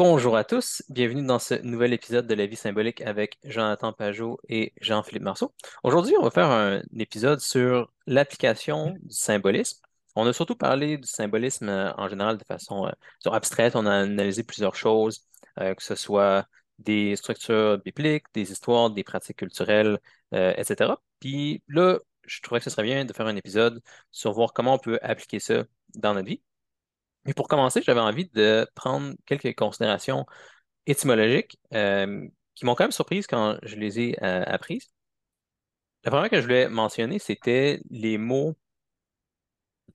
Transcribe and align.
Bonjour 0.00 0.36
à 0.36 0.44
tous, 0.44 0.84
bienvenue 0.88 1.26
dans 1.26 1.40
ce 1.40 1.54
nouvel 1.54 1.92
épisode 1.92 2.28
de 2.28 2.34
La 2.34 2.46
vie 2.46 2.54
symbolique 2.54 3.00
avec 3.00 3.36
Jonathan 3.42 3.92
Pajot 3.92 4.38
et 4.48 4.72
Jean-Philippe 4.80 5.24
Marceau. 5.24 5.52
Aujourd'hui, 5.82 6.14
on 6.20 6.22
va 6.22 6.30
faire 6.30 6.50
un 6.52 6.82
épisode 6.96 7.40
sur 7.40 7.92
l'application 8.06 8.92
du 9.02 9.12
symbolisme. 9.12 9.80
On 10.14 10.24
a 10.28 10.32
surtout 10.32 10.54
parlé 10.54 10.98
du 10.98 11.08
symbolisme 11.08 11.68
euh, 11.68 11.92
en 11.96 12.08
général 12.08 12.38
de 12.38 12.44
façon 12.44 12.86
euh, 12.86 13.30
abstraite. 13.32 13.74
On 13.74 13.86
a 13.86 13.92
analysé 13.92 14.44
plusieurs 14.44 14.76
choses, 14.76 15.26
euh, 15.58 15.74
que 15.74 15.82
ce 15.82 15.96
soit 15.96 16.46
des 16.78 17.16
structures 17.16 17.78
bibliques, 17.78 18.26
des 18.34 18.52
histoires, 18.52 18.90
des 18.90 19.02
pratiques 19.02 19.38
culturelles, 19.38 19.98
etc. 20.30 20.92
Puis 21.18 21.64
là, 21.66 21.98
je 22.24 22.40
trouvais 22.40 22.60
que 22.60 22.64
ce 22.64 22.70
serait 22.70 22.84
bien 22.84 23.04
de 23.04 23.12
faire 23.12 23.26
un 23.26 23.34
épisode 23.34 23.82
sur 24.12 24.32
voir 24.32 24.52
comment 24.52 24.74
on 24.74 24.78
peut 24.78 25.00
appliquer 25.02 25.40
ça 25.40 25.64
dans 25.96 26.14
notre 26.14 26.28
vie. 26.28 26.40
Et 27.28 27.34
pour 27.34 27.46
commencer, 27.46 27.82
j'avais 27.82 28.00
envie 28.00 28.28
de 28.30 28.66
prendre 28.74 29.14
quelques 29.26 29.54
considérations 29.54 30.26
étymologiques 30.86 31.58
euh, 31.74 32.26
qui 32.54 32.64
m'ont 32.64 32.74
quand 32.74 32.84
même 32.84 32.90
surprise 32.92 33.26
quand 33.26 33.58
je 33.62 33.76
les 33.76 34.00
ai 34.00 34.24
euh, 34.24 34.44
apprises. 34.46 34.88
La 36.04 36.10
première 36.10 36.30
que 36.30 36.38
je 36.38 36.42
voulais 36.42 36.68
mentionner, 36.68 37.18
c'était 37.18 37.80
les 37.90 38.18
mots 38.18 38.56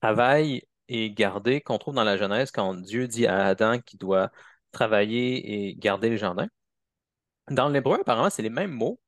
travail 0.00 0.62
et 0.88 1.10
garder 1.12 1.60
qu'on 1.60 1.78
trouve 1.78 1.94
dans 1.94 2.04
la 2.04 2.16
Genèse 2.16 2.50
quand 2.50 2.74
Dieu 2.74 3.08
dit 3.08 3.26
à 3.26 3.46
Adam 3.46 3.80
qu'il 3.80 3.98
doit 3.98 4.30
travailler 4.72 5.68
et 5.68 5.76
garder 5.76 6.10
le 6.10 6.16
jardin. 6.16 6.46
Dans 7.50 7.68
l'hébreu, 7.68 7.98
apparemment, 8.00 8.30
c'est 8.30 8.42
les 8.42 8.50
mêmes 8.50 8.70
mots 8.72 9.00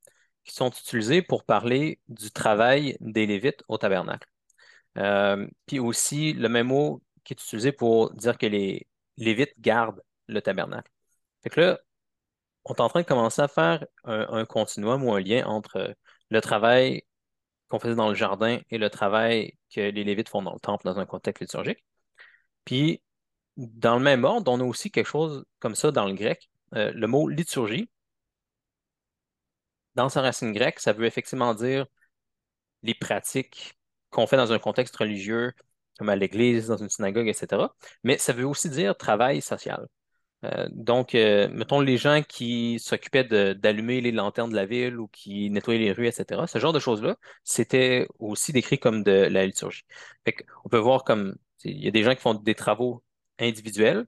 qui 0.44 0.54
sont 0.54 0.70
utilisés 0.70 1.22
pour 1.22 1.44
parler 1.44 2.00
du 2.08 2.30
travail 2.30 2.96
des 3.00 3.26
Lévites 3.26 3.62
au 3.68 3.78
tabernacle. 3.78 4.28
Euh, 4.98 5.46
puis 5.66 5.78
aussi, 5.78 6.32
le 6.32 6.48
même 6.48 6.68
mot 6.68 7.02
qui 7.26 7.34
est 7.34 7.42
utilisé 7.42 7.72
pour 7.72 8.12
dire 8.14 8.38
que 8.38 8.46
les 8.46 8.86
Lévites 9.18 9.54
gardent 9.60 10.02
le 10.28 10.40
tabernacle. 10.42 10.90
Fait 11.42 11.50
que 11.50 11.60
là, 11.60 11.80
on 12.64 12.74
est 12.74 12.80
en 12.80 12.88
train 12.88 13.02
de 13.02 13.06
commencer 13.06 13.42
à 13.42 13.48
faire 13.48 13.86
un, 14.04 14.44
continuum 14.46 15.04
ou 15.04 15.12
un 15.14 15.20
lien 15.20 15.46
entre 15.46 15.96
le 16.30 16.40
travail 16.40 17.02
qu'on 17.68 17.78
faisait 17.80 17.94
dans 17.96 18.08
le 18.08 18.14
jardin 18.14 18.60
et 18.70 18.78
le 18.78 18.90
travail 18.90 19.58
que 19.74 19.80
les 19.80 20.04
Lévites 20.04 20.28
font 20.28 20.42
dans 20.42 20.54
le 20.54 20.60
temple 20.60 20.84
dans 20.86 20.98
un 20.98 21.06
contexte 21.06 21.42
liturgique. 21.42 21.84
Puis, 22.64 23.02
dans 23.56 23.96
le 23.96 24.02
même 24.02 24.24
ordre, 24.24 24.52
on 24.52 24.60
a 24.60 24.64
aussi 24.64 24.90
quelque 24.90 25.06
chose 25.06 25.44
comme 25.60 25.74
ça 25.74 25.90
dans 25.92 26.06
le 26.06 26.14
grec. 26.14 26.50
Euh, 26.74 26.92
le 26.94 27.06
mot 27.06 27.28
liturgie, 27.28 27.88
dans 29.94 30.08
sa 30.08 30.20
racine 30.22 30.52
grecque, 30.52 30.80
ça 30.80 30.92
veut 30.92 31.06
effectivement 31.06 31.54
dire 31.54 31.86
les 32.82 32.94
pratiques 32.94 33.74
qu'on 34.10 34.26
fait 34.26 34.36
dans 34.36 34.52
un 34.52 34.58
contexte 34.58 34.96
religieux, 34.96 35.52
comme 35.98 36.08
à 36.08 36.16
l'église, 36.16 36.68
dans 36.68 36.76
une 36.76 36.88
synagogue, 36.90 37.28
etc. 37.28 37.62
Mais 38.04 38.18
ça 38.18 38.32
veut 38.32 38.46
aussi 38.46 38.70
dire 38.70 38.96
travail 38.96 39.40
social. 39.40 39.86
Euh, 40.44 40.68
donc, 40.70 41.14
euh, 41.14 41.48
mettons 41.50 41.80
les 41.80 41.96
gens 41.96 42.22
qui 42.22 42.78
s'occupaient 42.78 43.24
d'allumer 43.24 44.00
les 44.00 44.12
lanternes 44.12 44.50
de 44.50 44.56
la 44.56 44.66
ville 44.66 44.98
ou 44.98 45.08
qui 45.08 45.50
nettoyaient 45.50 45.80
les 45.80 45.92
rues, 45.92 46.06
etc. 46.06 46.42
Ce 46.46 46.58
genre 46.58 46.72
de 46.72 46.78
choses-là, 46.78 47.16
c'était 47.44 48.06
aussi 48.18 48.52
décrit 48.52 48.78
comme 48.78 49.02
de 49.02 49.12
la 49.12 49.46
liturgie. 49.46 49.84
On 50.64 50.68
peut 50.68 50.78
voir 50.78 51.04
comme 51.04 51.36
il 51.64 51.82
y 51.84 51.88
a 51.88 51.90
des 51.90 52.02
gens 52.02 52.14
qui 52.14 52.20
font 52.20 52.34
des 52.34 52.54
travaux 52.54 53.02
individuels, 53.38 54.06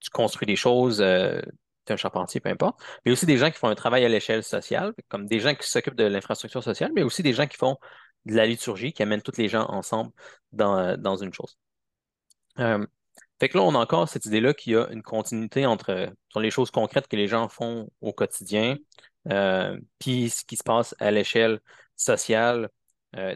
tu 0.00 0.10
construis 0.10 0.46
des 0.46 0.56
choses, 0.56 1.00
euh, 1.00 1.40
tu 1.86 1.92
es 1.92 1.94
un 1.94 1.96
charpentier, 1.96 2.40
peu 2.40 2.48
importe, 2.48 2.80
mais 3.04 3.12
aussi 3.12 3.26
des 3.26 3.38
gens 3.38 3.50
qui 3.50 3.58
font 3.58 3.68
un 3.68 3.74
travail 3.74 4.04
à 4.04 4.08
l'échelle 4.08 4.42
sociale, 4.42 4.94
comme 5.08 5.26
des 5.26 5.40
gens 5.40 5.54
qui 5.54 5.68
s'occupent 5.68 5.94
de 5.96 6.04
l'infrastructure 6.04 6.62
sociale, 6.62 6.92
mais 6.94 7.02
aussi 7.02 7.22
des 7.22 7.32
gens 7.32 7.46
qui 7.46 7.56
font 7.56 7.76
de 8.26 8.34
la 8.34 8.46
liturgie 8.46 8.92
qui 8.92 9.02
amène 9.02 9.22
tous 9.22 9.38
les 9.38 9.48
gens 9.48 9.66
ensemble 9.68 10.12
dans, 10.52 10.78
euh, 10.78 11.16
une 11.16 11.32
chose. 11.32 11.58
Euh, 12.58 12.84
fait 13.40 13.48
que 13.48 13.58
là, 13.58 13.64
on 13.64 13.74
a 13.74 13.78
encore 13.78 14.08
cette 14.08 14.26
idée-là 14.26 14.54
qu'il 14.54 14.72
y 14.72 14.76
a 14.76 14.88
une 14.90 15.02
continuité 15.02 15.66
entre 15.66 16.12
les 16.36 16.50
choses 16.50 16.70
concrètes 16.70 17.08
que 17.08 17.16
les 17.16 17.28
gens 17.28 17.48
font 17.48 17.90
au 18.00 18.12
quotidien, 18.12 18.76
euh, 19.30 19.78
puis 19.98 20.30
ce 20.30 20.44
qui 20.44 20.56
se 20.56 20.62
passe 20.62 20.94
à 20.98 21.10
l'échelle 21.10 21.60
sociale 21.96 22.70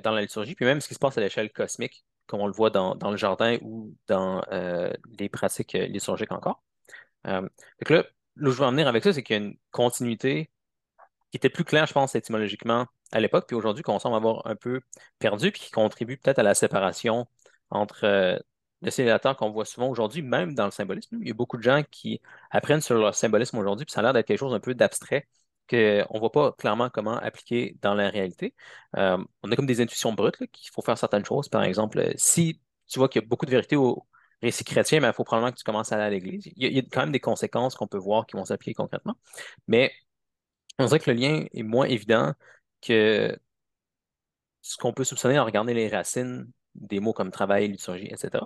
dans 0.02 0.10
la 0.10 0.20
liturgie, 0.20 0.54
puis 0.54 0.66
même 0.66 0.82
ce 0.82 0.88
qui 0.88 0.92
se 0.92 0.98
passe 0.98 1.16
à 1.16 1.22
l'échelle 1.22 1.50
cosmique, 1.50 2.04
comme 2.26 2.40
on 2.40 2.46
le 2.46 2.52
voit 2.52 2.68
dans, 2.68 2.94
le 3.10 3.16
jardin 3.16 3.56
ou 3.62 3.94
dans 4.08 4.42
les 5.18 5.30
pratiques 5.30 5.72
liturgiques 5.72 6.32
encore. 6.32 6.62
fait 7.24 7.84
que 7.86 7.94
là, 7.94 8.04
là, 8.36 8.50
je 8.50 8.56
veux 8.56 8.64
en 8.64 8.72
venir 8.72 8.88
avec 8.88 9.02
ça, 9.02 9.14
c'est 9.14 9.22
qu'il 9.22 9.36
y 9.36 9.38
a 9.38 9.42
une 9.42 9.56
continuité 9.70 10.50
qui 11.30 11.38
était 11.38 11.48
plus 11.48 11.64
claire, 11.64 11.86
je 11.86 11.94
pense, 11.94 12.14
étymologiquement 12.14 12.86
à 13.12 13.20
l'époque, 13.20 13.46
puis 13.46 13.56
aujourd'hui 13.56 13.82
qu'on 13.82 13.98
semble 13.98 14.16
avoir 14.16 14.46
un 14.46 14.56
peu 14.56 14.80
perdu, 15.18 15.52
puis 15.52 15.62
qui 15.62 15.70
contribue 15.70 16.16
peut-être 16.16 16.38
à 16.38 16.42
la 16.42 16.54
séparation 16.54 17.26
entre 17.70 18.04
euh, 18.04 18.38
le 18.82 18.90
célibataire 18.90 19.36
qu'on 19.36 19.50
voit 19.50 19.64
souvent 19.64 19.88
aujourd'hui, 19.88 20.22
même 20.22 20.54
dans 20.54 20.64
le 20.64 20.70
symbolisme. 20.70 21.18
Il 21.20 21.28
y 21.28 21.30
a 21.30 21.34
beaucoup 21.34 21.56
de 21.56 21.62
gens 21.62 21.82
qui 21.90 22.20
apprennent 22.50 22.80
sur 22.80 22.96
le 22.96 23.12
symbolisme 23.12 23.58
aujourd'hui, 23.58 23.84
puis 23.86 23.92
ça 23.92 24.00
a 24.00 24.02
l'air 24.04 24.12
d'être 24.12 24.26
quelque 24.26 24.38
chose 24.38 24.54
un 24.54 24.60
peu 24.60 24.74
d'abstrait 24.74 25.28
qu'on 25.68 25.76
ne 25.76 26.18
voit 26.18 26.32
pas 26.32 26.52
clairement 26.52 26.90
comment 26.90 27.16
appliquer 27.18 27.76
dans 27.82 27.94
la 27.94 28.10
réalité. 28.10 28.54
Euh, 28.96 29.18
on 29.42 29.52
a 29.52 29.56
comme 29.56 29.66
des 29.66 29.80
intuitions 29.80 30.12
brutes 30.12 30.38
qu'il 30.52 30.70
faut 30.72 30.82
faire 30.82 30.98
certaines 30.98 31.24
choses. 31.24 31.48
Par 31.48 31.62
exemple, 31.62 32.12
si 32.16 32.60
tu 32.88 32.98
vois 32.98 33.08
qu'il 33.08 33.22
y 33.22 33.24
a 33.24 33.28
beaucoup 33.28 33.46
de 33.46 33.50
vérité 33.52 33.76
au 33.76 34.06
récit 34.42 34.64
chrétien, 34.64 35.00
il 35.00 35.12
faut 35.12 35.24
probablement 35.24 35.52
que 35.52 35.58
tu 35.58 35.64
commences 35.64 35.92
à 35.92 35.96
aller 35.96 36.04
à 36.04 36.10
l'Église. 36.10 36.50
Il 36.56 36.72
y, 36.72 36.78
a 36.78 36.82
quand 36.82 37.00
même 37.00 37.12
des 37.12 37.20
conséquences 37.20 37.74
qu'on 37.76 37.86
peut 37.86 37.98
voir 37.98 38.26
qui 38.26 38.36
vont 38.36 38.44
s'appliquer 38.44 38.74
concrètement. 38.74 39.14
Mais 39.68 39.92
on 40.78 40.86
dirait 40.86 40.98
que 40.98 41.10
le 41.10 41.16
lien 41.16 41.44
est 41.52 41.62
moins 41.62 41.86
évident 41.86 42.34
que 42.80 43.36
ce 44.62 44.76
qu'on 44.76 44.92
peut 44.92 45.04
soupçonner 45.04 45.38
en 45.38 45.44
regardant 45.44 45.72
les 45.72 45.88
racines 45.88 46.50
des 46.74 47.00
mots 47.00 47.12
comme 47.12 47.30
travail, 47.30 47.68
liturgie, 47.68 48.08
etc. 48.10 48.44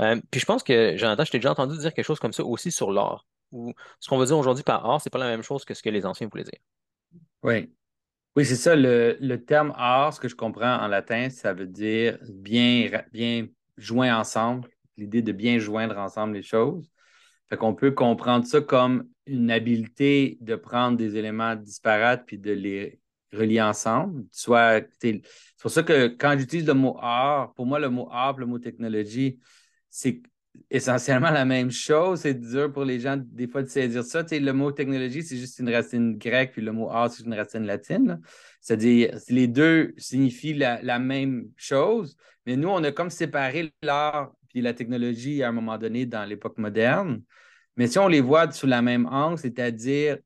Euh, 0.00 0.20
puis 0.30 0.40
je 0.40 0.46
pense 0.46 0.62
que, 0.62 0.96
Jonathan, 0.96 1.24
je 1.24 1.30
t'ai 1.30 1.38
déjà 1.38 1.52
entendu 1.52 1.78
dire 1.78 1.94
quelque 1.94 2.04
chose 2.04 2.20
comme 2.20 2.32
ça 2.32 2.44
aussi 2.44 2.70
sur 2.70 2.92
l'art, 2.92 3.26
Ou 3.50 3.72
ce 3.98 4.08
qu'on 4.08 4.18
va 4.18 4.26
dire 4.26 4.38
aujourd'hui 4.38 4.64
par 4.64 4.84
art, 4.84 5.00
c'est 5.00 5.10
pas 5.10 5.18
la 5.18 5.26
même 5.26 5.42
chose 5.42 5.64
que 5.64 5.74
ce 5.74 5.82
que 5.82 5.90
les 5.90 6.04
anciens 6.04 6.28
voulaient 6.30 6.44
dire. 6.44 6.60
Oui. 7.42 7.72
Oui, 8.36 8.46
c'est 8.46 8.56
ça. 8.56 8.74
Le, 8.76 9.36
terme 9.36 9.74
art, 9.76 10.14
ce 10.14 10.20
que 10.20 10.28
je 10.28 10.36
comprends 10.36 10.76
en 10.76 10.86
latin, 10.86 11.28
ça 11.28 11.52
veut 11.52 11.66
dire 11.66 12.18
bien, 12.28 12.90
bien 13.12 13.46
joint 13.76 14.16
ensemble, 14.16 14.68
l'idée 14.96 15.22
de 15.22 15.32
bien 15.32 15.58
joindre 15.58 15.98
ensemble 15.98 16.34
les 16.34 16.42
choses. 16.42 16.90
Fait 17.50 17.56
qu'on 17.58 17.74
peut 17.74 17.90
comprendre 17.90 18.46
ça 18.46 18.62
comme 18.62 19.08
une 19.26 19.50
habileté 19.50 20.38
de 20.40 20.56
prendre 20.56 20.96
des 20.96 21.16
éléments 21.16 21.54
disparates 21.56 22.24
puis 22.26 22.38
de 22.38 22.52
les 22.52 23.01
reliés 23.32 23.60
ensemble. 23.60 24.24
C'est 24.30 25.22
pour 25.60 25.70
ça 25.70 25.82
que 25.82 26.08
quand 26.08 26.36
j'utilise 26.38 26.66
le 26.66 26.74
mot 26.74 26.96
art, 27.00 27.52
pour 27.54 27.66
moi, 27.66 27.78
le 27.78 27.88
mot 27.88 28.08
art, 28.10 28.38
le 28.38 28.46
mot 28.46 28.58
technologie, 28.58 29.40
c'est 29.88 30.22
essentiellement 30.70 31.30
la 31.30 31.44
même 31.44 31.70
chose. 31.70 32.20
C'est 32.20 32.34
dur 32.34 32.72
pour 32.72 32.84
les 32.84 33.00
gens, 33.00 33.16
des 33.16 33.48
fois, 33.48 33.62
de 33.62 33.68
saisir 33.68 34.04
ça. 34.04 34.24
le 34.30 34.52
mot 34.52 34.72
technologie, 34.72 35.22
c'est 35.22 35.36
juste 35.36 35.58
une 35.58 35.70
racine 35.70 36.16
grecque, 36.18 36.52
puis 36.52 36.62
le 36.62 36.72
mot 36.72 36.90
art, 36.90 37.10
c'est 37.10 37.24
une 37.24 37.34
racine 37.34 37.64
latine. 37.64 38.20
C'est-à-dire, 38.60 39.18
les 39.28 39.46
deux 39.46 39.94
signifient 39.96 40.54
la, 40.54 40.98
même 40.98 41.48
chose, 41.56 42.16
mais 42.46 42.56
nous, 42.56 42.68
on 42.68 42.82
a 42.84 42.92
comme 42.92 43.10
séparé 43.10 43.72
l'art 43.82 44.32
puis 44.48 44.60
la 44.60 44.74
technologie 44.74 45.42
à 45.42 45.48
un 45.48 45.52
moment 45.52 45.78
donné 45.78 46.04
dans 46.04 46.24
l'époque 46.24 46.58
moderne. 46.58 47.22
Mais 47.76 47.86
si 47.86 47.98
on 47.98 48.08
les 48.08 48.20
voit 48.20 48.50
sous 48.52 48.66
la 48.66 48.82
même 48.82 49.06
angle, 49.06 49.38
c'est-à-dire 49.38 50.18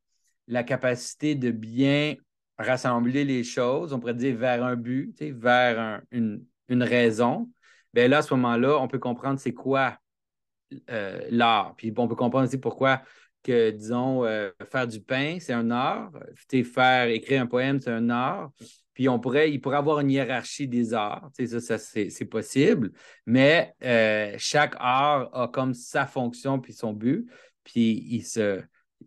la 0.49 0.65
capacité 0.65 1.35
de 1.37 1.51
bien 1.51 2.17
rassembler 2.59 3.25
les 3.25 3.45
choses, 3.45 3.93
on 3.93 4.01
pourrait 4.01 4.15
dire 4.15 4.37
vers 4.37 4.65
un 4.65 4.77
but, 4.77 5.15
vers 5.21 6.03
une, 6.11 6.45
raison, 6.69 7.51
bien 7.93 8.09
là, 8.09 8.19
à 8.19 8.23
ce 8.23 8.35
moment-là, 8.35 8.79
on 8.79 8.89
peut 8.89 8.99
comprendre 8.99 9.39
c'est 9.39 9.53
quoi 9.53 9.99
euh, 10.91 11.21
l'art. 11.31 11.75
Puis 11.77 11.93
on 11.97 12.09
peut 12.09 12.17
comprendre 12.17 12.47
aussi 12.47 12.59
pourquoi 12.59 13.03
que, 13.43 13.71
disons, 13.71 14.25
euh, 14.25 14.51
faire 14.71 14.89
du 14.89 15.01
pain, 15.01 15.39
c'est 15.41 15.53
un 15.53 15.71
art. 15.71 16.11
Faire, 16.51 17.09
écrire 17.09 17.43
un 17.43 17.47
poème, 17.47 17.81
c'est 17.81 17.91
un 17.91 18.11
art. 18.11 18.51
Puis 18.93 19.09
on 19.09 19.21
pourrait, 19.21 19.53
il 19.53 19.61
pourrait 19.61 19.77
avoir 19.77 20.01
une 20.01 20.11
hiérarchie 20.11 20.67
des 20.67 20.95
arts. 20.95 21.31
Ça, 21.39 21.61
ça 21.61 21.79
c'est 21.79 22.25
possible. 22.25 22.93
Mais 23.27 23.75
euh, 23.85 24.35
chaque 24.39 24.75
art 24.79 25.29
a 25.33 25.49
comme 25.49 25.75
sa 25.75 26.07
fonction 26.07 26.59
puis 26.59 26.73
son 26.73 26.93
but. 26.93 27.31
Puis 27.63 28.05
il 28.09 28.23
se, 28.23 28.63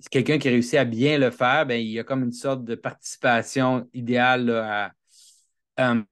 quelqu'un 0.07 0.37
qui 0.37 0.49
réussit 0.49 0.75
à 0.75 0.85
bien 0.85 1.17
le 1.17 1.31
faire, 1.31 1.65
ben, 1.65 1.79
il 1.79 1.89
y 1.89 1.99
a 1.99 2.03
comme 2.03 2.23
une 2.23 2.31
sorte 2.31 2.63
de 2.63 2.75
participation 2.75 3.89
idéale 3.93 4.49
à, 4.49 4.91
euh, 5.79 6.03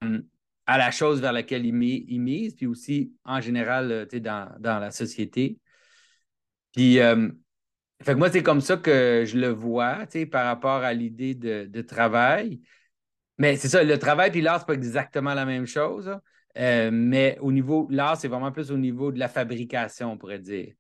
à, 0.65 0.77
la 0.77 0.91
chose 0.91 1.21
vers 1.21 1.31
laquelle 1.31 1.65
il, 1.65 1.73
mise, 1.73 2.55
puis 2.55 2.67
aussi 2.67 3.13
en 3.23 3.39
général 3.39 3.91
euh, 3.91 4.05
dans, 4.19 4.49
dans, 4.59 4.79
la 4.79 4.91
société. 4.91 5.59
Puis, 6.73 6.99
euh, 6.99 7.29
fait 8.03 8.13
que 8.13 8.17
moi, 8.17 8.29
c'est 8.29 8.43
comme 8.43 8.61
ça 8.61 8.77
que 8.77 9.23
je 9.25 9.37
le 9.37 9.47
vois 9.47 10.05
par 10.31 10.45
rapport 10.45 10.83
à 10.83 10.93
l'idée 10.93 11.35
de, 11.35 11.81
travail. 11.81 12.61
Mais 13.37 13.55
c'est 13.55 13.69
ça, 13.69 13.83
le 13.83 13.97
travail 13.97 14.31
puis 14.31 14.41
l'art, 14.41 14.59
c'est 14.59 14.67
pas 14.67 14.73
exactement 14.73 15.33
la 15.33 15.45
même 15.45 15.65
chose. 15.65 16.11
mais 16.55 17.37
au 17.41 17.51
niveau, 17.51 17.87
l'art, 17.89 18.17
c'est 18.17 18.27
vraiment 18.27 18.51
plus 18.51 18.71
au 18.71 18.77
niveau 18.77 19.11
de 19.11 19.19
la 19.19 19.29
fabrication, 19.29 20.11
on 20.11 20.17
pourrait 20.17 20.39
dire. 20.39 20.73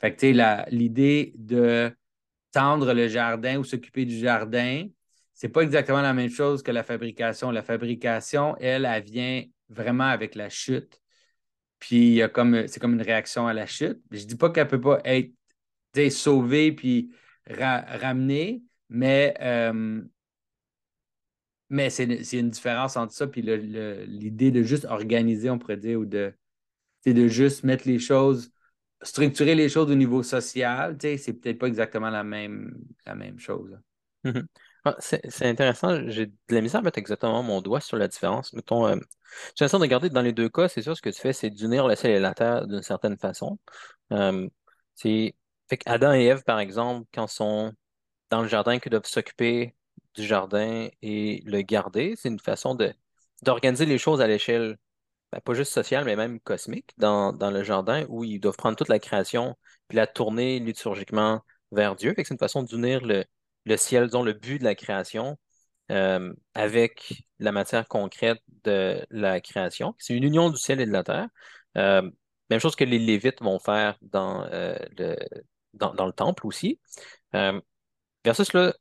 Fait 0.00 0.14
que, 0.14 0.20
tu 0.20 0.34
sais, 0.34 0.66
l'idée 0.70 1.32
de 1.36 1.92
tendre 2.52 2.92
le 2.94 3.08
jardin 3.08 3.58
ou 3.58 3.64
s'occuper 3.64 4.04
du 4.04 4.18
jardin, 4.18 4.86
c'est 5.34 5.48
pas 5.48 5.62
exactement 5.62 6.02
la 6.02 6.14
même 6.14 6.30
chose 6.30 6.62
que 6.62 6.70
la 6.70 6.82
fabrication. 6.82 7.50
La 7.50 7.62
fabrication, 7.62 8.56
elle, 8.58 8.84
elle 8.84 9.02
vient 9.02 9.44
vraiment 9.68 10.08
avec 10.08 10.34
la 10.34 10.48
chute. 10.48 11.00
Puis 11.78 12.20
comme 12.34 12.66
c'est 12.66 12.80
comme 12.80 12.94
une 12.94 13.02
réaction 13.02 13.46
à 13.46 13.54
la 13.54 13.66
chute. 13.66 14.00
Je 14.10 14.24
dis 14.24 14.36
pas 14.36 14.50
qu'elle 14.50 14.66
peut 14.66 14.80
pas 14.80 15.00
être 15.04 15.32
sauver 16.10 16.72
puis 16.72 17.10
ramener, 17.48 18.62
mais, 18.88 19.34
euh, 19.40 20.02
c'est 21.90 22.38
une 22.38 22.50
différence 22.50 22.96
entre 22.96 23.12
ça 23.12 23.26
puis 23.26 23.42
l'idée 23.42 24.50
de 24.50 24.62
juste 24.62 24.86
organiser, 24.86 25.50
on 25.50 25.58
pourrait 25.58 25.76
dire, 25.76 26.00
ou 26.00 26.06
de, 26.06 26.32
de 27.04 27.28
juste 27.28 27.64
mettre 27.64 27.86
les 27.86 27.98
choses, 27.98 28.50
structurer 29.02 29.54
les 29.54 29.68
choses 29.68 29.90
au 29.90 29.94
niveau 29.94 30.22
social, 30.22 30.96
c'est 31.00 31.32
peut-être 31.34 31.58
pas 31.58 31.66
exactement 31.66 32.10
la 32.10 32.24
même, 32.24 32.74
chose. 33.38 33.78
Mm-hmm. 34.24 34.46
Ah, 34.84 34.96
c'est 35.00 35.46
intéressant. 35.46 36.08
J'ai 36.08 36.26
de 36.26 36.34
la 36.50 36.60
misère 36.60 36.80
à 36.80 36.82
mettre 36.82 36.98
exactement 36.98 37.42
mon 37.42 37.60
doigt 37.60 37.80
sur 37.80 37.96
la 37.96 38.08
différence. 38.08 38.52
Mettons, 38.52 38.86
euh, 38.86 38.96
j'ai 39.54 39.64
l'impression 39.64 39.78
de 39.78 39.82
regarder 39.82 40.10
dans 40.10 40.22
les 40.22 40.32
deux 40.32 40.48
cas, 40.48 40.68
c'est 40.68 40.82
sûr, 40.82 40.96
ce 40.96 41.02
que 41.02 41.10
tu 41.10 41.20
fais, 41.20 41.32
c'est 41.32 41.50
d'unir 41.50 41.86
le 41.86 41.94
ciel 41.96 42.12
et 42.12 42.20
la 42.20 42.34
terre 42.34 42.66
d'une 42.66 42.82
certaine 42.82 43.18
façon. 43.18 43.58
Euh, 44.12 44.48
Adam 45.86 46.14
et 46.14 46.24
Ève, 46.24 46.42
par 46.44 46.60
exemple, 46.60 47.06
quand 47.12 47.26
sont 47.26 47.72
dans 48.30 48.42
le 48.42 48.48
jardin, 48.48 48.78
qu'ils 48.78 48.90
doivent 48.90 49.04
s'occuper 49.06 49.74
du 50.14 50.24
jardin 50.24 50.88
et 51.02 51.42
le 51.44 51.62
garder, 51.62 52.14
c'est 52.16 52.28
une 52.28 52.38
façon 52.38 52.76
d'organiser 53.42 53.86
les 53.86 53.98
choses 53.98 54.20
à 54.20 54.26
l'échelle, 54.26 54.78
ben, 55.32 55.40
pas 55.40 55.54
juste 55.54 55.72
sociale, 55.72 56.04
mais 56.04 56.16
même 56.16 56.40
cosmique, 56.40 56.90
dans, 56.98 57.32
dans 57.32 57.50
le 57.50 57.62
jardin, 57.62 58.06
où 58.08 58.24
ils 58.24 58.40
doivent 58.40 58.56
prendre 58.56 58.76
toute 58.76 58.88
la 58.88 58.98
création 58.98 59.56
puis 59.88 59.96
la 59.96 60.06
tourner 60.06 60.58
liturgiquement 60.60 61.42
vers 61.72 61.96
Dieu. 61.96 62.14
C'est 62.16 62.30
une 62.30 62.38
façon 62.38 62.62
d'unir 62.62 63.04
le, 63.04 63.24
le 63.64 63.76
ciel, 63.76 64.06
disons, 64.06 64.22
le 64.22 64.32
but 64.32 64.58
de 64.58 64.64
la 64.64 64.74
création 64.74 65.38
euh, 65.90 66.34
avec 66.54 67.24
la 67.38 67.52
matière 67.52 67.88
concrète 67.88 68.40
de 68.64 69.04
la 69.10 69.40
création. 69.40 69.94
C'est 69.98 70.14
une 70.14 70.24
union 70.24 70.50
du 70.50 70.58
ciel 70.58 70.80
et 70.80 70.86
de 70.86 70.92
la 70.92 71.04
terre. 71.04 71.28
Euh, 71.76 72.10
même 72.50 72.60
chose 72.60 72.76
que 72.76 72.84
les 72.84 72.98
Lévites 72.98 73.42
vont 73.42 73.58
faire 73.58 73.98
dans, 74.02 74.44
euh, 74.46 74.76
le, 74.98 75.16
dans, 75.74 76.06
le 76.06 76.12
temple 76.12 76.46
aussi. 76.46 76.80
versus 78.24 78.52
là, 78.52 78.74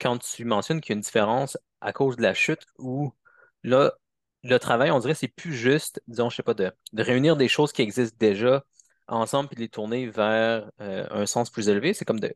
quand 0.00 0.18
tu 0.18 0.44
mentionnes 0.44 0.80
qu'il 0.80 0.92
y 0.92 0.94
a 0.94 0.96
une 0.96 1.02
différence 1.02 1.58
à 1.80 1.92
cause 1.92 2.16
de 2.16 2.22
la 2.22 2.34
chute 2.34 2.64
où 2.78 3.12
là, 3.62 3.92
le 4.42 4.58
travail, 4.58 4.90
on 4.90 4.98
dirait, 4.98 5.14
c'est 5.14 5.28
plus 5.28 5.54
juste, 5.54 6.02
disons, 6.06 6.30
je 6.30 6.36
sais 6.36 6.42
pas, 6.42 6.54
de, 6.54 6.72
de 6.92 7.02
réunir 7.02 7.36
des 7.36 7.48
choses 7.48 7.72
qui 7.72 7.82
existent 7.82 8.16
déjà 8.18 8.64
ensemble 9.08 9.48
puis 9.48 9.56
de 9.56 9.60
les 9.60 9.68
tourner 9.68 10.06
vers 10.06 10.70
un 10.78 11.26
sens 11.26 11.50
plus 11.50 11.68
élevé. 11.68 11.94
C'est 11.94 12.04
comme 12.04 12.20
de 12.20 12.34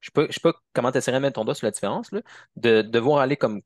je 0.00 0.10
ne 0.16 0.30
sais, 0.30 0.40
pas 0.40 0.54
comment 0.72 0.92
tu 0.92 0.98
essaierais 0.98 1.18
de 1.18 1.22
mettre 1.22 1.34
ton 1.34 1.44
doigt 1.44 1.54
sur 1.54 1.66
la 1.66 1.70
différence, 1.70 2.12
là, 2.12 2.20
de 2.56 2.82
devoir 2.82 3.20
aller 3.20 3.36
comme 3.36 3.62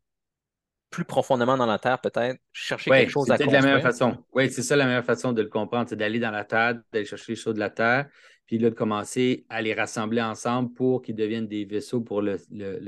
plus 0.91 1.05
profondément 1.05 1.57
dans 1.57 1.67
la 1.67 1.79
terre, 1.79 2.01
peut-être, 2.01 2.39
chercher 2.53 2.91
quelque 2.91 3.11
chose 3.11 3.31
à 3.31 3.39
construire. 3.39 3.61
la 3.61 3.67
meilleure 3.67 3.83
façon. 3.83 4.17
Oui, 4.33 4.51
c'est 4.51 4.63
ça 4.63 4.77
la 4.77 4.85
meilleure 4.87 5.05
façon 5.05 5.33
de 5.33 5.43
le 5.43 5.49
comprendre, 5.49 5.89
c'est 5.89 5.97
d'aller 5.97 6.19
dans 6.19 6.31
la 6.31 6.45
terre, 6.45 6.81
d'aller 6.93 7.07
chercher 7.07 7.33
les 7.33 7.37
choses 7.37 7.55
de 7.55 7.61
la 7.61 7.71
terre, 7.71 8.09
puis 8.47 8.59
là, 8.59 8.71
de 8.71 8.75
commencer 8.75 9.47
à 9.49 9.63
les 9.63 9.73
rassembler 9.73 10.21
ensemble 10.21 10.73
pour 10.75 11.03
qu'ils 11.03 11.15
deviennent 11.15 11.49
des 11.49 11.65
vaisseaux 11.65 12.03
pour 12.03 12.21
le, 12.21 12.39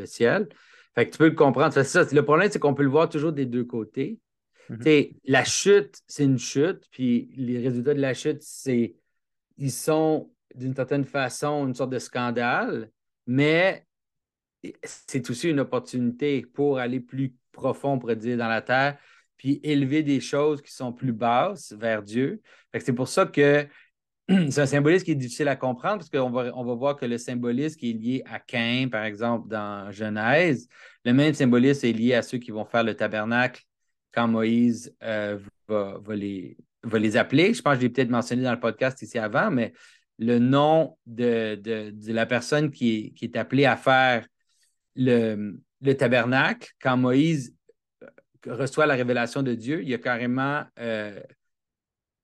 ciel. 0.05 0.49
Fait 0.95 1.07
que 1.07 1.13
tu 1.13 1.19
peux 1.19 1.29
le 1.29 1.35
comprendre. 1.35 1.73
Ça. 1.83 2.05
Le 2.13 2.23
problème, 2.23 2.49
c'est 2.51 2.59
qu'on 2.59 2.75
peut 2.75 2.83
le 2.83 2.91
voir 2.91 3.09
toujours 3.09 3.33
des 3.33 3.47
deux 3.47 3.65
côtés. 3.65 4.19
Mm-hmm. 4.71 5.17
La 5.25 5.45
chute, 5.45 6.01
c'est 6.07 6.25
une 6.25 6.39
chute, 6.39 6.85
puis 6.91 7.31
les 7.37 7.59
résultats 7.59 7.95
de 7.95 8.01
la 8.01 8.15
chute, 8.15 8.43
c'est 8.43 8.95
ils 9.57 9.73
sont 9.73 10.31
d'une 10.55 10.75
certaine 10.75 11.05
façon 11.05 11.67
une 11.67 11.75
sorte 11.75 11.91
de 11.91 11.99
scandale, 11.99 12.91
mais 13.27 13.87
c'est 14.83 15.29
aussi 15.31 15.51
une 15.51 15.61
opportunité 15.61 16.43
pour 16.43 16.79
aller 16.79 17.01
plus 17.01 17.35
profond, 17.53 17.99
pour 17.99 18.15
dire, 18.17 18.39
dans 18.39 18.49
la 18.49 18.63
terre, 18.63 18.99
puis 19.37 19.61
élever 19.63 20.03
des 20.03 20.21
choses 20.21 20.63
qui 20.63 20.73
sont 20.73 20.93
plus 20.93 21.13
basses 21.13 21.73
vers 21.73 22.03
Dieu. 22.03 22.41
C'est 22.79 22.93
pour 22.93 23.09
ça 23.09 23.27
que 23.27 23.67
c'est 24.51 24.61
un 24.61 24.67
symbolisme 24.67 25.05
qui 25.05 25.11
est 25.11 25.17
difficile 25.17 25.49
à 25.49 25.57
comprendre 25.57 25.99
parce 25.99 26.11
qu'on 26.11 26.31
va, 26.31 26.51
on 26.55 26.65
va 26.65 26.75
voir 26.75 26.97
que 26.97 27.05
le 27.05 27.19
symbolisme 27.19 27.77
qui 27.77 27.91
est 27.91 27.93
lié 27.93 28.23
à 28.27 28.41
Cain, 28.41 28.89
par 28.91 29.05
exemple, 29.05 29.49
dans 29.49 29.91
Genèse, 29.91 30.69
le 31.05 31.13
même 31.13 31.35
symbolisme 31.35 31.87
est 31.87 31.93
lié 31.93 32.15
à 32.15 32.23
ceux 32.23 32.39
qui 32.39 32.51
vont 32.51 32.65
faire 32.65 32.85
le 32.85 32.95
tabernacle 32.95 33.63
quand 34.13 34.29
Moïse 34.29 34.95
euh, 35.03 35.39
va, 35.69 36.01
les, 36.15 36.57
va 36.83 36.99
les 36.99 37.17
appeler. 37.17 37.53
Je 37.53 37.61
pense 37.61 37.75
que 37.75 37.81
je 37.81 37.87
l'ai 37.87 37.93
peut-être 37.93 38.11
mentionné 38.11 38.43
dans 38.43 38.53
le 38.53 38.61
podcast 38.61 39.03
ici 39.03 39.19
avant, 39.19 39.51
mais 39.51 39.73
le 40.19 40.39
nom 40.39 40.97
de, 41.07 41.61
la 42.07 42.27
personne 42.27 42.71
qui 42.71 43.15
est, 43.21 43.37
appelée 43.37 43.67
à 43.67 43.77
faire 43.77 44.27
le, 44.95 45.59
tabernacle, 45.99 46.71
quand 46.81 46.97
Moïse 46.97 47.55
euh, 48.03 48.09
reçoit 48.47 48.87
la 48.87 48.95
révélation 48.95 49.43
de 49.43 49.55
Dieu, 49.55 49.83
il 49.83 49.89
y 49.89 49.95
a 49.95 49.99
carrément 49.99 50.65
euh, 50.79 51.21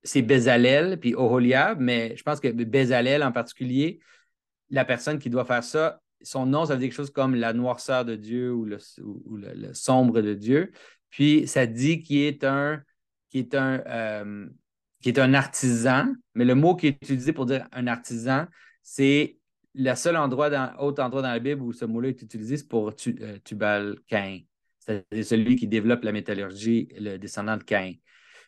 c'est 0.02 0.22
Bezalel 0.22 0.98
puis 0.98 1.14
Oholiab, 1.14 1.80
mais 1.80 2.16
je 2.16 2.22
pense 2.22 2.40
que 2.40 2.48
Bezalel 2.48 3.22
en 3.22 3.32
particulier, 3.32 4.00
la 4.70 4.84
personne 4.84 5.18
qui 5.18 5.30
doit 5.30 5.44
faire 5.44 5.64
ça, 5.64 6.00
son 6.22 6.46
nom, 6.46 6.64
ça 6.64 6.74
veut 6.74 6.80
dire 6.80 6.88
quelque 6.88 6.96
chose 6.96 7.10
comme 7.10 7.34
la 7.34 7.52
noirceur 7.52 8.04
de 8.04 8.14
Dieu 8.14 8.52
ou 8.52 8.64
le, 8.64 8.78
sombre 9.72 10.20
de 10.20 10.34
Dieu. 10.34 10.72
Puis 11.08 11.46
ça 11.46 11.66
dit 11.66 12.02
qu'il 12.02 12.18
est 12.18 12.44
un, 12.44 12.82
qui 13.30 13.38
est 13.38 13.54
euh, 13.54 14.48
artisan, 15.34 16.12
mais 16.34 16.44
le 16.44 16.54
mot 16.54 16.76
qui 16.76 16.88
est 16.88 17.02
utilisé 17.02 17.32
pour 17.32 17.46
dire 17.46 17.66
un 17.72 17.86
artisan, 17.86 18.46
c'est 18.82 19.38
le 19.74 19.94
seul 19.94 20.16
endroit, 20.16 20.50
dans, 20.50 20.74
autre 20.78 21.02
endroit 21.02 21.22
dans 21.22 21.30
la 21.30 21.38
Bible 21.38 21.62
où 21.62 21.72
ce 21.72 21.84
mot-là 21.84 22.08
est 22.08 22.22
utilisé, 22.22 22.56
c'est 22.56 22.68
pour 22.68 22.88
euh, 22.88 23.38
Tubal 23.44 23.96
Cain. 24.06 24.40
C'est 24.78 25.22
celui 25.22 25.56
qui 25.56 25.68
développe 25.68 26.02
la 26.04 26.12
métallurgie, 26.12 26.88
le 26.98 27.16
descendant 27.18 27.56
de 27.56 27.62
Cain. 27.62 27.92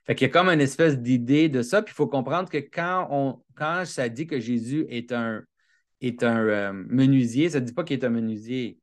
Fait 0.04 0.14
qu'il 0.14 0.26
y 0.26 0.30
a 0.30 0.32
comme 0.32 0.48
une 0.48 0.60
espèce 0.60 0.98
d'idée 0.98 1.48
de 1.48 1.62
ça. 1.62 1.82
Puis 1.82 1.92
il 1.92 1.96
faut 1.96 2.08
comprendre 2.08 2.48
que 2.48 2.58
quand, 2.58 3.08
on, 3.10 3.42
quand 3.54 3.84
ça 3.84 4.08
dit 4.08 4.26
que 4.26 4.40
Jésus 4.40 4.86
est 4.88 5.12
un, 5.12 5.42
est 6.00 6.22
un 6.22 6.38
euh, 6.38 6.72
menuisier, 6.72 7.50
ça 7.50 7.60
ne 7.60 7.64
dit 7.64 7.72
pas 7.72 7.84
qu'il 7.84 7.98
est 7.98 8.04
un 8.04 8.10
menuisier. 8.10 8.78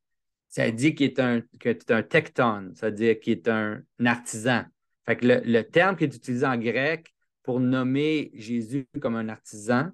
Ça 0.48 0.71
dit 0.71 0.95
qu'il 0.95 1.07
est 1.07 1.19
un, 1.19 1.42
que 1.60 1.77
un 1.94 2.04
tecton, 2.04 2.71
c'est-à-dire 2.74 3.19
qu'il 3.19 3.33
est 3.33 3.48
un, 3.48 3.83
artisan. 4.04 4.63
Fait 5.06 5.18
que 5.18 5.27
le, 5.27 5.42
le, 5.45 5.63
terme 5.63 5.95
qui 5.95 6.06
est 6.06 6.16
utilisé 6.16 6.45
en 6.45 6.57
grec 6.57 7.13
pour 7.44 7.60
nommer 7.60 8.31
Jésus 8.33 8.88
comme 9.01 9.16
un 9.16 9.30
artisan, 9.30 9.92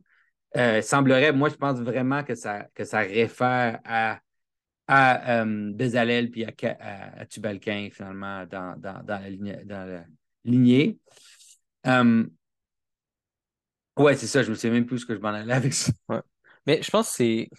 euh, 0.55 0.81
semblerait, 0.81 1.33
moi, 1.33 1.49
je 1.49 1.55
pense 1.55 1.79
vraiment 1.79 2.23
que 2.23 2.35
ça, 2.35 2.67
que 2.73 2.85
ça 2.85 2.99
réfère 2.99 3.79
à, 3.83 4.19
à 4.87 5.41
euh, 5.41 5.71
Bezalel 5.73 6.31
puis 6.31 6.45
à, 6.45 6.53
à, 7.19 7.25
Tubalcain, 7.25 7.89
finalement, 7.91 8.45
dans, 8.45 8.75
la, 9.07 9.29
lignée. 9.29 9.57
Dans 9.65 10.05
lignée. 10.45 10.99
Euh, 11.87 12.25
ouais, 13.97 14.15
c'est 14.15 14.27
ça, 14.27 14.43
je 14.43 14.49
me 14.49 14.55
souviens 14.55 14.71
même 14.71 14.85
plus 14.85 14.99
ce 14.99 15.05
que 15.05 15.15
je 15.15 15.19
m'en 15.19 15.29
allais 15.29 15.53
avec 15.53 15.73
ça. 15.73 15.91
Mais 16.65 16.81
je 16.81 16.89
pense 16.89 17.09
que 17.09 17.15
c'est. 17.15 17.49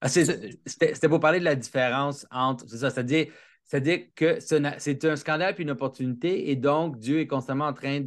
Ah, 0.00 0.08
c'était 0.08 1.08
pour 1.08 1.20
parler 1.20 1.38
de 1.38 1.44
la 1.44 1.54
différence 1.54 2.26
entre. 2.30 2.68
C'est 2.68 2.78
ça, 2.78 2.90
c'est-à-dire 2.90 3.28
c'est-à-dire 3.64 4.06
que 4.14 4.38
c'est 4.40 5.04
un 5.04 5.16
scandale 5.16 5.54
puis 5.54 5.64
une 5.64 5.70
opportunité, 5.70 6.50
et 6.50 6.56
donc 6.56 6.98
Dieu 6.98 7.20
est 7.20 7.26
constamment 7.26 7.66
en 7.66 7.72
train 7.72 8.00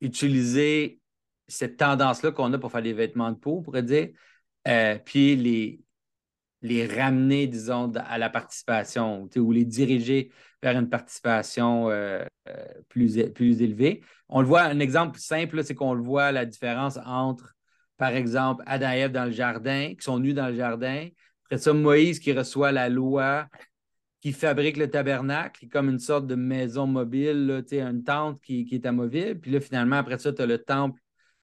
d'utiliser 0.00 1.00
cette 1.48 1.76
tendance-là 1.76 2.30
qu'on 2.30 2.52
a 2.52 2.58
pour 2.58 2.70
faire 2.70 2.82
des 2.82 2.92
vêtements 2.92 3.32
de 3.32 3.36
peau, 3.36 3.58
on 3.58 3.62
pourrait 3.62 3.82
dire, 3.82 4.10
euh, 4.68 4.98
puis 5.04 5.36
les, 5.36 5.80
les 6.62 6.86
ramener, 6.86 7.46
disons, 7.46 7.92
à 7.94 8.16
la 8.16 8.30
participation, 8.30 9.28
ou 9.36 9.52
les 9.52 9.64
diriger 9.64 10.30
vers 10.64 10.78
une 10.78 10.88
participation 10.88 11.90
euh, 11.90 12.24
euh, 12.48 12.66
plus, 12.88 13.18
élevée. 13.18 14.02
On 14.30 14.40
le 14.40 14.46
voit, 14.46 14.62
un 14.62 14.80
exemple 14.80 15.18
simple, 15.18 15.62
c'est 15.62 15.74
qu'on 15.74 15.92
le 15.92 16.02
voit 16.02 16.32
la 16.32 16.46
différence 16.46 16.98
entre, 17.04 17.54
par 17.98 18.14
exemple, 18.14 18.64
Adam 18.66 18.90
et 18.90 19.08
dans 19.10 19.26
le 19.26 19.30
jardin, 19.30 19.90
qui 19.90 20.02
sont 20.02 20.18
nus 20.18 20.32
dans 20.32 20.48
le 20.48 20.54
jardin. 20.54 21.08
Après 21.44 21.58
ça, 21.58 21.74
Moïse 21.74 22.18
qui 22.18 22.32
reçoit 22.32 22.72
la 22.72 22.88
loi 22.88 23.46
qui 24.22 24.32
fabrique 24.32 24.78
le 24.78 24.88
tabernacle, 24.88 25.68
comme 25.68 25.90
une 25.90 25.98
sorte 25.98 26.26
de 26.26 26.34
maison 26.34 26.86
mobile, 26.86 27.62
une 27.70 28.02
tente 28.02 28.40
qui, 28.40 28.66
est 28.72 28.86
amovible. 28.86 29.38
Puis 29.38 29.50
là, 29.50 29.60
finalement, 29.60 29.96
après 29.96 30.18
ça, 30.18 30.32
tu 30.32 30.40
as 30.40 30.46
le 30.46 30.56
temple, 30.56 30.98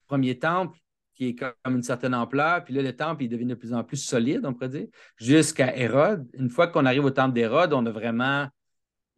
premier 0.07 0.39
temple, 0.39 0.79
qui 1.13 1.27
est 1.27 1.35
comme 1.35 1.75
une 1.75 1.83
certaine 1.83 2.15
ampleur. 2.15 2.63
Puis 2.63 2.73
là, 2.73 2.81
le 2.81 2.95
temple, 2.95 3.21
il 3.21 3.29
devient 3.29 3.45
de 3.45 3.53
plus 3.53 3.71
en 3.75 3.83
plus 3.83 3.97
solide, 3.97 4.41
on 4.45 4.53
pourrait 4.53 4.69
dire, 4.69 4.87
jusqu'à 5.15 5.77
Hérode. 5.77 6.27
Une 6.33 6.49
fois 6.49 6.65
qu'on 6.65 6.87
arrive 6.87 7.05
au 7.05 7.11
temple 7.11 7.35
d'Hérode, 7.35 7.71
on 7.73 7.85
a 7.85 7.91
vraiment 7.91 8.47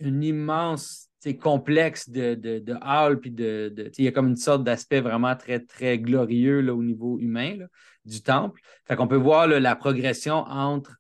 une 0.03 0.23
immense 0.23 1.09
complexe 1.41 2.09
de, 2.09 2.35
de, 2.35 2.59
de 2.59 2.73
hall, 2.81 3.19
puis 3.19 3.31
de, 3.31 3.73
il 3.97 4.05
y 4.05 4.07
a 4.07 4.11
comme 4.11 4.27
une 4.27 4.35
sorte 4.35 4.63
d'aspect 4.63 4.99
vraiment 4.99 5.35
très, 5.35 5.61
très 5.61 5.97
glorieux 5.97 6.59
là, 6.59 6.73
au 6.73 6.83
niveau 6.83 7.17
humain 7.19 7.57
du 8.03 8.21
temple. 8.21 8.59
Fait 8.85 8.97
qu'on 8.97 9.07
peut 9.07 9.15
voir 9.15 9.47
la 9.47 9.75
progression 9.75 10.35
entre 10.35 10.97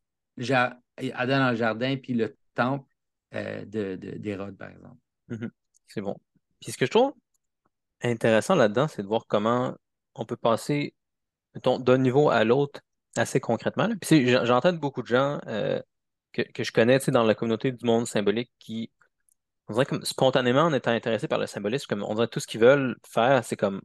Adam 0.97 1.39
dans 1.39 1.51
le 1.51 1.57
jardin 1.57 1.97
puis 1.97 2.13
le 2.13 2.37
temple 2.55 2.87
euh, 3.35 3.65
d'Hérode, 3.65 4.57
par 4.57 4.69
exemple. 4.69 4.97
Mhm. 5.27 5.51
C'est 5.87 6.01
bon. 6.01 6.15
Puis 6.61 6.71
ce 6.71 6.77
que 6.77 6.85
je 6.85 6.91
trouve 6.91 7.13
intéressant 8.01 8.55
là-dedans, 8.55 8.87
c'est 8.87 9.01
de 9.01 9.07
voir 9.07 9.25
comment 9.27 9.75
on 10.15 10.25
peut 10.25 10.37
passer 10.37 10.93
d'un 11.61 11.97
niveau 11.97 12.29
à 12.29 12.43
l'autre 12.43 12.79
assez 13.15 13.39
concrètement. 13.39 13.89
Puis 14.01 14.27
j'entends 14.27 14.73
beaucoup 14.73 15.01
de 15.01 15.07
gens 15.07 15.39
euh, 15.47 15.81
que, 16.33 16.63
je 16.63 16.71
connais 16.71 16.99
dans 17.07 17.23
la 17.23 17.35
communauté 17.35 17.71
du 17.71 17.85
monde 17.85 18.07
symbolique 18.07 18.51
qui, 18.59 18.91
on 19.67 19.73
dirait 19.73 19.87
spontanément, 20.03 20.63
en 20.63 20.73
étant 20.73 20.91
intéressés 20.91 21.27
par 21.27 21.39
le 21.39 21.47
symbolisme, 21.47 21.85
comme 21.87 22.03
on 22.03 22.15
dirait 22.15 22.27
tout 22.27 22.39
ce 22.39 22.47
qu'ils 22.47 22.61
veulent 22.61 22.97
faire, 23.07 23.43
c'est 23.45 23.55
comme 23.55 23.81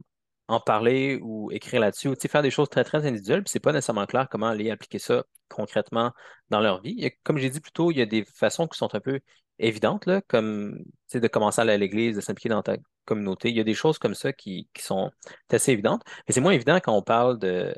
en 0.47 0.59
parler 0.59 1.19
ou 1.21 1.51
écrire 1.51 1.79
là-dessus, 1.79 2.07
ou 2.07 2.15
faire 2.15 2.41
des 2.41 2.51
choses 2.51 2.69
très, 2.69 2.83
très 2.83 3.05
individuelles, 3.05 3.43
puis 3.43 3.51
c'est 3.51 3.59
pas 3.59 3.71
nécessairement 3.71 4.07
clair 4.07 4.27
comment 4.29 4.47
aller 4.47 4.71
appliquer 4.71 4.97
ça 4.99 5.23
concrètement 5.47 6.11
dans 6.49 6.59
leur 6.59 6.81
vie. 6.81 7.11
comme 7.23 7.37
j'ai 7.37 7.49
dit 7.49 7.59
plus 7.59 7.71
tôt, 7.71 7.91
il 7.91 7.97
y 7.97 8.01
a 8.01 8.07
des 8.07 8.25
façons 8.25 8.67
qui 8.67 8.77
sont 8.77 8.93
un 8.95 8.99
peu 8.99 9.19
évidentes, 9.59 10.05
là, 10.05 10.21
comme 10.27 10.83
de 11.13 11.27
commencer 11.27 11.61
à 11.61 11.63
aller 11.63 11.73
à 11.73 11.77
l'église, 11.77 12.15
de 12.15 12.21
s'impliquer 12.21 12.49
dans 12.49 12.63
ta 12.63 12.77
communauté. 13.05 13.49
Il 13.49 13.57
y 13.57 13.59
a 13.59 13.63
des 13.63 13.73
choses 13.75 13.99
comme 13.99 14.15
ça 14.15 14.33
qui, 14.33 14.67
sont 14.79 15.11
assez 15.51 15.71
évidentes, 15.71 16.01
mais 16.27 16.33
c'est 16.33 16.41
moins 16.41 16.53
évident 16.53 16.79
quand 16.79 16.93
on 16.93 17.03
parle 17.03 17.37
de 17.39 17.75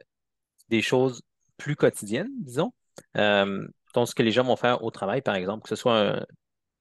des 0.69 0.81
choses 0.81 1.21
plus 1.57 1.75
quotidiennes, 1.75 2.31
disons. 2.39 2.73
Euh, 3.17 3.67
ce 3.93 4.15
que 4.15 4.23
les 4.23 4.31
gens 4.31 4.43
vont 4.43 4.55
faire 4.55 4.83
au 4.83 4.91
travail, 4.91 5.21
par 5.21 5.35
exemple, 5.35 5.63
que 5.63 5.69
ce 5.69 5.75
soit 5.75 5.99
un, 5.99 6.25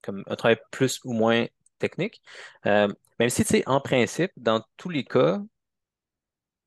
comme 0.03 0.25
un 0.27 0.37
travail 0.37 0.59
plus 0.71 1.01
ou 1.05 1.13
moins 1.13 1.47
technique. 1.79 2.23
Euh, 2.67 2.89
même 3.19 3.31
si, 3.31 3.43
tu 3.43 3.49
sais, 3.49 3.63
en 3.67 3.81
principe, 3.81 4.33
dans 4.37 4.63
tous 4.77 4.89
les 4.89 5.05
cas, 5.05 5.41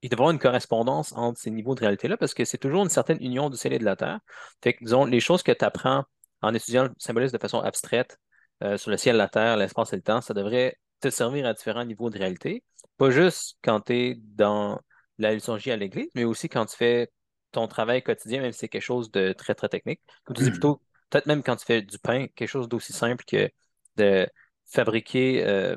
il 0.02 0.10
devrait 0.10 0.24
y 0.24 0.26
avoir 0.26 0.32
une 0.32 0.40
correspondance 0.40 1.14
entre 1.14 1.40
ces 1.40 1.50
niveaux 1.50 1.76
de 1.76 1.80
réalité-là 1.80 2.18
parce 2.18 2.34
que 2.34 2.44
c'est 2.44 2.58
toujours 2.58 2.84
une 2.84 2.90
certaine 2.90 3.22
union 3.22 3.50
du 3.50 3.58
ciel 3.58 3.74
et 3.74 3.80
de 3.80 3.86
la 3.86 3.96
terre. 3.96 4.20
Les 4.64 5.20
choses 5.22 5.44
que 5.44 5.52
tu 5.54 5.64
apprends 5.64 6.04
en 6.42 6.54
étudiant 6.54 6.84
le 6.84 6.92
symbolisme 6.98 7.38
de 7.38 7.42
façon 7.42 7.60
abstraite 7.60 8.18
euh, 8.64 8.78
sur 8.78 8.92
le 8.92 8.98
ciel, 8.98 9.16
la 9.16 9.30
terre, 9.30 9.56
l'espace 9.56 9.94
et 9.94 9.96
le 9.96 10.02
temps, 10.02 10.20
ça 10.20 10.34
devrait 10.34 10.78
te 11.00 11.10
servir 11.10 11.46
à 11.46 11.54
différents 11.54 11.86
niveaux 11.86 12.10
de 12.10 12.18
réalité. 12.18 12.64
Pas 12.98 13.12
juste 13.12 13.58
quand 13.64 13.80
tu 13.82 13.94
es 13.94 14.16
dans 14.16 14.80
la 15.18 15.34
liturgie 15.34 15.72
à 15.72 15.78
l'église, 15.78 16.10
mais 16.16 16.26
aussi 16.26 16.50
quand 16.50 16.66
tu 16.66 16.76
fais 16.76 17.10
ton 17.54 17.68
travail 17.68 18.04
quotidien, 18.04 18.42
même 18.42 18.52
si 18.52 18.60
c'est 18.60 18.68
quelque 18.68 18.82
chose 18.82 19.12
de 19.12 19.32
très, 19.32 19.56
très 19.56 19.70
technique. 19.70 20.02
Comme 20.26 20.36
tu 20.36 20.44
dis 20.44 20.52
plutôt, 20.52 20.82
peut-être 21.10 21.28
même 21.28 21.44
quand 21.44 21.56
tu 21.56 21.66
fais 21.66 21.82
du 21.82 21.98
pain, 21.98 22.28
quelque 22.36 22.50
chose 22.50 22.68
d'aussi 22.68 22.92
simple 22.92 23.24
que 23.26 23.50
de 23.96 24.28
fabriquer, 24.66 25.46
euh, 25.46 25.76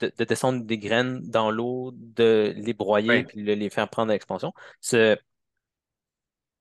de, 0.00 0.24
descendre 0.24 0.64
des 0.64 0.78
graines 0.78 1.20
dans 1.28 1.50
l'eau, 1.50 1.92
de 1.94 2.52
les 2.56 2.72
broyer, 2.72 3.24
puis 3.24 3.42
de 3.42 3.52
les 3.52 3.70
faire 3.70 3.88
prendre 3.88 4.10
à 4.10 4.14
l'expansion. 4.14 4.52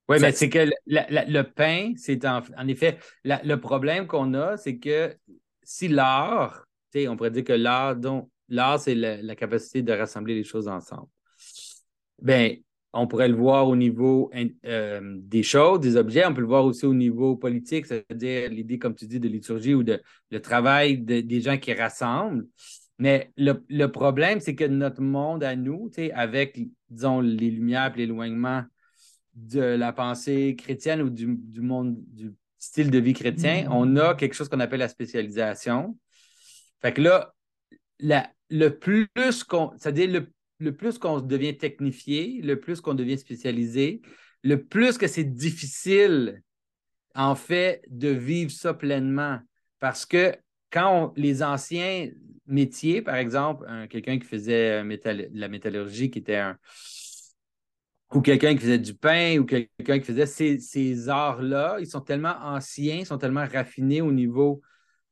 Oui, 0.07 0.17
mais 0.21 0.31
c'est 0.33 0.49
que 0.49 0.69
le 0.85 1.41
pain, 1.41 1.93
c'est 1.97 2.25
en, 2.25 2.67
effet, 2.67 2.99
le 3.23 3.55
problème 3.55 4.05
qu'on 4.05 4.35
a, 4.35 4.55
c'est 4.55 4.77
que 4.77 5.17
si 5.63 5.87
l'art, 5.87 6.65
on 6.95 7.17
pourrait 7.17 7.31
dire 7.31 7.43
que 7.43 7.53
l'art, 7.53 7.95
l'art, 8.49 8.79
c'est 8.79 8.95
la, 8.95 9.35
capacité 9.35 9.81
de 9.81 9.93
rassembler 9.93 10.35
les 10.35 10.43
choses 10.43 10.67
ensemble. 10.67 11.07
Ben, 12.21 12.57
on 12.95 13.07
pourrait 13.07 13.27
le 13.27 13.35
voir 13.35 13.67
au 13.67 13.75
niveau 13.75 14.31
euh, 14.65 15.17
des 15.19 15.43
choses, 15.43 15.79
des 15.81 15.97
objets. 15.97 16.25
On 16.25 16.33
peut 16.33 16.41
le 16.41 16.47
voir 16.47 16.65
aussi 16.65 16.85
au 16.85 16.93
niveau 16.93 17.35
politique, 17.35 17.85
c'est-à-dire 17.85 18.49
l'idée, 18.49 18.79
comme 18.79 18.95
tu 18.95 19.05
dis, 19.05 19.19
de 19.19 19.27
liturgie 19.27 19.73
ou 19.73 19.83
de 19.83 20.01
le 20.31 20.41
travail 20.41 20.97
des 20.97 21.41
gens 21.41 21.57
qui 21.57 21.73
rassemblent. 21.73 22.45
Mais 22.97 23.31
le, 23.35 23.85
problème, 23.87 24.39
c'est 24.39 24.55
que 24.55 24.63
notre 24.63 25.01
monde 25.01 25.43
à 25.43 25.55
nous, 25.55 25.91
avec, 26.13 26.59
disons, 26.89 27.19
les 27.19 27.51
lumières 27.51 27.91
et 27.95 27.99
l'éloignement 27.99 28.63
de 29.33 29.59
la 29.59 29.91
pensée 29.91 30.55
chrétienne 30.57 31.01
ou 31.01 31.09
du, 31.09 31.27
monde, 31.61 31.97
du 32.07 32.33
style 32.57 32.89
de 32.89 32.99
vie 32.99 33.13
chrétien, 33.13 33.67
on 33.69 33.97
a 33.97 34.15
quelque 34.15 34.33
chose 34.33 34.47
qu'on 34.47 34.61
appelle 34.61 34.79
la 34.79 34.87
spécialisation. 34.87 35.97
Fait 36.81 36.93
que 36.93 37.01
là, 37.01 37.33
le 38.49 38.69
plus 38.69 39.43
qu'on, 39.45 39.71
c'est-à-dire 39.77 40.09
le 40.09 40.31
le 40.59 40.75
plus 40.75 40.97
qu'on 40.97 41.19
devient 41.19 41.57
technifié, 41.57 42.41
le 42.41 42.59
plus 42.59 42.81
qu'on 42.81 42.93
devient 42.93 43.17
spécialisé, 43.17 44.01
le 44.43 44.63
plus 44.63 44.97
que 44.97 45.07
c'est 45.07 45.23
difficile, 45.23 46.43
en 47.15 47.35
fait, 47.35 47.83
de 47.89 48.09
vivre 48.09 48.51
ça 48.51 48.73
pleinement. 48.73 49.39
Parce 49.79 50.05
que 50.05 50.35
quand 50.71 51.13
les 51.15 51.43
anciens 51.43 52.09
métiers, 52.45 53.01
par 53.01 53.15
exemple, 53.15 53.65
quelqu'un 53.89 54.19
qui 54.19 54.25
faisait 54.25 54.83
de 54.83 55.29
la 55.33 55.47
métallurgie, 55.47 56.09
qui 56.09 56.19
était 56.19 56.37
un. 56.37 56.57
ou 58.13 58.21
quelqu'un 58.21 58.53
qui 58.53 58.61
faisait 58.61 58.79
du 58.79 58.93
pain, 58.93 59.39
ou 59.39 59.45
quelqu'un 59.45 59.99
qui 59.99 60.05
faisait 60.05 60.25
ces, 60.25 60.59
ces 60.59 61.09
arts-là, 61.09 61.77
ils 61.79 61.87
sont 61.87 62.01
tellement 62.01 62.35
anciens, 62.41 62.97
ils 62.97 63.05
sont 63.05 63.17
tellement 63.17 63.45
raffinés 63.45 64.01
au 64.01 64.11
niveau 64.11 64.61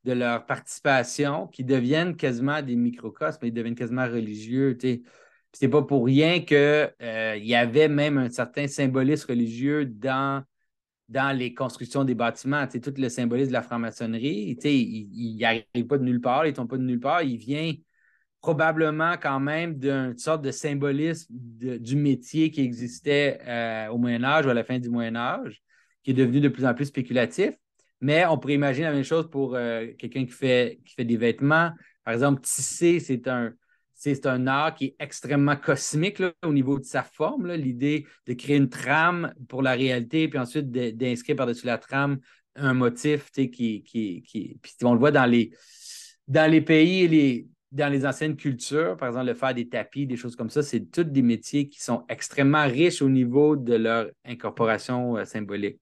de 0.04 0.12
leur 0.12 0.44
participation 0.46 1.46
qu'ils 1.48 1.66
deviennent 1.66 2.14
quasiment 2.14 2.62
des 2.62 2.76
microcosmes, 2.76 3.46
ils 3.46 3.52
deviennent 3.52 3.74
quasiment 3.74 4.06
religieux. 4.06 4.76
sais 4.80 5.02
c'est 5.54 5.68
pas 5.68 5.82
pour 5.82 6.04
rien 6.04 6.40
qu'il 6.40 6.56
euh, 6.56 7.36
y 7.36 7.54
avait 7.54 7.88
même 7.88 8.18
un 8.18 8.28
certain 8.28 8.66
symbolisme 8.66 9.30
religieux 9.30 9.86
dans, 9.86 10.42
dans 11.08 11.36
les 11.36 11.54
constructions 11.54 12.04
des 12.04 12.14
bâtiments. 12.14 12.66
tout 12.66 12.94
le 12.96 13.08
symbolisme 13.08 13.48
de 13.48 13.52
la 13.52 13.62
franc-maçonnerie, 13.62 14.56
il 14.64 15.38
n'arrive 15.38 15.86
pas 15.86 15.98
de 15.98 16.04
nulle 16.04 16.20
part, 16.20 16.44
il 16.46 16.50
ne 16.50 16.56
tombe 16.56 16.68
pas 16.68 16.76
de 16.76 16.82
nulle 16.82 17.00
part, 17.00 17.22
il 17.22 17.36
vient 17.36 17.72
probablement 18.40 19.14
quand 19.16 19.40
même 19.40 19.78
d'une 19.78 20.18
sorte 20.18 20.42
de 20.42 20.50
symbolisme 20.50 21.32
du 21.32 21.96
métier 21.96 22.50
qui 22.50 22.60
existait 22.60 23.38
euh, 23.46 23.88
au 23.88 23.96
Moyen 23.96 24.22
Âge 24.24 24.46
ou 24.46 24.50
à 24.50 24.54
la 24.54 24.64
fin 24.64 24.78
du 24.78 24.90
Moyen 24.90 25.16
Âge, 25.16 25.62
qui 26.02 26.10
est 26.10 26.14
devenu 26.14 26.40
de 26.40 26.48
plus 26.48 26.66
en 26.66 26.74
plus 26.74 26.86
spéculatif. 26.86 27.54
Mais 28.00 28.26
on 28.26 28.36
pourrait 28.36 28.54
imaginer 28.54 28.86
la 28.86 28.92
même 28.92 29.04
chose 29.04 29.30
pour 29.30 29.54
euh, 29.54 29.86
quelqu'un 29.96 30.26
qui 30.26 30.32
fait, 30.32 30.80
qui 30.84 30.94
fait 30.94 31.04
des 31.04 31.16
vêtements. 31.16 31.70
Par 32.04 32.12
exemple, 32.12 32.42
tisser, 32.42 33.00
c'est 33.00 33.28
un, 33.28 33.54
c'est 34.12 34.26
un 34.26 34.46
art 34.46 34.74
qui 34.74 34.86
est 34.86 34.96
extrêmement 34.98 35.56
cosmique 35.56 36.22
au 36.44 36.52
niveau 36.52 36.78
de 36.78 36.84
sa 36.84 37.02
forme. 37.02 37.50
L'idée 37.52 38.06
de 38.26 38.34
créer 38.34 38.56
une 38.56 38.68
trame 38.68 39.32
pour 39.48 39.62
la 39.62 39.72
réalité, 39.72 40.28
puis 40.28 40.38
ensuite 40.38 40.70
d'inscrire 40.70 41.36
par-dessus 41.36 41.66
la 41.66 41.78
trame 41.78 42.18
un 42.56 42.74
motif 42.74 43.30
qui, 43.30 43.50
qui, 43.50 43.82
qui. 43.82 44.58
Puis 44.62 44.74
on 44.84 44.92
le 44.92 44.98
voit 44.98 45.10
dans 45.10 45.24
les, 45.24 45.50
pays 46.60 47.08
les, 47.08 47.46
dans 47.72 47.90
les 47.90 48.04
anciennes 48.06 48.36
cultures, 48.36 48.96
par 48.96 49.08
exemple, 49.08 49.26
le 49.26 49.34
faire 49.34 49.54
des 49.54 49.68
tapis, 49.68 50.06
des 50.06 50.16
choses 50.16 50.36
comme 50.36 50.50
ça, 50.50 50.62
c'est 50.62 50.80
tous 50.90 51.04
des 51.04 51.22
métiers 51.22 51.68
qui 51.68 51.82
sont 51.82 52.04
extrêmement 52.08 52.66
riches 52.66 53.02
au 53.02 53.08
niveau 53.08 53.56
de 53.56 53.74
leur 53.74 54.10
incorporation 54.24 55.16
euh, 55.16 55.24
symbolique. 55.24 55.80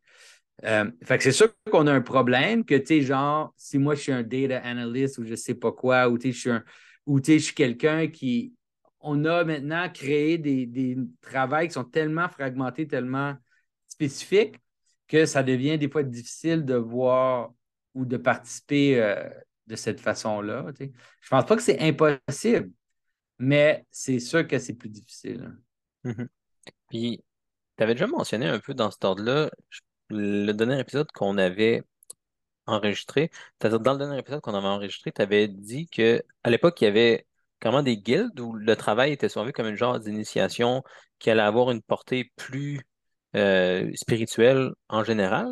Euh, 0.65 0.89
c'est 1.19 1.33
sûr 1.33 1.49
qu'on 1.71 1.89
a 1.89 1.93
un 1.93 2.01
problème 2.01 2.65
que, 2.65 2.77
tu 2.77 2.87
sais, 2.87 3.01
genre, 3.01 3.53
si 3.57 3.79
moi 3.79 3.97
je 3.97 4.01
suis 4.01 4.13
un 4.13 4.23
data 4.23 4.59
analyst 4.59 5.19
ou 5.19 5.25
je 5.25 5.35
sais 5.35 5.55
pas 5.55 5.73
quoi, 5.73 6.09
ou 6.09 6.19
tu 6.19 6.29
sais, 6.29 6.33
je 6.33 6.41
suis 6.41 6.51
un, 6.51 6.63
ou 7.07 7.21
je 7.23 7.39
suis 7.39 7.55
quelqu'un 7.55 8.09
qui. 8.09 8.55
On 9.05 9.25
a 9.25 9.43
maintenant 9.43 9.89
créé 9.91 10.39
des, 10.39 10.65
des 10.65 10.97
travaux 11.21 11.67
qui 11.67 11.73
sont 11.73 11.83
tellement 11.83 12.29
fragmentés, 12.29 12.87
tellement 12.87 13.35
spécifiques, 13.89 14.57
que 15.09 15.27
ça 15.27 15.43
devient 15.43 15.77
des 15.77 15.91
fois 15.91 16.05
difficile 16.05 16.65
de 16.65 16.75
voir 16.75 17.53
ou 17.95 18.05
de 18.05 18.17
participer 18.17 19.03
euh, 19.03 19.29
de 19.67 19.77
cette 19.77 20.01
façon-là. 20.01 20.67
Je 20.79 20.85
ne 20.85 20.91
pense 21.29 21.45
pas 21.47 21.57
que 21.57 21.63
c'est 21.63 21.81
impossible, 21.81 22.71
mais 23.39 23.85
c'est 23.91 24.21
sûr 24.21 24.47
que 24.47 24.59
c'est 24.59 24.75
plus 24.75 24.89
difficile. 24.89 25.53
Mm-hmm. 26.05 26.29
Puis, 26.89 27.25
tu 27.77 27.83
avais 27.83 27.95
déjà 27.95 28.07
mentionné 28.07 28.47
un 28.47 28.61
peu 28.61 28.75
dans 28.75 28.91
cet 28.91 29.05
ordre-là, 29.05 29.51
le 30.11 30.53
dernier 30.53 30.79
épisode 30.79 31.11
qu'on 31.13 31.39
avait 31.39 31.83
enregistré. 32.67 33.31
Dans 33.61 33.93
le 33.93 33.99
dernier 33.99 34.19
épisode 34.19 34.41
qu'on 34.41 34.55
avait 34.55 34.67
enregistré, 34.67 35.13
tu 35.13 35.23
avais 35.23 35.49
dit 35.49 35.87
qu'à 35.87 36.23
l'époque, 36.47 36.81
il 36.81 36.85
y 36.85 36.89
avait 36.89 37.27
vraiment 37.63 37.83
des 37.83 37.97
guildes 37.97 38.39
où 38.41 38.53
le 38.55 38.77
travail 38.77 39.13
était 39.13 39.29
souvent 39.29 39.47
vu 39.47 39.53
comme 39.53 39.67
une 39.67 39.77
genre 39.77 39.99
d'initiation 40.01 40.83
qui 41.19 41.31
allait 41.31 41.43
avoir 41.43 41.71
une 41.71 41.83
portée 41.83 42.33
plus 42.37 42.81
euh, 43.37 43.91
spirituelle 43.95 44.71
en 44.89 45.05
général. 45.05 45.49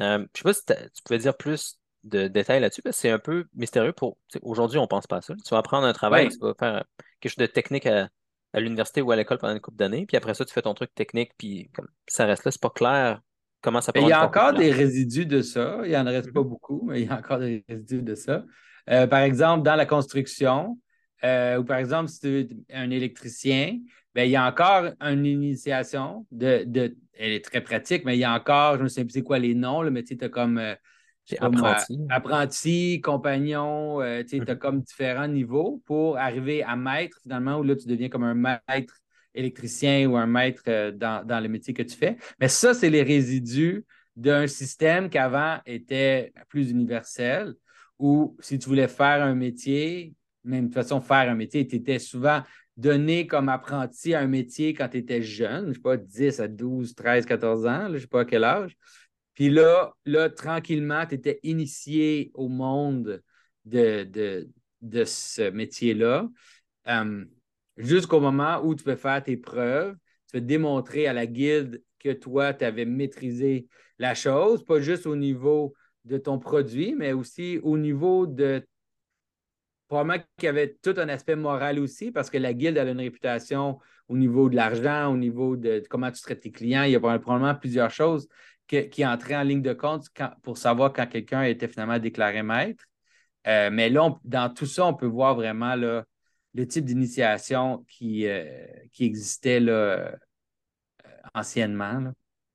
Euh, 0.00 0.18
je 0.18 0.22
ne 0.22 0.26
sais 0.34 0.42
pas 0.42 0.52
si 0.52 0.90
tu 0.94 1.02
pouvais 1.04 1.18
dire 1.18 1.36
plus 1.36 1.78
de 2.04 2.28
détails 2.28 2.60
là-dessus, 2.60 2.82
parce 2.82 2.96
que 2.96 3.02
c'est 3.02 3.10
un 3.10 3.18
peu 3.18 3.46
mystérieux 3.54 3.92
pour. 3.92 4.18
Aujourd'hui, 4.42 4.78
on 4.78 4.82
ne 4.82 4.86
pense 4.86 5.06
pas 5.06 5.16
à 5.16 5.22
ça. 5.22 5.34
Tu 5.34 5.50
vas 5.50 5.58
apprendre 5.58 5.86
un 5.86 5.92
travail, 5.92 6.28
tu 6.28 6.38
vas 6.38 6.54
faire 6.58 6.84
quelque 7.20 7.32
chose 7.32 7.38
de 7.38 7.46
technique 7.46 7.86
à, 7.86 8.08
l'université 8.54 9.02
ou 9.02 9.10
à 9.10 9.16
l'école 9.16 9.38
pendant 9.38 9.54
une 9.54 9.60
couple 9.60 9.76
d'années, 9.76 10.06
puis 10.06 10.16
après 10.16 10.34
ça, 10.34 10.44
tu 10.44 10.52
fais 10.52 10.62
ton 10.62 10.74
truc 10.74 10.94
technique, 10.94 11.32
puis 11.36 11.70
comme 11.74 11.88
ça 12.06 12.24
reste 12.24 12.44
là, 12.44 12.50
c'est 12.50 12.62
pas 12.62 12.70
clair 12.70 13.20
Comment 13.60 13.80
ça 13.80 13.92
Il 13.96 14.06
y 14.06 14.12
a 14.12 14.24
encore 14.24 14.52
des 14.52 14.70
résidus 14.70 15.26
de 15.26 15.42
ça. 15.42 15.80
Il 15.84 15.90
n'y 15.90 15.96
en 15.96 16.04
reste 16.04 16.32
pas 16.32 16.42
mhm. 16.42 16.48
beaucoup, 16.48 16.82
mais 16.86 17.02
il 17.02 17.08
y 17.08 17.10
a 17.10 17.18
encore 17.18 17.38
des 17.38 17.64
résidus 17.68 18.02
de 18.02 18.14
ça. 18.14 18.44
Euh, 18.88 19.06
par 19.06 19.20
exemple, 19.20 19.64
dans 19.64 19.74
la 19.74 19.86
construction, 19.86 20.78
euh, 21.24 21.58
ou 21.58 21.64
par 21.64 21.78
exemple, 21.78 22.08
si 22.08 22.20
tu 22.20 22.38
es 22.40 22.48
un 22.74 22.90
électricien, 22.90 23.78
ben, 24.14 24.22
il 24.24 24.30
y 24.30 24.36
a 24.36 24.46
encore 24.46 24.92
une 25.00 25.26
initiation 25.26 26.26
de, 26.30 26.64
Elle 27.14 27.32
est 27.32 27.44
très 27.44 27.60
pratique, 27.60 28.04
mais 28.04 28.16
il 28.16 28.20
y 28.20 28.24
a 28.24 28.32
encore, 28.32 28.78
je 28.78 28.84
ne 28.84 28.88
sais 28.88 29.04
plus 29.04 29.12
c'est 29.12 29.22
quoi 29.22 29.38
les 29.38 29.54
noms, 29.54 29.90
mais 29.90 30.04
tu 30.04 30.16
as 30.20 30.28
comme. 30.28 30.58
Euh, 30.58 30.74
apprenti. 31.40 31.98
apprenti, 32.08 33.00
compagnon, 33.02 33.98
tu 34.26 34.40
as 34.40 34.54
mhm. 34.54 34.58
comme 34.58 34.80
différents 34.80 35.28
niveaux 35.28 35.82
pour 35.84 36.16
arriver 36.16 36.62
à 36.62 36.74
maître, 36.76 37.18
finalement, 37.22 37.58
où 37.58 37.64
là, 37.64 37.76
tu 37.76 37.86
deviens 37.86 38.08
comme 38.08 38.24
un 38.24 38.34
maître 38.34 38.94
électricien 39.38 40.08
ou 40.08 40.16
un 40.16 40.26
maître 40.26 40.62
euh, 40.68 40.90
dans, 40.90 41.42
le 41.42 41.48
métier 41.48 41.72
que 41.72 41.82
tu 41.82 41.96
fais. 41.96 42.16
Mais 42.40 42.48
ça, 42.48 42.74
c'est 42.74 42.90
les 42.90 43.02
résidus 43.02 43.84
d'un 44.16 44.46
système 44.46 45.08
qui 45.08 45.18
avant 45.18 45.58
était 45.64 46.32
plus 46.48 46.70
universel, 46.70 47.54
où 47.98 48.36
si 48.40 48.58
tu 48.58 48.68
voulais 48.68 48.88
faire 48.88 49.22
un 49.22 49.34
métier, 49.34 50.14
même 50.44 50.62
de 50.62 50.66
toute 50.66 50.74
façon, 50.74 51.00
faire 51.00 51.30
un 51.30 51.34
métier, 51.34 51.66
tu 51.66 51.76
étais 51.76 51.98
souvent 51.98 52.42
donné 52.76 53.26
comme 53.26 53.48
apprenti 53.48 54.14
à 54.14 54.20
un 54.20 54.26
métier 54.26 54.74
quand 54.74 54.88
tu 54.88 54.98
étais 54.98 55.22
jeune, 55.22 55.64
je 55.64 55.68
ne 55.68 55.74
sais 55.74 55.80
pas, 55.80 55.96
10 55.96 56.40
à 56.40 56.48
12, 56.48 56.94
13, 56.94 57.26
14 57.26 57.66
ans, 57.66 57.86
je 57.88 57.94
ne 57.94 57.98
sais 57.98 58.06
pas 58.06 58.20
à 58.20 58.24
quel 58.24 58.44
âge. 58.44 58.76
Puis 59.34 59.50
là, 59.50 59.92
là 60.04 60.30
tranquillement, 60.30 61.06
tu 61.06 61.14
étais 61.14 61.38
initié 61.44 62.30
au 62.34 62.48
monde 62.48 63.22
de, 63.64 64.04
de, 64.80 65.04
ce 65.04 65.50
métier-là. 65.50 66.28
Euh, 66.88 67.24
jusqu'au 67.78 68.20
moment 68.20 68.60
où 68.62 68.74
tu 68.74 68.84
peux 68.84 68.96
faire 68.96 69.22
tes 69.22 69.36
preuves, 69.36 69.94
tu 70.26 70.32
peux 70.32 70.40
démontrer 70.40 71.06
à 71.06 71.12
la 71.12 71.26
guilde 71.26 71.82
que 71.98 72.12
toi, 72.12 72.52
tu 72.52 72.64
avais 72.64 72.84
maîtrisé 72.84 73.66
la 73.98 74.14
chose, 74.14 74.64
pas 74.64 74.80
juste 74.80 75.06
au 75.06 75.16
niveau 75.16 75.74
de 76.04 76.18
ton 76.18 76.38
produit, 76.38 76.94
mais 76.94 77.12
aussi 77.12 77.58
au 77.62 77.78
niveau 77.78 78.26
de. 78.26 78.66
Probablement 79.88 80.22
qu'il 80.36 80.46
y 80.46 80.48
avait 80.48 80.76
tout 80.82 80.94
un 80.98 81.08
aspect 81.08 81.36
moral 81.36 81.78
aussi, 81.78 82.12
parce 82.12 82.28
que 82.28 82.36
la 82.36 82.52
guilde 82.52 82.76
a 82.76 82.84
une 82.84 82.98
réputation 82.98 83.78
au 84.08 84.18
niveau 84.18 84.50
de 84.50 84.56
l'argent, 84.56 85.10
au 85.10 85.16
niveau 85.16 85.56
de, 85.56 85.82
comment 85.88 86.10
tu 86.10 86.20
traites 86.20 86.40
tes 86.40 86.50
clients. 86.50 86.82
Il 86.82 86.90
y 86.90 86.96
a 86.96 87.00
probablement 87.00 87.54
plusieurs 87.54 87.90
choses 87.90 88.28
qui 88.66 89.06
entraient 89.06 89.36
en 89.36 89.42
ligne 89.42 89.62
de 89.62 89.72
compte 89.72 90.08
pour 90.42 90.58
savoir 90.58 90.92
quand 90.92 91.06
quelqu'un 91.06 91.42
était 91.44 91.68
finalement 91.68 91.98
déclaré 91.98 92.42
maître. 92.42 92.84
Euh, 93.46 93.70
mais 93.72 93.88
là, 93.88 94.14
dans 94.24 94.52
tout 94.52 94.66
ça, 94.66 94.84
on 94.84 94.92
peut 94.92 95.06
voir 95.06 95.34
vraiment 95.34 95.74
là, 95.74 96.04
le 96.54 96.66
type 96.66 96.84
d'initiation 96.84 97.84
qui, 97.88 98.26
euh, 98.26 98.66
qui 98.92 99.04
existait 99.04 99.60
là, 99.60 99.72
euh, 99.72 100.12
anciennement. 101.34 102.12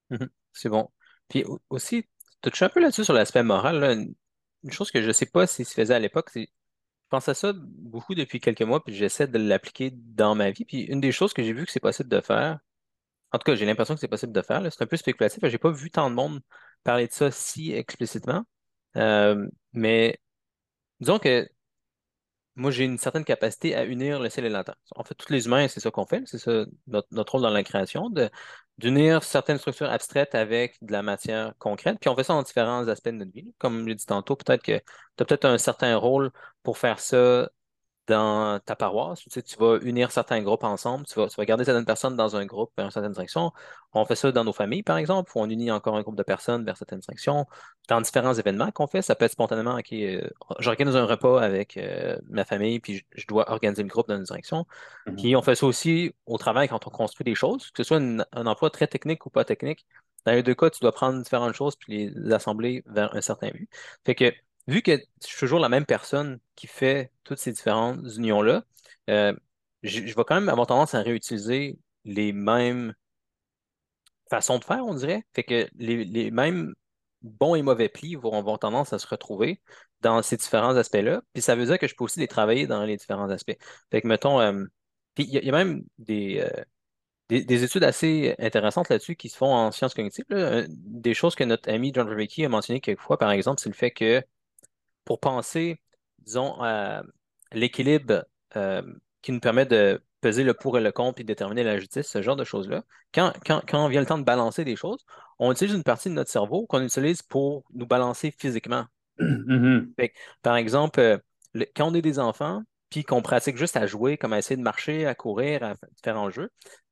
Mhm. 0.10 0.30
C'est 0.52 0.70
bon. 0.70 0.90
Puis 1.30 1.46
aussi, 1.70 2.04
tu 2.04 2.50
touches 2.52 2.62
un 2.64 2.70
peu 2.70 2.80
là-dessus 2.80 3.06
sur 3.06 3.14
l'aspect 3.14 3.44
moral. 3.44 4.14
Une 4.64 4.72
chose 4.72 4.92
que 4.92 5.02
je 5.02 5.08
ne 5.08 5.14
sais 5.14 5.26
pas 5.26 5.48
si 5.48 5.66
se 5.66 5.74
faisait 5.74 5.96
à 5.96 6.00
l'époque, 6.00 6.30
c'est 6.32 6.50
je 7.14 7.18
pense 7.18 7.30
à 7.30 7.36
ça 7.36 7.54
beaucoup 7.56 8.16
depuis 8.16 8.40
quelques 8.40 8.64
mois, 8.64 8.84
puis 8.84 8.96
j'essaie 8.96 9.28
de 9.28 9.38
l'appliquer 9.38 9.92
dans 9.94 10.34
ma 10.34 10.50
vie. 10.50 10.66
Puis 10.66 10.82
une 10.82 11.00
des 11.00 11.12
choses 11.12 11.32
que 11.34 11.44
j'ai 11.44 11.54
vu 11.54 11.66
que 11.66 11.72
c'est 11.72 11.80
possible 11.80 12.10
de 12.10 12.22
faire, 12.22 12.60
en 13.32 13.40
tout 13.40 13.46
cas, 13.46 13.56
j'ai 13.56 13.66
l'impression 13.66 13.96
que 13.96 14.00
c'est 14.00 14.08
possible 14.08 14.34
de 14.34 14.42
faire, 14.42 14.62
c'est 14.72 14.84
un 14.84 14.88
peu 14.88 14.98
spéculatif, 14.98 15.40
je 15.44 15.48
n'ai 15.48 15.58
pas 15.58 15.72
vu 15.72 15.92
tant 15.92 16.10
de 16.10 16.16
monde 16.16 16.42
parler 16.84 17.08
de 17.08 17.14
ça 17.14 17.32
si 17.32 17.74
explicitement. 17.74 18.46
Euh, 18.98 19.48
mais 19.74 20.20
disons 21.00 21.20
que 21.20 21.50
moi, 22.56 22.72
j'ai 22.72 22.86
une 22.86 22.98
certaine 22.98 23.26
capacité 23.26 23.76
à 23.76 23.86
unir 23.86 24.20
le 24.20 24.30
ciel 24.30 24.46
et 24.46 24.50
la 24.50 24.64
terre. 24.64 24.76
En 24.96 25.04
fait, 25.04 25.16
tous 25.16 25.32
les 25.32 25.46
humains, 25.48 25.68
c'est 25.68 25.80
ça 25.80 25.92
qu'on 25.92 26.06
fait, 26.06 26.24
c'est 26.26 26.38
ça 26.38 26.66
notre, 26.88 27.32
rôle 27.32 27.42
dans 27.42 27.50
la 27.50 27.64
création, 27.64 28.12
d'unir 28.78 29.24
certaines 29.24 29.58
structures 29.58 29.90
abstraites 29.90 30.36
avec 30.36 30.78
de 30.82 30.92
la 30.92 31.02
matière 31.02 31.54
concrète. 31.60 31.98
Puis 32.00 32.10
on 32.10 32.16
fait 32.16 32.24
ça 32.24 32.34
dans 32.34 32.44
différents 32.44 32.88
aspects 32.88 33.10
de 33.10 33.16
notre 33.18 33.32
vie. 33.32 33.54
Comme 33.58 33.82
je 33.82 33.86
l'ai 33.86 33.96
dit 33.96 34.06
tantôt, 34.06 34.36
peut-être 34.36 34.64
que 34.64 34.78
tu 34.78 35.24
as 35.24 35.26
peut-être 35.26 35.46
un 35.46 35.58
certain 35.58 35.96
rôle 35.98 36.32
pour 36.64 36.78
faire 36.78 37.00
ça 37.00 37.50
dans 38.08 38.60
ta 38.60 38.76
paroisse. 38.76 39.20
Tu 39.20 39.30
sais, 39.30 39.42
tu 39.42 39.58
vas 39.58 39.78
unir 39.82 40.12
certains 40.12 40.42
groupes 40.42 40.64
ensemble, 40.64 41.06
tu 41.06 41.16
vas, 41.16 41.28
tu 41.28 41.36
vas 41.36 41.46
garder 41.46 41.64
certaines 41.64 41.86
personnes 41.86 42.16
dans 42.16 42.36
un 42.36 42.46
groupe 42.46 42.72
vers 42.76 42.86
une 42.86 42.92
certaine 42.92 43.12
direction. 43.14 43.52
On 43.94 44.06
fait 44.06 44.16
ça 44.16 44.32
dans 44.32 44.44
nos 44.44 44.54
familles, 44.54 44.84
par 44.84 44.98
exemple, 44.98 45.32
où 45.36 45.40
on 45.40 45.50
unit 45.50 45.72
encore 45.72 45.96
un 45.96 46.02
groupe 46.02 46.18
de 46.18 46.24
personnes 46.24 46.66
vers 46.66 46.78
certaines 46.78 47.00
directions. 47.00 47.46
Dans 47.88 48.02
différents 48.02 48.34
événements 48.34 48.72
qu'on 48.72 48.88
fait, 48.88 49.02
ça 49.02 49.16
peut 49.16 49.26
être 49.26 49.32
spontanément, 49.32 49.76
OK, 49.78 49.94
euh, 49.94 50.28
j'organise 50.60 50.96
un 50.96 51.06
repas 51.06 51.42
avec 51.42 51.78
euh, 51.78 52.18
ma 52.30 52.46
famille, 52.46 52.80
puis 52.80 53.06
je, 53.14 53.28
dois 53.28 53.50
organiser 53.52 53.84
le 53.84 53.90
groupe 53.90 54.08
dans 54.08 54.18
une 54.18 54.24
direction. 54.24 54.66
Mhm. 55.08 55.16
Puis 55.16 55.36
on 55.36 55.42
fait 55.42 55.56
ça 55.56 55.66
aussi 55.66 56.14
au 56.26 56.38
travail 56.38 56.68
quand 56.68 56.86
on 56.88 56.90
construit 56.90 57.26
des 57.26 57.36
choses, 57.36 57.72
que 57.72 57.84
ce 57.84 57.88
soit 57.88 57.98
un 57.98 58.46
emploi 58.46 58.70
très 58.70 58.88
technique 58.88 59.26
ou 59.26 59.30
pas 59.30 59.46
technique. 59.46 59.86
Dans 60.26 60.32
les 60.32 60.44
deux 60.44 60.56
cas, 60.56 60.70
tu 60.70 60.80
dois 60.80 60.94
prendre 60.94 61.22
différentes 61.22 61.54
choses 61.54 61.76
puis 61.76 62.10
les 62.10 62.34
assembler 62.34 62.84
vers 62.88 63.14
un 63.16 63.22
certain 63.22 63.50
but. 63.50 63.70
Fait 64.06 64.16
que 64.16 64.34
vu 64.68 64.82
que 64.82 64.98
je 65.22 65.28
suis 65.28 65.40
toujours 65.40 65.60
la 65.60 65.70
même 65.70 65.86
personne 65.86 66.40
qui 66.56 66.68
fait 66.68 67.12
toutes 67.24 67.40
ces 67.40 67.52
différentes 67.52 68.00
unions-là, 68.16 68.64
euh, 69.10 69.34
je, 69.84 70.02
vais 70.02 70.24
quand 70.26 70.36
même 70.36 70.50
avoir 70.50 70.68
tendance 70.68 70.94
à 70.94 71.02
réutiliser 71.02 71.78
les 72.06 72.32
mêmes 72.32 72.94
façons 74.30 74.60
de 74.60 74.64
faire, 74.64 74.86
on 74.86 74.94
dirait. 74.94 75.26
Fait 75.36 75.44
que 75.44 75.68
les, 75.76 76.32
mêmes 76.32 76.74
bons 77.22 77.56
et 77.56 77.62
mauvais 77.62 77.90
plis 77.90 78.16
vont 78.16 78.38
avoir 78.38 78.60
tendance 78.60 78.94
à 78.94 79.00
se 79.00 79.08
retrouver 79.08 79.62
dans 80.02 80.22
ces 80.22 80.38
différents 80.38 80.76
aspects-là. 80.76 81.22
Puis 81.34 81.42
ça 81.42 81.56
veut 81.56 81.66
dire 81.66 81.80
que 81.80 81.88
je 81.88 81.96
peux 81.96 82.04
aussi 82.04 82.20
les 82.20 82.28
travailler 82.28 82.68
dans 82.68 82.84
les 82.84 82.98
différents 82.98 83.30
aspects. 83.30 83.58
Fait 83.92 84.02
que, 84.02 84.08
mettons, 84.08 84.40
euh, 84.40 84.64
il 85.18 85.30
y, 85.30 85.50
a 85.50 85.52
même 85.52 85.84
des, 86.00 86.40
euh, 86.40 86.64
des, 87.30 87.64
études 87.64 87.84
assez 87.84 88.36
intéressantes 88.40 88.90
là-dessus 88.90 89.16
qui 89.16 89.30
se 89.30 89.38
font 89.38 89.54
en 89.54 89.72
sciences 89.72 89.94
cognitives. 89.94 90.26
Des 90.70 91.14
choses 91.14 91.36
que 91.36 91.44
notre 91.44 91.70
ami 91.70 91.92
John 91.94 92.08
Vervaeke 92.08 92.40
a 92.40 92.50
mentionné 92.50 92.82
quelquefois, 92.82 93.18
par 93.18 93.32
exemple, 93.32 93.62
c'est 93.62 93.70
le 93.70 93.76
fait 93.76 93.92
que 93.92 94.24
pour 95.06 95.20
penser, 95.20 95.82
disons, 96.20 96.62
à 96.62 97.04
l'équilibre 97.52 98.26
euh, 98.56 98.82
qui 99.22 99.32
nous 99.32 99.40
permet 99.40 99.66
de 99.66 100.02
peser 100.22 100.44
le 100.44 100.54
pour 100.54 100.78
et 100.78 100.82
le 100.82 100.92
contre 100.92 101.22
et 101.22 101.24
déterminer 101.24 101.64
la 101.64 101.78
justice, 101.78 102.08
ce 102.08 102.22
genre 102.22 102.36
de 102.36 102.46
choses-là. 102.46 102.84
Quand, 103.14 103.34
quand, 103.46 103.62
quand 103.68 103.88
vient 103.90 104.00
le 104.00 104.08
temps 104.08 104.18
de 104.18 104.24
balancer 104.24 104.64
des 104.64 104.76
choses, 104.76 105.06
on 105.38 105.52
utilise 105.52 105.76
une 105.76 105.84
partie 105.84 106.10
de 106.10 106.14
notre 106.14 106.32
cerveau 106.32 106.66
qu'on 106.66 106.82
utilise 106.82 107.22
pour 107.22 107.66
nous 107.74 107.86
balancer 107.86 108.34
physiquement. 108.38 108.86
Mm-hmm. 109.20 110.12
par 110.42 110.56
exemple, 110.56 111.00
euh, 111.00 111.18
quand 111.76 111.92
on 111.92 111.94
est 111.94 112.02
des 112.02 112.18
enfants, 112.20 112.64
puis 112.90 113.04
qu'on 113.04 113.22
pratique 113.22 113.58
juste 113.58 113.78
à 113.78 113.86
jouer, 113.86 114.18
comme 114.18 114.34
à 114.34 114.40
essayer 114.40 114.58
de 114.58 114.62
marcher, 114.62 115.06
à 115.06 115.16
courir, 115.16 115.64
à 115.64 115.74
différents 115.96 116.30
jeux, 116.30 116.50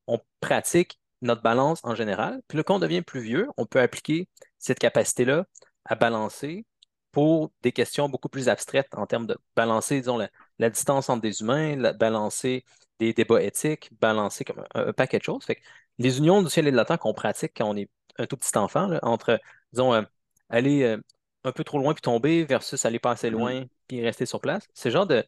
on 0.08 0.20
pratique 0.40 1.00
notre 1.22 1.42
balance 1.42 1.80
en 1.84 1.96
général. 1.96 2.42
Puis 2.48 2.58
là, 2.58 2.64
quand 2.64 2.76
on 2.76 2.80
devient 2.80 3.02
plus 3.02 3.22
vieux, 3.22 3.48
on 3.58 3.66
peut 3.66 3.80
appliquer 3.80 4.28
cette 4.58 4.80
capacité-là 4.80 5.46
à 5.86 5.96
balancer 5.96 6.66
pour 7.12 7.52
des 7.62 7.72
questions 7.72 8.10
beaucoup 8.10 8.30
plus 8.30 8.50
abstraites 8.50 8.90
en 8.96 9.06
termes 9.06 9.28
de 9.28 9.38
balancer, 9.56 10.00
disons, 10.00 10.18
la, 10.60 10.70
distance 10.70 11.10
entre 11.10 11.22
des 11.22 11.42
humains, 11.42 11.94
balancer 11.94 12.64
des 13.00 13.14
débats 13.14 13.42
éthiques, 13.42 13.90
balancer 14.00 14.46
comme 14.46 14.64
un, 14.74 14.94
paquet 14.94 15.20
de 15.20 15.24
choses. 15.24 15.44
Fait 15.44 15.56
que 15.56 15.62
les 16.00 16.18
unions 16.20 16.42
du 16.42 16.50
ciel 16.50 16.68
et 16.68 16.72
de 16.72 16.76
la 16.76 16.86
terre 16.86 17.00
qu'on 17.00 17.14
pratique 17.14 17.54
quand 17.56 17.70
on 17.70 17.76
est 17.76 17.90
un 18.18 18.26
tout 18.26 18.38
petit 18.38 18.58
enfant, 18.58 18.98
entre, 19.02 19.40
disons, 19.74 19.94
euh, 19.94 20.02
aller 20.50 20.84
euh, 20.84 20.98
un 21.44 21.52
peu 21.52 21.64
trop 21.64 21.80
loin 21.80 21.94
puis 21.94 22.02
tomber 22.02 22.44
versus 22.46 22.86
aller 22.86 23.00
pas 23.00 23.12
assez 23.12 23.30
mm-hmm. 23.30 23.34
loin 23.34 23.66
puis 23.88 24.02
rester 24.02 24.26
sur 24.26 24.40
place, 24.42 24.68
ce 24.74 24.90
genre 24.90 25.08
de, 25.08 25.26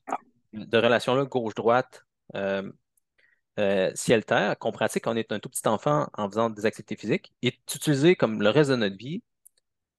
de 0.54 0.78
relation-là, 0.78 1.26
gauche-droite, 1.26 2.06
euh, 3.60 3.92
ciel-terre, 3.96 4.58
qu'on 4.58 4.72
pratique 4.72 5.04
quand 5.04 5.14
on 5.14 5.16
est 5.16 5.32
un 5.32 5.40
tout 5.40 5.50
petit 5.50 5.68
enfant 5.68 6.08
en 6.14 6.28
faisant 6.30 6.50
des 6.50 6.66
activités 6.66 6.96
physiques, 6.96 7.34
est 7.44 7.58
utilisé 7.76 8.16
comme 8.16 8.42
le 8.42 8.50
reste 8.50 8.72
de 8.72 8.76
notre 8.76 8.98
vie 8.98 9.22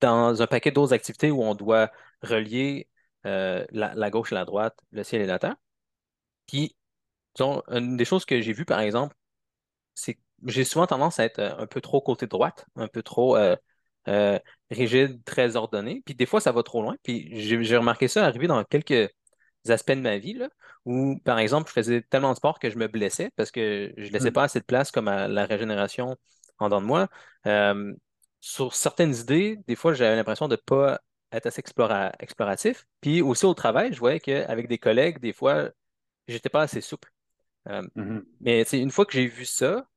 dans 0.05 0.41
un 0.41 0.47
paquet 0.47 0.71
d'autres 0.71 0.93
activités 0.93 1.31
où 1.31 1.43
on 1.43 1.55
doit 1.55 1.91
relier 2.21 2.87
euh, 3.25 3.65
la, 3.71 4.09
gauche 4.11 4.31
et 4.31 4.35
la 4.35 4.45
droite, 4.45 4.77
le 4.91 5.03
ciel 5.03 5.21
et 5.21 5.25
la 5.25 5.39
terre. 5.39 5.55
Puis, 6.47 6.75
une 7.39 7.97
des 7.97 8.05
choses 8.05 8.25
que 8.25 8.41
j'ai 8.41 8.53
vues, 8.53 8.65
par 8.65 8.79
exemple, 8.79 9.15
c'est 9.95 10.15
que 10.15 10.21
j'ai 10.45 10.63
souvent 10.63 10.87
tendance 10.87 11.19
à 11.19 11.25
être 11.25 11.39
euh, 11.39 11.57
un 11.57 11.67
peu 11.67 11.81
trop 11.81 12.01
côté 12.01 12.27
droite, 12.27 12.65
un 12.75 12.87
peu 12.87 13.03
trop 13.03 13.37
euh, 13.37 14.39
rigide, 14.71 15.23
très 15.25 15.55
ordonné. 15.55 16.01
Puis 16.05 16.15
des 16.15 16.25
fois, 16.25 16.39
ça 16.41 16.51
va 16.51 16.63
trop 16.63 16.81
loin. 16.81 16.95
Puis 17.03 17.29
j'ai 17.41 17.77
remarqué 17.77 18.07
ça 18.07 18.25
arriver 18.25 18.47
dans 18.47 18.63
quelques 18.63 19.09
aspects 19.67 19.91
de 19.93 20.01
ma 20.01 20.17
vie, 20.19 20.33
là, 20.33 20.49
où, 20.85 21.19
par 21.25 21.39
exemple, 21.39 21.69
je 21.69 21.73
faisais 21.73 22.01
tellement 22.03 22.31
de 22.31 22.37
sport 22.37 22.59
que 22.59 22.69
je 22.69 22.77
me 22.77 22.87
blessais 22.87 23.31
parce 23.35 23.51
que 23.51 23.93
je 23.97 24.07
ne 24.07 24.11
laissais 24.11 24.29
mm. 24.29 24.33
pas 24.33 24.43
assez 24.43 24.59
de 24.59 24.65
place 24.65 24.91
comme 24.91 25.07
à 25.07 25.27
la 25.27 25.45
régénération 25.45 26.15
en 26.59 26.65
dedans 26.65 26.81
de 26.81 26.85
moi 26.85 27.09
sur 28.45 28.75
certaines 28.75 29.15
idées, 29.15 29.57
des 29.67 29.75
fois, 29.75 29.95
j'avais 29.95 30.15
l'impression 30.15 30.47
de 30.47 30.53
ne 30.53 30.57
pas 30.57 31.01
être 31.31 31.47
assez 31.47 31.63
exploratif. 32.19 32.85
Puis 33.01 33.23
aussi 33.23 33.43
au 33.43 33.55
travail, 33.55 33.91
je 33.91 33.97
voyais 33.97 34.19
qu'avec 34.19 34.67
des 34.67 34.77
collègues, 34.77 35.17
des 35.17 35.33
fois, 35.33 35.71
j'étais 36.27 36.49
pas 36.49 36.61
assez 36.61 36.79
souple. 36.79 37.11
Euh, 37.69 37.81
mm-hmm. 37.95 38.23
Mais 38.41 38.61
une 38.61 38.91
fois 38.91 39.07
que 39.07 39.13
j'ai 39.13 39.25
vu 39.25 39.45
ça, 39.45 39.87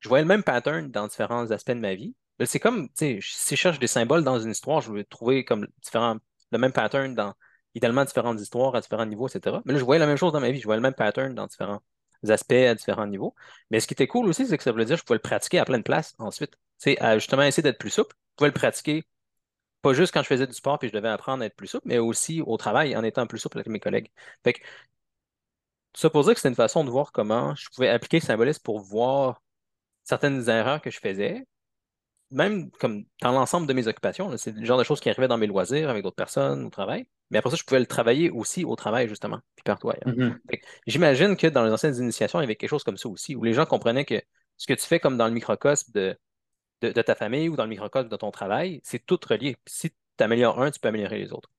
je 0.00 0.08
voyais 0.08 0.22
le 0.22 0.28
même 0.28 0.42
pattern 0.42 0.90
dans 0.90 1.06
différents 1.06 1.50
aspects 1.50 1.72
de 1.72 1.80
ma 1.80 1.94
vie. 1.94 2.14
C'est 2.46 2.58
comme, 2.58 2.88
si 2.94 3.20
je 3.20 3.56
cherche 3.56 3.78
des 3.78 3.86
symboles 3.86 4.24
dans 4.24 4.40
une 4.40 4.52
histoire, 4.52 4.80
je 4.80 4.90
veux 4.90 5.04
trouver 5.04 5.44
comme 5.44 5.66
différents, 5.82 6.16
le 6.50 6.58
même 6.58 6.72
pattern 6.72 7.14
dans 7.14 7.34
idéalement 7.74 8.06
différentes 8.06 8.40
histoires 8.40 8.74
à 8.74 8.80
différents 8.80 9.04
niveaux, 9.04 9.28
etc. 9.28 9.58
Mais 9.66 9.74
là, 9.74 9.78
je 9.78 9.84
voyais 9.84 10.00
la 10.00 10.06
même 10.06 10.16
chose 10.16 10.32
dans 10.32 10.40
ma 10.40 10.50
vie, 10.50 10.60
je 10.60 10.64
voyais 10.64 10.78
le 10.78 10.82
même 10.82 10.94
pattern 10.94 11.34
dans 11.34 11.46
différents 11.46 11.82
aspects 12.26 12.52
à 12.52 12.74
différents 12.74 13.06
niveaux. 13.06 13.34
Mais 13.70 13.80
ce 13.80 13.86
qui 13.86 13.92
était 13.92 14.06
cool 14.06 14.28
aussi, 14.28 14.46
c'est 14.46 14.56
que 14.56 14.64
ça 14.64 14.72
veut 14.72 14.82
dire 14.86 14.96
que 14.96 15.00
je 15.00 15.04
pouvais 15.04 15.18
le 15.18 15.20
pratiquer 15.20 15.58
à 15.58 15.66
plein 15.66 15.76
de 15.76 15.82
places 15.82 16.14
ensuite. 16.18 16.56
C'est 16.78 16.98
à 17.00 17.18
justement 17.18 17.42
essayer 17.42 17.62
d'être 17.62 17.78
plus 17.78 17.90
souple. 17.90 18.16
Je 18.32 18.36
pouvais 18.36 18.48
le 18.48 18.54
pratiquer 18.54 19.04
pas 19.82 19.92
juste 19.92 20.12
quand 20.12 20.22
je 20.22 20.26
faisais 20.26 20.46
du 20.46 20.54
sport 20.54 20.78
puis 20.78 20.88
je 20.88 20.92
devais 20.92 21.08
apprendre 21.08 21.42
à 21.42 21.46
être 21.46 21.56
plus 21.56 21.68
souple, 21.68 21.86
mais 21.86 21.98
aussi 21.98 22.42
au 22.42 22.56
travail 22.56 22.96
en 22.96 23.04
étant 23.04 23.26
plus 23.26 23.38
souple 23.38 23.58
avec 23.58 23.68
mes 23.68 23.80
collègues. 23.80 24.10
Fait 24.44 24.54
que 24.54 24.60
ça 25.94 26.10
pour 26.10 26.24
dire 26.24 26.34
que 26.34 26.40
c'était 26.40 26.48
une 26.48 26.54
façon 26.54 26.84
de 26.84 26.90
voir 26.90 27.12
comment 27.12 27.54
je 27.54 27.68
pouvais 27.74 27.88
appliquer 27.88 28.18
le 28.18 28.24
symbolisme 28.24 28.62
pour 28.62 28.80
voir 28.80 29.42
certaines 30.04 30.48
erreurs 30.48 30.80
que 30.80 30.90
je 30.90 30.98
faisais, 30.98 31.46
même 32.30 32.70
comme 32.72 33.04
dans 33.22 33.32
l'ensemble 33.32 33.66
de 33.66 33.72
mes 33.72 33.86
occupations. 33.88 34.36
C'est 34.36 34.52
le 34.52 34.64
genre 34.64 34.78
de 34.78 34.84
choses 34.84 35.00
qui 35.00 35.10
arrivaient 35.10 35.28
dans 35.28 35.38
mes 35.38 35.46
loisirs 35.46 35.90
avec 35.90 36.02
d'autres 36.02 36.16
personnes 36.16 36.64
au 36.64 36.70
travail. 36.70 37.06
Mais 37.30 37.38
après 37.38 37.50
ça, 37.50 37.56
je 37.56 37.64
pouvais 37.64 37.80
le 37.80 37.86
travailler 37.86 38.30
aussi 38.30 38.64
au 38.64 38.74
travail, 38.74 39.06
justement, 39.08 39.38
puis 39.54 39.62
partout 39.64 39.90
ailleurs. 39.90 40.16
Mm-hmm. 40.16 40.60
J'imagine 40.86 41.36
que 41.36 41.46
dans 41.46 41.64
les 41.64 41.72
anciennes 41.72 41.96
initiations, 41.96 42.40
il 42.40 42.44
y 42.44 42.44
avait 42.44 42.56
quelque 42.56 42.70
chose 42.70 42.84
comme 42.84 42.96
ça 42.96 43.08
aussi, 43.08 43.36
où 43.36 43.44
les 43.44 43.52
gens 43.52 43.66
comprenaient 43.66 44.06
que 44.06 44.20
ce 44.56 44.66
que 44.66 44.72
tu 44.72 44.84
fais 44.86 44.98
comme 44.98 45.18
dans 45.18 45.26
le 45.26 45.34
microcosme 45.34 45.92
de, 45.92 46.18
de, 46.80 47.02
ta 47.02 47.14
famille 47.14 47.48
ou 47.48 47.56
dans 47.56 47.64
le 47.64 47.70
microcosme 47.70 48.08
de 48.08 48.16
ton 48.16 48.30
travail, 48.30 48.80
c'est 48.84 49.04
tout 49.04 49.18
relié. 49.28 49.56
si 49.66 49.90
tu 49.90 50.24
améliores 50.24 50.60
un, 50.60 50.70
tu 50.70 50.80
peux 50.80 50.88
améliorer 50.88 51.18
les 51.18 51.32
autres. 51.32 51.50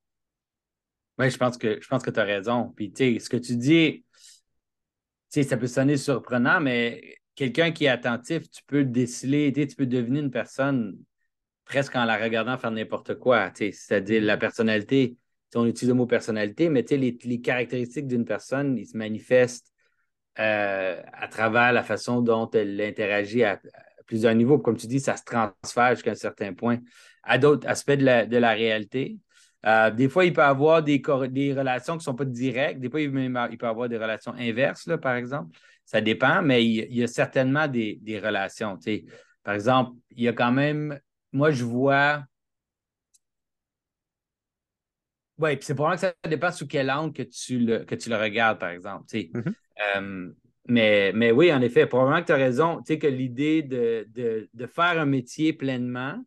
Oui, 1.17 1.29
je 1.29 1.37
pense 1.37 1.57
que 1.57 1.79
je 1.81 2.11
tu 2.11 2.19
as 2.19 2.23
raison. 2.23 2.73
Puis 2.75 2.91
tu 2.91 3.13
sais, 3.13 3.19
ce 3.19 3.29
que 3.29 3.37
tu 3.37 3.55
dis, 3.57 4.05
tu 4.13 4.21
sais, 5.29 5.43
ça 5.43 5.57
peut 5.57 5.67
sonner 5.67 5.97
surprenant, 5.97 6.61
mais 6.61 7.17
quelqu'un 7.35 7.71
qui 7.71 7.85
est 7.85 7.89
attentif, 7.89 8.49
tu 8.49 8.63
peux 8.65 8.85
déceler, 8.85 9.51
tu 9.51 9.75
peux 9.75 9.85
devenir 9.85 10.23
une 10.23 10.31
personne 10.31 10.97
presque 11.65 11.95
en 11.95 12.05
la 12.05 12.17
regardant 12.17 12.57
faire 12.57 12.71
n'importe 12.71 13.15
quoi. 13.15 13.51
C'est-à-dire 13.55 14.21
la 14.23 14.37
personnalité. 14.37 15.17
on 15.55 15.65
utilise 15.65 15.89
le 15.89 15.95
mot 15.95 16.07
personnalité, 16.07 16.69
mais 16.69 16.83
les, 16.89 17.17
les 17.23 17.41
caractéristiques 17.41 18.07
d'une 18.07 18.25
personne, 18.25 18.77
ils 18.77 18.87
se 18.87 18.97
manifestent 18.97 19.73
euh, 20.39 21.01
à 21.11 21.27
travers 21.27 21.73
la 21.73 21.83
façon 21.83 22.21
dont 22.21 22.49
elle 22.51 22.79
interagit 22.81 23.43
à, 23.43 23.59
plusieurs 24.09 24.33
niveaux. 24.33 24.57
Comme 24.57 24.75
tu 24.75 24.87
dis, 24.87 24.99
ça 24.99 25.15
se 25.15 25.23
transfère 25.23 25.91
jusqu'à 25.91 26.11
un 26.11 26.15
certain 26.15 26.53
point 26.53 26.79
à 27.23 27.37
d'autres 27.37 27.67
aspects 27.67 27.91
de 27.91 28.03
la, 28.03 28.25
de 28.25 28.37
la 28.37 28.51
réalité. 28.51 29.17
Euh, 29.65 29.91
des 29.91 30.09
fois, 30.09 30.25
il 30.25 30.33
peut 30.33 30.41
y 30.41 30.45
avoir 30.45 30.81
des, 30.81 31.01
des 31.29 31.53
relations 31.53 31.93
qui 31.93 31.99
ne 31.99 32.03
sont 32.03 32.15
pas 32.15 32.25
directes. 32.25 32.79
Des 32.79 32.89
fois, 32.89 33.01
il, 33.01 33.07
il 33.07 33.57
peut 33.57 33.65
y 33.65 33.69
avoir 33.69 33.87
des 33.87 33.97
relations 33.97 34.33
inverses, 34.33 34.87
là, 34.87 34.97
par 34.97 35.15
exemple. 35.15 35.55
Ça 35.85 36.01
dépend, 36.01 36.41
mais 36.41 36.65
il, 36.65 36.95
y 36.95 37.03
a 37.03 37.07
certainement 37.07 37.67
des, 37.67 38.21
relations. 38.23 38.79
Par 39.43 39.53
exemple, 39.53 39.91
il 40.11 40.23
y 40.23 40.27
a 40.27 40.33
quand 40.33 40.51
même, 40.51 40.99
moi, 41.31 41.51
je 41.51 41.63
vois. 41.63 42.23
Oui, 45.37 45.55
puis 45.55 45.65
c'est 45.65 45.75
probablement 45.75 46.01
que 46.01 46.15
ça 46.23 46.29
dépend 46.29 46.51
sous 46.51 46.67
quel 46.67 46.91
angle 46.91 47.13
que 47.13 47.23
tu 47.23 47.59
le, 47.59 47.85
que 47.85 47.95
tu 47.95 48.09
le 48.09 48.17
regardes, 48.17 48.59
par 48.59 48.69
exemple. 48.69 49.05
Mm-hmm. 49.13 49.53
Euh, 49.95 50.31
mais, 50.67 51.11
mais 51.13 51.31
oui, 51.31 51.51
en 51.51 51.61
effet, 51.61 51.87
probablement 51.87 52.21
que 52.21 52.27
tu 52.27 52.31
as 52.31 52.37
raison. 52.37 52.77
Tu 52.77 52.93
sais, 52.93 52.99
que 52.99 53.07
l'idée 53.07 53.63
de, 53.63 54.07
faire 54.67 54.99
un 54.99 55.05
métier 55.05 55.53
pleinement, 55.53 56.23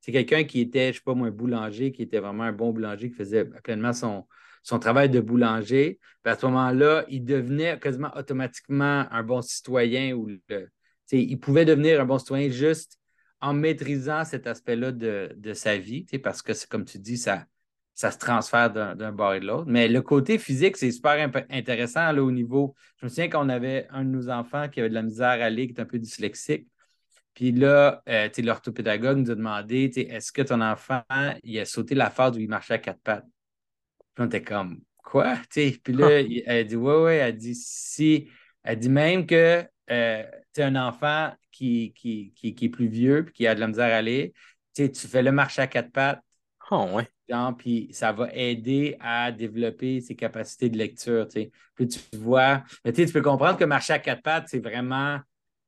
c'est 0.00 0.12
quelqu'un 0.12 0.44
qui 0.44 0.60
était, 0.60 0.86
je 0.86 0.88
ne 0.88 0.92
sais 0.94 1.00
pas 1.04 1.14
moi, 1.14 1.28
un 1.28 1.30
boulanger, 1.32 1.92
qui 1.92 2.02
était 2.02 2.18
vraiment 2.18 2.44
un 2.44 2.52
bon 2.52 2.72
boulanger, 2.72 3.10
qui 3.10 3.16
faisait 3.16 3.44
pleinement 3.44 3.92
son, 3.92 4.26
son 4.62 4.78
travail 4.78 5.10
de 5.10 5.20
boulanger. 5.20 5.98
à 6.24 6.36
ce 6.36 6.46
moment-là, 6.46 7.04
il 7.08 7.24
devenait 7.24 7.78
quasiment 7.78 8.10
automatiquement 8.16 9.06
un 9.10 9.22
bon 9.22 9.42
citoyen 9.42 10.14
ou 10.14 10.28
le, 10.48 10.68
il 11.12 11.38
pouvait 11.38 11.64
devenir 11.64 12.00
un 12.00 12.06
bon 12.06 12.18
citoyen 12.18 12.48
juste 12.48 12.98
en 13.40 13.54
maîtrisant 13.54 14.24
cet 14.24 14.46
aspect-là 14.46 14.92
de, 14.92 15.34
de, 15.36 15.52
sa 15.52 15.76
vie, 15.76 16.06
parce 16.22 16.42
que, 16.42 16.52
comme 16.68 16.84
tu 16.84 16.98
dis, 16.98 17.18
ça, 17.18 17.44
ça 17.94 18.10
se 18.10 18.18
transfère 18.18 18.70
d'un 18.70 19.12
bord 19.12 19.34
et 19.34 19.40
de 19.40 19.46
l'autre. 19.46 19.66
Mais 19.66 19.88
le 19.88 20.00
côté 20.00 20.38
physique, 20.38 20.76
c'est 20.76 20.90
super 20.90 21.30
intéressant 21.50 22.10
là, 22.12 22.22
au 22.22 22.30
niveau. 22.32 22.74
Je 22.98 23.06
me 23.06 23.08
souviens 23.10 23.28
qu'on 23.28 23.48
avait 23.48 23.86
un 23.90 24.04
de 24.04 24.08
nos 24.10 24.30
enfants 24.30 24.68
qui 24.68 24.80
avait 24.80 24.88
de 24.88 24.94
la 24.94 25.02
misère 25.02 25.42
à 25.42 25.50
lire, 25.50 25.66
qui 25.66 25.74
est 25.74 25.80
un 25.80 25.86
peu 25.86 25.98
dyslexique. 25.98 26.66
Puis 27.34 27.52
là, 27.52 28.02
euh, 28.08 28.28
l'orthopédagogue 28.38 29.18
nous 29.18 29.30
a 29.30 29.34
demandé 29.34 29.90
est-ce 29.94 30.32
que 30.32 30.42
ton 30.42 30.60
enfant 30.60 31.02
il 31.42 31.58
a 31.58 31.64
sauté 31.64 31.94
la 31.94 32.10
phase 32.10 32.36
où 32.36 32.40
il 32.40 32.48
marchait 32.48 32.74
à 32.74 32.78
quatre 32.78 33.00
pattes? 33.00 33.26
Puis 34.14 34.24
on 34.24 34.26
était 34.26 34.42
comme, 34.42 34.80
quoi? 34.98 35.36
puis 35.50 35.80
là, 35.88 36.08
elle 36.46 36.48
a 36.48 36.64
dit, 36.64 36.76
ouais, 36.76 37.02
ouais, 37.02 37.16
elle 37.16 37.36
dit, 37.36 37.54
si, 37.54 38.28
elle 38.62 38.78
dit 38.78 38.90
même 38.90 39.26
que 39.26 39.64
euh, 39.90 40.22
tu 40.54 40.62
un 40.62 40.76
enfant 40.76 41.32
qui, 41.50 41.92
qui, 41.94 42.32
qui, 42.34 42.64
est 42.64 42.68
plus 42.68 42.88
vieux 42.88 43.24
puis 43.24 43.34
qui 43.34 43.46
a 43.46 43.54
de 43.54 43.60
la 43.60 43.68
misère 43.68 43.92
à 43.92 43.98
aller, 43.98 44.34
tu 44.74 44.90
fais 44.94 45.22
le 45.22 45.32
marché 45.32 45.62
à 45.62 45.66
quatre 45.66 45.90
pattes. 45.90 46.22
Oh, 46.70 46.88
ouais. 46.92 47.08
Puis 47.56 47.88
ça 47.92 48.12
va 48.12 48.28
aider 48.32 48.96
à 49.00 49.32
développer 49.32 50.00
ses 50.00 50.14
capacités 50.14 50.68
de 50.68 50.78
lecture. 50.78 51.26
Puis 51.28 51.88
tu 51.88 51.98
vois, 52.16 52.62
mais 52.84 52.92
tu 52.92 53.06
peux 53.06 53.22
comprendre 53.22 53.58
que 53.58 53.64
marcher 53.64 53.94
à 53.94 53.98
quatre 53.98 54.22
pattes, 54.22 54.46
c'est 54.48 54.60
vraiment, 54.60 55.18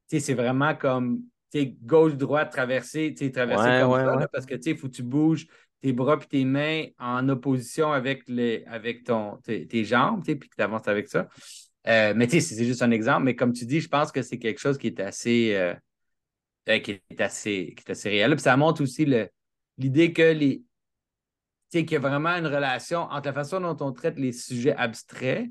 c'est 0.06 0.34
vraiment 0.34 0.74
comme 0.74 1.22
gauche-droite, 1.54 2.50
traverser, 2.50 3.14
traverser 3.14 3.80
comme 3.82 4.20
ça, 4.20 4.28
parce 4.32 4.46
que 4.46 4.54
il 4.54 4.76
faut 4.76 4.88
que 4.88 4.94
tu 4.94 5.02
bouges 5.02 5.46
tes 5.80 5.92
bras 5.92 6.18
et 6.20 6.26
tes 6.26 6.44
mains 6.44 6.86
en 6.98 7.28
opposition 7.28 7.92
avec, 7.92 8.26
les, 8.26 8.64
avec 8.66 9.04
ton, 9.04 9.36
tes, 9.44 9.84
jambes, 9.84 10.24
puis 10.24 10.38
que 10.38 10.56
tu 10.56 10.62
avances 10.62 10.88
avec 10.88 11.08
ça. 11.08 11.28
Euh, 11.86 12.14
mais 12.16 12.26
tu 12.26 12.40
sais, 12.40 12.54
c'est 12.54 12.64
juste 12.64 12.82
un 12.82 12.90
exemple, 12.90 13.24
mais 13.24 13.36
comme 13.36 13.52
tu 13.52 13.66
dis, 13.66 13.80
je 13.80 13.88
pense 13.88 14.10
que 14.10 14.22
c'est 14.22 14.38
quelque 14.38 14.60
chose 14.60 14.78
qui 14.78 14.86
est 14.86 15.00
assez, 15.00 15.54
euh, 15.54 15.74
euh, 16.70 16.78
qui 16.78 16.92
est 16.92 17.20
assez, 17.20 17.74
qui 17.76 17.84
est 17.86 17.90
assez 17.90 18.08
réel. 18.08 18.30
Puis 18.30 18.40
ça 18.40 18.56
montre 18.56 18.82
aussi 18.82 19.06
l'idée 19.76 20.12
que 20.14 20.22
les. 20.22 20.62
Qu'il 21.80 21.92
y 21.92 21.96
a 21.96 22.00
vraiment 22.00 22.30
une 22.30 22.46
relation 22.46 23.00
entre 23.00 23.28
la 23.28 23.32
façon 23.32 23.60
dont 23.60 23.76
on 23.80 23.92
traite 23.92 24.18
les 24.18 24.32
sujets 24.32 24.74
abstraits, 24.74 25.48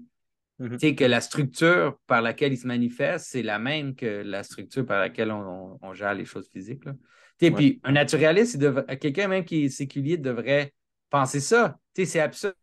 mm-hmm. 0.59 0.95
que 0.95 1.03
la 1.05 1.21
structure 1.21 1.97
par 2.07 2.21
laquelle 2.21 2.53
ils 2.53 2.57
se 2.57 2.67
manifestent, 2.67 3.27
c'est 3.29 3.43
la 3.43 3.59
même 3.59 3.95
que 3.95 4.23
la 4.23 4.43
structure 4.43 4.85
par 4.85 4.99
laquelle 4.99 5.31
on, 5.31 5.77
on 5.81 5.93
gère 5.93 6.13
les 6.13 6.25
choses 6.25 6.49
physiques. 6.49 6.83
Puis 7.37 7.81
un 7.83 7.91
naturaliste, 7.91 8.57
quelqu'un 8.99 9.27
même 9.27 9.43
qui 9.43 9.65
est 9.65 9.69
séculier 9.69 10.17
devrait 10.17 10.73
penser 11.09 11.39
ça. 11.39 11.77
C'est 11.93 12.19
absurde. 12.19 12.55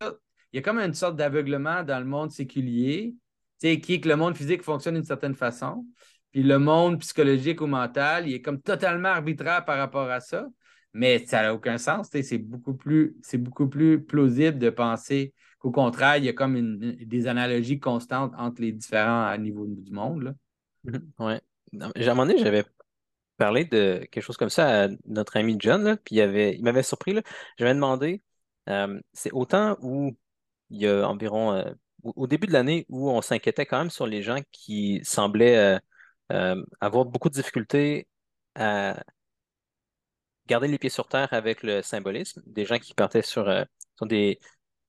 Il 0.53 0.57
y 0.57 0.59
a 0.59 0.63
comme 0.63 0.79
une 0.79 0.95
sorte 0.95 1.17
d'aveuglement 1.17 1.83
dans 1.83 1.99
le 1.99 2.05
monde 2.05 2.31
séculier, 2.31 3.15
qui 3.61 3.69
est 3.69 4.01
que 4.01 4.09
le 4.09 4.17
monde 4.17 4.37
physique 4.37 4.63
fonctionne 4.63 4.95
d'une 4.95 5.05
certaine 5.05 5.35
façon. 5.35 5.85
Puis 6.33 6.43
le 6.43 6.59
monde 6.59 7.01
psychologique 7.01 7.61
ou 7.61 7.67
mental, 7.67 8.29
il 8.29 8.35
est 8.35 8.41
comme 8.41 8.61
totalement 8.61 9.09
arbitraire 9.09 9.65
par 9.65 9.79
rapport 9.79 10.09
à 10.11 10.21
ça. 10.21 10.47
Mais 10.93 11.25
ça 11.27 11.43
n'a 11.43 11.55
aucun 11.55 11.79
sens. 11.79 12.09
C'est 12.11 12.39
beaucoup, 12.39 12.75
plus, 12.75 13.17
beaucoup 13.35 13.69
plus 13.69 14.03
plausible 14.03 14.59
de 14.59 14.71
penser 14.71 15.35
qu'au 15.59 15.71
contraire, 15.71 16.17
il 16.17 16.25
y 16.25 16.29
a 16.29 16.33
comme 16.33 16.79
des 16.81 17.27
analogies 17.27 17.79
constantes 17.79 18.33
entre 18.37 18.63
les 18.63 18.73
différents 18.73 19.37
niveaux 19.37 19.67
du 19.67 19.93
monde. 19.93 20.35
Oui. 21.19 21.35
À 21.81 21.91
un 21.95 22.09
moment 22.09 22.27
donné, 22.27 22.39
j'avais 22.39 22.65
parler 23.37 23.65
de 23.65 24.07
quelque 24.11 24.23
chose 24.23 24.37
comme 24.37 24.51
ça 24.51 24.85
à 24.85 24.89
notre 25.07 25.37
ami 25.37 25.57
John, 25.59 25.97
puis 26.05 26.17
il, 26.17 26.57
il 26.59 26.63
m'avait 26.63 26.83
surpris. 26.83 27.13
Là. 27.13 27.23
J'avais 27.59 27.75
demandé, 27.75 28.23
euh, 28.69 29.01
c'est 29.13 29.33
autant 29.33 29.77
où 29.81 30.17
il 30.71 30.81
y 30.81 30.87
a 30.89 31.09
environ, 31.09 31.53
euh, 31.53 31.73
au 32.03 32.27
début 32.27 32.47
de 32.47 32.53
l'année, 32.53 32.87
où 32.89 33.11
on 33.11 33.23
s'inquiétait 33.23 33.67
quand 33.67 33.79
même 33.79 33.91
sur 33.91 34.07
les 34.07 34.23
gens 34.23 34.39
qui 34.53 35.01
semblaient 35.05 35.81
euh, 36.33 36.63
avoir 36.81 37.05
beaucoup 37.05 37.29
de 37.29 37.35
difficultés 37.35 38.09
à 38.55 39.03
garder 40.51 40.69
les 40.69 40.79
pieds 40.79 40.91
sur 40.91 41.09
terre 41.09 41.33
avec 41.33 41.63
le 41.63 41.83
symbolisme, 41.83 42.43
des 42.47 42.65
gens 42.67 42.79
qui 42.79 42.95
partaient 42.95 43.23
sur, 43.23 43.53
sur 43.97 44.07
des, 44.07 44.39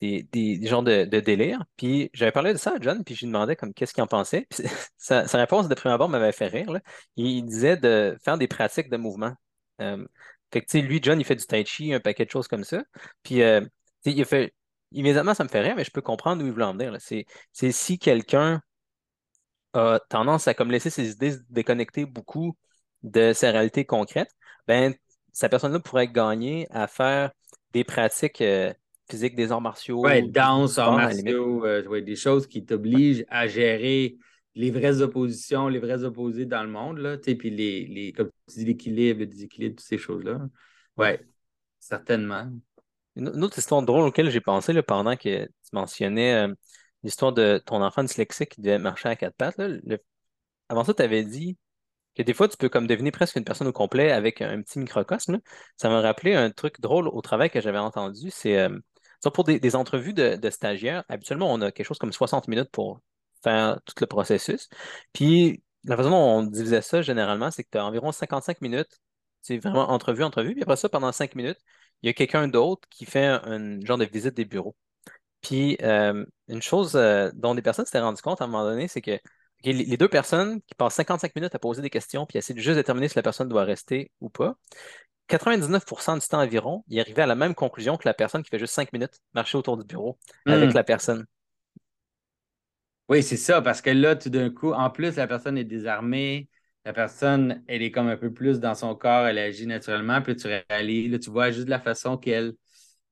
des, 0.01 0.23
des, 0.31 0.67
genres 0.67 0.83
de, 0.83 1.05
de 1.05 1.19
délire. 1.19 1.63
Puis 1.77 2.09
j'avais 2.13 2.31
parlé 2.31 2.53
de 2.53 2.57
ça 2.57 2.71
à 2.71 2.79
John, 2.81 3.03
puis 3.03 3.15
je 3.15 3.21
lui 3.21 3.27
demandais 3.27 3.55
comme 3.55 3.73
qu'est-ce 3.73 3.93
qu'il 3.93 4.03
en 4.03 4.07
pensait. 4.07 4.47
sa, 4.97 5.23
réponse 5.33 5.67
de 5.67 5.75
prime 5.75 5.91
abord 5.91 6.09
m'avait 6.09 6.31
fait 6.31 6.47
rire. 6.47 6.79
Il 7.15 7.43
disait 7.45 7.77
de 7.77 8.17
faire 8.23 8.37
des 8.37 8.47
pratiques 8.47 8.89
de 8.89 8.97
mouvement. 8.97 9.33
Euh, 9.81 10.05
fait 10.51 10.61
que, 10.61 10.77
lui, 10.79 10.99
John, 11.01 11.19
il 11.19 11.23
fait 11.23 11.35
du 11.35 11.45
tai 11.45 11.65
chi, 11.65 11.93
un 11.93 11.99
paquet 11.99 12.25
de 12.25 12.31
choses 12.31 12.47
comme 12.47 12.63
ça. 12.63 12.83
Puis, 13.23 13.41
euh, 13.41 13.61
il 14.05 14.25
fait, 14.25 14.53
immédiatement, 14.91 15.33
ça 15.33 15.43
me 15.43 15.49
fait 15.49 15.61
rire, 15.61 15.75
mais 15.75 15.83
je 15.83 15.91
peux 15.91 16.01
comprendre 16.01 16.43
où 16.43 16.47
il 16.47 16.51
voulait 16.51 16.65
en 16.65 16.73
venir. 16.73 16.95
C'est, 16.99 17.25
si 17.71 17.99
quelqu'un 17.99 18.61
a 19.73 19.99
tendance 20.09 20.47
à 20.47 20.53
comme 20.53 20.71
laisser 20.71 20.89
ses 20.89 21.11
idées 21.11 21.31
se 21.31 21.39
déconnecter 21.49 22.05
beaucoup 22.05 22.57
de 23.03 23.33
sa 23.33 23.51
réalité 23.51 23.85
concrète, 23.85 24.29
ben, 24.67 24.93
cette 25.31 25.51
personne-là 25.51 25.79
pourrait 25.79 26.07
gagner 26.07 26.67
à 26.71 26.87
faire 26.87 27.31
des 27.73 27.83
pratiques 27.83 28.41
euh, 28.41 28.73
physique 29.09 29.35
des 29.35 29.51
arts 29.51 29.61
martiaux. 29.61 30.01
Oui, 30.05 30.29
danse, 30.29 30.77
arts 30.77 30.95
martiaux, 30.95 31.65
euh, 31.65 32.01
des 32.01 32.15
choses 32.15 32.47
qui 32.47 32.65
t'obligent 32.65 33.25
à 33.29 33.47
gérer 33.47 34.17
les 34.55 34.71
vraies 34.71 35.01
oppositions, 35.01 35.67
les 35.69 35.79
vrais 35.79 36.03
opposés 36.03 36.45
dans 36.45 36.63
le 36.63 36.69
monde, 36.69 36.97
là, 36.97 37.17
puis 37.17 37.49
les, 37.49 37.85
les, 37.85 38.11
comme 38.11 38.29
tu 38.47 38.59
dis, 38.59 38.65
l'équilibre, 38.65 39.21
le 39.21 39.27
déséquilibre, 39.27 39.75
toutes 39.77 39.87
ces 39.87 39.97
choses-là. 39.97 40.41
Oui, 40.97 41.07
certainement. 41.79 42.49
Une, 43.15 43.43
autre 43.43 43.57
histoire 43.57 43.81
drôle 43.81 44.05
auquel 44.05 44.29
j'ai 44.29 44.41
pensé 44.41 44.73
là, 44.73 44.83
pendant 44.83 45.15
que 45.15 45.45
tu 45.45 45.69
mentionnais 45.71 46.33
euh, 46.33 46.53
l'histoire 47.03 47.33
de 47.33 47.61
ton 47.65 47.81
enfant 47.81 48.03
dyslexique 48.03 48.49
qui 48.49 48.61
devait 48.61 48.79
marcher 48.79 49.09
à 49.09 49.15
quatre 49.15 49.35
pattes. 49.35 49.59
Avant 50.69 50.83
ça, 50.83 50.93
tu 50.93 51.01
avais 51.01 51.23
dit 51.23 51.57
que 52.15 52.23
des 52.23 52.33
fois, 52.33 52.47
tu 52.47 52.57
peux 52.57 52.69
comme 52.69 52.87
devenir 52.87 53.11
presque 53.11 53.35
une 53.35 53.43
personne 53.43 53.67
au 53.67 53.73
complet 53.73 54.11
avec 54.11 54.41
un, 54.41 54.61
petit 54.61 54.79
microcosme. 54.79 55.39
Ça 55.77 55.89
m'a 55.89 56.01
rappelé 56.01 56.35
un 56.35 56.51
truc 56.51 56.81
drôle 56.81 57.07
au 57.07 57.21
travail 57.21 57.49
que 57.49 57.61
j'avais 57.61 57.77
entendu. 57.77 58.29
C'est 58.31 58.59
euh, 58.59 58.77
pour 59.33 59.43
des, 59.43 59.75
entrevues 59.75 60.13
de, 60.13 60.49
stagiaires, 60.49 61.03
habituellement, 61.09 61.51
on 61.51 61.61
a 61.61 61.71
quelque 61.71 61.85
chose 61.85 61.99
comme 61.99 62.13
60 62.13 62.47
minutes 62.47 62.71
pour 62.71 63.01
faire 63.43 63.79
tout 63.85 63.93
le 64.01 64.07
processus. 64.07 64.69
Puis, 65.13 65.63
la 65.85 65.97
façon 65.97 66.09
dont 66.11 66.17
on 66.17 66.43
divisait 66.43 66.81
ça, 66.81 67.01
généralement, 67.01 67.51
c'est 67.51 67.63
que 67.63 67.69
tu 67.71 67.77
as 67.77 67.85
environ 67.85 68.11
55 68.11 68.61
minutes. 68.61 68.99
C'est 69.41 69.57
vraiment 69.57 69.89
entrevue, 69.91 70.23
entrevue. 70.23 70.53
Puis 70.53 70.63
après 70.63 70.75
ça, 70.75 70.89
pendant 70.89 71.11
5 71.11 71.35
minutes, 71.35 71.57
il 72.01 72.07
y 72.07 72.09
a 72.09 72.13
quelqu'un 72.13 72.47
d'autre 72.47 72.87
qui 72.89 73.05
fait 73.05 73.25
un, 73.25 73.79
genre 73.81 73.97
de 73.97 74.05
visite 74.05 74.35
des 74.35 74.45
bureaux. 74.45 74.75
Puis, 75.41 75.77
euh, 75.81 76.25
une 76.47 76.61
chose 76.61 76.95
euh, 76.95 77.31
dont 77.33 77.55
des 77.55 77.61
personnes 77.61 77.85
s'étaient 77.85 77.99
rendues 77.99 78.21
compte 78.21 78.41
à 78.41 78.45
un 78.45 78.47
moment 78.47 78.63
donné, 78.63 78.87
c'est 78.87 79.01
que 79.01 79.19
les 79.63 79.97
deux 79.97 80.07
personnes 80.07 80.61
qui 80.61 80.75
passent 80.75 80.95
55 80.95 81.35
minutes 81.35 81.55
à 81.55 81.59
poser 81.59 81.81
des 81.81 81.89
questions 81.89 82.25
puis 82.25 82.37
essayer 82.37 82.55
de 82.55 82.59
juste 82.59 82.77
déterminer 82.77 83.07
si 83.07 83.15
la 83.15 83.23
personne 83.23 83.47
doit 83.47 83.63
rester 83.63 84.11
ou 84.19 84.29
pas, 84.29 84.55
99% 85.29 86.19
du 86.19 86.27
temps 86.27 86.41
environ, 86.41 86.83
il 86.87 86.99
arrivait 86.99 87.21
à 87.21 87.27
la 87.27 87.35
même 87.35 87.55
conclusion 87.55 87.97
que 87.97 88.07
la 88.07 88.13
personne 88.13 88.43
qui 88.43 88.49
fait 88.49 88.59
juste 88.59 88.73
5 88.73 88.91
minutes 88.91 89.19
marcher 89.33 89.57
autour 89.57 89.77
du 89.77 89.85
bureau 89.85 90.17
avec 90.45 90.71
hmm. 90.71 90.75
la 90.75 90.83
personne. 90.83 91.25
Oui, 93.07 93.23
c'est 93.23 93.37
ça, 93.37 93.61
parce 93.61 93.81
que 93.81 93.89
là, 93.89 94.15
tout 94.15 94.29
d'un 94.29 94.49
coup, 94.49 94.71
en 94.71 94.89
plus, 94.89 95.17
la 95.17 95.27
personne 95.27 95.57
est 95.57 95.65
désarmée, 95.65 96.49
la 96.85 96.93
personne, 96.93 97.63
elle 97.67 97.81
est 97.81 97.91
comme 97.91 98.07
un 98.07 98.17
peu 98.17 98.33
plus 98.33 98.59
dans 98.59 98.73
son 98.73 98.95
corps, 98.95 99.27
elle 99.27 99.37
agit 99.37 99.67
naturellement, 99.67 100.21
puis 100.21 100.35
tu 100.35 100.47
réalises, 100.47 101.11
là, 101.11 101.19
tu 101.19 101.29
vois 101.29 101.51
juste 101.51 101.67
la 101.67 101.79
façon 101.79 102.17
qu'elle 102.17 102.53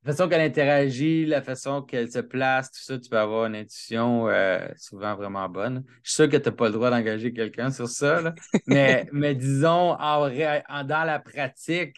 la 0.03 0.13
façon 0.13 0.29
qu'elle 0.29 0.41
interagit, 0.41 1.25
la 1.25 1.41
façon 1.41 1.81
qu'elle 1.81 2.09
se 2.09 2.19
place, 2.19 2.71
tout 2.71 2.81
ça, 2.81 2.97
tu 2.97 3.09
peux 3.09 3.17
avoir 3.17 3.45
une 3.47 3.55
intuition 3.55 4.29
euh, 4.29 4.65
souvent 4.77 5.15
vraiment 5.15 5.49
bonne. 5.49 5.83
Je 6.03 6.11
suis 6.11 6.15
sûr 6.15 6.29
que 6.29 6.37
tu 6.37 6.47
n'as 6.47 6.55
pas 6.55 6.67
le 6.67 6.73
droit 6.73 6.89
d'engager 6.89 7.33
quelqu'un 7.33 7.69
sur 7.69 7.89
ça, 7.89 8.33
mais, 8.67 9.07
mais 9.11 9.35
disons, 9.35 9.95
dans 9.97 11.03
la 11.05 11.19
pratique, 11.19 11.97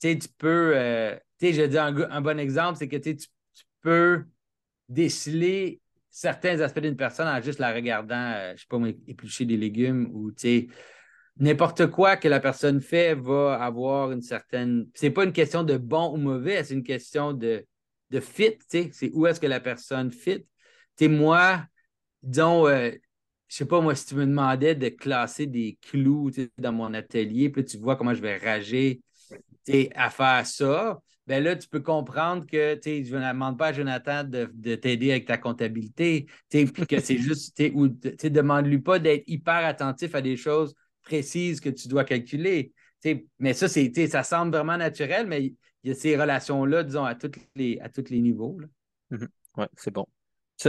tu 0.00 0.18
peux, 0.38 0.72
euh, 0.74 1.14
tu 1.38 1.48
sais, 1.48 1.52
je 1.52 1.62
dis 1.62 1.78
un, 1.78 2.20
bon 2.20 2.38
exemple, 2.38 2.78
c'est 2.78 2.88
que 2.88 2.96
tu, 2.96 3.16
peux 3.82 4.24
déceler 4.88 5.80
certains 6.10 6.60
aspects 6.60 6.80
d'une 6.80 6.96
personne 6.96 7.28
en 7.28 7.40
juste 7.40 7.60
la 7.60 7.72
regardant, 7.72 8.34
je 8.52 8.56
je 8.56 8.62
sais 8.62 8.66
pas, 8.68 8.78
éplucher 9.06 9.44
des 9.44 9.56
légumes 9.56 10.08
ou, 10.12 10.32
tu 10.32 10.38
sais, 10.38 10.68
n'importe 11.38 11.86
quoi 11.88 12.16
que 12.16 12.28
la 12.28 12.40
personne 12.40 12.80
fait 12.80 13.14
va 13.14 13.62
avoir 13.62 14.12
une 14.12 14.22
certaine. 14.22 14.86
C'est 14.94 15.10
pas 15.10 15.24
une 15.24 15.32
question 15.32 15.64
de 15.64 15.76
bon 15.76 16.12
ou 16.12 16.16
mauvais, 16.16 16.62
c'est 16.64 16.74
une 16.74 16.82
question 16.82 17.32
de, 17.32 17.66
de 18.10 18.20
fit, 18.20 18.58
c'est 18.68 19.10
où 19.12 19.26
est-ce 19.26 19.40
que 19.40 19.46
la 19.46 19.60
personne 19.60 20.10
fit. 20.12 20.46
Tu 20.96 21.08
moi, 21.08 21.64
disons, 22.22 22.66
euh, 22.66 22.90
je 23.48 23.56
sais 23.56 23.66
pas, 23.66 23.80
moi, 23.80 23.94
si 23.94 24.06
tu 24.06 24.14
me 24.14 24.26
demandais 24.26 24.74
de 24.74 24.88
classer 24.88 25.46
des 25.46 25.78
clous 25.82 26.30
dans 26.58 26.72
mon 26.72 26.94
atelier, 26.94 27.50
puis 27.50 27.64
tu 27.64 27.76
vois 27.78 27.96
comment 27.96 28.14
je 28.14 28.22
vais 28.22 28.38
rager 28.38 29.02
à 29.94 30.10
faire 30.10 30.46
ça, 30.46 31.00
ben 31.26 31.42
là, 31.42 31.56
tu 31.56 31.68
peux 31.68 31.80
comprendre 31.80 32.46
que 32.46 32.78
je 32.84 33.16
ne 33.16 33.32
demande 33.32 33.58
pas 33.58 33.68
à 33.68 33.72
Jonathan 33.72 34.22
de, 34.24 34.74
t'aider 34.76 35.10
avec 35.10 35.26
ta 35.26 35.38
comptabilité, 35.38 36.26
que 36.50 37.00
c'est 37.00 37.18
juste, 37.18 37.60
ou 37.74 37.88
demande-lui 37.88 38.78
pas 38.78 38.98
d'être 39.00 39.24
hyper 39.26 39.66
attentif 39.66 40.14
à 40.14 40.22
des 40.22 40.36
choses 40.36 40.74
précises 41.06 41.60
que 41.60 41.70
tu 41.70 41.88
dois 41.88 42.04
calculer. 42.04 42.72
mais 43.38 43.54
ça, 43.54 43.68
c'est, 43.68 43.92
ça 44.08 44.22
semble 44.22 44.54
vraiment 44.54 44.76
naturel, 44.76 45.26
mais 45.26 45.44
il 45.44 45.56
y 45.84 45.90
a 45.90 45.94
ces 45.94 46.16
relations-là, 46.16 46.82
disons, 46.82 47.04
à 47.04 47.14
tous 47.14 47.30
les, 47.54 47.80
tous 47.94 48.10
les 48.10 48.20
niveaux. 48.20 48.58
Mm-hmm. 49.10 49.28
Oui, 49.58 49.64
c'est 49.76 49.92
bon. 49.92 50.06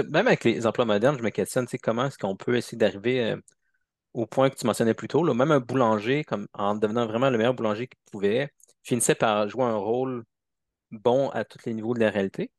Même 0.10 0.28
avec 0.28 0.44
les 0.44 0.66
emplois 0.68 0.86
modernes, 0.86 1.18
je 1.18 1.24
me 1.24 1.30
questionne, 1.30 1.66
comment 1.82 2.06
est-ce 2.06 2.18
qu'on 2.18 2.36
peut 2.36 2.56
essayer 2.56 2.78
d'arriver 2.78 3.22
euh, 3.32 3.38
au 4.14 4.26
point 4.26 4.50
que 4.50 4.56
tu 4.56 4.66
mentionnais 4.66 4.94
plus 4.94 5.08
tôt, 5.08 5.24
même 5.34 5.52
un 5.52 5.60
boulanger, 5.60 6.24
comme 6.24 6.48
en 6.54 6.76
devenant 6.76 7.08
vraiment 7.08 7.30
le 7.30 7.38
meilleur 7.38 7.54
boulanger 7.54 7.88
qu'il 7.88 8.00
pouvait, 8.12 8.50
finissait 8.84 9.16
par 9.16 9.50
jouer 9.50 9.64
un 9.64 9.76
rôle 9.76 10.24
bon 10.92 11.30
à 11.30 11.44
tous 11.46 11.60
les 11.66 11.74
niveaux 11.74 11.94
de 11.94 12.00
la 12.00 12.10
réalité. 12.10 12.52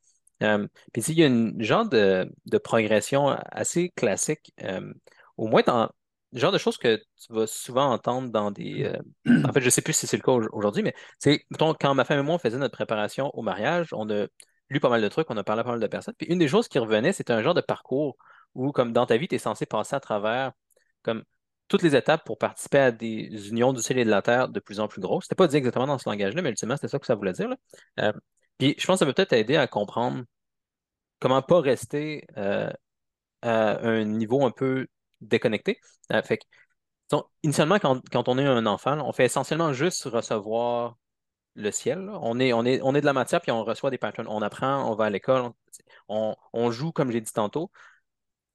Euh, 0.43 0.67
puis 0.93 1.03
il 1.09 1.19
y 1.19 1.25
a 1.25 1.27
une 1.27 1.63
genre 1.63 1.89
de, 1.89 2.31
progression 2.63 3.29
assez 3.29 3.91
classique, 3.91 4.53
euh, 4.63 4.93
au 5.37 5.49
moins 5.49 5.63
dans 5.67 5.91
le 6.33 6.41
genre 6.41 6.53
de 6.53 6.59
choses 6.59 6.77
que 6.77 6.97
tu 6.97 7.33
vas 7.33 7.47
souvent 7.47 7.91
entendre 7.91 8.31
dans 8.31 8.51
des. 8.51 8.93
en 9.27 9.53
fait, 9.53 9.61
je 9.61 9.67
ne 9.67 9.71
sais 9.71 9.83
plus 9.83 9.95
si 9.95 10.07
c'est 10.07 10.17
le 10.17 10.23
cas 10.23 10.33
aujourd'hui, 10.53 10.83
mais 10.83 10.95
c'est 11.19 11.45
quand 11.59 11.95
ma 11.95 12.05
femme 12.05 12.21
et 12.21 12.23
moi 12.23 12.35
on 12.35 12.39
faisait 12.39 12.59
notre 12.59 12.77
préparation 12.77 13.31
au 13.35 13.43
mariage, 13.43 13.89
on 13.93 14.09
a 14.11 14.27
lu 14.71 14.81
pas 14.81 14.89
mal 14.89 15.03
de 15.03 15.09
trucs, 15.09 15.31
on 15.31 15.37
a 15.37 15.45
parlé 15.45 15.61
à 15.61 15.65
pas 15.65 15.71
mal 15.71 15.81
de 15.81 15.87
personnes. 15.87 16.15
Puis 16.19 16.27
une 16.29 16.39
des 16.39 16.49
choses 16.49 16.69
qui 16.69 16.79
revenait, 16.79 17.13
c'était 17.13 17.33
un 17.33 17.43
genre 17.43 17.55
de 17.55 17.61
parcours 17.61 18.17
où, 18.55 18.73
comme 18.73 18.93
dans 18.93 19.07
ta 19.07 19.17
vie, 19.17 19.29
tu 19.29 19.37
es 19.37 19.39
censé 19.39 19.67
passer 19.67 19.97
à 19.97 20.01
travers 20.01 20.53
comme 21.03 21.25
toutes 21.69 21.83
les 21.83 21.97
étapes 21.97 22.25
pour 22.25 22.39
participer 22.39 22.79
à 22.79 22.93
des 22.93 23.49
unions 23.49 23.73
du 23.73 23.83
ciel 23.83 23.99
et 23.99 24.05
de 24.05 24.11
la 24.11 24.23
terre 24.23 24.49
de 24.49 24.61
plus 24.61 24.81
en 24.81 24.89
plus 24.89 25.01
grosses. 25.01 25.25
C'était 25.25 25.35
pas 25.37 25.49
dit 25.49 25.57
exactement 25.57 25.87
dans 25.87 25.99
ce 25.99 26.09
langage-là, 26.09 26.43
mais 26.43 26.51
ultimement, 26.51 26.77
c'était 26.77 26.89
ça 26.89 26.99
que 26.99 27.07
ça 27.07 27.15
voulait 27.15 27.33
dire. 27.33 27.55
Euh, 28.01 28.13
puis 28.59 28.75
je 28.79 28.87
pense 28.87 28.97
que 28.97 28.99
ça 29.01 29.07
peut 29.07 29.13
peut-être 29.13 29.35
aider 29.35 29.57
à 29.57 29.67
comprendre 29.67 30.25
comment 31.21 31.43
pas 31.43 31.61
rester 31.61 32.27
euh, 32.37 32.71
à 33.43 33.81
un 33.87 34.05
niveau 34.05 34.45
un 34.45 34.51
peu 34.51 34.87
déconnecté. 35.21 35.81
Euh, 36.13 36.23
initialement, 37.43 37.79
quand, 37.79 38.29
on 38.29 38.39
est 38.39 38.47
un 38.47 38.67
enfant, 38.67 38.99
on 39.07 39.13
fait 39.13 39.25
essentiellement 39.25 39.73
juste 39.73 40.05
recevoir 40.05 40.97
le 41.55 41.71
ciel. 41.71 42.11
On 42.21 42.39
est 42.39 42.51
de 42.53 43.05
la 43.07 43.13
matière, 43.13 43.41
puis 43.41 43.51
on 43.51 43.65
reçoit 43.65 43.91
des 43.91 43.99
patterns. 43.99 44.29
On 44.29 44.43
apprend, 44.43 44.91
on 44.91 44.95
va 44.95 45.07
à 45.07 45.11
l'école, 45.11 45.51
on, 46.09 46.71
joue, 46.71 46.93
comme 46.93 47.11
j'ai 47.11 47.21
dit 47.21 47.33
tantôt. 47.33 47.71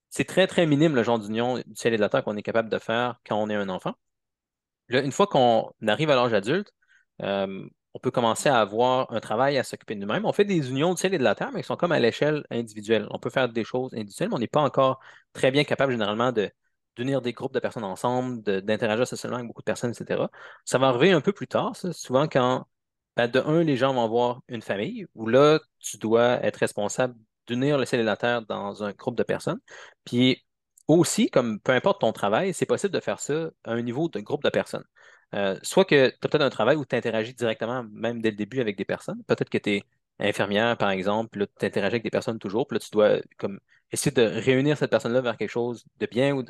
C'est 0.09 0.25
très, 0.25 0.47
très 0.47 0.65
minime 0.65 0.95
le 0.95 1.03
genre 1.03 1.19
d'union 1.19 1.57
du 1.57 1.75
ciel 1.75 1.93
et 1.93 1.97
de 1.97 2.01
la 2.01 2.09
terre 2.09 2.23
qu'on 2.23 2.37
est 2.37 2.43
capable 2.43 2.69
de 2.69 2.79
faire 2.79 3.19
quand 3.25 3.37
on 3.41 3.49
est 3.49 3.55
un 3.55 3.69
enfant. 3.69 3.95
une 4.89 5.11
fois 5.11 5.27
qu'on 5.27 5.71
arrive 5.87 6.09
à 6.09 6.15
l'âge 6.15 6.33
adulte, 6.33 6.71
euh, 7.21 7.67
on 7.93 7.99
peut 7.99 8.11
commencer 8.11 8.49
à 8.49 8.59
avoir 8.59 9.11
un 9.11 9.19
travail 9.19 9.57
à 9.57 9.63
s'occuper 9.63 9.95
de 9.95 10.01
nous-mêmes. 10.01 10.25
On 10.25 10.33
fait 10.33 10.45
des 10.45 10.69
unions 10.69 10.93
du 10.93 10.99
ciel 10.99 11.13
et 11.13 11.17
de 11.17 11.23
la 11.23 11.35
terre, 11.35 11.51
mais 11.53 11.61
qui 11.61 11.67
sont 11.67 11.75
comme 11.75 11.91
à 11.91 11.99
l'échelle 11.99 12.43
individuelle. 12.49 13.07
On 13.11 13.19
peut 13.19 13.29
faire 13.29 13.49
des 13.49 13.63
choses 13.63 13.93
individuelles, 13.93 14.29
mais 14.29 14.35
on 14.35 14.39
n'est 14.39 14.47
pas 14.47 14.61
encore 14.61 14.99
très 15.33 15.51
bien 15.51 15.63
capable 15.63 15.91
généralement 15.91 16.31
de 16.31 16.51
d'unir 16.95 17.21
des 17.21 17.33
groupes 17.33 17.53
de 17.53 17.59
personnes 17.59 17.83
ensemble, 17.83 18.43
d'interagir 18.43 19.07
socialement 19.07 19.37
avec 19.37 19.47
beaucoup 19.47 19.61
de 19.61 19.65
personnes, 19.65 19.91
etc. 19.91 20.29
Ça 20.65 20.77
va 20.77 20.89
arriver 20.89 21.11
un 21.11 21.21
peu 21.21 21.33
plus 21.33 21.47
tard, 21.47 21.75
souvent 21.75 22.27
quand 22.27 22.67
ben, 23.15 23.27
de 23.27 23.39
un, 23.39 23.63
les 23.63 23.77
gens 23.77 23.93
vont 23.93 24.03
avoir 24.03 24.41
une 24.47 24.61
famille 24.61 25.05
où 25.15 25.27
là, 25.27 25.59
tu 25.79 25.97
dois 25.97 26.43
être 26.43 26.57
responsable 26.57 27.15
d'unir 27.47 27.77
le 27.77 27.85
ciel 27.85 28.01
et 28.01 28.03
la 28.03 28.17
terre 28.17 28.43
dans 28.43 28.83
un 28.83 28.91
groupe 28.91 29.15
de 29.17 29.23
personnes. 29.23 29.59
Puis 30.05 30.43
aussi, 30.87 31.29
comme 31.29 31.59
peu 31.59 31.71
importe 31.73 32.01
ton 32.01 32.11
travail, 32.13 32.53
c'est 32.53 32.65
possible 32.65 32.93
de 32.93 32.99
faire 32.99 33.19
ça 33.19 33.49
à 33.63 33.71
un 33.73 33.81
niveau 33.81 34.09
de 34.09 34.19
groupe 34.19 34.43
de 34.43 34.49
personnes. 34.49 34.85
Euh, 35.33 35.57
soit 35.63 35.85
que 35.85 36.09
tu 36.09 36.15
as 36.15 36.27
peut-être 36.27 36.41
un 36.41 36.49
travail 36.49 36.75
où 36.75 36.85
tu 36.85 36.95
interagis 36.95 37.33
directement, 37.33 37.83
même 37.91 38.21
dès 38.21 38.31
le 38.31 38.37
début, 38.37 38.61
avec 38.61 38.77
des 38.77 38.85
personnes. 38.85 39.23
Peut-être 39.23 39.49
que 39.49 39.57
tu 39.57 39.71
es 39.71 39.83
infirmière, 40.19 40.77
par 40.77 40.91
exemple, 40.91 41.29
puis 41.31 41.41
là, 41.41 41.47
tu 41.59 41.65
interagis 41.65 41.95
avec 41.95 42.03
des 42.03 42.11
personnes 42.11 42.39
toujours, 42.39 42.67
puis 42.67 42.75
là, 42.75 42.79
tu 42.79 42.91
dois 42.91 43.17
comme, 43.37 43.59
essayer 43.91 44.11
de 44.11 44.21
réunir 44.21 44.77
cette 44.77 44.91
personne-là 44.91 45.21
vers 45.21 45.37
quelque 45.37 45.49
chose 45.49 45.85
de 45.99 46.05
bien 46.07 46.35
ou 46.35 46.43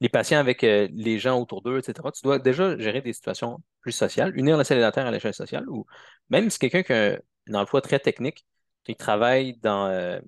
les 0.00 0.08
patients 0.10 0.38
avec 0.38 0.62
euh, 0.64 0.88
les 0.92 1.18
gens 1.18 1.40
autour 1.40 1.62
d'eux, 1.62 1.78
etc. 1.78 1.94
Tu 2.14 2.22
dois 2.22 2.38
déjà 2.38 2.76
gérer 2.78 3.00
des 3.00 3.12
situations 3.12 3.62
plus 3.80 3.92
sociales, 3.92 4.36
unir 4.38 4.56
le 4.56 4.64
célibataire 4.64 5.06
à 5.06 5.10
l'échelle 5.10 5.34
sociale, 5.34 5.68
ou 5.68 5.86
même 6.30 6.50
si 6.50 6.58
quelqu'un 6.58 6.82
qui 6.82 6.92
a 6.92 7.18
un 7.48 7.54
emploi 7.54 7.80
très 7.80 7.98
technique, 7.98 8.44
qui 8.84 8.94
travaille 8.94 9.56
dans, 9.58 9.86
euh, 9.86 10.20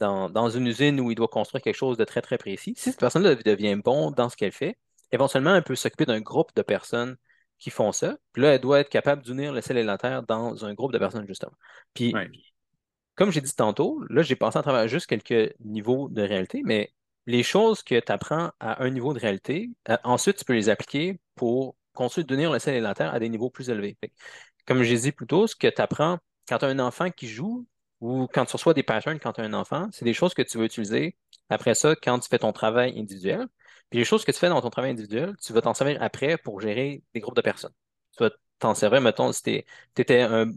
dans, 0.00 0.28
dans, 0.30 0.48
une 0.50 0.66
usine 0.66 1.00
où 1.00 1.10
il 1.10 1.14
doit 1.14 1.28
construire 1.28 1.62
quelque 1.62 1.76
chose 1.76 1.96
de 1.96 2.04
très, 2.04 2.22
très 2.22 2.38
précis, 2.38 2.74
si 2.76 2.90
cette 2.90 2.98
personne-là 2.98 3.34
devient 3.36 3.76
bon 3.76 4.10
dans 4.10 4.28
ce 4.28 4.36
qu'elle 4.36 4.52
fait, 4.52 4.76
éventuellement, 5.12 5.54
elle 5.54 5.62
peut 5.62 5.76
s'occuper 5.76 6.06
d'un 6.06 6.20
groupe 6.20 6.50
de 6.56 6.62
personnes 6.62 7.16
qui 7.58 7.70
font 7.70 7.92
ça. 7.92 8.16
Puis 8.32 8.42
là, 8.42 8.54
elle 8.54 8.60
doit 8.60 8.80
être 8.80 8.88
capable 8.88 9.22
d'unir 9.22 9.52
le 9.52 9.60
célibataire 9.60 10.22
dans 10.24 10.64
un 10.64 10.74
groupe 10.74 10.92
de 10.92 10.98
personnes, 10.98 11.26
justement. 11.28 11.52
Puis, 11.94 12.12
comme 13.14 13.30
j'ai 13.30 13.40
dit 13.40 13.54
tantôt, 13.54 14.02
là, 14.08 14.22
j'ai 14.22 14.36
passé 14.36 14.58
à 14.58 14.62
travers 14.62 14.88
juste 14.88 15.06
quelques 15.06 15.54
niveaux 15.60 16.08
de 16.08 16.22
réalité, 16.22 16.62
mais 16.64 16.92
les 17.26 17.42
choses 17.42 17.82
que 17.82 18.00
tu 18.00 18.10
apprends 18.10 18.50
à 18.58 18.82
un 18.82 18.90
niveau 18.90 19.14
de 19.14 19.20
réalité, 19.20 19.70
euh, 19.88 19.96
ensuite, 20.02 20.38
tu 20.38 20.44
peux 20.44 20.54
les 20.54 20.68
appliquer 20.68 21.20
pour 21.36 21.76
construire, 21.94 22.26
donner 22.26 22.48
le 22.50 22.58
ciel 22.58 22.74
et 22.74 22.80
la 22.80 22.94
terre 22.94 23.14
à 23.14 23.20
des 23.20 23.28
niveaux 23.28 23.50
plus 23.50 23.70
élevés. 23.70 23.96
comme 24.66 24.82
j'ai 24.82 24.96
dit 24.96 25.12
plus 25.12 25.26
tôt, 25.26 25.46
ce 25.46 25.54
que 25.54 25.68
tu 25.68 25.80
apprends 25.80 26.18
quand 26.48 26.58
tu 26.58 26.64
as 26.64 26.68
un 26.68 26.78
enfant 26.78 27.10
qui 27.10 27.28
joue 27.28 27.66
ou 28.00 28.26
quand 28.32 28.44
tu 28.44 28.52
reçois 28.52 28.74
des 28.74 28.82
patterns 28.82 29.18
quand 29.20 29.34
tu 29.34 29.40
as 29.40 29.44
un 29.44 29.52
enfant, 29.52 29.88
c'est 29.92 30.04
des 30.04 30.14
choses 30.14 30.34
que 30.34 30.42
tu 30.42 30.58
vas 30.58 30.64
utiliser 30.64 31.16
après 31.48 31.74
ça 31.74 31.94
quand 31.94 32.18
tu 32.18 32.28
fais 32.28 32.38
ton 32.38 32.52
travail 32.52 32.98
individuel. 32.98 33.46
Puis 33.92 33.98
les 33.98 34.06
choses 34.06 34.24
que 34.24 34.32
tu 34.32 34.38
fais 34.38 34.48
dans 34.48 34.62
ton 34.62 34.70
travail 34.70 34.92
individuel, 34.92 35.36
tu 35.36 35.52
vas 35.52 35.60
t'en 35.60 35.74
servir 35.74 36.02
après 36.02 36.38
pour 36.38 36.62
gérer 36.62 37.02
des 37.12 37.20
groupes 37.20 37.36
de 37.36 37.42
personnes. 37.42 37.74
Tu 38.16 38.24
vas 38.24 38.30
t'en 38.58 38.74
servir, 38.74 39.02
mettons, 39.02 39.30
si 39.32 39.42
tu 39.42 39.52
étais 39.98 40.22
un 40.22 40.50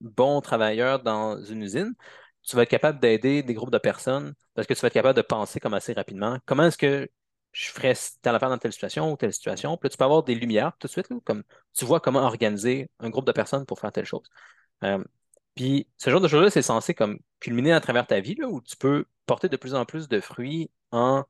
bon 0.00 0.40
travailleur 0.40 1.00
dans 1.00 1.40
une 1.40 1.62
usine, 1.62 1.94
tu 2.42 2.56
vas 2.56 2.64
être 2.64 2.68
capable 2.68 2.98
d'aider 2.98 3.44
des 3.44 3.54
groupes 3.54 3.70
de 3.70 3.78
personnes 3.78 4.34
parce 4.54 4.66
que 4.66 4.74
tu 4.74 4.80
vas 4.80 4.88
être 4.88 4.94
capable 4.94 5.16
de 5.16 5.22
penser 5.22 5.60
comme 5.60 5.72
assez 5.72 5.92
rapidement. 5.92 6.38
Comment 6.46 6.64
est-ce 6.64 6.78
que 6.78 7.08
je 7.52 7.70
ferais 7.70 7.94
telle 8.22 8.34
affaire 8.34 8.48
dans 8.48 8.58
telle 8.58 8.72
situation 8.72 9.12
ou 9.12 9.16
telle 9.16 9.32
situation? 9.32 9.76
Puis 9.76 9.86
là, 9.86 9.90
tu 9.90 9.96
peux 9.96 10.04
avoir 10.04 10.24
des 10.24 10.34
lumières 10.34 10.72
tout 10.80 10.88
de 10.88 10.90
suite, 10.92 11.06
comme 11.24 11.44
tu 11.74 11.84
vois 11.84 12.00
comment 12.00 12.22
organiser 12.24 12.90
un 12.98 13.08
groupe 13.08 13.26
de 13.26 13.32
personnes 13.32 13.66
pour 13.66 13.78
faire 13.78 13.92
telle 13.92 14.04
chose. 14.04 14.28
Euh, 14.82 15.04
puis 15.54 15.88
ce 15.96 16.10
genre 16.10 16.20
de 16.20 16.26
choses-là, 16.26 16.50
c'est 16.50 16.62
censé 16.62 16.92
comme 16.92 17.20
culminer 17.38 17.72
à 17.72 17.80
travers 17.80 18.04
ta 18.04 18.18
vie, 18.18 18.34
là, 18.34 18.48
où 18.48 18.60
tu 18.60 18.76
peux 18.76 19.04
porter 19.26 19.48
de 19.48 19.56
plus 19.56 19.74
en 19.76 19.84
plus 19.84 20.08
de 20.08 20.20
fruits 20.20 20.72
en 20.90 21.24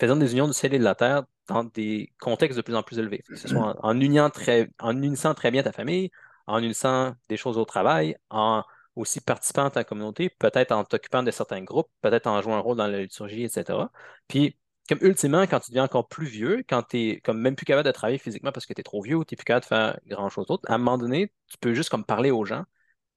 faisant 0.00 0.16
des 0.16 0.32
unions 0.32 0.46
du 0.46 0.52
ciel 0.52 0.74
et 0.74 0.78
de 0.78 0.84
la 0.84 0.94
terre 0.94 1.24
dans 1.48 1.64
des 1.64 2.12
contextes 2.20 2.56
de 2.56 2.62
plus 2.62 2.74
en 2.74 2.82
plus 2.82 2.98
élevés. 2.98 3.22
Que 3.26 3.36
ce 3.36 3.48
soit 3.48 3.76
en, 3.82 4.30
très, 4.30 4.70
en 4.78 5.02
unissant 5.02 5.34
très 5.34 5.50
bien 5.50 5.62
ta 5.62 5.72
famille, 5.72 6.10
en 6.46 6.62
unissant 6.62 7.14
des 7.28 7.36
choses 7.36 7.58
au 7.58 7.64
travail, 7.64 8.16
en 8.30 8.62
aussi 8.96 9.20
participant 9.20 9.66
à 9.66 9.70
ta 9.70 9.84
communauté, 9.84 10.28
peut-être 10.28 10.72
en 10.72 10.84
t'occupant 10.84 11.22
de 11.22 11.30
certains 11.30 11.62
groupes, 11.62 11.88
peut-être 12.02 12.26
en 12.26 12.42
jouant 12.42 12.56
un 12.56 12.60
rôle 12.60 12.76
dans 12.76 12.86
la 12.86 13.00
liturgie, 13.00 13.44
etc. 13.44 13.78
Puis, 14.26 14.58
comme 14.88 14.98
ultimement, 15.02 15.42
quand 15.42 15.60
tu 15.60 15.70
deviens 15.70 15.84
encore 15.84 16.08
plus 16.08 16.26
vieux, 16.26 16.64
quand 16.68 16.82
tu 16.82 16.98
es 16.98 17.20
comme 17.20 17.40
même 17.40 17.54
plus 17.54 17.66
capable 17.66 17.86
de 17.86 17.92
travailler 17.92 18.18
physiquement 18.18 18.52
parce 18.52 18.66
que 18.66 18.72
tu 18.74 18.80
es 18.80 18.84
trop 18.84 19.02
vieux 19.02 19.16
ou 19.16 19.24
tu 19.24 19.34
n'es 19.34 19.36
plus 19.36 19.44
capable 19.44 19.64
de 19.64 19.68
faire 19.68 20.00
grand-chose 20.06 20.46
d'autre, 20.46 20.68
à 20.70 20.74
un 20.74 20.78
moment 20.78 20.98
donné, 20.98 21.32
tu 21.48 21.58
peux 21.58 21.74
juste 21.74 21.90
comme 21.90 22.04
parler 22.04 22.30
aux 22.30 22.44
gens, 22.44 22.64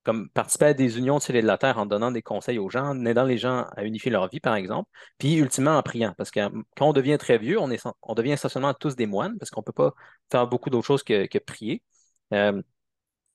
comme 0.03 0.29
participer 0.29 0.65
à 0.65 0.73
des 0.73 0.97
unions 0.97 1.17
de 1.17 1.21
ciel 1.21 1.41
de 1.41 1.47
la 1.47 1.57
terre 1.57 1.77
en 1.77 1.85
donnant 1.85 2.11
des 2.11 2.21
conseils 2.21 2.57
aux 2.59 2.69
gens, 2.69 2.85
en 2.89 3.05
aidant 3.05 3.23
les 3.23 3.37
gens 3.37 3.67
à 3.75 3.83
unifier 3.83 4.11
leur 4.11 4.29
vie, 4.29 4.39
par 4.39 4.55
exemple, 4.55 4.89
puis 5.17 5.35
ultimement 5.35 5.77
en 5.77 5.83
priant. 5.83 6.13
Parce 6.17 6.31
que 6.31 6.39
quand 6.75 6.89
on 6.89 6.93
devient 6.93 7.17
très 7.19 7.37
vieux, 7.37 7.59
on, 7.59 7.69
est, 7.71 7.85
on 8.01 8.15
devient 8.15 8.31
essentiellement 8.31 8.73
tous 8.73 8.95
des 8.95 9.05
moines 9.05 9.37
parce 9.37 9.51
qu'on 9.51 9.61
ne 9.61 9.65
peut 9.65 9.71
pas 9.73 9.93
faire 10.31 10.47
beaucoup 10.47 10.69
d'autres 10.69 10.87
choses 10.87 11.03
que, 11.03 11.37
prier. 11.39 11.83
Euh, 12.33 12.61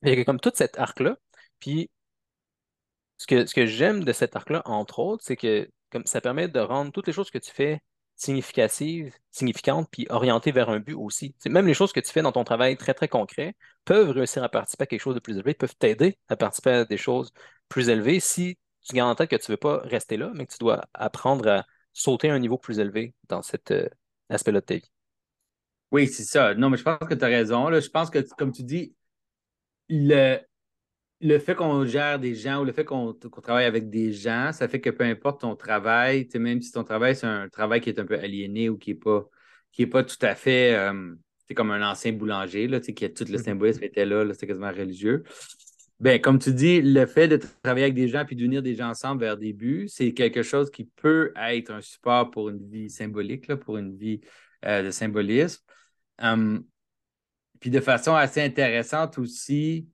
a 0.04 0.24
comme 0.24 0.40
toute 0.40 0.56
cette 0.56 0.78
arc-là. 0.78 1.16
Puis 1.60 1.90
ce 3.18 3.26
que, 3.26 3.46
ce 3.46 3.54
que 3.54 3.66
j'aime 3.66 4.04
de 4.04 4.12
cet 4.12 4.36
arc-là, 4.36 4.62
entre 4.64 4.98
autres, 4.98 5.24
c'est 5.26 5.36
que 5.36 5.68
comme 5.90 6.06
ça 6.06 6.20
permet 6.20 6.48
de 6.48 6.60
rendre 6.60 6.92
toutes 6.92 7.06
les 7.06 7.12
choses 7.12 7.30
que 7.30 7.38
tu 7.38 7.50
fais 7.50 7.80
significatives, 8.16 9.14
significantes, 9.30 9.88
puis 9.90 10.06
orientées 10.10 10.52
vers 10.52 10.70
un 10.70 10.80
but 10.80 10.94
aussi. 10.94 11.34
Même 11.46 11.66
les 11.66 11.74
choses 11.74 11.92
que 11.92 12.00
tu 12.00 12.10
fais 12.10 12.22
dans 12.22 12.32
ton 12.32 12.44
travail 12.44 12.76
très, 12.76 12.94
très 12.94 13.08
concret 13.08 13.54
peuvent 13.84 14.10
réussir 14.10 14.42
à 14.42 14.48
participer 14.48 14.84
à 14.84 14.86
quelque 14.86 15.00
chose 15.00 15.14
de 15.14 15.20
plus 15.20 15.36
élevé, 15.36 15.54
peuvent 15.54 15.76
t'aider 15.76 16.18
à 16.28 16.36
participer 16.36 16.70
à 16.70 16.84
des 16.84 16.96
choses 16.96 17.32
plus 17.68 17.88
élevées 17.88 18.20
si 18.20 18.58
tu 18.82 18.94
gardes 18.94 19.10
en 19.10 19.14
tête 19.14 19.30
que 19.30 19.36
tu 19.36 19.50
ne 19.50 19.54
veux 19.54 19.58
pas 19.58 19.78
rester 19.78 20.16
là, 20.16 20.30
mais 20.34 20.46
que 20.46 20.52
tu 20.52 20.58
dois 20.58 20.82
apprendre 20.94 21.48
à 21.48 21.66
sauter 21.92 22.30
à 22.30 22.34
un 22.34 22.38
niveau 22.38 22.58
plus 22.58 22.78
élevé 22.78 23.14
dans 23.28 23.42
cet 23.42 23.70
euh, 23.70 23.88
aspect-là 24.30 24.60
de 24.60 24.66
ta 24.66 24.74
vie. 24.76 24.90
Oui, 25.92 26.08
c'est 26.08 26.24
ça. 26.24 26.54
Non, 26.54 26.70
mais 26.70 26.76
je 26.76 26.82
pense 26.82 26.98
que 27.08 27.14
tu 27.14 27.24
as 27.24 27.28
raison. 27.28 27.70
Je 27.80 27.88
pense 27.88 28.10
que, 28.10 28.18
comme 28.36 28.52
tu 28.52 28.62
dis, 28.62 28.94
le, 29.88 30.38
le 31.20 31.38
fait 31.38 31.54
qu'on 31.54 31.84
gère 31.86 32.18
des 32.18 32.34
gens 32.34 32.60
ou 32.60 32.64
le 32.64 32.72
fait 32.72 32.84
qu'on 32.84 33.14
travaille 33.14 33.64
avec 33.64 33.88
des 33.88 34.12
gens, 34.12 34.52
ça 34.52 34.68
fait 34.68 34.80
que 34.80 34.90
peu 34.90 35.04
importe 35.04 35.40
ton 35.40 35.56
travail, 35.56 36.28
même 36.34 36.60
si 36.60 36.72
ton 36.72 36.84
travail, 36.84 37.16
c'est 37.16 37.26
un 37.26 37.48
travail 37.48 37.80
qui 37.80 37.88
est 37.88 37.98
un 37.98 38.04
peu 38.04 38.18
aliéné 38.18 38.68
ou 38.68 38.76
qui 38.76 38.90
n'est 38.90 38.98
pas, 38.98 39.28
qui 39.72 39.82
est 39.82 39.86
pas 39.86 40.04
tout 40.04 40.18
à 40.20 40.34
fait. 40.34 40.78
c'est 41.48 41.54
comme 41.54 41.70
un 41.70 41.88
ancien 41.88 42.12
boulanger, 42.12 42.68
là, 42.68 42.80
qui 42.80 43.04
a 43.04 43.08
tout 43.08 43.24
le 43.24 43.38
mm-hmm. 43.38 43.44
symbolisme 43.44 43.84
était 43.84 44.04
là, 44.04 44.24
là 44.24 44.34
c'était 44.34 44.48
quasiment 44.48 44.70
religieux. 44.70 45.22
Ben, 45.98 46.20
comme 46.20 46.38
tu 46.38 46.52
dis, 46.52 46.82
le 46.82 47.06
fait 47.06 47.26
de 47.26 47.40
travailler 47.62 47.84
avec 47.84 47.94
des 47.94 48.08
gens 48.08 48.26
puis 48.26 48.36
d'unir 48.36 48.62
des 48.62 48.74
gens 48.74 48.90
ensemble 48.90 49.22
vers 49.22 49.38
des 49.38 49.54
buts, 49.54 49.88
c'est 49.88 50.12
quelque 50.12 50.42
chose 50.42 50.70
qui 50.70 50.84
peut 50.84 51.32
être 51.36 51.70
un 51.70 51.80
support 51.80 52.30
pour 52.30 52.50
une 52.50 52.68
vie 52.68 52.90
symbolique, 52.90 53.46
là, 53.46 53.56
pour 53.56 53.78
une 53.78 53.96
vie 53.96 54.20
euh, 54.66 54.82
de 54.82 54.90
symbolisme. 54.90 55.62
Puis 57.60 57.70
de 57.70 57.80
façon 57.80 58.14
assez 58.14 58.42
intéressante 58.42 59.18
aussi, 59.18 59.88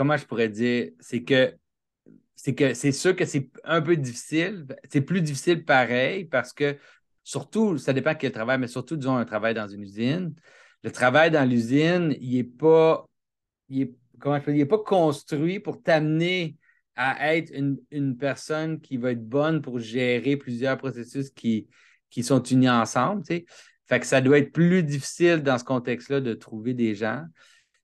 comment 0.00 0.16
je 0.16 0.24
pourrais 0.24 0.48
dire, 0.48 0.92
c'est 0.98 1.24
que 1.24 1.54
c'est 2.34 2.54
que 2.54 2.72
c'est 2.72 2.90
sûr 2.90 3.14
que 3.14 3.26
c'est 3.26 3.50
un 3.64 3.82
peu 3.82 3.98
difficile. 3.98 4.66
C'est 4.88 5.02
plus 5.02 5.20
difficile 5.20 5.62
pareil 5.62 6.24
parce 6.24 6.54
que 6.54 6.78
surtout, 7.22 7.76
ça 7.76 7.92
dépend 7.92 8.14
quel 8.14 8.32
travail, 8.32 8.56
mais 8.58 8.66
surtout, 8.66 8.96
disons, 8.96 9.18
un 9.18 9.26
travail 9.26 9.52
dans 9.52 9.68
une 9.68 9.82
usine. 9.82 10.34
Le 10.82 10.90
travail 10.90 11.30
dans 11.30 11.46
l'usine, 11.46 12.16
il 12.18 12.36
n'est 12.36 12.44
pas, 12.44 13.04
il 13.68 13.82
est, 13.82 13.94
comment 14.18 14.40
je 14.40 14.64
pas 14.64 14.78
construit 14.78 15.60
pour 15.60 15.82
t'amener 15.82 16.56
à 16.96 17.36
être 17.36 17.52
une, 17.90 18.16
personne 18.16 18.80
qui 18.80 18.96
va 18.96 19.12
être 19.12 19.28
bonne 19.28 19.60
pour 19.60 19.80
gérer 19.80 20.38
plusieurs 20.38 20.78
processus 20.78 21.28
qui, 21.28 21.68
qui 22.08 22.22
sont 22.22 22.42
unis 22.42 22.70
ensemble. 22.70 23.22
Tu 23.22 23.44
Fait 23.84 24.00
que 24.00 24.06
ça 24.06 24.22
doit 24.22 24.38
être 24.38 24.52
plus 24.52 24.82
difficile 24.82 25.42
dans 25.42 25.58
ce 25.58 25.64
contexte-là 25.64 26.22
de 26.22 26.32
trouver 26.32 26.72
des 26.72 26.94
gens. 26.94 27.22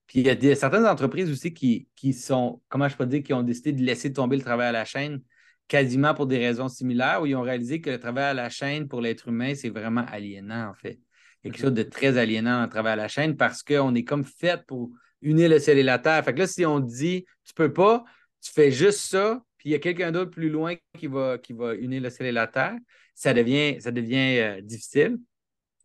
Puis 0.06 0.20
il 0.20 0.26
y 0.26 0.30
a 0.30 0.34
des, 0.34 0.54
certaines 0.54 0.86
entreprises 0.86 1.30
aussi 1.30 1.52
qui, 1.52 2.12
sont, 2.12 2.60
comment 2.68 2.88
je 2.88 2.96
peux 2.96 3.06
dire, 3.06 3.22
qui 3.22 3.32
ont 3.32 3.42
décidé 3.42 3.72
de 3.72 3.82
laisser 3.82 4.12
tomber 4.12 4.36
le 4.36 4.42
travail 4.42 4.68
à 4.68 4.72
la 4.72 4.84
chaîne 4.84 5.20
quasiment 5.68 6.14
pour 6.14 6.26
des 6.26 6.38
raisons 6.38 6.68
similaires, 6.68 7.22
où 7.22 7.26
ils 7.26 7.34
ont 7.34 7.42
réalisé 7.42 7.80
que 7.80 7.90
le 7.90 7.98
travail 7.98 8.24
à 8.24 8.34
la 8.34 8.48
chaîne 8.48 8.86
pour 8.86 9.00
l'être 9.00 9.28
humain, 9.28 9.54
c'est 9.56 9.68
vraiment 9.68 10.04
aliénant, 10.06 10.68
en 10.70 10.74
fait. 10.74 11.00
Il 11.42 11.48
y 11.48 11.50
a 11.50 11.52
quelque 11.52 11.58
mhm. 11.58 11.64
chose 11.66 11.74
de 11.74 11.82
très 11.82 12.18
aliénant 12.18 12.58
dans 12.58 12.62
le 12.62 12.68
travail 12.68 12.92
à 12.92 12.96
la 12.96 13.08
chaîne 13.08 13.36
parce 13.36 13.62
qu'on 13.62 13.94
est 13.94 14.04
comme 14.04 14.24
fait 14.24 14.64
pour 14.66 14.90
unir 15.22 15.48
le 15.48 15.58
ciel 15.58 15.78
et 15.78 15.82
la 15.82 15.98
terre. 15.98 16.24
Fait 16.24 16.34
que 16.34 16.38
là, 16.40 16.46
si 16.46 16.64
on 16.64 16.78
dit 16.78 17.24
tu 17.44 17.54
peux 17.54 17.72
pas, 17.72 18.04
tu 18.40 18.52
fais 18.52 18.70
juste 18.70 19.00
ça, 19.00 19.42
puis 19.58 19.70
il 19.70 19.72
y 19.72 19.74
a 19.74 19.78
quelqu'un 19.78 20.12
d'autre 20.12 20.30
plus 20.30 20.50
loin 20.50 20.74
qui 20.96 21.08
va, 21.08 21.38
qui 21.38 21.52
va 21.52 21.74
unir 21.74 22.00
le 22.00 22.10
ciel 22.10 22.28
et 22.28 22.32
la 22.32 22.46
terre, 22.46 22.76
ça 23.14 23.34
devient, 23.34 23.80
ça 23.80 23.90
devient 23.90 24.38
euh, 24.38 24.60
difficile. 24.60 25.18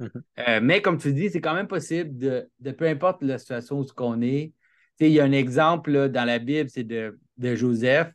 Mhm. 0.02 0.24
Euh, 0.40 0.60
mais 0.62 0.82
comme 0.82 0.98
tu 0.98 1.14
dis, 1.14 1.30
c'est 1.30 1.42
quand 1.42 1.54
même 1.54 1.68
possible 1.68 2.18
de, 2.18 2.72
peu 2.72 2.88
importe 2.88 3.22
la 3.24 3.38
situation 3.38 3.80
où 3.80 3.86
on 4.00 4.22
est. 4.22 4.54
Il 5.00 5.08
y 5.08 5.20
a 5.20 5.24
un 5.24 5.32
exemple 5.32 6.10
dans 6.10 6.26
la 6.26 6.38
Bible, 6.38 6.70
c'est 6.70 6.84
de, 6.84 7.18
Joseph, 7.56 8.12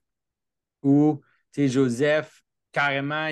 où 0.83 1.21
Joseph, 1.57 2.43
carrément, 2.71 3.29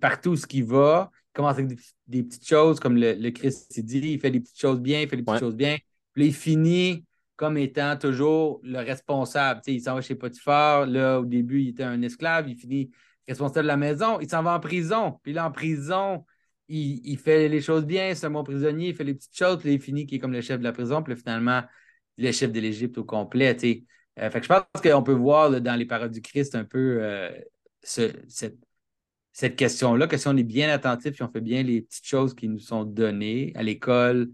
partout 0.00 0.32
où 0.32 0.46
il 0.50 0.64
va, 0.64 1.10
il 1.14 1.32
commence 1.34 1.58
avec 1.58 1.78
des, 2.06 2.22
petites 2.22 2.46
choses, 2.46 2.80
comme 2.80 2.96
le, 2.96 3.30
Christ 3.30 3.80
dit, 3.80 3.98
il 3.98 4.20
fait 4.20 4.30
des 4.30 4.40
petites 4.40 4.58
choses 4.58 4.80
bien, 4.80 5.02
il 5.02 5.08
fait 5.08 5.16
des 5.16 5.22
petites 5.22 5.40
choses 5.40 5.56
bien. 5.56 5.76
Puis 6.14 6.28
il 6.28 6.34
finit 6.34 7.04
comme 7.36 7.58
étant 7.58 7.96
toujours 7.98 8.60
le 8.62 8.78
responsable. 8.78 9.60
il 9.66 9.82
s'en 9.82 9.94
va 9.94 10.00
chez 10.00 10.14
Potiphar. 10.14 10.86
Là, 10.86 11.20
au 11.20 11.26
début, 11.26 11.60
il 11.60 11.68
était 11.68 11.82
un 11.82 12.00
esclave. 12.00 12.48
Il 12.48 12.56
finit 12.56 12.90
responsable 13.28 13.64
de 13.64 13.68
la 13.68 13.76
maison. 13.76 14.18
Il 14.20 14.30
s'en 14.30 14.42
va 14.42 14.54
en 14.54 14.60
prison. 14.60 15.20
Puis 15.22 15.34
là, 15.34 15.46
en 15.46 15.52
prison, 15.52 16.24
il, 16.68 17.18
fait 17.18 17.48
les 17.48 17.60
choses 17.60 17.84
bien, 17.84 18.14
c'est 18.14 18.26
un 18.26 18.30
bon 18.30 18.44
prisonnier, 18.44 18.88
il 18.88 18.94
fait 18.94 19.04
les 19.04 19.14
petites 19.14 19.36
choses, 19.36 19.58
puis 19.58 19.74
il 19.74 19.80
finit 19.80 20.06
qui 20.06 20.16
est 20.16 20.18
comme 20.18 20.32
le 20.32 20.40
chef 20.40 20.58
de 20.58 20.64
la 20.64 20.72
prison, 20.72 21.02
puis 21.02 21.16
finalement, 21.16 21.62
il 22.16 22.26
est 22.26 22.32
chef 22.32 22.52
de 22.52 22.60
l'Égypte 22.60 22.98
au 22.98 23.04
complet. 23.04 23.56
Euh, 24.18 24.30
je 24.32 24.46
pense 24.48 24.62
qu'on 24.82 25.02
peut 25.02 25.12
voir 25.12 25.60
dans 25.60 25.76
les 25.76 25.86
paroles 25.86 26.10
du 26.10 26.22
Christ 26.22 26.54
un 26.54 26.64
peu 26.64 26.98
euh, 27.02 27.30
cette, 27.82 28.58
cette 29.32 29.56
question-là, 29.56 30.06
que 30.06 30.16
si 30.16 30.28
on 30.28 30.36
est 30.36 30.42
bien 30.42 30.70
attentif, 30.70 31.14
si 31.14 31.22
on 31.22 31.30
fait 31.30 31.40
bien 31.42 31.62
les 31.62 31.82
petites 31.82 32.06
choses 32.06 32.34
qui 32.34 32.48
nous 32.48 32.58
sont 32.58 32.84
données 32.84 33.52
à 33.54 33.62
l'école, 33.62 34.30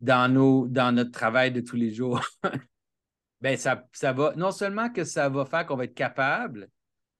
dans, 0.00 0.30
nos, 0.30 0.68
dans 0.68 0.94
notre 0.94 1.12
travail 1.12 1.50
de 1.50 1.60
tous 1.60 1.76
les 1.76 1.92
jours, 1.92 2.20
ben 3.40 3.56
ça, 3.56 3.88
ça 3.92 4.12
va, 4.12 4.34
non 4.36 4.52
seulement 4.52 4.90
que 4.90 5.04
ça 5.04 5.28
va 5.30 5.46
faire 5.46 5.66
qu'on 5.66 5.76
va 5.76 5.84
être 5.84 5.94
capable 5.94 6.68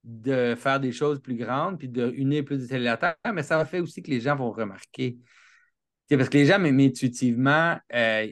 de 0.05 0.55
faire 0.55 0.79
des 0.81 0.93
choses 0.93 1.21
plus 1.21 1.35
grandes 1.35 1.79
puis 1.79 1.89
de 1.89 2.13
unir 2.13 2.45
plus 2.45 2.69
de 2.69 2.97
terre, 2.97 3.17
mais 3.33 3.43
ça 3.43 3.57
va 3.57 3.65
faire 3.65 3.83
aussi 3.83 4.03
que 4.03 4.11
les 4.11 4.21
gens 4.21 4.37
vont 4.37 4.53
remarquer. 4.53 5.17
parce 6.11 6.29
que 6.29 6.37
les 6.37 6.47
gens, 6.47 6.59
mais, 6.59 6.71
intuitivement, 6.87 7.79
euh, 7.95 8.29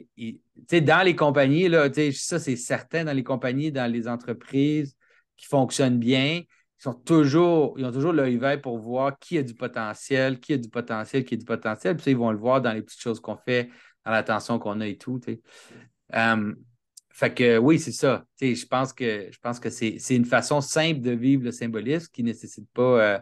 dans 0.71 1.03
les 1.03 1.15
compagnies, 1.15 1.67
là, 1.67 1.89
ça 2.13 2.39
c'est 2.39 2.55
certain, 2.55 3.03
dans 3.03 3.13
les 3.13 3.23
compagnies, 3.23 3.71
dans 3.71 3.91
les 3.91 4.07
entreprises 4.07 4.95
qui 5.35 5.47
fonctionnent 5.47 5.97
bien, 5.97 6.43
ils, 6.43 6.83
sont 6.83 6.93
toujours, 6.93 7.73
ils 7.79 7.85
ont 7.85 7.91
toujours 7.91 8.13
l'œil 8.13 8.37
vert 8.37 8.61
pour 8.61 8.77
voir 8.77 9.17
qui 9.17 9.39
a 9.39 9.43
du 9.43 9.55
potentiel, 9.55 10.39
qui 10.39 10.53
a 10.53 10.57
du 10.57 10.69
potentiel, 10.69 11.25
qui 11.25 11.33
a 11.33 11.37
du 11.37 11.45
potentiel. 11.45 11.95
Puis 11.97 12.11
ils 12.11 12.17
vont 12.17 12.31
le 12.31 12.37
voir 12.37 12.61
dans 12.61 12.71
les 12.71 12.83
petites 12.83 13.01
choses 13.01 13.19
qu'on 13.19 13.37
fait, 13.37 13.69
dans 14.05 14.11
l'attention 14.11 14.59
qu'on 14.59 14.79
a 14.79 14.87
et 14.87 14.97
tout. 14.97 15.19
Euh, 16.13 16.53
fait 17.15 17.31
que 17.31 17.57
oui, 17.59 17.79
c'est 17.79 17.91
ça. 17.91 18.25
Je 18.41 18.65
pense 18.65 18.91
que 18.91 19.29
je 19.31 19.37
pense 19.37 19.59
que 19.59 19.69
c'est 19.69 20.15
une 20.15 20.25
façon 20.25 20.61
simple 20.61 20.99
de 20.99 21.11
vivre 21.11 21.43
le 21.43 21.51
symbolisme 21.51 22.07
qui 22.11 22.23
ne 22.23 22.29
nécessite 22.29 22.67
pas 22.73 22.81
euh, 23.03 23.19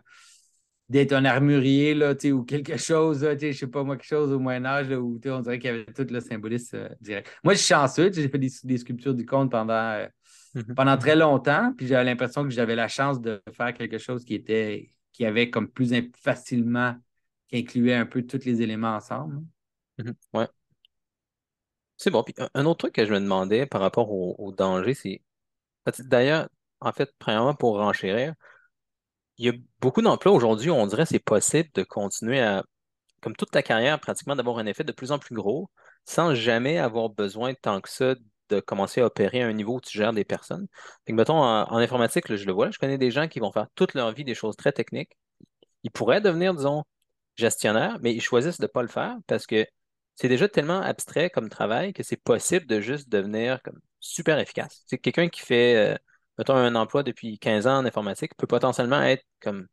d'être 0.88 1.12
un 1.12 1.26
armurier 1.26 1.94
là, 1.94 2.14
ou 2.32 2.44
quelque 2.44 2.78
chose, 2.78 3.20
je 3.20 3.48
ne 3.48 3.52
sais 3.52 3.68
pas 3.68 3.84
moi, 3.84 3.98
quelque 3.98 4.08
chose 4.08 4.32
au 4.32 4.40
Moyen 4.40 4.64
Âge 4.64 4.90
où 4.92 5.20
on 5.26 5.40
dirait 5.42 5.60
qu'il 5.60 5.70
y 5.70 5.74
avait 5.74 5.86
tout 5.86 6.08
le 6.10 6.22
symbolisme 6.22 6.78
euh, 6.78 6.90
direct. 7.02 7.30
Moi, 7.44 7.54
je 7.54 7.60
suis 7.60 7.68
chanceux, 7.68 8.10
j'ai 8.14 8.30
fait 8.30 8.40
des, 8.40 8.78
sculptures 8.78 9.14
du 9.14 9.26
conte 9.26 9.52
pendant, 9.52 9.74
euh, 9.74 10.08
mm-hmm. 10.56 10.74
pendant 10.74 10.98
très 10.98 11.18
longtemps, 11.18 11.74
puis 11.76 11.86
j'avais 11.86 12.06
l'impression 12.06 12.46
que 12.46 12.50
j'avais 12.50 12.76
la 12.76 12.88
chance 12.88 13.20
de 13.20 13.42
faire 13.52 13.74
quelque 13.74 13.98
chose 13.98 14.24
qui 14.24 14.36
était 14.36 14.90
qui 15.12 15.26
avait 15.26 15.50
comme 15.50 15.68
plus 15.68 15.94
facilement, 16.16 16.96
qui 17.50 17.58
incluait 17.58 17.96
un 17.96 18.06
peu 18.06 18.22
tous 18.22 18.46
les 18.46 18.62
éléments 18.62 18.96
ensemble. 18.96 19.44
Mm-hmm. 20.00 20.14
Ouais. 20.34 20.48
C'est 22.02 22.10
bon. 22.10 22.24
Puis 22.24 22.34
un 22.56 22.66
autre 22.66 22.80
truc 22.80 22.96
que 22.96 23.06
je 23.06 23.14
me 23.14 23.20
demandais 23.20 23.68
par 23.68 23.80
rapport 23.82 24.12
au, 24.12 24.52
danger, 24.52 24.96
c'est. 24.96 25.22
D'ailleurs, 26.00 26.50
en 26.80 26.92
fait, 26.94 27.12
premièrement, 27.20 27.56
pour 27.56 27.76
renchérir, 27.78 28.34
il 29.38 29.46
y 29.46 29.50
a 29.50 29.54
beaucoup 29.82 30.02
d'emplois 30.02 30.32
aujourd'hui 30.32 30.70
où 30.70 30.74
on 30.74 30.88
dirait 30.88 31.04
que 31.04 31.10
c'est 31.10 31.20
possible 31.20 31.70
de 31.74 31.84
continuer 31.84 32.42
à, 32.42 32.64
comme 33.22 33.36
toute 33.36 33.52
ta 33.52 33.64
carrière, 33.64 34.00
pratiquement 34.00 34.36
d'avoir 34.36 34.58
un 34.60 34.66
effet 34.68 34.84
de 34.84 34.92
plus 34.92 35.12
en 35.12 35.20
plus 35.20 35.36
gros 35.36 35.70
sans 36.06 36.36
jamais 36.36 36.80
avoir 36.80 37.10
besoin 37.10 37.54
tant 37.56 37.82
que 37.82 37.90
ça 37.90 38.16
de 38.50 38.60
commencer 38.60 39.02
à 39.02 39.06
opérer 39.06 39.44
à 39.44 39.48
un 39.48 39.54
niveau 39.54 39.76
où 39.78 39.82
tu 39.82 39.98
gères 39.98 40.14
des 40.14 40.26
personnes. 40.26 40.68
Fait 41.08 41.14
mettons, 41.14 41.38
en, 41.44 41.78
informatique, 41.78 42.34
je 42.36 42.46
le 42.46 42.54
vois, 42.54 42.72
je 42.72 42.80
connais 42.80 42.98
des 42.98 43.12
gens 43.12 43.28
qui 43.28 43.40
vont 43.40 43.52
faire 43.52 43.68
toute 43.76 43.94
leur 43.94 44.12
vie 44.14 44.24
des 44.26 44.36
choses 44.36 44.56
très 44.58 44.72
techniques. 44.72 45.18
Ils 45.84 45.92
pourraient 45.92 46.22
devenir, 46.22 46.56
disons, 46.56 46.84
gestionnaires, 47.36 47.98
mais 48.02 48.14
ils 48.14 48.22
choisissent 48.22 48.60
de 48.60 48.66
ne 48.66 48.68
pas 48.68 48.82
le 48.82 48.88
faire 48.90 49.18
parce 49.28 49.46
que 49.48 49.66
c'est 50.22 50.28
déjà 50.28 50.48
tellement 50.48 50.82
abstrait 50.82 51.32
comme 51.32 51.50
travail 51.50 51.94
que 51.94 52.04
c'est 52.04 52.16
possible 52.16 52.68
de 52.68 52.80
juste 52.80 53.10
devenir 53.10 53.60
comme 53.64 53.80
super 54.00 54.38
efficace. 54.38 54.84
C'est 54.86 55.00
quelqu'un 55.00 55.30
qui 55.30 55.42
fait, 55.42 55.76
euh, 55.76 55.98
mettons, 56.38 56.54
un 56.56 56.76
emploi 56.76 57.02
depuis 57.02 57.40
15 57.40 57.66
ans 57.66 57.80
en 57.80 57.86
informatique 57.86 58.36
peut 58.38 58.46
potentiellement 58.46 59.02
être 59.02 59.26
comme 59.42 59.68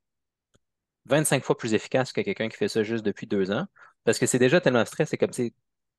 25 1.04 1.44
fois 1.44 1.58
plus 1.58 1.74
efficace 1.74 2.12
que 2.14 2.22
quelqu'un 2.22 2.48
qui 2.48 2.56
fait 2.56 2.68
ça 2.68 2.82
juste 2.82 3.04
depuis 3.04 3.26
deux 3.26 3.50
ans. 3.50 3.66
Parce 4.04 4.18
que 4.18 4.24
c'est 4.24 4.38
déjà 4.38 4.58
tellement 4.62 4.78
abstrait, 4.78 5.04
c'est 5.04 5.18
comme 5.18 5.34
si 5.34 5.52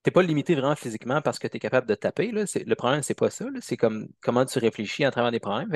n'es 0.05 0.11
pas 0.11 0.23
limité 0.23 0.55
vraiment 0.55 0.75
physiquement 0.75 1.21
parce 1.21 1.37
que 1.37 1.47
tu 1.47 1.57
es 1.57 1.59
capable 1.59 1.85
de 1.87 1.93
taper. 1.93 2.31
Là. 2.31 2.45
Le 2.55 2.75
problème, 2.75 3.03
c'est 3.03 3.13
pas 3.13 3.29
ça. 3.29 3.45
C'est 3.61 3.77
comme 3.77 4.07
comment 4.19 4.45
tu 4.45 4.57
réfléchis 4.57 5.05
à 5.05 5.11
travers 5.11 5.31
des 5.31 5.39
problèmes. 5.39 5.69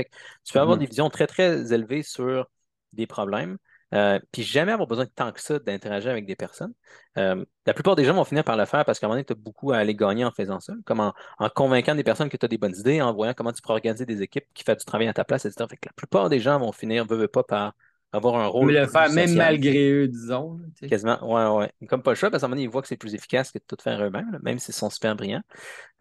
tu 0.43 0.53
peux 0.53 0.59
avoir 0.59 0.77
mm-hmm. 0.77 0.79
des 0.79 0.85
visions 0.87 1.09
très, 1.11 1.27
très 1.27 1.73
élevées 1.73 2.01
sur 2.01 2.49
des 2.93 3.05
problèmes. 3.05 3.59
Euh, 3.93 4.19
puis 4.31 4.41
jamais 4.41 4.71
avoir 4.71 4.87
besoin 4.87 5.05
de 5.05 5.09
tant 5.09 5.31
que 5.31 5.39
ça 5.39 5.59
d'interagir 5.59 6.11
avec 6.11 6.25
des 6.25 6.35
personnes. 6.35 6.73
Euh, 7.17 7.45
la 7.65 7.73
plupart 7.73 7.95
des 7.95 8.05
gens 8.05 8.13
vont 8.13 8.23
finir 8.23 8.43
par 8.43 8.57
le 8.57 8.65
faire 8.65 8.85
parce 8.85 8.99
qu'à 8.99 9.05
un 9.05 9.09
moment 9.09 9.17
donné, 9.17 9.25
tu 9.25 9.33
as 9.33 9.35
beaucoup 9.35 9.71
à 9.71 9.77
aller 9.77 9.93
gagner 9.93 10.25
en 10.25 10.31
faisant 10.31 10.59
ça, 10.59 10.73
comme 10.85 10.99
en, 10.99 11.13
convainquant 11.49 11.93
des 11.93 12.03
personnes 12.03 12.29
que 12.29 12.37
tu 12.37 12.45
as 12.45 12.49
des 12.49 12.57
bonnes 12.57 12.75
idées, 12.75 13.01
en 13.01 13.13
voyant 13.13 13.33
comment 13.35 13.51
tu 13.51 13.61
pourrais 13.61 13.75
organiser 13.75 14.05
des 14.05 14.21
équipes 14.23 14.45
qui 14.53 14.63
font 14.63 14.73
du 14.73 14.83
travail 14.83 15.07
à 15.07 15.13
ta 15.13 15.23
place, 15.23 15.45
etc. 15.45 15.67
Fait 15.69 15.77
que 15.77 15.87
la 15.87 15.93
plupart 15.93 16.29
des 16.29 16.39
gens 16.39 16.57
vont 16.59 16.71
finir, 16.71 17.05
ne 17.05 17.25
pas, 17.27 17.43
par 17.43 17.73
avoir 18.11 18.35
un 18.35 18.47
rôle. 18.47 18.71
Mais 18.71 18.79
le 18.79 18.87
faire 18.87 19.11
même 19.11 19.35
malgré 19.35 19.91
eux, 19.91 20.07
disons. 20.07 20.59
Quasiment, 20.87 21.19
ouais, 21.23 21.59
ouais. 21.59 21.87
Comme 21.87 22.01
pas 22.01 22.11
le 22.11 22.15
choix, 22.15 22.31
parce 22.31 22.41
qu'à 22.41 22.45
un 22.45 22.49
moment 22.49 22.55
donné, 22.55 22.63
ils 22.63 22.71
voient 22.71 22.81
que 22.81 22.87
c'est 22.87 22.97
plus 22.97 23.13
efficace 23.13 23.51
que 23.51 23.59
de 23.59 23.63
tout 23.67 23.77
faire 23.81 24.01
eux-mêmes, 24.03 24.39
même 24.41 24.57
s'ils 24.57 24.73
sont 24.73 24.89
super 24.89 25.15
brillants. 25.15 25.43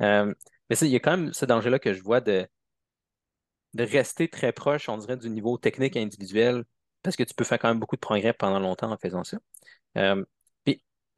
Euh, 0.01 0.33
mais 0.71 0.79
il 0.79 0.89
y 0.89 0.97
a 0.97 1.01
quand 1.01 1.17
même 1.17 1.33
ce 1.35 1.45
danger-là 1.45 1.79
que 1.79 1.93
je 1.93 2.03
vois 2.03 2.23
de, 2.23 2.47
de 3.75 3.85
rester 3.85 4.29
très 4.29 4.53
proche, 4.53 4.89
on 4.89 4.97
dirait, 4.97 5.19
du 5.19 5.29
niveau 5.29 5.59
technique 5.59 5.97
individuel 5.97 6.65
parce 7.03 7.17
que 7.17 7.23
tu 7.23 7.35
peux 7.35 7.45
faire 7.45 7.59
quand 7.59 7.69
même 7.69 7.81
beaucoup 7.81 7.97
de 7.97 8.01
progrès 8.01 8.33
pendant 8.33 8.61
longtemps 8.61 8.91
en 8.91 8.97
faisant 8.97 9.25
ça. 9.25 9.39
Euh, 9.99 10.25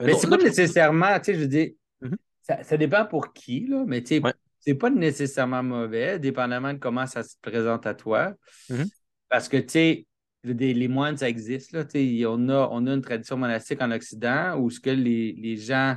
mais 0.01 0.14
c'est 0.14 0.28
pas 0.28 0.37
nécessairement, 0.37 1.18
tu 1.18 1.26
sais, 1.26 1.35
je 1.35 1.41
veux 1.41 1.49
dire, 1.49 1.70
mhm. 2.01 2.16
ça, 2.43 2.76
dépend 2.76 3.07
pour 3.07 3.32
qui, 3.32 3.66
là, 3.66 3.85
mais 3.87 4.03
tu 4.03 4.16
sais, 4.16 4.22
c'est 4.61 4.74
pas 4.74 4.91
nécessairement 4.91 5.62
mauvais, 5.62 6.18
dépendamment 6.18 6.72
de 6.72 6.78
comment 6.78 7.07
ça 7.07 7.22
se 7.22 7.37
présente 7.41 7.87
à 7.87 7.95
toi. 7.95 8.35
Mhm. 8.70 8.87
Parce 9.28 9.49
que, 9.49 9.57
tu 9.59 9.68
sais, 9.68 10.07
les 10.43 10.89
moines, 10.89 11.16
ça 11.16 11.28
existe, 11.28 11.72
là, 11.72 11.85
tu 11.85 11.93
sais, 11.93 12.26
on 12.26 12.49
a, 12.49 12.68
on 12.70 12.87
a 12.87 12.95
une 12.95 13.03
tradition 13.03 13.37
monastique 13.37 13.80
en 13.80 13.91
Occident 13.91 14.59
où 14.59 14.70
ce 14.70 14.80
que 14.80 14.91
les, 14.91 15.32
les 15.32 15.57
gens 15.57 15.97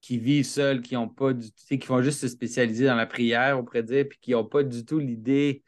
qui 0.00 0.18
vivent 0.18 0.44
seuls, 0.44 0.82
qui 0.82 0.96
ont 0.96 1.08
pas 1.08 1.32
du 1.32 1.50
qui 1.50 1.78
vont 1.78 2.00
juste 2.00 2.20
se 2.20 2.28
spécialiser 2.28 2.86
dans 2.86 2.94
la 2.94 3.06
prière, 3.06 3.58
on 3.58 3.64
pourrait 3.64 3.82
dire, 3.82 4.06
puis 4.08 4.18
qui 4.20 4.30
n'ont 4.32 4.44
pas 4.44 4.62
du 4.62 4.84
tout 4.84 4.98
l'idée 4.98 5.64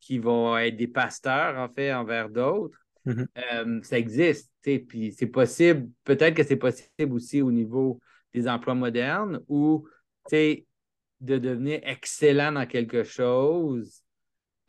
qu'ils 0.00 0.20
vont 0.20 0.56
être 0.58 0.76
des 0.76 0.88
pasteurs, 0.88 1.58
en 1.58 1.68
fait, 1.72 1.92
envers 1.92 2.28
d'autres. 2.28 2.78
Mhm. 3.08 3.28
Euh, 3.38 3.80
ça 3.82 3.98
existe, 3.98 4.52
puis 4.62 5.14
c'est 5.16 5.26
possible, 5.26 5.88
peut-être 6.04 6.34
que 6.34 6.44
c'est 6.44 6.56
possible 6.56 7.14
aussi 7.14 7.40
au 7.40 7.50
niveau 7.50 7.98
des 8.34 8.46
emplois 8.46 8.74
modernes 8.74 9.40
ou, 9.48 9.88
de 10.30 11.38
devenir 11.38 11.80
excellent 11.82 12.52
dans 12.52 12.66
quelque 12.66 13.02
chose 13.02 14.04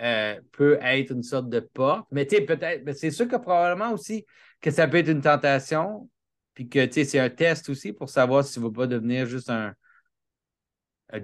euh, 0.02 0.40
peut 0.54 0.80
être 0.82 1.12
une 1.12 1.22
sorte 1.22 1.50
de 1.50 1.60
porte. 1.60 2.08
Mais 2.12 2.26
peut-être, 2.26 2.94
c'est 2.94 3.12
sûr 3.12 3.28
que 3.28 3.36
probablement 3.36 3.92
aussi 3.92 4.26
que 4.62 4.72
ça 4.72 4.88
peut 4.88 4.98
être 4.98 5.10
une 5.10 5.22
tentation, 5.22 6.10
puis 6.54 6.70
que 6.70 6.90
c'est 6.90 7.20
un 7.20 7.30
test 7.30 7.70
aussi 7.70 7.92
pour 7.92 8.10
savoir 8.10 8.46
si 8.46 8.54
tu 8.54 8.60
ne 8.62 8.66
vas 8.66 8.72
pas 8.72 8.88
devenir 8.88 9.26
juste 9.26 9.50
un, 9.50 9.76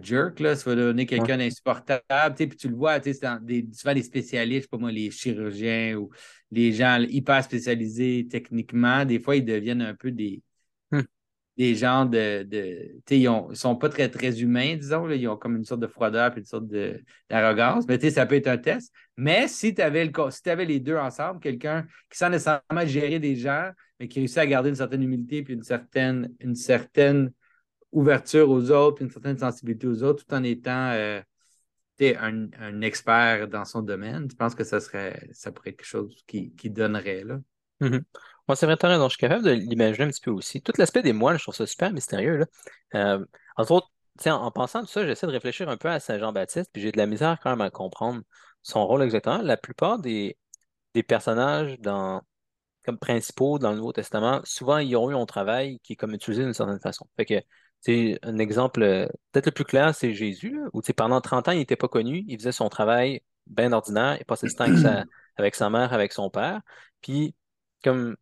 jerk, 0.01 0.39
là, 0.39 0.55
tu 0.55 0.63
vas 0.63 0.75
devenir 0.75 1.05
quelqu'un 1.05 1.37
d'insupportable. 1.37 2.35
Puis 2.35 2.49
tu 2.49 2.69
le 2.69 2.75
vois, 2.75 3.01
sais, 3.01 3.13
des, 3.41 3.67
souvent 3.73 3.93
les 3.93 4.03
spécialistes, 4.03 4.61
je 4.61 4.63
sais 4.63 4.69
pas 4.69 4.77
moi, 4.77 4.91
les 4.91 5.11
chirurgiens 5.11 5.95
ou 5.95 6.09
les 6.51 6.71
gens 6.71 6.99
hyper 6.99 7.43
spécialisés 7.43 8.27
techniquement, 8.29 9.05
des 9.05 9.19
fois, 9.19 9.35
ils 9.35 9.45
deviennent 9.45 9.81
un 9.81 9.93
peu 9.93 10.11
des, 10.11 10.41
des 11.57 11.75
gens 11.75 12.05
de. 12.05 12.43
de 12.43 13.01
ils, 13.09 13.21
ils 13.21 13.55
sont 13.55 13.75
pas 13.75 13.89
très, 13.89 14.09
très 14.09 14.41
humains, 14.41 14.75
disons. 14.75 15.05
Là, 15.05 15.15
ils 15.15 15.27
ont 15.27 15.37
comme 15.37 15.55
une 15.55 15.65
sorte 15.65 15.81
de 15.81 15.87
froideur 15.87 16.33
et 16.35 16.39
une 16.39 16.45
sorte 16.45 16.65
d'arrogance. 17.29 17.85
Mais 17.87 18.09
ça 18.09 18.25
peut 18.25 18.35
être 18.35 18.47
un 18.47 18.57
test. 18.57 18.93
Mais 19.17 19.47
si 19.47 19.73
tu 19.73 19.81
avais, 19.81 20.11
si 20.29 20.49
avais 20.49 20.65
les 20.65 20.79
deux 20.79 20.97
ensemble, 20.97 21.39
quelqu'un 21.39 21.85
qui 22.09 22.17
sent 22.17 22.29
nécessairement 22.29 22.85
gérer 22.85 23.19
des 23.19 23.35
gens, 23.35 23.69
mais 23.99 24.07
qui 24.07 24.19
réussit 24.19 24.39
à 24.39 24.47
garder 24.47 24.69
une 24.69 24.75
certaine 24.75 25.03
humilité 25.03 25.43
puis 25.43 25.53
une 25.53 25.63
certaine, 25.63 26.33
une 26.39 26.55
certaine 26.55 27.31
ouverture 27.95 28.49
aux 28.49 28.71
autres, 28.71 28.97
puis 28.97 29.05
une 29.05 29.11
certaine 29.11 29.37
sensibilité 29.39 29.87
aux 29.87 30.03
autres, 30.03 30.25
tout 30.25 30.33
en 30.33 30.43
étant 30.43 30.91
euh, 30.91 31.21
un, 32.01 32.47
un, 32.59 32.81
expert 32.81 33.47
dans 33.47 33.65
son 33.65 33.81
domaine, 33.81 34.27
je 34.29 34.35
pense 34.35 34.53
que 34.53 34.63
ça 34.63 34.79
serait 34.79 35.27
ça 35.31 35.51
pourrait 35.51 35.71
être 35.71 35.77
quelque 35.77 35.87
chose 35.87 36.15
qui, 36.27 36.53
qui 36.55 36.69
donnerait. 36.69 37.23
Là. 37.23 37.39
Moi, 38.47 38.55
c'est 38.55 38.65
vrai, 38.65 38.77
raison. 38.79 39.05
Je 39.05 39.13
suis 39.13 39.19
capable 39.19 39.43
de 39.43 39.51
l'imaginer 39.51 40.05
un 40.05 40.09
petit 40.09 40.21
peu 40.21 40.31
aussi. 40.31 40.61
Tout 40.61 40.73
l'aspect 40.77 41.01
des 41.01 41.13
moines, 41.13 41.37
je 41.37 41.43
trouve 41.43 41.55
ça 41.55 41.65
super 41.65 41.91
mystérieux. 41.91 42.37
Là. 42.37 42.45
Euh, 42.95 43.25
entre 43.57 43.71
autres, 43.71 43.89
en, 44.25 44.31
en 44.31 44.51
pensant 44.51 44.81
tout 44.81 44.87
ça, 44.87 45.05
j'essaie 45.05 45.25
de 45.27 45.31
réfléchir 45.31 45.69
un 45.69 45.77
peu 45.77 45.89
à 45.89 45.99
Saint 45.99 46.19
Jean-Baptiste, 46.19 46.69
puis 46.71 46.81
j'ai 46.81 46.91
de 46.91 46.97
la 46.97 47.07
misère 47.07 47.39
quand 47.41 47.49
même 47.49 47.61
à 47.61 47.71
comprendre 47.71 48.21
son 48.61 48.85
rôle 48.85 49.03
exactement. 49.03 49.41
La 49.41 49.57
plupart 49.57 49.99
des, 49.99 50.37
des 50.93 51.03
personnages 51.03 51.79
dans, 51.79 52.21
comme 52.85 52.99
principaux 52.99 53.57
dans 53.57 53.71
le 53.71 53.77
Nouveau 53.77 53.93
Testament, 53.93 54.41
souvent, 54.43 54.77
ils 54.77 54.95
ont 54.95 55.09
eu 55.09 55.15
un 55.15 55.25
travail 55.25 55.79
qui 55.79 55.93
est 55.93 55.95
comme 55.95 56.13
utilisé 56.13 56.43
d'une 56.43 56.53
certaine 56.53 56.79
façon. 56.79 57.07
Fait 57.17 57.25
que, 57.25 57.35
c'est 57.81 58.19
un 58.23 58.37
exemple, 58.39 58.81
euh, 58.81 59.07
peut-être 59.31 59.47
le 59.47 59.51
plus 59.51 59.65
clair, 59.65 59.93
c'est 59.93 60.13
Jésus, 60.13 60.59
où 60.73 60.81
pendant 60.95 61.21
30 61.21 61.47
ans, 61.49 61.51
il 61.51 61.59
n'était 61.59 61.75
pas 61.75 61.87
connu, 61.87 62.23
il 62.27 62.37
faisait 62.37 62.51
son 62.51 62.69
travail 62.69 63.21
bien 63.47 63.73
ordinaire, 63.73 64.17
il 64.19 64.25
passait 64.25 64.47
du 64.47 64.55
temps 64.55 64.65
avec 64.65 64.79
sa, 64.79 65.03
avec 65.37 65.55
sa 65.55 65.69
mère, 65.69 65.93
avec 65.93 66.13
son 66.13 66.29
père, 66.29 66.61
puis 67.01 67.35
comme 67.83 68.15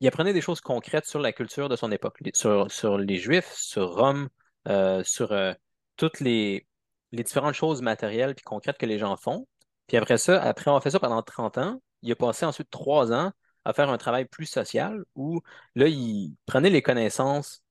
il 0.00 0.08
apprenait 0.08 0.32
des 0.32 0.40
choses 0.40 0.60
concrètes 0.60 1.06
sur 1.06 1.20
la 1.20 1.32
culture 1.32 1.68
de 1.68 1.76
son 1.76 1.92
époque, 1.92 2.18
sur, 2.34 2.70
sur 2.70 2.98
les 2.98 3.18
Juifs, 3.18 3.52
sur 3.54 3.94
Rome, 3.94 4.28
euh, 4.68 5.02
sur 5.04 5.32
euh, 5.32 5.54
toutes 5.96 6.20
les, 6.20 6.66
les 7.12 7.22
différentes 7.22 7.54
choses 7.54 7.82
matérielles 7.82 8.30
et 8.36 8.42
concrètes 8.42 8.78
que 8.78 8.86
les 8.86 8.98
gens 8.98 9.16
font. 9.16 9.46
Puis 9.86 9.96
après 9.96 10.18
ça, 10.18 10.42
après 10.42 10.68
avoir 10.70 10.82
fait 10.82 10.90
ça 10.90 10.98
pendant 10.98 11.22
30 11.22 11.58
ans, 11.58 11.82
il 12.02 12.10
a 12.12 12.16
passé 12.16 12.44
ensuite 12.44 12.70
trois 12.70 13.12
ans 13.12 13.32
à 13.64 13.72
faire 13.72 13.90
un 13.90 13.98
travail 13.98 14.24
plus 14.24 14.46
social 14.46 15.04
où 15.14 15.40
là, 15.76 15.86
il 15.86 16.34
prenait 16.46 16.70
les 16.70 16.82
connaissances 16.82 17.61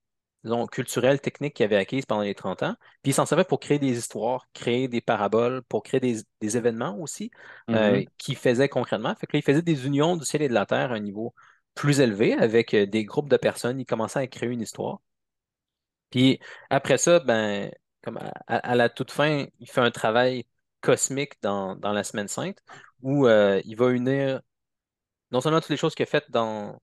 disons, 0.44 0.66
culturelles, 0.68 1.22
techniques 1.22 1.56
qu'il 1.56 1.66
avait 1.66 1.78
acquises 1.78 2.06
pendant 2.06 2.24
les 2.24 2.34
30 2.34 2.64
ans, 2.64 2.76
puis 3.04 3.12
il 3.12 3.14
s'en 3.14 3.26
servait 3.26 3.44
pour 3.44 3.60
créer 3.60 3.80
des 3.80 3.98
histoires, 3.98 4.48
créer 4.54 4.88
des 4.88 5.02
paraboles, 5.02 5.62
pour 5.64 5.84
créer 5.84 6.00
des, 6.00 6.58
événements 6.58 6.98
aussi 6.98 7.32
euh, 7.70 7.74
mm-hmm. 7.74 8.08
qu'il 8.18 8.36
faisait 8.36 8.70
concrètement. 8.70 9.14
Fait 9.16 9.28
que 9.28 9.36
là, 9.36 9.40
il 9.40 9.44
faisait 9.44 9.62
des 9.62 9.86
unions 9.86 10.18
du 10.18 10.26
ciel 10.26 10.42
et 10.42 10.50
de 10.50 10.54
la 10.54 10.66
terre 10.66 10.92
à 10.92 10.96
un 10.96 11.00
niveau 11.00 11.34
plus 11.76 12.00
élevé 12.00 12.34
avec 12.34 12.74
euh, 12.74 12.86
des 12.88 13.06
groupes 13.06 13.30
de 13.30 13.38
personnes. 13.38 13.80
Il 13.80 13.86
commençait 13.86 14.20
à 14.20 14.28
créer 14.28 14.50
une 14.50 14.62
histoire. 14.62 15.00
Puis 16.10 16.40
après 16.70 16.98
ça, 16.98 17.20
ben, 17.20 17.72
comme 18.02 18.20
à, 18.48 18.76
la 18.76 18.90
toute 18.90 19.12
fin, 19.12 19.46
il 19.60 19.70
fait 19.70 19.82
un 19.82 19.92
travail 19.92 20.46
cosmique 20.82 21.34
dans, 21.42 21.78
la 21.82 22.04
Semaine 22.04 22.28
Sainte 22.28 22.58
où 23.02 23.28
euh, 23.28 23.62
il 23.66 23.76
va 23.76 23.90
unir 23.92 24.42
non 25.32 25.42
seulement 25.42 25.62
toutes 25.62 25.70
les 25.70 25.78
choses 25.78 25.96
qu'il 25.96 26.04
a 26.04 26.08
faites 26.08 26.30
dans 26.32 26.82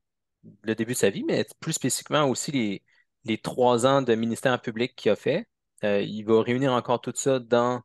le 0.63 0.75
début 0.75 0.93
de 0.93 0.99
sa 0.99 1.11
vie, 1.11 1.25
mais 1.25 1.45
plus 1.61 1.73
spécifiquement 1.75 2.25
aussi 2.25 2.53
les, 2.53 2.83
les 3.29 3.39
trois 3.39 3.87
ans 3.87 4.03
de 4.03 4.15
ministère 4.15 4.61
public 4.61 4.95
qu'il 4.97 5.13
a 5.13 5.17
fait. 5.17 5.47
Euh, 5.85 6.01
il 6.01 6.23
va 6.23 6.43
réunir 6.43 6.73
encore 6.73 7.01
tout 7.01 7.13
ça 7.15 7.39
dans 7.39 7.83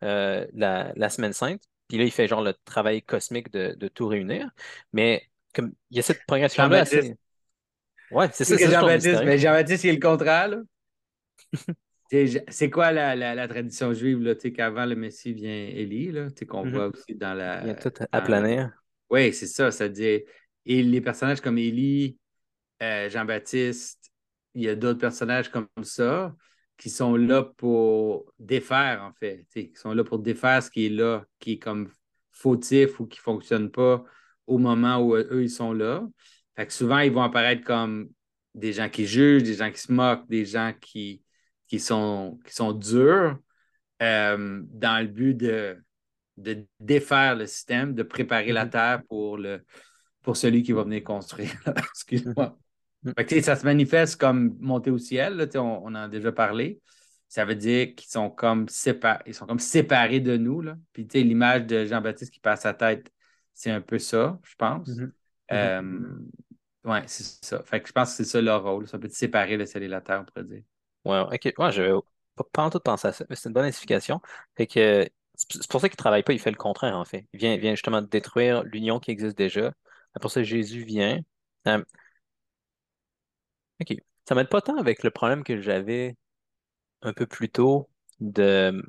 la, 0.00 0.92
la, 0.94 1.08
Semaine 1.08 1.32
Sainte. 1.32 1.62
Puis 1.88 1.98
là, 1.98 2.04
il 2.04 2.10
fait 2.10 2.26
genre 2.26 2.42
le 2.42 2.54
travail 2.64 3.02
cosmique 3.02 3.52
de, 3.52 3.74
de 3.74 3.88
tout 3.88 4.08
réunir. 4.08 4.50
Mais 4.92 5.22
comme 5.54 5.72
il 5.90 5.96
y 5.96 6.00
a 6.00 6.02
cette 6.02 6.24
progression-là 6.26 6.80
assez... 6.80 7.14
Ouais, 8.10 8.28
c'est 8.32 8.44
ça. 8.44 8.56
Jean-Baptiste, 8.56 9.22
mais 9.24 9.38
Jean-Baptiste, 9.38 9.82
c'est 9.82 9.92
le 9.92 10.00
contraire. 10.00 10.50
c'est 12.48 12.70
quoi 12.70 12.92
la, 12.92 13.16
la, 13.16 13.48
tradition 13.48 13.92
juive, 13.92 14.20
là, 14.22 14.34
qu'avant 14.34 14.86
le 14.86 14.94
Messie 14.94 15.32
vient 15.32 15.50
Élie, 15.50 16.12
qu'on 16.48 16.64
mm-hmm. 16.64 16.70
voit 16.70 16.86
aussi 16.88 17.14
dans 17.14 17.34
la. 17.34 17.62
Il 17.62 17.68
y 17.68 17.70
a 17.70 17.74
tout 17.74 17.92
à 18.10 18.20
planir. 18.20 18.70
Oui, 19.10 19.32
c'est 19.32 19.46
ça. 19.46 19.88
Dit. 19.88 20.22
Et 20.68 20.82
les 20.82 21.00
personnages 21.00 21.40
comme 21.40 21.58
Élie, 21.58 22.18
euh, 22.82 23.08
Jean-Baptiste, 23.08 24.05
il 24.56 24.62
y 24.62 24.68
a 24.70 24.74
d'autres 24.74 24.98
personnages 24.98 25.50
comme 25.50 25.68
ça 25.82 26.34
qui 26.78 26.88
sont 26.88 27.14
là 27.14 27.42
pour 27.42 28.32
défaire, 28.38 29.02
en 29.02 29.12
fait. 29.12 29.46
Qui 29.52 29.72
sont 29.74 29.92
là 29.92 30.02
pour 30.02 30.18
défaire 30.18 30.62
ce 30.62 30.70
qui 30.70 30.86
est 30.86 30.90
là, 30.90 31.24
qui 31.38 31.52
est 31.52 31.58
comme 31.58 31.90
fautif 32.32 32.98
ou 32.98 33.06
qui 33.06 33.18
ne 33.18 33.22
fonctionne 33.22 33.70
pas 33.70 34.02
au 34.46 34.58
moment 34.58 34.98
où 34.98 35.14
eux, 35.14 35.42
ils 35.42 35.50
sont 35.50 35.72
là. 35.74 36.06
Fait 36.56 36.66
que 36.66 36.72
souvent, 36.72 36.98
ils 37.00 37.12
vont 37.12 37.22
apparaître 37.22 37.64
comme 37.64 38.08
des 38.54 38.72
gens 38.72 38.88
qui 38.88 39.06
jugent, 39.06 39.42
des 39.42 39.54
gens 39.54 39.70
qui 39.70 39.80
se 39.80 39.92
moquent, 39.92 40.26
des 40.28 40.46
gens 40.46 40.72
qui, 40.80 41.22
qui, 41.68 41.78
sont, 41.78 42.40
qui 42.46 42.54
sont 42.54 42.72
durs 42.72 43.38
euh, 44.00 44.62
dans 44.64 45.02
le 45.02 45.08
but 45.08 45.34
de, 45.34 45.76
de 46.38 46.66
défaire 46.80 47.36
le 47.36 47.46
système, 47.46 47.94
de 47.94 48.02
préparer 48.02 48.52
la 48.52 48.64
mm-hmm. 48.64 48.70
terre 48.70 49.02
pour, 49.06 49.36
le, 49.36 49.62
pour 50.22 50.38
celui 50.38 50.62
qui 50.62 50.72
va 50.72 50.84
venir 50.84 51.04
construire. 51.04 51.52
Excuse-moi. 51.76 52.56
Mm-hmm. 53.06 53.42
ça 53.42 53.56
se 53.56 53.64
manifeste 53.64 54.20
comme 54.20 54.56
monter 54.60 54.90
au 54.90 54.98
ciel, 54.98 55.48
on, 55.54 55.58
on, 55.58 55.86
en 55.86 55.94
a 55.94 56.08
déjà 56.08 56.32
parlé. 56.32 56.80
Ça 57.28 57.44
veut 57.44 57.56
dire 57.56 57.94
qu'ils 57.94 58.10
sont 58.10 58.30
comme 58.30 58.68
séparés, 58.68 59.22
ils 59.26 59.34
sont 59.34 59.46
comme 59.46 59.58
séparés 59.58 60.20
de 60.20 60.36
nous. 60.36 60.60
Là. 60.60 60.76
Puis 60.92 61.06
l'image 61.14 61.66
de 61.66 61.84
Jean-Baptiste 61.84 62.32
qui 62.32 62.40
passe 62.40 62.62
sa 62.62 62.74
tête 62.74 63.10
c'est 63.56 63.70
un 63.70 63.80
peu 63.80 63.98
ça, 63.98 64.38
je 64.44 64.54
pense. 64.54 64.88
Mm-hmm. 64.88 65.10
Euh, 65.52 66.00
oui, 66.84 66.98
c'est 67.06 67.44
ça. 67.44 67.62
Fait 67.62 67.80
que 67.80 67.88
je 67.88 67.92
pense 67.92 68.10
que 68.10 68.16
c'est 68.16 68.30
ça 68.30 68.40
leur 68.40 68.62
rôle. 68.62 68.86
Ça 68.86 68.98
peut 68.98 69.08
séparer 69.08 69.56
le 69.56 69.64
ciel 69.64 69.82
et 69.82 69.88
la 69.88 70.02
terre, 70.02 70.20
on 70.20 70.24
pourrait 70.26 70.44
dire. 70.44 70.62
Ouais, 71.06 71.20
ok. 71.20 71.54
Ouais, 71.58 71.72
je 71.72 71.98
pas, 72.36 72.44
pas 72.52 72.62
en 72.64 72.70
tout 72.70 72.80
penser 72.80 73.08
à 73.08 73.12
ça, 73.12 73.24
mais 73.30 73.34
c'est 73.34 73.48
une 73.48 73.54
bonne 73.54 73.64
identification. 73.64 74.20
Fait 74.56 74.66
que 74.66 75.08
c'est 75.34 75.70
pour 75.70 75.80
ça 75.80 75.88
qu'il 75.88 75.94
ne 75.94 75.98
travaille 75.98 76.22
pas, 76.22 76.34
il 76.34 76.38
fait 76.38 76.50
le 76.50 76.56
contraire, 76.56 76.96
en 76.96 77.06
fait. 77.06 77.26
Il 77.32 77.40
vient, 77.40 77.56
vient 77.56 77.74
justement 77.74 78.02
détruire 78.02 78.62
l'union 78.64 79.00
qui 79.00 79.10
existe 79.10 79.38
déjà. 79.38 79.72
Pour 80.20 80.30
ça, 80.30 80.42
Jésus 80.42 80.84
vient. 80.84 81.20
Euh, 81.66 81.82
OK. 83.80 83.96
Ça 84.28 84.34
m'aide 84.34 84.48
pas 84.48 84.60
tant 84.60 84.76
avec 84.76 85.02
le 85.02 85.10
problème 85.10 85.44
que 85.44 85.60
j'avais 85.60 86.16
un 87.02 87.12
peu 87.12 87.26
plus 87.26 87.48
tôt 87.48 87.88
de 88.20 88.82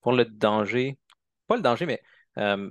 pour 0.00 0.12
le 0.12 0.24
danger. 0.24 0.98
Pas 1.46 1.56
le 1.56 1.62
danger, 1.62 1.86
mais 1.86 2.02
euh, 2.38 2.70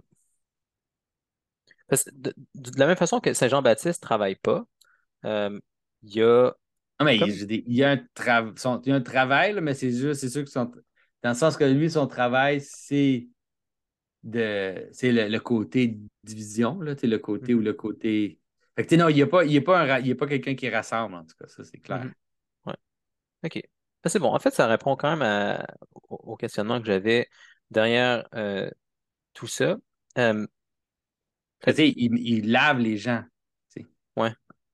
de, 2.11 2.33
la 2.77 2.87
même 2.87 2.95
façon 2.95 3.19
que 3.19 3.33
Saint-Jean-Baptiste 3.33 4.01
ne 4.01 4.07
travaille 4.07 4.35
pas, 4.35 4.65
euh, 5.25 5.59
il 6.03 6.15
y 6.15 6.21
a. 6.21 6.53
Non, 6.99 7.05
mais 7.05 7.17
il, 7.17 7.73
y 7.73 7.83
a 7.83 7.91
un 7.91 8.53
un 8.87 9.01
travail, 9.01 9.59
mais 9.61 9.73
c'est 9.73 9.91
juste, 9.91 10.21
c'est 10.21 10.29
sûr 10.29 10.43
que 10.43 10.49
sont. 10.49 10.71
Dans 11.23 11.29
le 11.29 11.35
sens 11.35 11.57
que 11.57 11.63
lui, 11.63 11.89
son 11.89 12.07
travail, 12.07 12.61
c'est 12.61 13.27
de 14.23 14.87
c'est 14.91 15.11
le, 15.11 15.39
côté 15.39 15.99
division, 16.23 16.79
là, 16.79 16.95
le 17.01 17.17
côté 17.17 17.53
ou 17.53 17.59
le 17.59 17.73
côté. 17.73 18.39
Fait 18.75 18.85
que, 18.85 18.95
non, 18.95 19.09
il 19.09 19.15
n'y 19.15 19.21
a 19.21 19.27
pas, 19.27 19.45
il 19.45 19.63
pas, 19.63 20.01
pas 20.01 20.27
quelqu'un 20.27 20.55
qui 20.55 20.69
rassemble, 20.69 21.15
en 21.15 21.23
tout 21.23 21.35
cas, 21.39 21.47
ça, 21.47 21.63
c'est 21.63 21.77
clair. 21.77 22.05
Ouais. 22.65 22.73
OK. 23.43 23.61
Ben, 24.03 24.09
c'est 24.09 24.19
bon. 24.19 24.33
En 24.33 24.39
fait, 24.39 24.53
ça 24.53 24.67
répond 24.67 24.95
quand 24.95 25.15
même 25.15 25.65
au, 26.09 26.35
questionnement 26.35 26.79
que 26.79 26.87
j'avais 26.87 27.29
derrière 27.69 28.27
euh, 28.33 28.69
tout 29.33 29.47
ça. 29.47 29.77
Euh, 30.17 30.45
il, 31.77 32.51
lave 32.51 32.79
les 32.79 32.97
gens. 32.97 33.23
Ouais. 34.17 34.31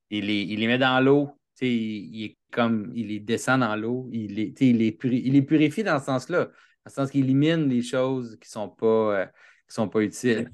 Il 0.10 0.26
les, 0.26 0.42
il 0.42 0.60
les 0.60 0.68
met 0.68 0.78
dans 0.78 1.00
l'eau. 1.00 1.32
Il, 1.62 2.24
est 2.24 2.38
comme 2.52 2.92
il 2.96 3.08
les 3.08 3.20
descend 3.20 3.60
dans 3.60 3.76
l'eau. 3.76 4.10
Il 4.12 4.34
les, 4.36 4.54
il, 4.60 4.78
les 4.78 4.98
il 5.04 5.34
les 5.34 5.42
purifie 5.42 5.84
dans 5.84 6.00
ce 6.00 6.06
sens-là. 6.06 6.46
Dans 6.46 6.52
le 6.86 6.92
sens 6.92 7.12
qu'il 7.12 7.26
élimine 7.26 7.68
les 7.68 7.82
choses 7.82 8.38
qui 8.40 8.48
ne 8.48 8.52
sont, 8.52 8.70
pas, 8.70 9.22
euh, 9.22 9.26
sont 9.68 9.90
pas 9.90 10.02
utiles. 10.02 10.50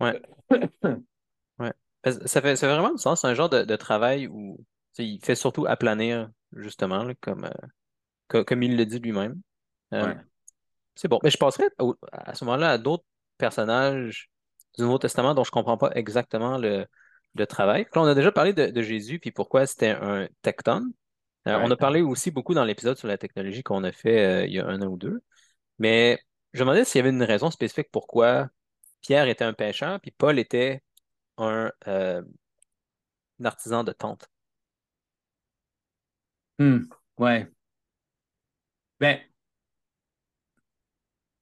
ouais. 0.00 0.20
ouais. 2.06 2.26
Ça 2.26 2.40
fait, 2.40 2.56
ça 2.56 2.66
fait 2.66 2.74
vraiment 2.74 2.92
du 2.92 2.98
sens. 2.98 3.20
C'est 3.20 3.26
un 3.26 3.34
genre 3.34 3.48
de, 3.48 3.76
travail 3.76 4.26
où 4.28 4.58
il 4.98 5.20
fait 5.22 5.34
surtout 5.34 5.66
aplanir 5.66 6.30
justement, 6.54 7.06
comme, 7.20 7.48
comme 8.28 8.62
il 8.62 8.76
le 8.76 8.86
dit 8.86 8.98
lui-même. 8.98 9.40
Ouais. 9.92 10.16
C'est 10.94 11.08
bon. 11.08 11.20
Mais 11.22 11.30
je 11.30 11.38
passerai 11.38 11.66
à 12.12 12.34
ce 12.34 12.44
moment-là 12.44 12.72
à 12.72 12.78
d'autres 12.78 13.04
personnages 13.38 14.30
du 14.76 14.82
Nouveau 14.82 14.98
Testament 14.98 15.34
dont 15.34 15.44
je 15.44 15.50
ne 15.50 15.52
comprends 15.52 15.76
pas 15.76 15.90
exactement 15.94 16.58
le, 16.58 16.86
travail. 17.48 17.86
on 17.94 18.04
a 18.04 18.14
déjà 18.14 18.32
parlé 18.32 18.54
de, 18.54 18.82
Jésus, 18.82 19.18
puis 19.18 19.30
pourquoi 19.30 19.66
c'était 19.66 19.90
un 19.90 20.26
tecton. 20.40 20.82
Euh, 21.46 21.60
on 21.62 21.70
a 21.70 21.76
parlé 21.76 22.00
aussi 22.00 22.30
beaucoup 22.30 22.54
dans 22.54 22.64
l'épisode 22.64 22.96
sur 22.96 23.08
la 23.08 23.18
technologie 23.18 23.62
qu'on 23.62 23.84
a 23.84 23.92
fait 23.92 24.24
euh, 24.24 24.46
il 24.46 24.54
y 24.54 24.58
a 24.58 24.66
un 24.66 24.80
an 24.80 24.86
ou 24.86 24.96
deux. 24.96 25.20
Mais 25.78 26.18
je 26.54 26.60
me 26.60 26.64
demandais 26.64 26.84
s'il 26.86 26.98
y 26.98 27.00
avait 27.00 27.10
une 27.10 27.22
raison 27.22 27.50
spécifique 27.50 27.88
pourquoi 27.92 28.48
Pierre 29.02 29.28
était 29.28 29.44
un 29.44 29.52
pêcheur, 29.52 30.00
puis 30.00 30.10
Paul 30.10 30.38
était 30.38 30.82
un, 31.38 31.72
euh, 31.88 32.22
artisan 33.44 33.84
de 33.84 33.92
tente. 33.92 34.28
Hmm, 36.58 36.84
ouais. 37.18 37.46
Ben, 39.00 39.20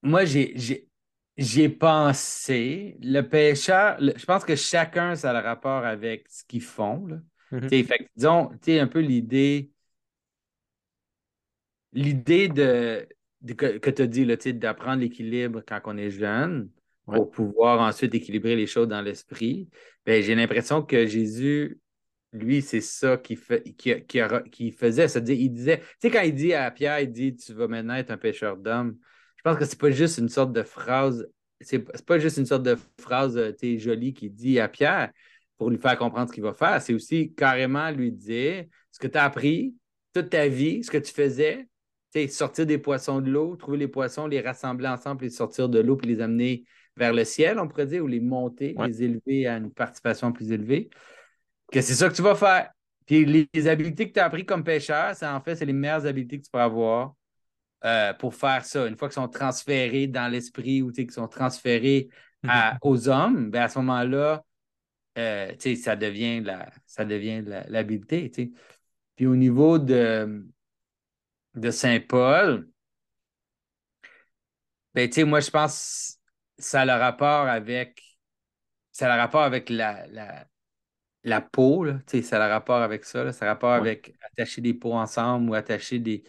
moi, 0.03 0.25
j'ai, 0.25 0.55
j'ai 1.37 1.69
pensé. 1.69 2.97
Le 3.01 3.23
pêcheur, 3.23 3.97
je 4.01 4.25
pense 4.25 4.45
que 4.45 4.57
chacun, 4.57 5.15
ça 5.17 5.31
a 5.31 5.33
le 5.33 5.39
rapport 5.41 5.85
avec 5.85 6.29
ce 6.29 6.45
qu'ils 6.45 6.63
font. 6.63 7.07
Là. 7.07 7.17
Mm-hmm. 7.53 7.87
Fait 7.87 8.11
disons, 8.17 8.51
un 8.69 8.87
peu 8.87 9.01
l'idée. 9.01 9.71
L'idée 11.93 12.49
de, 12.49 13.09
que, 13.57 13.91
tu 13.91 14.03
as 14.03 14.07
dit, 14.07 14.27
d'apprendre 14.55 15.01
l'équilibre 15.01 15.63
quand 15.67 15.81
on 15.85 15.97
est 15.97 16.11
jeune 16.11 16.71
pour 17.07 17.31
pouvoir 17.31 17.81
ensuite 17.81 18.15
équilibrer 18.15 18.57
les 18.57 18.67
choses 18.67 18.89
dans 18.89 19.03
l'esprit. 19.03 19.69
Ben, 20.07 20.23
j'ai 20.23 20.35
l'impression 20.35 20.83
que 20.83 21.07
Jésus, 21.07 21.79
lui, 22.33 22.63
c'est 22.63 22.81
ça 22.81 23.17
qu'il 23.17 23.37
fait, 23.37 23.63
qui, 23.63 23.95
qui, 24.51 24.73
faisait. 24.73 25.09
C'est-à-dire, 25.09 25.37
il 25.39 25.51
disait, 25.51 25.79
tu 25.79 25.85
sais, 26.01 26.11
quand 26.11 26.23
il 26.23 26.35
dit 26.35 26.55
à 26.55 26.71
Pierre, 26.71 27.01
il 27.01 27.13
dit 27.13 27.37
Tu 27.37 27.53
vas 27.53 27.69
maintenant 27.69 27.95
être 27.95 28.11
un 28.11 28.17
pêcheur 28.17 28.57
d'hommes. 28.57 28.97
Je 29.37 29.43
pense 29.43 29.59
que 29.59 29.65
c'est 29.65 29.79
pas 29.79 29.91
juste 29.91 30.19
une 30.19 30.29
sorte 30.29 30.53
de 30.53 30.63
phrase, 30.63 31.29
c'est 31.61 31.79
pas 32.05 32.19
juste 32.19 32.39
une 32.39 32.47
sorte 32.47 32.63
de 32.63 32.77
phrase 33.01 33.37
euh, 33.37 33.79
jolie 33.79 34.15
qu'il 34.15 34.35
dit 34.35 34.59
à 34.59 34.69
Pierre 34.69 35.11
pour 35.59 35.71
lui 35.71 35.79
faire 35.79 35.97
comprendre 35.99 36.29
ce 36.29 36.35
qu'il 36.35 36.43
va 36.43 36.55
faire. 36.55 36.81
C'est 36.81 36.95
aussi 36.95 37.33
carrément 37.35 37.91
lui 37.91 38.11
dire 38.11 38.65
ce 38.91 38.99
que 38.99 39.07
tu 39.07 39.19
as 39.19 39.25
appris 39.25 39.75
toute 40.15 40.31
ta 40.31 40.49
vie, 40.49 40.83
ce 40.83 40.91
que 40.91 40.99
tu 40.99 41.13
faisais, 41.13 41.67
sortir 42.29 42.65
des 42.67 42.79
poissons 42.79 43.21
de 43.21 43.31
l'eau, 43.31 43.57
trouver 43.57 43.79
les 43.79 43.89
poissons, 43.89 44.27
les 44.27 44.41
rassembler 44.41 44.89
ensemble, 44.89 45.25
les 45.25 45.31
sortir 45.31 45.69
de 45.69 45.81
l'eau, 45.81 45.97
puis 45.97 46.09
les 46.09 46.21
amener 46.21 46.65
vers 46.97 47.13
le 47.13 47.25
ciel, 47.25 47.59
on 47.59 47.69
pourrait 47.69 47.87
dire, 47.87 48.05
ou 48.05 48.07
les 48.07 48.21
monter, 48.21 48.75
les 48.87 49.03
élever 49.03 49.47
à 49.47 49.57
une 49.57 49.73
participation 49.73 50.33
plus 50.33 50.53
élevée. 50.53 50.91
Que 51.73 51.81
c'est 51.81 51.95
ça 51.95 52.09
que 52.09 52.15
tu 52.15 52.23
vas 52.23 52.35
faire. 52.35 52.71
Puis 53.07 53.25
les, 53.25 53.69
habiletés 53.69 54.09
que 54.09 54.15
tu 54.15 54.21
as 54.21 54.27
apprises 54.27 54.47
comme 54.47 54.65
pêcheur, 54.65 55.15
c'est 55.15 55.27
en 55.27 55.41
fait, 55.41 55.57
c'est 55.57 55.67
les 55.67 55.73
meilleures 55.73 56.07
habiletés 56.07 56.39
que 56.39 56.45
tu 56.45 56.51
peux 56.51 56.61
avoir 56.61 57.15
euh, 57.85 58.15
pour 58.15 58.35
faire 58.35 58.65
ça. 58.65 58.87
Une 58.87 58.97
fois 58.97 59.09
qu'ils 59.09 59.15
sont 59.15 59.29
transférés 59.29 60.07
dans 60.07 60.31
l'esprit 60.31 60.83
ou 60.83 60.91
qu'ils 60.91 61.11
sont 61.11 61.29
transférés 61.29 62.09
mhm. 62.43 62.79
aux 62.83 63.09
hommes, 63.09 63.51
ben 63.51 63.63
à 63.63 63.69
ce 63.69 63.79
moment-là, 63.81 64.45
euh, 65.19 65.53
ça 65.77 65.97
devient 65.97 66.41
la, 66.41 66.71
ça 66.87 67.05
devient 67.05 67.43
l'habileté. 67.69 68.31
Puis 69.17 69.27
au 69.27 69.37
niveau 69.37 69.79
de, 69.79 70.47
de 71.55 71.71
Saint-Paul, 71.71 72.69
ben, 74.95 75.11
moi, 75.27 75.41
je 75.41 75.51
pense 75.51 76.14
ça 76.59 76.83
a 76.83 76.85
le 76.85 76.93
rapport 76.93 77.47
avec 77.47 78.03
ça 78.93 79.13
a 79.13 79.17
le 79.17 79.21
rapport 79.21 79.43
avec 79.43 79.71
la, 79.71 80.07
la, 80.07 80.47
la 81.25 81.41
peau, 81.41 81.85
là, 81.85 81.99
ça 82.07 82.43
a 82.43 82.47
le 82.47 82.53
rapport 82.53 82.83
avec 82.83 83.05
ça, 83.05 83.33
ça 83.33 83.45
a 83.45 83.49
le 83.49 83.53
rapport 83.53 83.73
avec 83.73 84.15
attacher 84.23 84.61
des 84.61 84.75
peaux 84.75 84.93
ensemble 84.93 85.51
ou 85.51 85.55
attacher 85.55 85.99
des, 85.99 86.23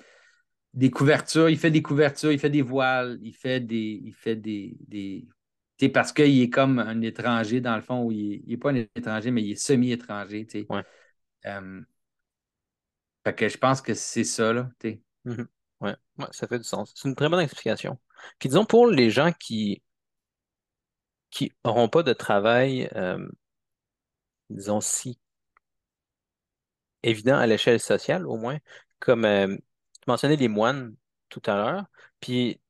des 0.76 0.92
couvertures, 0.92 1.50
il 1.50 1.58
fait 1.58 1.72
des 1.72 1.82
couvertures, 1.82 2.32
il 2.32 2.40
fait 2.40 2.50
des 2.50 2.62
voiles, 2.62 3.18
il 3.22 3.34
fait 3.34 3.62
des. 3.62 4.02
Il 4.04 4.14
fait 4.14 4.36
des, 4.36 4.78
des... 4.88 5.90
parce 5.90 6.12
qu'il 6.12 6.42
est 6.42 6.50
comme 6.50 6.80
un 6.80 7.02
étranger, 7.02 7.62
dans 7.62 7.76
le 7.76 7.82
fond, 7.82 8.04
où 8.04 8.12
il 8.12 8.44
n'est 8.46 8.58
pas 8.58 8.72
un 8.72 8.76
étranger, 8.76 9.32
mais 9.32 9.42
il 9.42 9.52
est 9.52 9.56
semi-étranger. 9.56 10.48
Ouais. 10.70 10.84
Euh, 11.46 11.82
fait 13.24 13.36
que 13.36 13.48
je 13.48 13.58
pense 13.58 13.82
que 13.82 13.94
c'est 13.94 14.26
ça, 14.26 14.52
là. 14.52 14.70
Mm-hmm. 15.26 15.46
ouais. 15.82 15.96
ça 16.32 16.48
fait 16.48 16.60
du 16.60 16.66
sens. 16.66 16.92
C'est 16.94 17.08
une 17.08 17.16
très 17.16 17.30
bonne 17.30 17.40
explication. 17.40 17.98
Puis 18.38 18.50
disons, 18.50 18.66
pour 18.66 18.88
les 18.88 19.10
gens 19.10 19.32
qui 19.32 19.82
qui 21.36 21.52
n'auront 21.66 21.90
pas 21.90 22.02
de 22.02 22.14
travail, 22.14 22.90
euh, 22.96 23.28
disons, 24.50 24.82
si 24.82 25.20
évident 27.04 27.38
à 27.38 27.46
l'échelle 27.48 27.80
sociale, 27.80 28.26
au 28.26 28.38
moins, 28.38 28.58
comme 29.00 29.26
euh, 29.26 29.56
mentionné 30.08 30.38
les 30.38 30.48
moines 30.48 30.96
tout 31.30 31.42
à 31.46 31.56
l'heure. 31.56 31.86
Puis, 32.22 32.62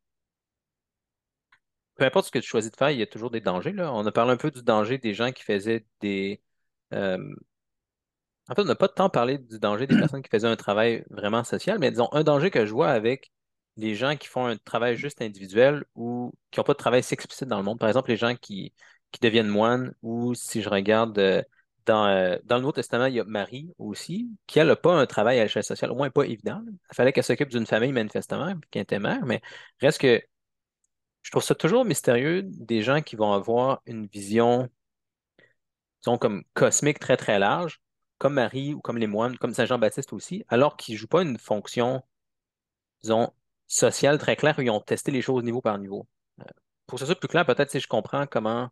peu 1.95 2.05
importe 2.05 2.27
ce 2.27 2.31
que 2.31 2.39
tu 2.39 2.47
choisis 2.47 2.71
de 2.71 2.75
faire, 2.77 2.91
il 2.91 2.99
y 2.99 3.03
a 3.03 3.07
toujours 3.07 3.31
des 3.31 3.41
dangers. 3.41 3.71
Là. 3.71 3.93
On 3.93 4.05
a 4.05 4.11
parlé 4.11 4.31
un 4.33 4.37
peu 4.37 4.51
du 4.51 4.63
danger 4.63 4.97
des 4.97 5.13
gens 5.13 5.31
qui 5.31 5.43
faisaient 5.43 5.85
des. 6.01 6.41
Euh, 6.93 7.17
en 8.49 8.55
fait, 8.55 8.61
on 8.61 8.65
n'a 8.65 8.75
pas 8.75 8.89
tant 8.89 9.09
parlé 9.09 9.37
du 9.37 9.59
danger 9.59 9.87
des 9.87 9.95
personnes 9.97 10.21
qui 10.23 10.29
faisaient 10.29 10.47
un 10.47 10.55
travail 10.55 11.05
vraiment 11.09 11.43
social, 11.43 11.79
mais 11.79 11.91
disons, 11.91 12.09
un 12.13 12.23
danger 12.23 12.51
que 12.51 12.65
je 12.65 12.71
vois 12.73 12.89
avec 12.89 13.31
les 13.77 13.95
gens 13.95 14.15
qui 14.15 14.27
font 14.27 14.45
un 14.45 14.57
travail 14.57 14.97
juste 14.97 15.21
individuel 15.21 15.83
ou 15.95 16.33
qui 16.51 16.59
n'ont 16.59 16.63
pas 16.63 16.73
de 16.73 16.77
travail 16.77 16.99
explicite 16.99 17.47
dans 17.47 17.57
le 17.57 17.63
monde. 17.63 17.79
Par 17.79 17.89
exemple, 17.89 18.09
les 18.09 18.17
gens 18.17 18.35
qui, 18.35 18.73
qui 19.11 19.19
deviennent 19.21 19.47
moines 19.47 19.93
ou 20.01 20.33
si 20.35 20.61
je 20.61 20.69
regarde 20.69 21.17
euh, 21.19 21.41
euh, 21.89 22.39
dans, 22.43 22.55
le 22.55 22.61
Nouveau 22.61 22.71
Testament, 22.71 23.05
il 23.05 23.15
y 23.15 23.19
a 23.19 23.23
Marie 23.25 23.73
aussi, 23.77 24.29
qui 24.47 24.59
n'a 24.59 24.75
pas 24.75 24.93
un 24.93 25.05
travail 25.05 25.39
à 25.39 25.43
l'échelle 25.43 25.63
sociale, 25.63 25.91
au 25.91 25.95
moins 25.95 26.09
pas 26.09 26.23
évident. 26.23 26.61
Il 26.67 26.95
fallait 26.95 27.13
qu'elle 27.13 27.23
s'occupe 27.23 27.49
d'une 27.49 27.65
famille 27.65 27.91
manifestement, 27.91 28.55
qui 28.71 28.79
était 28.79 28.99
mère, 28.99 29.25
mais 29.25 29.41
reste 29.81 29.99
que 30.01 30.21
je 31.21 31.31
trouve 31.31 31.43
ça 31.43 31.55
toujours 31.55 31.85
mystérieux 31.85 32.43
des 32.43 32.81
gens 32.81 33.01
qui 33.01 33.15
vont 33.15 33.33
avoir 33.33 33.81
une 33.85 34.07
vision, 34.07 34.69
disons, 36.01 36.17
comme 36.17 36.43
cosmique 36.53 36.99
très 36.99 37.17
très 37.17 37.39
large, 37.39 37.81
comme 38.17 38.35
Marie 38.35 38.73
ou 38.73 38.81
comme 38.81 38.97
les 38.97 39.07
moines, 39.07 39.37
comme 39.37 39.53
Saint 39.53 39.65
Jean-Baptiste 39.65 40.13
aussi, 40.13 40.43
alors 40.47 40.77
qu'ils 40.77 40.95
ne 40.95 40.99
jouent 40.99 41.07
pas 41.07 41.23
une 41.23 41.37
fonction, 41.37 42.03
disons, 43.03 43.31
sociale 43.67 44.17
très 44.17 44.35
claire 44.35 44.55
où 44.57 44.61
ils 44.61 44.69
ont 44.69 44.79
testé 44.79 45.11
les 45.11 45.21
choses 45.21 45.43
niveau 45.43 45.61
par 45.61 45.77
niveau. 45.77 46.07
Euh, 46.41 46.43
pour 46.87 46.97
que 46.97 47.01
ce 47.01 47.05
soit 47.05 47.19
plus 47.19 47.27
clair, 47.27 47.45
peut-être 47.45 47.71
si 47.71 47.79
je 47.79 47.87
comprends 47.87 48.27
comment 48.27 48.69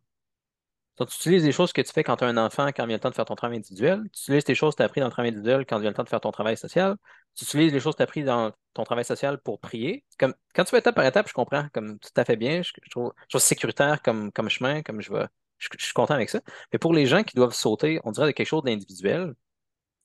tu 0.96 1.02
utilises 1.02 1.44
les 1.44 1.52
choses 1.52 1.72
que 1.72 1.82
tu 1.82 1.92
fais 1.92 2.04
quand 2.04 2.16
tu 2.16 2.24
as 2.24 2.28
un 2.28 2.36
enfant, 2.36 2.68
quand 2.68 2.86
vient 2.86 2.96
le 2.96 3.00
temps 3.00 3.10
de 3.10 3.14
faire 3.14 3.24
ton 3.24 3.34
travail 3.34 3.58
individuel. 3.58 4.02
Tu 4.12 4.22
utilises 4.22 4.44
tes 4.44 4.54
choses 4.54 4.74
que 4.74 4.78
tu 4.78 4.82
as 4.82 4.86
appris 4.86 5.00
dans 5.00 5.08
le 5.08 5.12
travail 5.12 5.30
individuel 5.30 5.66
quand 5.66 5.78
vient 5.80 5.90
le 5.90 5.96
temps 5.96 6.04
de 6.04 6.08
faire 6.08 6.20
ton 6.20 6.30
travail 6.30 6.56
social. 6.56 6.96
Tu 7.34 7.44
utilises 7.44 7.72
les 7.72 7.80
choses 7.80 7.94
que 7.94 7.98
tu 7.98 8.02
as 8.02 8.04
appris 8.04 8.22
dans 8.22 8.52
ton 8.74 8.84
travail 8.84 9.04
social 9.04 9.38
pour 9.38 9.58
prier. 9.58 10.04
Quand 10.18 10.30
tu 10.56 10.64
fais 10.66 10.78
étape 10.78 10.94
par 10.94 11.04
étape, 11.04 11.28
je 11.28 11.32
comprends 11.32 11.68
comme 11.72 11.98
tout 11.98 12.10
à 12.16 12.24
fait 12.24 12.36
bien. 12.36 12.62
Je, 12.62 12.72
trouve, 12.90 13.12
sécuritaire 13.38 14.02
comme, 14.02 14.30
comme 14.30 14.48
chemin, 14.48 14.82
comme 14.82 15.00
je 15.00 15.12
vais. 15.12 15.26
Je, 15.58 15.68
suis 15.78 15.92
content 15.94 16.14
avec 16.14 16.30
ça. 16.30 16.40
Mais 16.72 16.78
pour 16.78 16.92
les 16.92 17.06
gens 17.06 17.22
qui 17.24 17.34
doivent 17.36 17.54
sauter, 17.54 18.00
on 18.04 18.12
dirait 18.12 18.26
de 18.28 18.32
quelque 18.32 18.46
chose 18.46 18.62
d'individuel, 18.62 19.34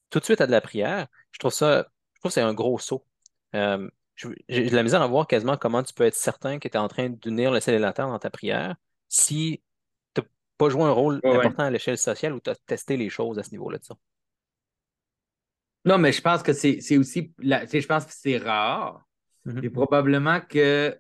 tout 0.10 0.20
de 0.20 0.26
suite 0.26 0.42
à 0.42 0.48
de 0.48 0.52
la 0.52 0.62
prière, 0.62 1.08
je 1.32 1.40
trouve 1.40 1.52
ça, 1.54 1.88
je 2.14 2.20
trouve 2.20 2.32
que 2.32 2.34
c'est 2.34 2.42
un 2.42 2.54
gros 2.54 2.80
saut. 2.80 3.06
Euh, 3.56 3.90
j'ai 4.48 4.70
de 4.70 4.76
la 4.76 4.84
misère 4.84 5.02
à 5.02 5.08
voir 5.08 5.28
quasiment 5.28 5.58
comment 5.58 5.82
tu 5.82 5.94
peux 5.94 6.04
être 6.04 6.16
certain 6.16 6.60
que 6.60 6.68
tu 6.68 6.76
es 6.76 6.80
en 6.80 6.88
train 6.88 7.10
d'unir 7.10 7.52
le 7.52 7.60
ciel 7.60 7.76
et 7.76 7.80
la 7.80 7.94
terre 7.94 8.08
dans 8.08 8.20
ta 8.20 8.30
prière 8.30 8.76
si 9.08 9.62
pas 10.60 10.70
joué 10.70 10.84
un 10.84 10.92
rôle 10.92 11.22
important 11.24 11.64
à 11.64 11.72
l'échelle 11.72 11.98
sociale 11.98 12.34
où 12.34 12.42
tu 12.42 12.50
as 12.50 12.56
testé 12.56 12.98
les 12.98 13.10
choses 13.10 13.40
à 13.40 13.44
ce 13.44 13.52
niveau-là. 13.52 13.80
Non, 15.86 15.98
mais 15.98 16.12
je 16.12 16.22
pense 16.22 16.44
que 16.44 16.52
c'est 16.52 16.98
aussi. 16.98 17.34
je 17.40 17.88
pense 17.88 18.06
que 18.06 18.12
c'est 18.14 18.38
rare. 18.38 19.02
Mm-hmm. 19.46 19.66
Et 19.66 19.70
probablement 19.70 20.42
que 20.42 21.00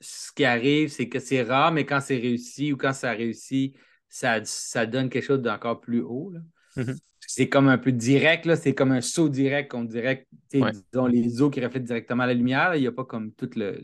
ce 0.00 0.32
qui 0.32 0.44
arrive, 0.44 0.88
c'est 0.88 1.08
que 1.08 1.20
c'est 1.20 1.42
rare, 1.42 1.70
mais 1.70 1.86
quand 1.86 2.00
c'est 2.00 2.18
réussi 2.18 2.72
ou 2.72 2.76
quand 2.76 2.92
ça 2.92 3.12
réussit, 3.12 3.76
ça, 4.08 4.44
ça 4.44 4.86
donne 4.86 5.08
quelque 5.08 5.24
chose 5.24 5.40
d'encore 5.40 5.80
plus 5.80 6.00
haut. 6.00 6.34
Mm-hmm. 6.76 6.98
C'est 7.26 7.48
comme 7.48 7.68
un 7.68 7.78
peu 7.78 7.92
direct, 7.92 8.54
c'est 8.54 8.74
comme 8.74 8.92
un 8.92 9.00
saut 9.00 9.28
direct, 9.28 9.74
on 9.74 9.84
dirait, 9.84 10.26
disons, 10.52 11.06
les 11.06 11.42
eaux 11.42 11.50
qui 11.50 11.64
reflètent 11.64 11.84
directement 11.84 12.24
la 12.24 12.34
lumière. 12.34 12.74
Il 12.74 12.80
n'y 12.80 12.86
a 12.86 12.92
pas 12.92 13.04
comme 13.04 13.32
tout 13.32 13.50
le, 13.56 13.80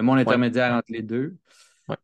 monde 0.00 0.18
intermédiaire 0.18 0.74
entre 0.74 0.90
les 0.90 1.02
deux. 1.02 1.36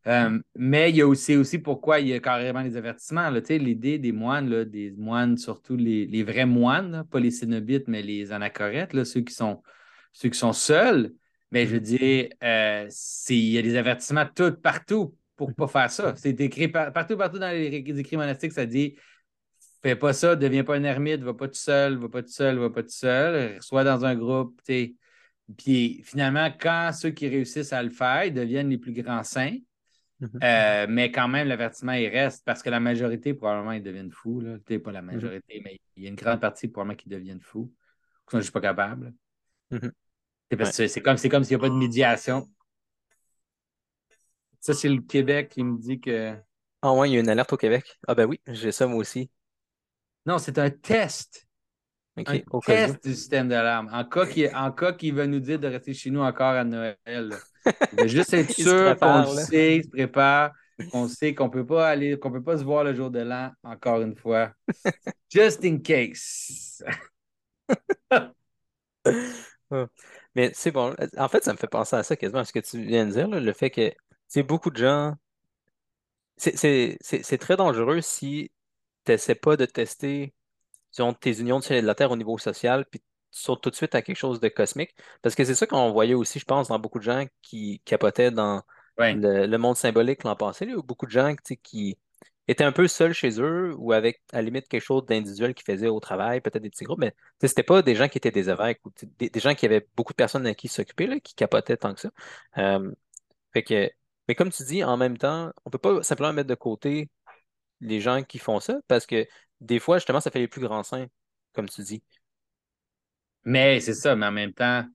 Euh, 0.07 0.39
mais 0.55 0.89
il 0.89 0.95
y 0.95 1.01
a 1.01 1.07
aussi, 1.07 1.35
aussi 1.35 1.59
pourquoi 1.59 1.99
il 1.99 2.07
y 2.07 2.13
a 2.13 2.19
carrément 2.19 2.61
les 2.61 2.75
avertissements. 2.75 3.29
L'idée 3.29 3.99
des 3.99 4.11
moines, 4.11 4.63
des 4.65 4.91
moines, 4.91 5.37
surtout 5.37 5.75
les, 5.75 6.23
vrais 6.23 6.45
moines, 6.45 7.05
pas 7.11 7.19
les 7.19 7.31
cénobites, 7.31 7.87
mais 7.87 8.01
les 8.01 8.31
anachorètes, 8.31 9.03
ceux, 9.03 9.21
qui 9.21 9.33
sont, 9.33 9.61
ceux 10.11 10.29
qui 10.29 10.39
sont 10.39 10.53
seuls. 10.53 11.11
Mais 11.51 11.67
je 11.67 11.73
veux 11.75 11.79
mm-hmm. 11.79 11.97
dire, 11.97 12.29
euh, 12.43 12.89
il 13.29 13.51
y 13.51 13.57
a 13.57 13.61
des 13.61 13.77
avertissements 13.77 14.25
tout, 14.33 14.53
partout 14.53 15.15
pour 15.35 15.49
ne 15.49 15.53
pas 15.53 15.67
faire 15.67 15.91
ça. 15.91 16.15
C'est 16.15 16.39
écrit 16.41 16.67
partout, 16.67 17.17
partout 17.17 17.39
dans 17.39 17.51
les, 17.51 17.75
écrits 17.75 18.17
monastiques, 18.17 18.53
ça 18.53 18.65
dit 18.65 18.95
fais 19.89 19.95
pas 19.95 20.13
ça, 20.13 20.35
deviens 20.35 20.63
pas 20.63 20.75
un 20.75 20.83
ermite, 20.83 21.21
va 21.21 21.33
pas 21.33 21.47
tout 21.47 21.53
seul, 21.55 21.97
va 21.97 22.09
pas 22.09 22.23
tout 22.23 22.29
seul, 22.29 22.57
va 22.57 22.69
pas 22.69 22.83
tout 22.83 22.89
seul, 22.89 23.61
sois 23.61 23.83
dans 23.83 24.05
un 24.05 24.15
groupe. 24.15 24.61
Puis 24.65 26.01
finalement, 26.03 26.49
quand 26.59 26.91
ceux 26.93 27.11
qui 27.11 27.27
réussissent 27.27 27.73
à 27.73 27.83
le 27.83 27.91
faire 27.91 28.31
deviennent 28.31 28.69
les 28.69 28.77
plus 28.77 28.93
grands 28.93 29.23
saints, 29.23 29.57
Mhm. 30.19 30.39
Euh, 30.43 30.85
mais 30.89 31.11
quand 31.11 31.27
même, 31.27 31.47
l'avertissement, 31.47 31.93
il 31.93 32.07
reste 32.07 32.45
parce 32.45 32.63
que 32.63 32.69
la 32.69 32.79
majorité, 32.79 33.33
probablement, 33.33 33.73
ils 33.73 33.83
deviennent 33.83 34.11
fous. 34.11 34.39
Là. 34.39 34.57
Pas 34.79 34.91
la 34.91 35.01
mhm. 35.01 35.13
majorité, 35.13 35.61
mais 35.63 35.79
il 35.95 36.03
y 36.03 36.05
a 36.05 36.09
une 36.09 36.15
grande 36.15 36.39
partie, 36.39 36.67
probablement, 36.67 36.95
qui 36.95 37.09
deviennent 37.09 37.41
fous. 37.41 37.71
je 38.31 38.37
ne 38.37 38.41
suis 38.41 38.51
pas 38.51 38.61
capable. 38.61 39.13
Mhm. 39.71 39.91
C'est 40.71 41.01
comme, 41.01 41.17
comme 41.17 41.43
s'il 41.43 41.57
n'y 41.57 41.63
a 41.63 41.67
pas 41.67 41.69
de 41.69 41.75
médiation. 41.77 42.49
Ça, 44.59 44.73
c'est 44.73 44.89
le 44.89 45.01
Québec 45.01 45.49
qui 45.49 45.63
me 45.63 45.77
dit 45.77 45.99
que. 45.99 46.35
Ah 46.81 46.93
ouais, 46.93 47.09
il 47.09 47.13
y 47.13 47.17
a 47.17 47.19
une 47.19 47.29
alerte 47.29 47.51
au 47.53 47.57
Québec. 47.57 47.99
Ah 48.07 48.15
ben 48.15 48.25
oui, 48.25 48.39
j'ai 48.47 48.71
ça 48.71 48.87
moi 48.87 48.99
aussi. 48.99 49.29
Non, 50.25 50.37
c'est 50.39 50.57
un 50.57 50.69
test. 50.69 51.45
Un 52.17 52.39
test 52.65 53.03
du 53.03 53.13
système 53.13 53.49
d'alarme. 53.49 53.89
En 53.91 54.05
cas 54.05 54.25
qu'il 54.25 54.49
en 54.55 54.71
cas 54.71 54.93
qu'il 54.93 55.13
va 55.13 55.27
nous 55.27 55.41
dire 55.41 55.59
de 55.59 55.67
rester 55.67 55.93
chez 55.93 56.09
nous 56.09 56.21
encore 56.21 56.53
à 56.53 56.63
Noël. 56.63 56.95
Il 57.05 57.97
va 57.97 58.07
juste 58.07 58.33
être 58.33 58.51
sûr 58.53 58.97
qu'on 58.97 59.21
le 59.21 59.41
sait, 59.41 59.77
il 59.77 59.83
se 59.83 59.89
prépare, 59.89 60.53
qu'on 60.91 61.07
sait 61.07 61.35
qu'on 61.35 61.49
peut 61.49 61.65
pas 61.65 61.89
aller, 61.89 62.17
qu'on 62.17 62.31
peut 62.31 62.43
pas 62.43 62.57
se 62.57 62.63
voir 62.63 62.85
le 62.85 62.93
jour 62.93 63.11
de 63.11 63.19
l'an, 63.19 63.51
encore 63.63 64.01
une 64.01 64.15
fois. 64.15 64.51
Just 65.29 65.65
in 65.65 65.79
case. 65.79 66.83
Mais 70.35 70.51
c'est 70.53 70.71
bon. 70.71 70.95
En 71.17 71.27
fait, 71.27 71.43
ça 71.43 71.51
me 71.51 71.57
fait 71.57 71.67
penser 71.67 71.95
à 71.97 72.03
ça 72.03 72.15
quasiment, 72.15 72.39
à 72.39 72.45
ce 72.45 72.53
que 72.53 72.59
tu 72.59 72.81
viens 72.81 73.05
de 73.05 73.11
dire, 73.11 73.27
là, 73.27 73.39
le 73.39 73.53
fait 73.53 73.69
que 73.69 73.91
c'est 74.27 74.43
beaucoup 74.43 74.69
de 74.69 74.77
gens. 74.77 75.13
C'est 76.37 77.37
très 77.39 77.57
dangereux 77.57 78.01
si 78.01 78.51
n'essaies 79.13 79.35
pas 79.35 79.57
de 79.57 79.65
tester 79.65 80.33
disons, 80.91 81.13
tes 81.13 81.39
unions 81.39 81.59
de 81.59 81.63
ciel 81.63 81.79
et 81.79 81.81
de 81.81 81.87
la 81.87 81.95
terre 81.95 82.11
au 82.11 82.15
niveau 82.17 82.37
social, 82.37 82.85
puis 82.85 82.99
tu 83.01 83.05
sautes 83.31 83.61
tout 83.63 83.69
de 83.69 83.75
suite 83.75 83.95
à 83.95 84.01
quelque 84.01 84.17
chose 84.17 84.39
de 84.39 84.47
cosmique. 84.49 84.95
Parce 85.21 85.35
que 85.35 85.43
c'est 85.43 85.55
ça 85.55 85.67
qu'on 85.67 85.91
voyait 85.91 86.13
aussi, 86.13 86.39
je 86.39 86.45
pense, 86.45 86.69
dans 86.69 86.79
beaucoup 86.79 86.99
de 86.99 87.03
gens 87.03 87.25
qui 87.41 87.81
capotaient 87.85 88.31
dans 88.31 88.63
Ouais. 88.97 89.21
le, 89.21 89.45
le 89.47 89.57
monde 89.57 89.75
symbolique 89.77 90.23
l'an 90.23 90.35
passé, 90.35 90.65
là, 90.65 90.75
où 90.77 90.83
beaucoup 90.83 91.05
de 91.05 91.11
gens 91.11 91.35
qui 91.63 91.97
étaient 92.47 92.63
un 92.63 92.71
peu 92.71 92.87
seuls 92.87 93.13
chez 93.13 93.39
eux 93.41 93.73
ou 93.77 93.91
avec, 93.93 94.21
à 94.31 94.37
la 94.37 94.43
limite, 94.43 94.67
quelque 94.67 94.81
chose 94.83 95.05
d'individuel 95.05 95.53
qu'ils 95.53 95.65
faisaient 95.65 95.87
au 95.87 95.99
travail, 95.99 96.41
peut-être 96.41 96.61
des 96.61 96.69
petits 96.69 96.83
groupes, 96.85 96.99
mais 96.99 97.13
c'était 97.41 97.63
pas 97.63 97.81
des 97.81 97.95
gens 97.95 98.07
qui 98.07 98.17
étaient 98.17 98.31
des 98.31 98.49
évêques 98.49 98.81
ou 98.85 98.91
des, 99.19 99.29
des 99.29 99.39
gens 99.39 99.55
qui 99.55 99.65
avaient 99.65 99.87
beaucoup 99.95 100.13
de 100.13 100.17
personnes 100.17 100.45
à 100.47 100.53
qui 100.53 100.67
s'occuper, 100.67 101.19
qui 101.21 101.33
capotaient 101.35 101.77
tant 101.77 101.93
que 101.93 102.01
ça. 102.01 102.11
Euh, 102.57 102.91
fait 103.53 103.63
que, 103.63 103.91
mais 104.27 104.35
comme 104.35 104.51
tu 104.51 104.63
dis, 104.63 104.83
en 104.83 104.97
même 104.97 105.17
temps, 105.17 105.51
on 105.65 105.69
peut 105.69 105.77
pas 105.77 106.03
simplement 106.03 106.33
mettre 106.33 106.49
de 106.49 106.55
côté 106.55 107.09
les 107.85 108.01
gens 108.01 108.23
qui 108.23 108.39
font 108.39 108.59
ça 108.59 108.79
parce 108.87 109.05
que 109.05 109.27
des 109.61 109.79
fois, 109.79 109.97
justement, 109.97 110.19
ça 110.19 110.31
fait 110.31 110.39
les 110.39 110.47
plus 110.47 110.61
grands 110.61 110.83
saints, 110.83 111.07
comme 111.53 111.69
tu 111.69 111.81
dis. 111.81 112.03
Mais 113.43 113.79
c'est 113.79 113.93
ça, 113.93 114.15
mais 114.15 114.25
en 114.25 114.31
même 114.31 114.53
temps, 114.53 114.85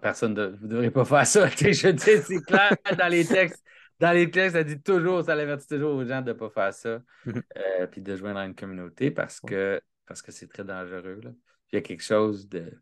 personne 0.00 0.34
ne 0.34 0.46
devrez 0.66 0.90
pas 0.90 1.04
faire 1.04 1.26
ça. 1.26 1.48
Je 1.48 1.88
dis, 1.88 2.22
c'est 2.22 2.42
clair 2.44 2.76
dans 2.98 3.08
les 3.08 3.24
textes. 3.24 3.62
Dans 3.98 4.12
les 4.12 4.30
textes, 4.30 4.56
ça 4.56 4.64
dit 4.64 4.80
toujours, 4.80 5.24
ça 5.24 5.32
avertit 5.32 5.66
toujours 5.66 5.94
aux 5.94 6.04
gens 6.04 6.22
de 6.22 6.28
ne 6.28 6.32
pas 6.32 6.48
faire 6.48 6.72
ça. 6.72 7.02
Mhm. 7.26 7.42
euh, 7.56 7.86
puis 7.86 8.00
de 8.00 8.16
joindre 8.16 8.38
à 8.38 8.46
une 8.46 8.54
communauté 8.54 9.10
parce 9.10 9.40
que 9.40 9.80
parce 10.06 10.22
que 10.22 10.32
c'est 10.32 10.48
très 10.48 10.64
dangereux. 10.64 11.20
Là. 11.22 11.30
Il 11.70 11.76
y 11.76 11.78
a 11.78 11.82
quelque 11.82 12.02
chose 12.02 12.48
de. 12.48 12.80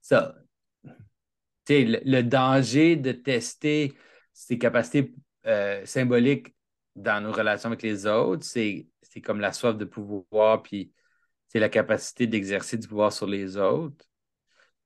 Ça. 0.00 0.34
Tu 0.84 0.92
sais, 1.66 1.84
le, 1.84 2.00
le 2.04 2.22
danger 2.22 2.96
de 2.96 3.12
tester 3.12 3.94
ses 4.32 4.58
capacités 4.58 5.14
euh, 5.46 5.84
symboliques 5.84 6.54
dans 6.96 7.22
nos 7.22 7.32
relations 7.32 7.68
avec 7.68 7.82
les 7.82 8.06
autres, 8.06 8.44
c'est 8.44 8.86
comme 9.24 9.40
la 9.40 9.52
soif 9.52 9.76
de 9.76 9.84
pouvoir, 9.84 10.62
puis 10.62 10.92
c'est 11.48 11.60
la 11.60 11.68
capacité 11.68 12.26
d'exercer 12.26 12.78
du 12.78 12.86
pouvoir 12.88 13.12
sur 13.12 13.26
les 13.26 13.56
autres. 13.56 14.04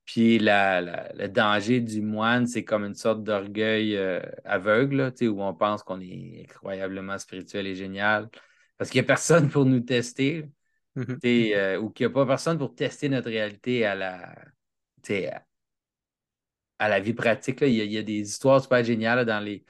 Puis 0.04 0.38
la- 0.38 0.80
la- 0.82 1.12
le 1.14 1.28
danger 1.28 1.80
du 1.80 2.02
moine, 2.02 2.46
c'est 2.46 2.64
comme 2.64 2.84
une 2.84 2.94
sorte 2.94 3.24
d'orgueil 3.24 3.96
euh, 3.96 4.20
aveugle, 4.44 4.96
là, 4.96 5.10
où 5.28 5.42
on 5.42 5.54
pense 5.54 5.82
qu'on 5.82 6.00
est 6.00 6.42
incroyablement 6.42 7.18
spirituel 7.18 7.66
et 7.66 7.74
génial. 7.74 8.28
Parce 8.76 8.90
qu'il 8.90 9.00
n'y 9.00 9.04
a 9.04 9.08
personne 9.08 9.48
pour 9.48 9.64
nous 9.64 9.80
tester, 9.80 10.46
Mhm. 10.94 11.18
euh, 11.24 11.78
ou 11.78 11.90
qu'il 11.90 12.06
n'y 12.06 12.12
a 12.12 12.14
pas 12.14 12.26
personne 12.26 12.58
pour 12.58 12.74
tester 12.74 13.08
notre 13.08 13.28
réalité 13.30 13.84
à 13.86 13.94
la, 13.94 14.34
à, 15.08 15.42
à 16.78 16.88
la 16.88 17.00
vie 17.00 17.14
pratique. 17.14 17.60
là. 17.60 17.66
Il 17.66 17.74
y 17.74 17.80
a, 17.80 17.84
il 17.84 17.92
y 17.92 17.98
a 17.98 18.02
des 18.02 18.20
histoires 18.20 18.60
super 18.62 18.84
géniales 18.84 19.18
là, 19.18 19.24
dans 19.24 19.40
les, 19.40 19.64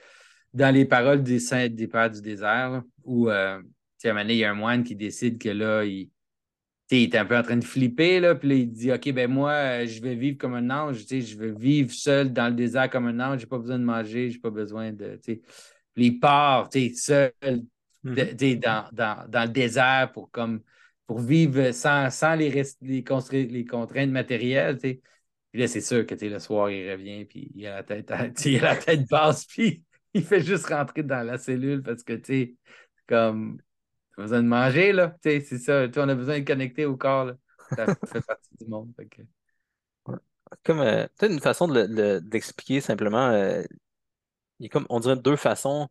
dans 0.55 0.73
les 0.73 0.85
paroles 0.85 1.23
des 1.23 1.39
saints 1.39 1.69
des 1.69 1.87
pères 1.87 2.11
du 2.11 2.21
désert, 2.21 2.71
là, 2.71 2.85
où 3.05 3.29
euh, 3.29 3.59
à 3.59 4.09
un 4.09 4.13
moment 4.13 4.21
donné, 4.23 4.33
il 4.35 4.39
y 4.39 4.45
a 4.45 4.51
un 4.51 4.55
moine 4.55 4.83
qui 4.83 4.95
décide 4.95 5.39
que 5.39 5.49
là, 5.49 5.85
il, 5.85 6.11
il 6.91 7.03
est 7.03 7.15
un 7.15 7.25
peu 7.25 7.37
en 7.37 7.43
train 7.43 7.57
de 7.57 7.63
flipper, 7.65 8.19
là, 8.19 8.35
puis 8.35 8.49
là, 8.49 8.55
il 8.55 8.71
dit 8.71 8.91
OK, 8.91 9.11
ben 9.13 9.31
moi, 9.31 9.51
euh, 9.53 9.87
je 9.87 10.01
vais 10.01 10.15
vivre 10.15 10.37
comme 10.37 10.55
un 10.55 10.69
ange, 10.69 11.01
tu 11.01 11.07
sais, 11.07 11.21
je 11.21 11.37
vais 11.37 11.51
vivre 11.51 11.91
seul 11.93 12.33
dans 12.33 12.47
le 12.49 12.55
désert 12.55 12.89
comme 12.91 13.07
un 13.07 13.19
ange, 13.19 13.41
j'ai 13.41 13.47
pas 13.47 13.59
besoin 13.59 13.79
de 13.79 13.85
manger, 13.85 14.31
j'ai 14.31 14.39
pas 14.39 14.51
besoin 14.51 14.93
de. 14.93 15.19
Puis 15.23 15.41
il 15.97 16.19
part, 16.19 16.69
tu 16.69 16.89
sais, 16.95 17.33
seul 17.41 17.63
de- 18.09 18.35
sais, 18.39 18.55
dans, 18.57 18.89
dans, 18.93 19.27
dans 19.29 19.43
le 19.43 19.49
désert 19.51 20.11
pour, 20.13 20.31
comme, 20.31 20.61
pour 21.07 21.19
vivre 21.21 21.71
sans, 21.73 22.09
sans 22.11 22.35
les, 22.35 22.49
rest- 22.51 22.77
les, 22.81 23.03
les 23.47 23.65
contraintes 23.65 24.11
matérielles. 24.11 24.75
tu 24.79 24.89
sais. 24.89 25.01
Puis 25.53 25.61
là, 25.61 25.67
c'est 25.69 25.81
sûr 25.81 26.05
que 26.05 26.15
tu 26.15 26.21
sais, 26.21 26.29
le 26.29 26.39
soir, 26.39 26.69
il 26.71 26.91
revient, 26.91 27.25
puis 27.25 27.51
il 27.55 27.67
a 27.67 27.77
la 27.77 27.83
tête, 27.83 28.11
à- 28.11 28.27
il 28.45 28.57
a 28.59 28.73
la 28.73 28.77
tête 28.77 29.07
basse, 29.09 29.45
puis 29.47 29.84
il 30.15 30.23
fait 30.23 30.41
juste 30.41 30.67
rentrer 30.67 31.03
dans 31.03 31.25
la 31.25 31.37
cellule 31.37 31.83
parce 31.83 32.03
que, 32.03 32.13
tu 32.13 32.25
sais, 32.25 32.55
comme, 33.07 33.61
t'as 34.15 34.23
besoin 34.23 34.41
de 34.41 34.47
manger, 34.47 34.93
là. 34.93 35.15
Tu 35.21 35.29
sais, 35.29 35.41
c'est 35.41 35.59
ça. 35.59 35.87
On 35.97 36.09
a 36.09 36.15
besoin 36.15 36.39
de 36.39 36.45
connecter 36.45 36.85
au 36.85 36.95
corps, 36.97 37.25
là. 37.25 37.35
Ça 37.69 37.85
fait 38.05 38.25
partie 38.25 38.49
du 38.59 38.67
monde. 38.67 38.93
Comme 40.63 40.79
euh, 40.79 41.05
peut-être 41.17 41.33
une 41.33 41.41
façon 41.41 41.67
de 41.67 42.19
d'expliquer 42.19 42.79
simplement, 42.79 43.29
euh, 43.29 43.63
il 44.59 44.65
y 44.65 44.67
a 44.67 44.69
comme 44.69 44.85
on 44.89 44.99
dirait 44.99 45.17
deux 45.17 45.35
façons 45.35 45.89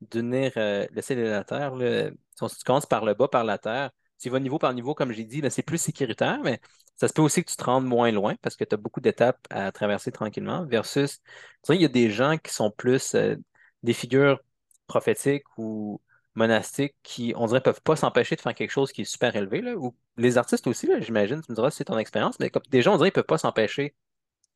d'unir 0.00 0.52
euh, 0.56 0.86
le 0.92 1.02
ciel 1.02 1.18
et 1.18 1.24
la 1.24 1.42
terre. 1.42 1.72
Si 1.78 2.58
tu 2.58 2.64
commences 2.64 2.86
par 2.86 3.04
le 3.04 3.14
bas, 3.14 3.28
par 3.28 3.44
la 3.44 3.58
terre, 3.58 3.90
tu 4.20 4.30
vas 4.30 4.38
niveau 4.40 4.58
par 4.58 4.72
niveau, 4.74 4.94
comme 4.94 5.12
j'ai 5.12 5.24
dit, 5.24 5.42
c'est 5.50 5.62
plus 5.62 5.78
sécuritaire, 5.78 6.40
mais 6.44 6.60
ça 6.96 7.08
se 7.08 7.12
peut 7.12 7.22
aussi 7.22 7.42
que 7.42 7.50
tu 7.50 7.56
te 7.56 7.64
rendes 7.64 7.86
moins 7.86 8.12
loin 8.12 8.34
parce 8.42 8.56
que 8.56 8.64
tu 8.64 8.74
as 8.74 8.78
beaucoup 8.78 9.00
d'étapes 9.00 9.40
à 9.50 9.72
traverser 9.72 10.12
tranquillement. 10.12 10.64
Versus, 10.66 11.18
tu 11.18 11.24
sais, 11.64 11.76
il 11.76 11.82
y 11.82 11.84
a 11.86 11.88
des 11.88 12.10
gens 12.10 12.36
qui 12.38 12.52
sont 12.52 12.70
plus 12.70 13.14
euh, 13.14 13.36
des 13.84 13.94
figures 13.94 14.40
prophétiques 14.88 15.44
ou 15.58 16.00
monastiques 16.36 16.96
qui, 17.04 17.34
on 17.36 17.46
dirait, 17.48 17.62
peuvent 17.62 17.82
pas 17.82 17.96
s'empêcher 17.96 18.36
de 18.36 18.42
faire 18.42 18.54
quelque 18.56 18.72
chose 18.72 18.92
qui 18.92 19.02
est 19.02 19.06
super 19.06 19.36
élevé. 19.36 19.62
Là, 19.62 19.76
ou 19.76 19.96
les 20.18 20.38
artistes 20.38 20.66
aussi, 20.68 20.88
là, 20.88 21.00
j'imagine, 21.00 21.42
tu 21.42 21.52
me 21.52 21.56
diras 21.56 21.70
si 21.72 21.78
c'est 21.78 21.86
ton 21.86 21.98
expérience, 21.98 22.38
mais 22.40 22.50
comme 22.50 22.64
des 22.70 22.82
gens, 22.82 22.94
on 22.94 22.98
dirait, 22.98 23.10
ils 23.10 23.12
peuvent 23.12 23.24
pas 23.24 23.38
s'empêcher 23.38 23.94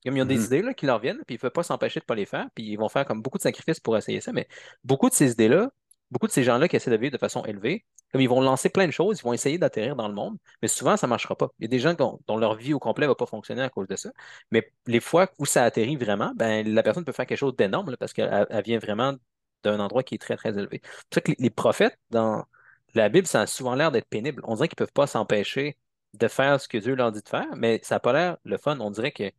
comme 0.05 0.17
ils 0.17 0.23
ont 0.23 0.27
des 0.27 0.45
Mhm. 0.45 0.47
idées 0.47 0.63
là, 0.63 0.75
qui 0.75 0.87
leur 0.87 1.01
viennent, 1.01 1.23
puis 1.27 1.35
ils 1.35 1.39
ne 1.39 1.41
peuvent 1.41 1.51
pas 1.53 1.63
s'empêcher 1.63 2.01
de 2.01 2.05
ne 2.05 2.07
pas 2.07 2.15
les 2.15 2.27
faire, 2.27 2.49
puis 2.55 2.65
ils 2.65 2.77
vont 2.77 2.89
faire 2.89 3.05
comme 3.05 3.23
beaucoup 3.23 3.39
de 3.39 3.43
sacrifices 3.43 3.81
pour 3.81 3.97
essayer 3.97 4.21
ça. 4.21 4.33
Mais 4.33 4.49
beaucoup 4.85 5.09
de 5.09 5.15
ces 5.15 5.33
idées-là, 5.33 5.71
beaucoup 6.11 6.27
de 6.27 6.33
ces 6.33 6.45
gens-là 6.45 6.69
qui 6.69 6.77
essaient 6.77 6.91
de 6.91 6.97
vivre 6.97 7.13
de 7.13 7.19
façon 7.19 7.45
élevée, 7.45 7.85
comme 8.13 8.21
ils 8.21 8.29
vont 8.29 8.41
lancer 8.41 8.71
plein 8.71 8.87
de 8.87 8.93
choses, 8.93 9.19
ils 9.21 9.23
vont 9.23 9.33
essayer 9.33 9.59
d'atterrir 9.59 9.97
dans 9.97 10.09
le 10.09 10.15
monde, 10.15 10.39
mais 10.63 10.69
souvent, 10.69 10.97
ça 10.97 11.07
ne 11.07 11.11
marchera 11.11 11.37
pas. 11.37 11.51
Il 11.59 11.65
y 11.65 11.67
a 11.67 11.69
des 11.69 11.79
gens 11.79 11.95
dont, 11.95 12.21
dont 12.27 12.37
leur 12.37 12.55
vie 12.57 12.75
au 12.75 12.79
complet 12.79 13.07
ne 13.07 13.11
va 13.11 13.15
pas 13.15 13.27
fonctionner 13.27 13.63
à 13.63 13.69
cause 13.71 13.89
de 13.89 13.97
ça. 13.97 14.11
Mais 14.51 14.73
les 14.87 15.01
fois 15.01 15.29
où 15.39 15.47
ça 15.47 15.65
atterrit 15.65 15.97
vraiment, 15.97 16.33
ben, 16.35 16.67
la 16.67 16.83
personne 16.83 17.05
peut 17.05 17.13
faire 17.13 17.27
quelque 17.27 17.39
chose 17.39 17.57
d'énorme 17.57 17.97
parce 17.97 18.13
qu'elle 18.13 18.47
elle 18.49 18.65
vient 18.65 18.79
vraiment 18.79 19.15
d'un 19.63 19.81
endroit 19.81 20.03
qui 20.03 20.15
est 20.15 20.19
très, 20.19 20.37
très 20.37 20.51
élevé. 20.57 20.81
C'est 20.83 20.91
pour 20.91 21.15
ça 21.15 21.21
que 21.21 21.31
les, 21.33 21.37
les 21.39 21.51
prophètes, 21.51 21.99
dans 22.11 22.45
la 22.95 23.09
Bible, 23.09 23.27
ça 23.27 23.43
a 23.43 23.47
souvent 23.47 23.75
l'air 23.75 23.91
d'être 23.91 24.09
pénible. 24.09 24.43
On 24.45 24.55
dirait 24.55 24.69
qu'ils 24.69 24.77
ne 24.81 24.87
peuvent 24.87 24.93
pas 24.93 25.07
s'empêcher 25.07 25.77
de 26.15 26.29
faire 26.29 26.61
ce 26.61 26.69
que 26.69 26.79
Dieu 26.79 26.95
leur 26.95 27.13
dit 27.13 27.23
de 27.23 27.29
faire, 27.29 27.49
mais 27.57 27.81
ça 27.83 27.97
n'a 27.97 28.01
pas 28.01 28.13
l'air 28.13 28.39
le 28.45 28.57
fun. 28.59 28.79
On 28.81 28.91
dirait 28.91 29.13
que. 29.13 29.31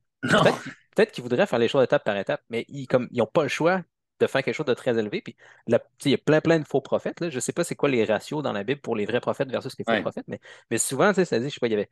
Peut-être 0.95 1.11
qu'ils 1.11 1.23
voudraient 1.23 1.47
faire 1.47 1.59
les 1.59 1.67
choses 1.67 1.83
étape 1.83 2.03
par 2.03 2.17
étape, 2.17 2.41
mais 2.49 2.65
ils 2.67 2.87
comme 2.87 3.07
ils 3.11 3.19
n'ont 3.19 3.25
pas 3.27 3.43
le 3.43 3.49
choix 3.49 3.83
de 4.19 4.27
faire 4.27 4.43
quelque 4.43 4.55
chose 4.55 4.65
de 4.65 4.73
très 4.73 4.97
élevé. 4.97 5.21
Puis 5.21 5.35
la- 5.67 5.79
tu 5.79 6.09
il 6.09 6.11
y 6.11 6.15
a 6.15 6.17
plein, 6.17 6.41
plein 6.41 6.59
de 6.59 6.67
faux 6.67 6.81
prophètes. 6.81 7.19
Là. 7.21 7.29
Je 7.29 7.35
ne 7.35 7.39
sais 7.41 7.53
pas 7.53 7.63
c'est 7.63 7.75
quoi 7.75 7.89
les 7.89 8.03
ratios 8.05 8.43
dans 8.43 8.53
la 8.53 8.63
Bible 8.63 8.81
pour 8.81 8.95
les 8.95 9.05
vrais 9.05 9.21
prophètes 9.21 9.49
versus 9.49 9.75
les 9.77 9.85
faux 9.85 9.91
Ouais. 9.93 10.01
prophètes, 10.01 10.25
mais, 10.27 10.39
mais 10.71 10.77
souvent, 10.77 11.13
tu 11.13 11.25
ça 11.25 11.39
dit, 11.39 11.49
je 11.49 11.53
sais 11.55 11.59
pas, 11.59 11.67
il 11.67 11.71
y 11.71 11.75
avait, 11.75 11.89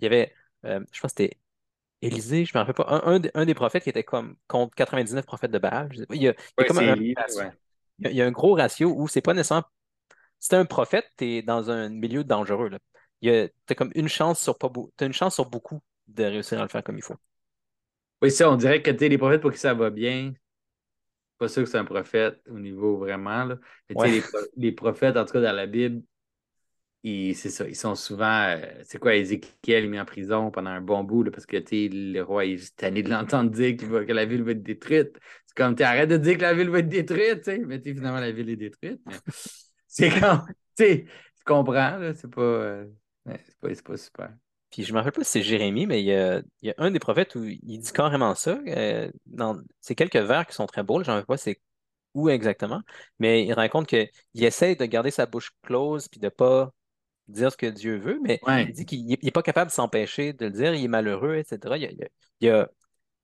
il 0.00 0.04
y 0.04 0.06
avait 0.06 0.34
euh, 0.66 0.80
je 0.92 1.00
pense 1.00 1.12
que 1.14 1.22
c'était 1.24 1.38
Élisée, 2.02 2.44
je 2.44 2.52
ne 2.56 2.60
me 2.62 2.64
rappelle 2.66 2.74
pas, 2.84 2.86
un, 2.94 3.14
un 3.14 3.20
des- 3.20 3.30
un 3.34 3.44
des 3.46 3.54
prophètes 3.54 3.82
qui 3.82 3.90
était 3.90 4.04
comme 4.04 4.36
contre 4.48 4.74
99 4.76 5.26
prophètes 5.26 5.50
de 5.50 5.58
Baal. 5.58 5.88
Je 5.92 5.98
sais 6.00 6.06
pas. 6.06 6.14
Il 6.14 6.22
y 6.22 6.28
a, 6.28 6.32
il 6.32 6.60
y 6.60 6.62
a 6.62 6.64
Ouais, 6.64 6.66
comme 6.66 6.78
c'est 6.78 6.88
un, 6.88 6.94
Élie, 6.94 7.14
ratio. 7.16 7.40
ouais. 7.40 7.52
Il 7.98 8.04
y 8.06 8.08
a, 8.08 8.10
il 8.12 8.16
y 8.16 8.22
a 8.22 8.26
un 8.26 8.30
gros 8.32 8.54
ratio 8.54 8.92
où 8.96 9.08
c'est 9.08 9.20
pas 9.22 9.34
nécessairement. 9.34 9.66
Si 10.40 10.48
t'es 10.50 10.56
un 10.56 10.66
prophète, 10.66 11.06
tu 11.18 11.24
es 11.26 11.42
dans 11.42 11.70
un 11.70 11.88
milieu 11.90 12.24
dangereux. 12.24 12.68
Là. 12.68 12.78
Il 13.22 13.30
y 13.30 13.36
a, 13.36 13.48
t'as 13.66 13.74
comme 13.74 13.92
une 13.94 14.08
chance 14.08 14.40
sur 14.40 14.58
pas 14.58 14.70
t'as 14.96 15.06
une 15.06 15.12
chance 15.12 15.34
sur 15.34 15.48
beaucoup 15.50 15.80
de 16.08 16.24
réussir 16.24 16.58
à 16.60 16.62
le 16.62 16.68
faire 16.68 16.84
comme 16.84 16.98
il 16.98 17.02
faut. 17.04 17.16
Oui, 18.22 18.30
ça, 18.30 18.50
on 18.50 18.56
dirait 18.56 18.82
que 18.82 18.90
tu 18.90 19.08
les 19.08 19.18
prophètes, 19.18 19.40
pour 19.40 19.52
qui 19.52 19.58
ça 19.58 19.74
va 19.74 19.90
bien, 19.90 20.32
pas 21.38 21.48
sûr 21.48 21.64
que 21.64 21.68
c'est 21.70 21.78
un 21.78 21.84
prophète 21.84 22.40
au 22.50 22.58
niveau 22.58 22.98
vraiment. 22.98 23.44
Là. 23.44 23.58
Mais 23.88 23.94
Ouais. 23.94 24.10
les, 24.10 24.22
pro- 24.22 24.38
les 24.56 24.72
prophètes, 24.72 25.16
en 25.16 25.24
tout 25.24 25.32
cas 25.34 25.40
dans 25.40 25.52
la 25.52 25.66
Bible, 25.66 26.02
ils, 27.04 27.34
c'est 27.36 27.50
ça, 27.50 27.66
ils 27.68 27.76
sont 27.76 27.94
souvent. 27.94 28.26
euh, 28.56 28.58
c'est 28.84 28.98
quoi, 28.98 29.14
Ézéchiel 29.14 29.84
est 29.84 29.88
mis 29.88 30.00
en 30.00 30.04
prison 30.04 30.50
pendant 30.50 30.70
un 30.70 30.80
bon 30.80 31.04
bout 31.04 31.22
là, 31.22 31.30
parce 31.30 31.46
que 31.46 31.56
le 31.70 32.20
roi 32.22 32.44
est 32.46 32.76
tanné 32.76 33.02
de 33.02 33.10
l'entendre 33.10 33.50
dire 33.50 33.76
va- 33.86 34.04
que 34.04 34.12
la 34.12 34.24
ville 34.26 34.42
va 34.42 34.52
être 34.52 34.62
détruite. 34.62 35.18
C'est 35.46 35.56
comme, 35.56 35.76
tu 35.76 35.82
arrête 35.84 36.08
de 36.10 36.16
dire 36.16 36.36
que 36.36 36.42
la 36.42 36.54
ville 36.54 36.70
va 36.70 36.80
être 36.80 36.88
détruite, 36.88 37.46
mais 37.66 37.80
finalement, 37.80 38.20
la 38.20 38.32
ville 38.32 38.50
est 38.50 38.56
détruite. 38.56 39.00
mais 39.06 39.22
c'est 39.88 40.10
tu 41.36 41.44
comprends, 41.44 41.98
c'est 42.14 42.30
pas, 42.30 42.40
euh, 42.42 42.86
ouais, 43.26 43.42
pas 43.82 43.96
super. 43.96 44.32
Puis 44.70 44.84
je 44.84 44.92
me 44.92 44.98
rappelle 44.98 45.12
pas 45.12 45.24
si 45.24 45.30
c'est 45.32 45.42
Jérémie, 45.42 45.86
mais 45.86 46.02
il 46.02 46.06
y 46.06 46.14
a, 46.14 46.40
il 46.62 46.68
y 46.68 46.70
a 46.70 46.74
un 46.78 46.90
des 46.90 46.98
prophètes 46.98 47.34
où 47.36 47.44
il 47.44 47.78
dit 47.80 47.92
carrément 47.92 48.34
ça. 48.34 48.58
euh, 48.66 49.10
dans, 49.26 49.58
c'est 49.80 49.94
quelques 49.94 50.16
vers 50.16 50.46
qui 50.46 50.54
sont 50.54 50.66
très 50.66 50.82
beaux, 50.82 51.02
je 51.02 51.10
ne 51.10 51.20
sais 51.20 51.24
pas 51.26 51.36
c'est 51.38 51.60
où 52.14 52.28
exactement, 52.30 52.82
mais 53.18 53.44
il 53.44 53.52
raconte 53.52 53.86
qu'il 53.86 54.08
essaie 54.34 54.74
de 54.76 54.84
garder 54.86 55.10
sa 55.10 55.26
bouche 55.26 55.52
close 55.62 56.08
puis 56.08 56.20
de 56.20 56.28
pas 56.28 56.72
dire 57.28 57.52
ce 57.52 57.56
que 57.56 57.66
Dieu 57.66 57.98
veut, 57.98 58.20
mais 58.22 58.40
Ouais. 58.46 58.64
il 58.64 58.72
dit 58.72 58.86
qu'il 58.86 59.06
n'est 59.06 59.30
pas 59.30 59.42
capable 59.42 59.70
de 59.70 59.74
s'empêcher 59.74 60.32
de 60.32 60.46
le 60.46 60.50
dire, 60.52 60.74
il 60.74 60.84
est 60.84 60.88
malheureux, 60.88 61.36
etc. 61.36 61.76
Il, 61.78 61.84
il- 61.84 62.08
il 62.40 62.50
a- 62.50 62.70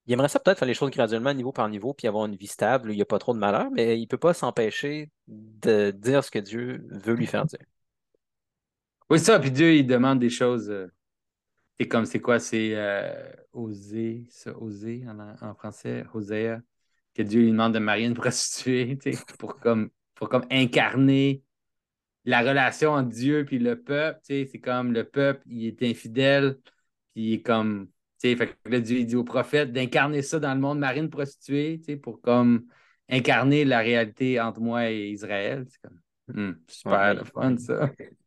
il 0.07 0.13
aimerait 0.15 0.29
ça 0.29 0.41
peut-être 0.41 0.59
faire 0.59 0.69
les 0.69 0.75
choses 0.75 0.91
graduellement, 0.91 1.33
niveau 1.35 1.53
par 1.53 1.69
niveau, 1.69 1.95
puis 1.95 2.07
avoir 2.09 2.27
une 2.27 2.37
vie 2.37 2.47
stable, 2.47 2.91
où 2.91 2.93
il 2.93 2.97
n'y 2.97 3.03
a 3.03 3.07
pas 3.07 3.19
trop 3.19 3.35
de 3.35 3.39
malheur, 3.39 3.71
mais 3.73 3.99
il 3.99 4.03
ne 4.03 4.07
peut 4.07 4.19
pas 4.19 4.35
s'empêcher 4.35 5.11
de 5.29 5.91
dire 5.93 6.23
ce 6.25 6.31
que 6.31 6.39
Dieu 6.39 6.85
veut 6.91 7.15
lui 7.15 7.27
faire 7.27 7.47
dire. 7.47 7.61
Oui, 9.11 9.19
ça, 9.19 9.39
puis 9.39 9.51
Dieu, 9.51 9.75
il 9.75 9.87
demande 9.87 10.19
des 10.19 10.31
choses. 10.31 10.73
C'est 11.79 11.89
comme, 11.89 12.07
c'est 12.07 12.21
quoi? 12.21 12.39
C'est 12.39 12.73
euh, 12.75 13.33
oser, 13.53 14.27
ça, 14.31 14.57
oser 14.59 15.05
en, 15.09 15.19
en 15.47 15.55
français, 15.55 16.05
Hosea, 16.15 16.61
que 17.15 17.23
Dieu 17.23 17.43
lui 17.43 17.51
demande 17.51 17.75
de 17.75 17.79
marier 17.79 18.07
une 18.07 18.15
prostituée, 18.15 18.99
pour 19.39 19.59
comme, 19.59 19.91
pour 20.15 20.29
comme 20.29 20.45
incarner 20.51 21.43
la 22.25 22.41
relation 22.41 22.93
entre 22.93 23.11
Dieu 23.11 23.45
puis 23.45 23.59
le 23.59 23.81
peuple, 23.83 24.21
c'est 24.23 24.47
comme 24.63 24.93
le 24.93 25.05
peuple, 25.05 25.43
il 25.47 25.67
est 25.67 25.83
infidèle, 25.83 26.59
puis 27.15 27.23
il 27.23 27.33
est 27.35 27.43
comme, 27.43 27.89
tu 28.21 28.31
sais, 28.31 28.37
fait 28.37 28.49
que 28.63 28.71
là, 28.71 28.81
Dieu, 28.81 28.99
il 28.99 29.07
dit 29.07 29.17
au 29.17 29.25
prophète 29.25 29.73
d'incarner 29.73 30.23
ça 30.23 30.41
dans 30.41 30.55
le 30.55 30.61
monde, 30.61 30.79
marier 30.79 31.01
une 31.03 31.11
prostituée, 31.11 31.79
tu 31.81 31.85
sais, 31.85 31.97
pour 31.97 32.21
comme 32.21 32.67
incarner 33.11 33.65
la 33.65 33.81
réalité 33.81 34.41
entre 34.41 34.61
moi 34.61 34.91
et 34.91 35.11
Israël. 35.11 35.67
C'est 35.69 35.81
comme, 35.83 36.01
hmm, 36.29 36.55
super, 36.69 36.93
Ouais. 36.93 37.15
le 37.15 37.25
fun, 37.25 37.57
ça. 37.59 37.91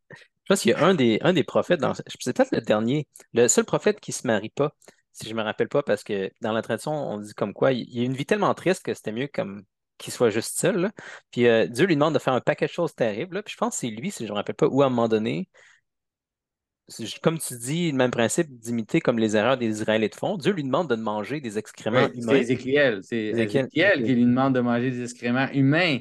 Je 0.47 0.53
pense 0.53 0.61
qu'il 0.61 0.71
y 0.71 0.73
a 0.73 0.85
un 0.85 0.93
des, 0.95 1.19
un 1.23 1.33
des 1.33 1.43
prophètes, 1.43 1.81
dans, 1.81 1.93
c'est 1.93 2.05
peut-être 2.33 2.55
le 2.55 2.61
dernier, 2.61 3.05
le 3.33 3.49
seul 3.49 3.65
prophète 3.65 3.99
qui 3.99 4.11
ne 4.11 4.13
se 4.15 4.25
marie 4.27 4.49
pas, 4.49 4.73
si 5.11 5.25
je 5.27 5.31
ne 5.33 5.37
me 5.37 5.43
rappelle 5.43 5.67
pas, 5.67 5.83
parce 5.83 6.05
que 6.05 6.31
dans 6.41 6.53
la 6.53 6.61
tradition, 6.61 6.93
on 6.93 7.17
dit 7.19 7.33
comme 7.33 7.53
quoi, 7.53 7.73
il, 7.73 7.85
il 7.89 7.99
a 7.99 8.03
une 8.05 8.13
vie 8.13 8.25
tellement 8.25 8.53
triste 8.53 8.81
que 8.83 8.93
c'était 8.93 9.11
mieux 9.11 9.27
comme 9.27 9.63
qu'il 9.97 10.13
soit 10.13 10.29
juste 10.29 10.57
seul. 10.57 10.77
là. 10.77 10.91
Puis 11.31 11.47
euh, 11.47 11.67
Dieu 11.67 11.85
lui 11.85 11.95
demande 11.95 12.13
de 12.13 12.19
faire 12.19 12.33
un 12.33 12.39
paquet 12.39 12.67
de 12.67 12.71
choses 12.71 12.95
terribles. 12.95 13.35
là. 13.35 13.43
Puis 13.43 13.51
je 13.53 13.57
pense 13.57 13.73
que 13.73 13.79
c'est 13.81 13.87
lui, 13.89 14.09
si 14.09 14.23
je 14.23 14.29
ne 14.29 14.33
me 14.33 14.35
rappelle 14.35 14.55
pas, 14.55 14.67
où 14.67 14.81
à 14.83 14.85
un 14.85 14.89
moment 14.89 15.09
donné, 15.09 15.49
c'est- 16.87 17.19
comme 17.19 17.39
tu 17.39 17.57
dis, 17.57 17.91
le 17.91 17.97
même 17.97 18.11
principe 18.11 18.47
d'imiter 18.59 19.01
comme 19.01 19.19
les 19.19 19.35
erreurs 19.35 19.57
des 19.57 19.67
Israélites 19.67 20.15
font, 20.15 20.37
Dieu 20.37 20.53
lui 20.53 20.63
demande 20.63 20.89
de 20.89 20.95
manger 20.95 21.41
des 21.41 21.57
excréments 21.57 22.03
Ouais, 22.03 22.11
c'est 22.13 22.21
humains. 22.21 22.35
Ézéchiel. 22.35 22.99
C'est 23.03 23.17
Ézéchiel, 23.17 23.65
Ézéchiel 23.65 23.99
ok. 23.99 24.05
qui 24.05 24.13
lui 24.15 24.23
demande 24.25 24.55
de 24.55 24.61
manger 24.61 24.91
des 24.91 25.01
excréments 25.03 25.49
humains. 25.51 25.99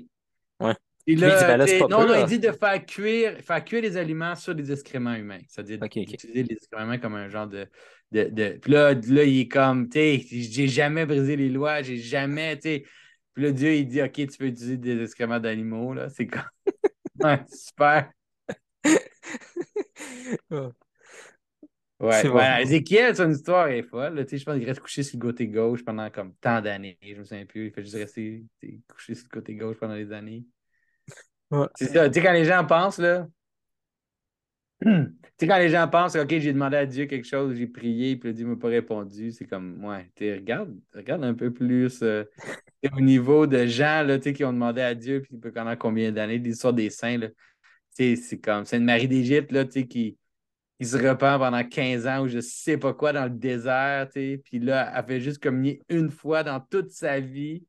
Ouais. 0.60 0.74
Il 1.06 1.16
dit, 1.16 1.22
là, 1.22 1.46
ben 1.46 1.56
là, 1.56 1.66
pas 1.78 1.86
non, 1.88 1.98
peu, 2.00 2.06
non, 2.06 2.12
là. 2.14 2.20
il 2.20 2.26
dit 2.26 2.38
de 2.40 2.50
faire 2.52 2.84
cuire, 2.84 3.38
faire 3.40 3.64
cuire 3.64 3.82
les 3.82 3.96
aliments 3.96 4.34
sur 4.34 4.54
des 4.54 4.72
excréments 4.72 5.14
humains. 5.14 5.38
C'est-à-dire 5.48 5.78
d'utiliser 5.78 6.42
les 6.42 6.54
excréments 6.56 6.98
comme 6.98 7.14
un 7.14 7.28
genre 7.28 7.46
de. 7.46 7.68
de, 8.10 8.24
de- 8.24 8.58
Puis 8.60 8.72
là, 8.72 8.92
là, 8.94 9.24
il 9.24 9.40
est 9.40 9.48
comme, 9.48 9.88
tu 9.88 9.98
sais, 10.00 10.20
j'ai 10.30 10.66
jamais 10.68 11.06
brisé 11.06 11.36
les 11.36 11.48
lois, 11.48 11.82
j'ai 11.82 11.96
jamais, 11.96 12.56
tu 12.56 12.62
sais. 12.62 12.84
Puis 13.34 13.44
là, 13.44 13.52
Dieu, 13.52 13.74
il 13.74 13.86
dit, 13.86 14.02
OK, 14.02 14.12
tu 14.14 14.26
peux 14.38 14.46
utiliser 14.46 14.76
des 14.78 15.02
excréments 15.02 15.38
d'animaux, 15.40 15.94
là. 15.94 16.08
C'est 16.08 16.26
comme. 16.26 16.42
Ouais, 17.24 17.40
super. 17.50 18.10
Ouais. 20.50 20.70
Ouais, 21.98 22.20
C'est 22.20 22.28
bon. 22.28 22.36
ouais. 22.36 22.62
Ézéchiel, 22.62 23.16
son 23.16 23.30
histoire 23.30 23.68
est 23.68 23.82
folle. 23.82 24.14
là. 24.16 24.24
Tu 24.24 24.30
sais, 24.30 24.38
je 24.38 24.44
pense 24.44 24.56
qu'il 24.58 24.66
reste 24.66 24.80
couché 24.80 25.02
sur 25.02 25.18
le 25.18 25.22
côté 25.22 25.48
gauche 25.48 25.82
pendant 25.84 26.10
comme 26.10 26.34
tant 26.36 26.60
d'années. 26.60 26.98
Je 27.02 27.14
me 27.14 27.24
souviens 27.24 27.46
plus. 27.46 27.66
Il 27.68 27.72
fait 27.72 27.82
juste 27.82 27.94
rester 27.94 28.44
couché 28.88 29.14
sur 29.14 29.24
le 29.32 29.40
côté 29.40 29.54
gauche 29.54 29.78
pendant 29.78 29.94
des 29.96 30.12
années. 30.12 30.44
Ouais. 31.50 31.66
C'est 31.76 31.86
ça. 31.92 32.08
Tu 32.08 32.14
sais, 32.14 32.26
quand 32.26 32.32
les 32.32 32.44
gens 32.44 32.64
pensent, 32.64 32.98
là. 32.98 33.26
tu 34.80 34.88
sais, 35.38 35.46
quand 35.46 35.58
les 35.58 35.70
gens 35.70 35.88
pensent, 35.88 36.16
OK, 36.16 36.28
j'ai 36.28 36.52
demandé 36.52 36.76
à 36.76 36.86
Dieu 36.86 37.06
quelque 37.06 37.26
chose, 37.26 37.56
j'ai 37.56 37.66
prié, 37.66 38.16
puis 38.16 38.34
Dieu 38.34 38.44
ne 38.44 38.50
m'a 38.50 38.56
pas 38.56 38.68
répondu, 38.68 39.32
c'est 39.32 39.46
comme, 39.46 39.82
ouais, 39.84 40.10
regarde, 40.20 40.76
regarde 40.94 41.24
un 41.24 41.34
peu 41.34 41.52
plus 41.52 42.02
euh, 42.02 42.24
au 42.94 43.00
niveau 43.00 43.46
de 43.46 43.64
gens, 43.66 44.02
là, 44.02 44.18
tu 44.18 44.24
sais, 44.24 44.32
qui 44.34 44.44
ont 44.44 44.52
demandé 44.52 44.82
à 44.82 44.94
Dieu, 44.94 45.22
puis 45.22 45.36
pendant 45.50 45.76
combien 45.76 46.12
d'années, 46.12 46.38
l'histoire 46.38 46.74
des 46.74 46.90
saints, 46.90 47.18
là. 47.18 47.28
Tu 47.96 48.16
sais, 48.16 48.16
c'est 48.16 48.38
comme, 48.38 48.64
c'est 48.66 48.76
une 48.76 48.84
Marie 48.84 49.08
d'Égypte, 49.08 49.52
là, 49.52 49.64
tu 49.64 49.72
sais, 49.72 49.86
qui 49.86 50.18
il 50.78 50.86
se 50.86 50.96
repent 50.96 51.38
pendant 51.38 51.64
15 51.64 52.06
ans 52.06 52.22
ou 52.22 52.28
je 52.28 52.40
sais 52.40 52.76
pas 52.76 52.92
quoi 52.92 53.12
dans 53.12 53.24
le 53.24 53.30
désert, 53.30 54.08
tu 54.08 54.20
sais. 54.20 54.42
Puis 54.44 54.58
là, 54.58 54.92
elle 54.94 55.04
fait 55.06 55.20
juste 55.20 55.42
communier 55.42 55.82
une 55.88 56.10
fois 56.10 56.42
dans 56.42 56.60
toute 56.60 56.90
sa 56.90 57.20
vie, 57.20 57.64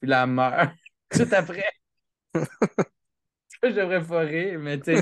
puis 0.00 0.10
elle 0.12 0.26
meurt. 0.28 0.72
Tout 1.10 1.28
après. 1.32 1.64
Devrais 3.72 4.02
pas 4.02 4.20
rire, 4.20 4.58
mais 4.58 4.78
tu 4.80 4.96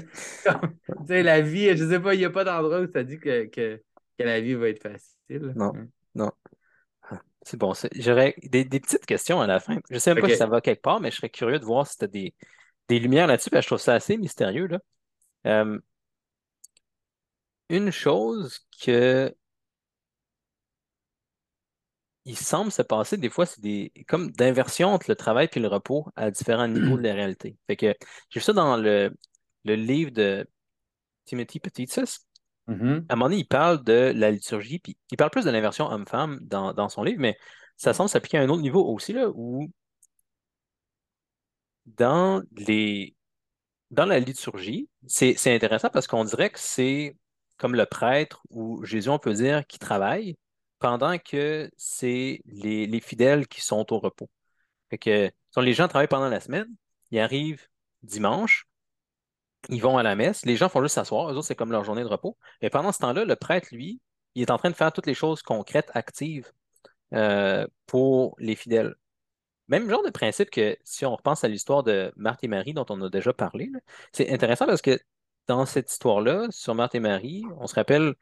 sais, 1.06 1.22
la 1.22 1.40
vie, 1.40 1.76
je 1.76 1.88
sais 1.88 2.00
pas, 2.00 2.14
il 2.14 2.18
n'y 2.18 2.24
a 2.24 2.30
pas 2.30 2.44
d'endroit 2.44 2.80
où 2.80 2.86
ça 2.92 3.04
dit 3.04 3.18
que, 3.18 3.44
que, 3.46 3.82
que 4.18 4.24
la 4.24 4.40
vie 4.40 4.54
va 4.54 4.68
être 4.68 4.82
facile. 4.82 5.52
Non. 5.56 5.72
Non. 6.14 6.30
Ah, 7.02 7.20
C'est 7.42 7.56
bon. 7.56 7.72
J'aurais 7.96 8.34
des, 8.42 8.64
des 8.64 8.80
petites 8.80 9.06
questions 9.06 9.40
à 9.40 9.46
la 9.46 9.60
fin. 9.60 9.78
Je 9.90 9.98
sais 9.98 10.14
même 10.14 10.22
pas 10.22 10.28
si 10.28 10.36
ça 10.36 10.46
va 10.46 10.60
quelque 10.60 10.82
part, 10.82 11.00
mais 11.00 11.10
je 11.10 11.16
serais 11.16 11.30
curieux 11.30 11.58
de 11.58 11.64
voir 11.64 11.86
si 11.86 11.98
tu 11.98 12.04
as 12.04 12.08
des, 12.08 12.34
des 12.88 12.98
lumières 12.98 13.26
là-dessus, 13.26 13.50
parce 13.50 13.60
que 13.60 13.64
je 13.64 13.68
trouve 13.76 13.84
ça 13.84 13.94
assez 13.94 14.16
mystérieux, 14.16 14.66
là. 14.66 14.78
Euh, 15.46 15.78
une 17.68 17.90
chose 17.90 18.60
que 18.82 19.34
il 22.24 22.36
semble 22.38 22.72
se 22.72 22.82
passer 22.82 23.16
des 23.16 23.30
fois, 23.30 23.46
c'est 23.46 23.60
des 23.60 23.92
comme 24.08 24.30
d'inversion 24.32 24.88
entre 24.88 25.06
le 25.10 25.16
travail 25.16 25.48
et 25.52 25.60
le 25.60 25.68
repos 25.68 26.06
à 26.16 26.30
différents 26.30 26.68
niveaux 26.68 26.96
de 26.96 27.02
la 27.02 27.14
réalité. 27.14 27.56
Fait 27.66 27.76
que 27.76 27.94
j'ai 28.30 28.40
vu 28.40 28.44
ça 28.44 28.52
dans 28.52 28.76
le, 28.76 29.14
le 29.64 29.74
livre 29.74 30.10
de 30.10 30.46
Timothy 31.26 31.60
Petitsus. 31.60 32.20
Mhm. 32.66 33.04
À 33.08 33.12
un 33.12 33.16
moment 33.16 33.26
donné, 33.26 33.40
il 33.40 33.46
parle 33.46 33.84
de 33.84 34.12
la 34.14 34.30
liturgie, 34.30 34.78
puis 34.78 34.96
il 35.10 35.16
parle 35.16 35.30
plus 35.30 35.44
de 35.44 35.50
l'inversion 35.50 35.86
homme-femme 35.90 36.38
dans, 36.42 36.72
dans 36.72 36.88
son 36.88 37.02
livre, 37.02 37.20
mais 37.20 37.36
ça 37.76 37.92
semble 37.92 38.08
s'appliquer 38.08 38.38
à 38.38 38.42
un 38.42 38.48
autre 38.48 38.62
niveau 38.62 38.84
aussi, 38.86 39.12
là, 39.12 39.28
où 39.34 39.70
dans 41.86 42.42
les 42.56 43.14
dans 43.90 44.06
la 44.06 44.18
liturgie, 44.18 44.88
c'est 45.06 45.34
c'est 45.36 45.54
intéressant 45.54 45.90
parce 45.90 46.06
qu'on 46.06 46.24
dirait 46.24 46.50
que 46.50 46.58
c'est 46.58 47.16
comme 47.58 47.74
le 47.74 47.86
prêtre 47.86 48.42
ou 48.50 48.84
Jésus, 48.84 49.10
on 49.10 49.18
peut 49.18 49.34
dire, 49.34 49.66
qui 49.66 49.78
travaille 49.78 50.36
pendant 50.78 51.18
que 51.18 51.70
c'est 51.76 52.42
les, 52.46 52.86
les 52.86 53.00
fidèles 53.00 53.46
qui 53.48 53.60
sont 53.60 53.92
au 53.92 53.98
repos. 53.98 54.30
Les 54.90 55.72
gens 55.72 55.88
travaillent 55.88 56.08
pendant 56.08 56.28
la 56.28 56.40
semaine, 56.40 56.68
ils 57.10 57.20
arrivent 57.20 57.66
dimanche, 58.02 58.66
ils 59.68 59.80
vont 59.80 59.98
à 59.98 60.02
la 60.02 60.14
messe, 60.14 60.44
les 60.44 60.56
gens 60.56 60.68
font 60.68 60.82
juste 60.82 60.94
s'asseoir, 60.94 61.30
eux 61.30 61.36
autres, 61.36 61.46
c'est 61.46 61.54
comme 61.54 61.72
leur 61.72 61.84
journée 61.84 62.02
de 62.02 62.08
repos. 62.08 62.36
Et 62.60 62.70
pendant 62.70 62.92
ce 62.92 62.98
temps-là, 63.00 63.24
le 63.24 63.36
prêtre, 63.36 63.68
lui, 63.72 64.00
il 64.34 64.42
est 64.42 64.50
en 64.50 64.58
train 64.58 64.70
de 64.70 64.74
faire 64.74 64.92
toutes 64.92 65.06
les 65.06 65.14
choses 65.14 65.42
concrètes, 65.42 65.90
actives 65.94 66.52
euh, 67.14 67.66
pour 67.86 68.34
les 68.38 68.56
fidèles. 68.56 68.94
Même 69.68 69.88
genre 69.88 70.04
de 70.04 70.10
principe 70.10 70.50
que 70.50 70.76
si 70.84 71.06
on 71.06 71.16
repense 71.16 71.44
à 71.44 71.48
l'histoire 71.48 71.82
de 71.82 72.12
Marthe 72.16 72.44
et 72.44 72.48
Marie 72.48 72.74
dont 72.74 72.86
on 72.90 73.00
a 73.02 73.08
déjà 73.08 73.32
parlé, 73.32 73.70
c'est 74.12 74.30
intéressant 74.30 74.66
parce 74.66 74.82
que 74.82 74.98
dans 75.46 75.64
cette 75.66 75.90
histoire-là, 75.90 76.48
sur 76.50 76.74
Marthe 76.74 76.94
et 76.94 77.00
Marie, 77.00 77.44
on 77.58 77.66
se 77.66 77.74
rappelle, 77.74 78.14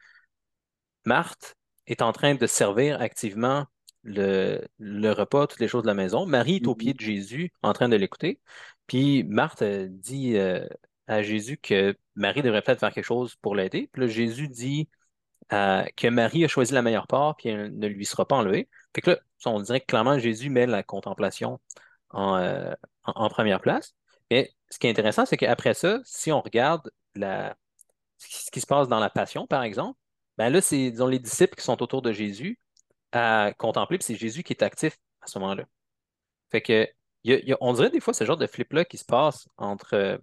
Marthe 1.05 1.55
est 1.87 2.01
en 2.01 2.11
train 2.11 2.35
de 2.35 2.47
servir 2.47 3.01
activement 3.01 3.65
le, 4.03 4.61
le 4.79 5.11
repas, 5.11 5.47
toutes 5.47 5.59
les 5.59 5.67
choses 5.67 5.83
de 5.83 5.87
la 5.87 5.93
maison. 5.93 6.25
Marie 6.25 6.57
est 6.57 6.67
au 6.67 6.75
pied 6.75 6.93
de 6.93 6.99
Jésus 6.99 7.51
en 7.61 7.73
train 7.73 7.89
de 7.89 7.95
l'écouter. 7.95 8.39
Puis 8.87 9.23
Marthe 9.23 9.63
dit 9.63 10.37
euh, 10.37 10.67
à 11.07 11.23
Jésus 11.23 11.57
que 11.57 11.95
Marie 12.15 12.41
devrait 12.41 12.61
peut-être 12.61 12.79
faire 12.79 12.93
quelque 12.93 13.05
chose 13.05 13.35
pour 13.37 13.55
l'aider. 13.55 13.89
Puis 13.91 14.01
là, 14.01 14.07
Jésus 14.07 14.47
dit 14.47 14.89
euh, 15.53 15.83
que 15.95 16.07
Marie 16.07 16.45
a 16.45 16.47
choisi 16.47 16.73
la 16.73 16.81
meilleure 16.81 17.07
part, 17.07 17.35
puis 17.35 17.49
elle 17.49 17.77
ne 17.77 17.87
lui 17.87 18.05
sera 18.05 18.25
pas 18.27 18.35
enlevée. 18.35 18.69
Fait 18.95 19.01
que 19.01 19.11
là, 19.11 19.17
on 19.45 19.59
dirait 19.61 19.81
que 19.81 19.85
clairement 19.85 20.19
Jésus 20.19 20.49
met 20.49 20.65
la 20.65 20.83
contemplation 20.83 21.59
en, 22.11 22.37
euh, 22.37 22.73
en, 23.03 23.13
en 23.25 23.29
première 23.29 23.61
place. 23.61 23.95
Mais 24.31 24.51
ce 24.69 24.79
qui 24.79 24.87
est 24.87 24.89
intéressant, 24.89 25.25
c'est 25.25 25.37
qu'après 25.37 25.73
ça, 25.73 25.99
si 26.05 26.31
on 26.31 26.41
regarde 26.41 26.91
la, 27.15 27.55
ce 28.17 28.51
qui 28.51 28.61
se 28.61 28.67
passe 28.67 28.87
dans 28.87 28.99
la 28.99 29.09
Passion, 29.09 29.47
par 29.47 29.63
exemple, 29.63 29.99
ben 30.37 30.49
là, 30.49 30.61
c'est 30.61 30.91
les 31.09 31.19
disciples 31.19 31.55
qui 31.55 31.63
sont 31.63 31.81
autour 31.83 32.01
de 32.01 32.11
Jésus 32.11 32.59
à 33.11 33.53
contempler, 33.57 33.97
puis 33.97 34.05
c'est 34.05 34.15
Jésus 34.15 34.43
qui 34.43 34.53
est 34.53 34.63
actif 34.63 34.97
à 35.21 35.27
ce 35.27 35.39
moment-là. 35.39 35.65
Fait 36.51 36.61
que, 36.61 36.87
on 37.61 37.73
dirait 37.73 37.89
des 37.89 37.99
fois 37.99 38.13
ce 38.13 38.25
genre 38.25 38.37
de 38.37 38.47
flip-là 38.47 38.85
qui 38.85 38.97
se 38.97 39.05
passe 39.05 39.47
entre 39.57 39.95
euh, 39.95 40.17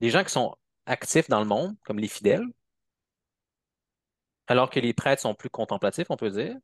les 0.00 0.10
gens 0.10 0.24
qui 0.24 0.32
sont 0.32 0.54
actifs 0.86 1.28
dans 1.28 1.40
le 1.40 1.46
monde, 1.46 1.76
comme 1.84 1.98
les 1.98 2.08
fidèles, 2.08 2.44
alors 4.46 4.70
que 4.70 4.80
les 4.80 4.92
prêtres 4.92 5.22
sont 5.22 5.34
plus 5.34 5.50
contemplatifs, 5.50 6.10
on 6.10 6.16
peut 6.16 6.30
dire. 6.30 6.56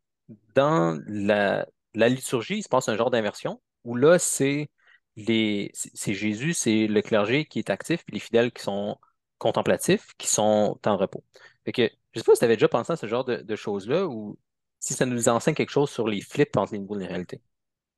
Dans 0.55 1.01
la, 1.07 1.67
la 1.95 2.09
liturgie, 2.09 2.59
il 2.59 2.63
se 2.63 2.69
passe 2.69 2.89
un 2.89 2.97
genre 2.97 3.11
d'inversion 3.11 3.61
où 3.85 3.97
là, 3.97 4.19
c'est 4.19 4.69
les, 5.17 5.71
c'est 5.75 6.15
Jésus, 6.15 6.55
c'est 6.55 6.87
le 6.87 7.03
clergé 7.03 7.45
qui 7.47 7.59
est 7.59 7.71
actif, 7.71 8.05
puis 8.05 8.15
les 8.15 8.21
fidèles 8.21 8.53
qui 8.53 8.63
sont 8.63 8.99
contemplatifs, 9.39 10.15
qui 10.19 10.29
sont 10.29 10.79
en 10.85 10.97
repos. 10.97 11.25
Fait 11.65 11.73
que, 11.73 11.91
je 12.13 12.21
sais 12.21 12.25
pas 12.25 12.35
si 12.35 12.41
tu 12.41 12.45
avais 12.45 12.57
déjà 12.57 12.69
pensé 12.69 12.93
à 12.93 12.97
ce 12.97 13.07
genre 13.07 13.25
de, 13.25 13.37
de 13.37 13.57
choses-là 13.57 14.07
ou 14.07 14.39
si 14.81 14.95
ça 14.95 15.07
nous 15.07 15.29
enseigne 15.29 15.55
quelque 15.55 15.71
chose 15.71 15.91
sur 15.91 16.09
les 16.09 16.21
flips 16.21 16.57
entre 16.57 16.73
les 16.73 16.79
niveaux 16.79 16.97
de 16.97 17.03
la 17.03 17.09
réalité. 17.09 17.41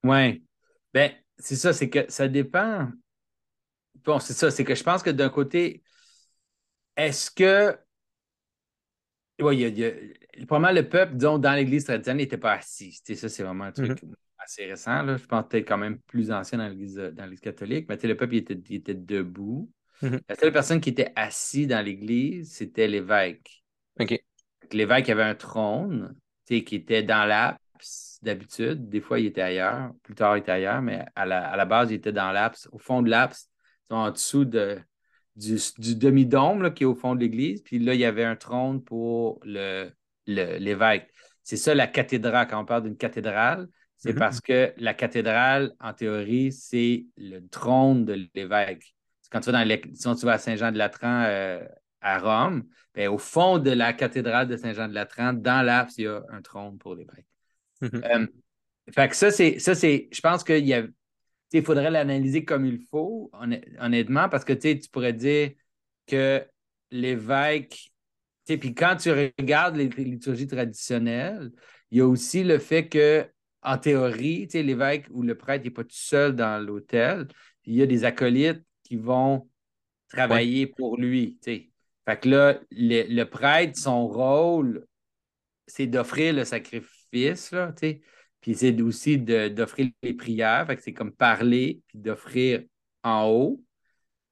Ouais. 0.04 0.42
Ben, 0.92 1.12
c'est 1.38 1.56
ça, 1.56 1.72
c'est 1.72 1.90
que 1.90 2.10
ça 2.10 2.28
dépend. 2.28 2.88
Bon, 4.04 4.18
c'est 4.18 4.32
ça, 4.32 4.50
c'est 4.50 4.64
que 4.64 4.74
je 4.74 4.82
pense 4.82 5.02
que 5.02 5.10
d'un 5.10 5.28
côté, 5.28 5.82
est-ce 6.96 7.30
que. 7.30 7.76
Oui, 9.40 9.56
il 9.56 9.60
y 9.60 9.64
a, 9.64 9.68
il 9.68 9.78
y 9.78 9.84
a- 9.84 10.46
probablement 10.46 10.80
le 10.80 10.88
peuple, 10.88 11.14
disons, 11.14 11.38
dans 11.38 11.54
l'Église 11.54 11.84
traditionnelle, 11.84 12.18
n'était 12.24 12.36
pas 12.36 12.54
assis. 12.54 12.90
Tu 13.04 13.14
sais, 13.14 13.14
ça, 13.14 13.28
c'est 13.28 13.42
vraiment 13.42 13.64
un 13.64 13.72
truc 13.72 14.02
assez 14.38 14.66
récent. 14.66 15.02
Là. 15.02 15.16
Je 15.16 15.24
pense 15.24 15.46
peut-être 15.48 15.66
quand 15.66 15.78
même 15.78 15.98
plus 16.00 16.30
ancien 16.30 16.58
dans 16.58 16.68
l'Église 16.68 16.96
dans 16.96 17.24
l'Église 17.24 17.40
catholique. 17.40 17.86
Mais 17.88 17.96
tu 17.96 18.02
sais, 18.02 18.08
le 18.08 18.16
peuple, 18.16 18.34
il 18.34 18.38
était, 18.38 18.60
il 18.68 18.76
était 18.76 18.94
debout. 18.94 19.70
Mhm. 20.02 20.20
La 20.28 20.34
seule 20.34 20.52
personne 20.52 20.80
qui 20.80 20.90
était 20.90 21.12
assise 21.16 21.68
dans 21.68 21.84
l'église, 21.84 22.52
c'était 22.52 22.88
l'évêque. 22.88 23.59
OK. 24.00 24.20
L'évêque 24.72 25.08
avait 25.08 25.22
un 25.22 25.34
trône 25.34 26.14
qui 26.46 26.56
était 26.56 27.02
dans 27.02 27.24
l'apse 27.24 28.18
d'habitude. 28.22 28.88
Des 28.88 29.00
fois, 29.00 29.20
il 29.20 29.26
était 29.26 29.42
ailleurs. 29.42 29.92
Plus 30.02 30.14
tard, 30.14 30.36
il 30.36 30.40
était 30.40 30.52
ailleurs, 30.52 30.82
mais 30.82 31.04
à 31.14 31.26
la, 31.26 31.48
à 31.48 31.56
la 31.56 31.64
base, 31.64 31.90
il 31.90 31.94
était 31.94 32.12
dans 32.12 32.32
l'apse, 32.32 32.68
au 32.72 32.78
fond 32.78 33.02
de 33.02 33.10
l'apse, 33.10 33.48
en 33.88 34.10
dessous 34.10 34.44
de, 34.44 34.78
du, 35.36 35.56
du 35.78 35.96
demi-dôme 35.96 36.72
qui 36.74 36.84
est 36.84 36.86
au 36.86 36.94
fond 36.94 37.14
de 37.14 37.20
l'église. 37.20 37.62
Puis 37.62 37.78
là, 37.78 37.94
il 37.94 38.00
y 38.00 38.04
avait 38.04 38.24
un 38.24 38.36
trône 38.36 38.82
pour 38.82 39.40
le, 39.44 39.90
le- 40.26 40.58
l'évêque. 40.58 41.08
C'est 41.42 41.56
ça 41.56 41.74
la 41.74 41.86
cathédrale. 41.86 42.46
Quand 42.48 42.60
on 42.60 42.64
parle 42.64 42.84
d'une 42.84 42.96
cathédrale, 42.96 43.68
c'est 43.96 44.12
Mhm. 44.12 44.18
parce 44.18 44.40
que 44.40 44.72
la 44.76 44.94
cathédrale, 44.94 45.72
en 45.80 45.92
théorie, 45.92 46.52
c'est 46.52 47.06
le 47.16 47.40
trône 47.48 48.04
de 48.04 48.28
l'évêque. 48.34 48.94
Quand 49.30 49.40
tu 49.40 49.50
vas, 49.50 49.58
dans 49.58 49.68
les- 49.68 49.82
si 49.94 50.14
tu 50.14 50.26
vas 50.26 50.32
à 50.32 50.38
Saint-Jean-de-Latran 50.38 51.24
euh, 51.26 51.64
à 52.00 52.18
Rome, 52.18 52.64
ben, 52.94 53.08
au 53.08 53.18
fond 53.18 53.58
de 53.58 53.70
la 53.70 53.92
cathédrale 53.92 54.48
de 54.48 54.56
Saint-Jean-de-Latran, 54.56 55.34
dans 55.34 55.64
l'apse, 55.64 55.98
il 55.98 56.04
y 56.04 56.06
a 56.06 56.22
un 56.30 56.42
trône 56.42 56.78
pour 56.78 56.94
l'évêque. 56.94 57.26
Mhm. 57.80 58.02
Euh, 58.04 58.26
fait 58.92 59.08
que 59.08 59.16
ça, 59.16 59.30
c'est, 59.30 59.58
ça, 59.58 59.74
c'est, 59.74 60.08
je 60.12 60.20
pense 60.20 60.44
qu'il 60.44 60.66
y 60.66 60.74
a, 60.74 60.86
il 61.52 61.62
faudrait 61.64 61.90
l'analyser 61.90 62.44
comme 62.44 62.64
il 62.66 62.80
faut, 62.90 63.30
honn- 63.32 63.60
honnêtement, 63.78 64.28
parce 64.28 64.44
que 64.44 64.52
tu 64.52 64.78
pourrais 64.90 65.12
dire 65.12 65.52
que 66.06 66.44
l'évêque, 66.90 67.92
puis 68.46 68.74
quand 68.74 68.96
tu 68.96 69.12
regardes 69.12 69.76
les 69.76 69.88
les 69.88 70.04
liturgies 70.04 70.46
traditionnelles, 70.48 71.52
il 71.90 71.98
y 71.98 72.00
a 72.00 72.06
aussi 72.06 72.42
le 72.42 72.58
fait 72.58 72.88
que, 72.88 73.28
en 73.62 73.78
théorie, 73.78 74.46
l'évêque 74.52 75.06
ou 75.10 75.22
le 75.22 75.36
prêtre 75.36 75.64
n'est 75.64 75.70
pas 75.70 75.84
tout 75.84 75.90
seul 75.92 76.34
dans 76.34 76.64
l'autel, 76.64 77.28
il 77.64 77.74
y 77.74 77.82
a 77.82 77.86
des 77.86 78.04
acolytes 78.04 78.64
qui 78.82 78.96
vont 78.96 79.48
travailler 80.08 80.66
pour 80.66 80.96
lui. 80.96 81.38
Fait 82.10 82.20
que 82.20 82.28
là, 82.28 82.60
le, 82.72 83.04
le 83.14 83.24
prêtre, 83.24 83.78
son 83.78 84.08
rôle, 84.08 84.86
c'est 85.66 85.86
d'offrir 85.86 86.34
le 86.34 86.44
sacrifice, 86.44 87.52
là, 87.52 87.72
tu 87.72 87.80
sais. 87.88 88.00
Puis 88.40 88.54
c'est 88.54 88.80
aussi 88.82 89.18
d'offrir 89.18 89.90
les 90.02 90.14
prières. 90.14 90.66
Fait 90.66 90.76
que 90.76 90.82
c'est 90.82 90.92
comme 90.94 91.12
parler, 91.12 91.82
puis 91.88 91.98
d'offrir 91.98 92.62
en 93.04 93.26
haut, 93.28 93.62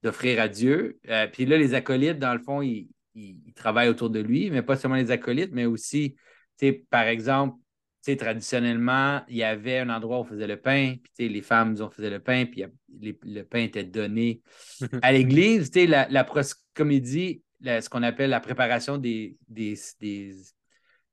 d'offrir 0.03 0.41
à 0.41 0.49
Dieu. 0.49 1.01
Euh, 1.09 1.27
puis 1.29 1.47
là, 1.47 1.59
les 1.59 1.75
acolytes, 1.75 2.19
dans 2.19 2.35
le 2.35 2.41
fond, 2.41 2.63
ils, 2.63 2.89
ils- 3.15 3.41
ils 3.47 3.55
travaillent 3.55 3.89
autour 3.89 4.11
de 4.11 4.21
lui, 4.21 4.51
mais 4.51 4.63
pas 4.63 4.77
seulement 4.77 4.97
les 4.97 5.11
acolytes, 5.11 5.53
mais 5.53 5.67
aussi, 5.67 6.15
tu 6.59 6.69
sais, 6.69 6.85
par 6.91 7.05
exemple, 7.05 7.57
tu 8.05 8.13
sais, 8.13 8.17
traditionnellement, 8.17 9.23
il 9.29 9.37
y 9.37 9.43
avait 9.43 9.79
un 9.81 9.91
endroit 9.91 10.19
où 10.19 10.21
on 10.23 10.25
faisait 10.25 10.47
le 10.47 10.61
pain, 10.61 10.95
puis 11.03 11.13
tu 11.17 11.25
sais, 11.27 11.29
les 11.29 11.43
femmes, 11.43 11.75
disons, 11.75 11.91
faisaient 11.91 12.11
le 12.11 12.21
pain, 12.21 12.47
puis 12.47 12.65
les- 13.01 13.19
le 13.25 13.43
pain 13.45 13.61
était 13.61 13.85
donné 13.85 14.43
à 15.03 15.13
l'église. 15.13 15.71
Tu 15.71 15.81
sais, 15.81 15.87
la, 15.87 16.09
la 16.09 16.25
proscomédie, 16.25 17.43
la- 17.61 17.81
ce 17.81 17.89
qu'on 17.89 18.03
appelle 18.03 18.31
la 18.31 18.41
préparation 18.41 18.99
des, 18.99 19.37
des, 19.49 19.75
des- 20.01 20.35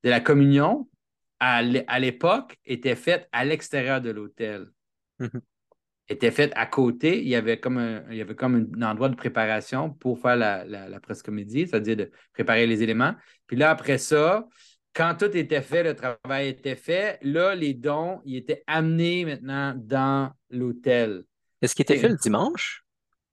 de 0.04 0.10
la 0.10 0.20
communion, 0.20 0.88
à 1.40 1.62
l'é- 1.62 1.84
à 1.86 1.98
l'époque, 1.98 2.56
était 2.64 2.96
faite 2.96 3.28
à 3.32 3.44
l'extérieur 3.44 4.00
de 4.00 4.10
l'autel. 4.10 4.66
Mhm. 5.18 5.40
Était 6.08 6.30
faite 6.30 6.52
à 6.54 6.66
côté. 6.66 7.20
Il 7.20 7.28
y 7.28 7.34
avait 7.34 7.58
comme 7.58 7.78
un, 7.78 8.04
il 8.10 8.16
y 8.16 8.20
avait 8.20 8.36
comme 8.36 8.70
un 8.76 8.82
endroit 8.82 9.08
de 9.08 9.16
préparation 9.16 9.90
pour 9.90 10.20
faire 10.20 10.36
la, 10.36 10.64
la, 10.64 10.88
la 10.88 11.00
proscomédie, 11.00 11.66
c'est-à-dire 11.66 11.96
de 11.96 12.10
préparer 12.32 12.66
les 12.66 12.82
éléments. 12.82 13.14
Puis 13.48 13.56
là, 13.56 13.70
après 13.70 13.98
ça, 13.98 14.46
quand 14.94 15.16
tout 15.18 15.36
était 15.36 15.62
fait, 15.62 15.82
le 15.82 15.94
travail 15.94 16.48
était 16.48 16.76
fait, 16.76 17.18
là, 17.22 17.54
les 17.54 17.74
dons, 17.74 18.20
ils 18.24 18.36
étaient 18.36 18.62
amenés 18.68 19.24
maintenant 19.24 19.74
dans 19.76 20.30
l'autel. 20.48 21.24
Est-ce 21.60 21.74
qu'il 21.74 21.82
était 21.82 21.96
Et- 21.96 21.98
fait 21.98 22.08
le 22.08 22.16
dimanche? 22.16 22.84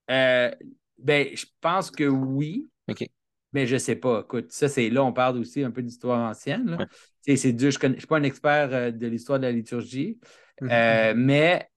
Euh, 0.09 0.51
ben, 0.97 1.28
je 1.36 1.45
pense 1.61 1.91
que 1.91 2.03
oui. 2.05 2.68
OK. 2.89 3.07
Mais 3.53 3.67
je 3.67 3.77
sais 3.77 3.95
pas. 3.95 4.21
Écoute, 4.21 4.51
ça, 4.51 4.67
c'est 4.67 4.89
là, 4.89 5.03
on 5.03 5.13
parle 5.13 5.38
aussi 5.38 5.63
un 5.63 5.71
peu 5.71 5.84
d'histoire 5.84 6.19
ancienne. 6.19 6.75
Ouais. 6.79 7.38
C'est 7.38 7.53
dur. 7.53 7.71
Je 7.71 7.88
ne 7.88 7.97
suis 7.97 8.07
pas 8.07 8.17
un 8.17 8.23
expert 8.23 8.69
euh, 8.73 8.91
de 8.91 9.07
l'histoire 9.07 9.39
de 9.39 9.45
la 9.45 9.51
liturgie. 9.51 10.19
Mhm. 10.59 10.69
Euh, 10.71 11.13
mais 11.15 11.69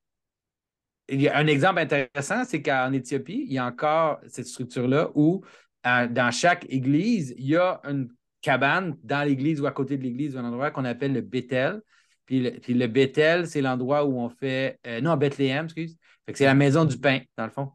il 1.09 1.21
y 1.21 1.29
a 1.29 1.37
un 1.37 1.47
exemple 1.47 1.79
intéressant, 1.79 2.45
c'est 2.45 2.63
qu'en 2.63 2.93
Éthiopie, 2.93 3.45
il 3.47 3.53
y 3.53 3.59
a 3.59 3.67
encore 3.67 4.19
cette 4.27 4.47
structure-là 4.47 5.11
où, 5.15 5.45
euh, 5.87 6.09
dans 6.09 6.33
chaque 6.33 6.67
église, 6.69 7.35
il 7.39 7.47
y 7.47 7.57
a 7.57 7.81
une 7.85 8.09
cabane 8.41 8.97
dans 9.05 9.23
l'église 9.23 9.61
ou 9.61 9.67
à 9.67 9.73
côté 9.73 9.97
de 9.99 10.03
l'église, 10.03 10.37
un 10.37 10.45
endroit 10.45 10.71
qu'on 10.71 10.85
appelle 10.85 11.13
le 11.13 11.21
Bethel. 11.21 11.81
Puis 12.25 12.41
le, 12.41 12.51
puis 12.59 12.75
le 12.75 12.89
Bethel, 12.89 13.47
c'est 13.47 13.61
l'endroit 13.61 14.05
où 14.05 14.19
on 14.19 14.29
fait. 14.29 14.81
non, 15.01 15.17
Bethléem, 15.17 15.67
excuse. 15.67 15.97
C'est 16.35 16.45
la 16.45 16.55
maison 16.55 16.85
du 16.85 16.99
pain, 16.99 17.21
dans 17.37 17.45
le 17.45 17.51
fond. 17.51 17.71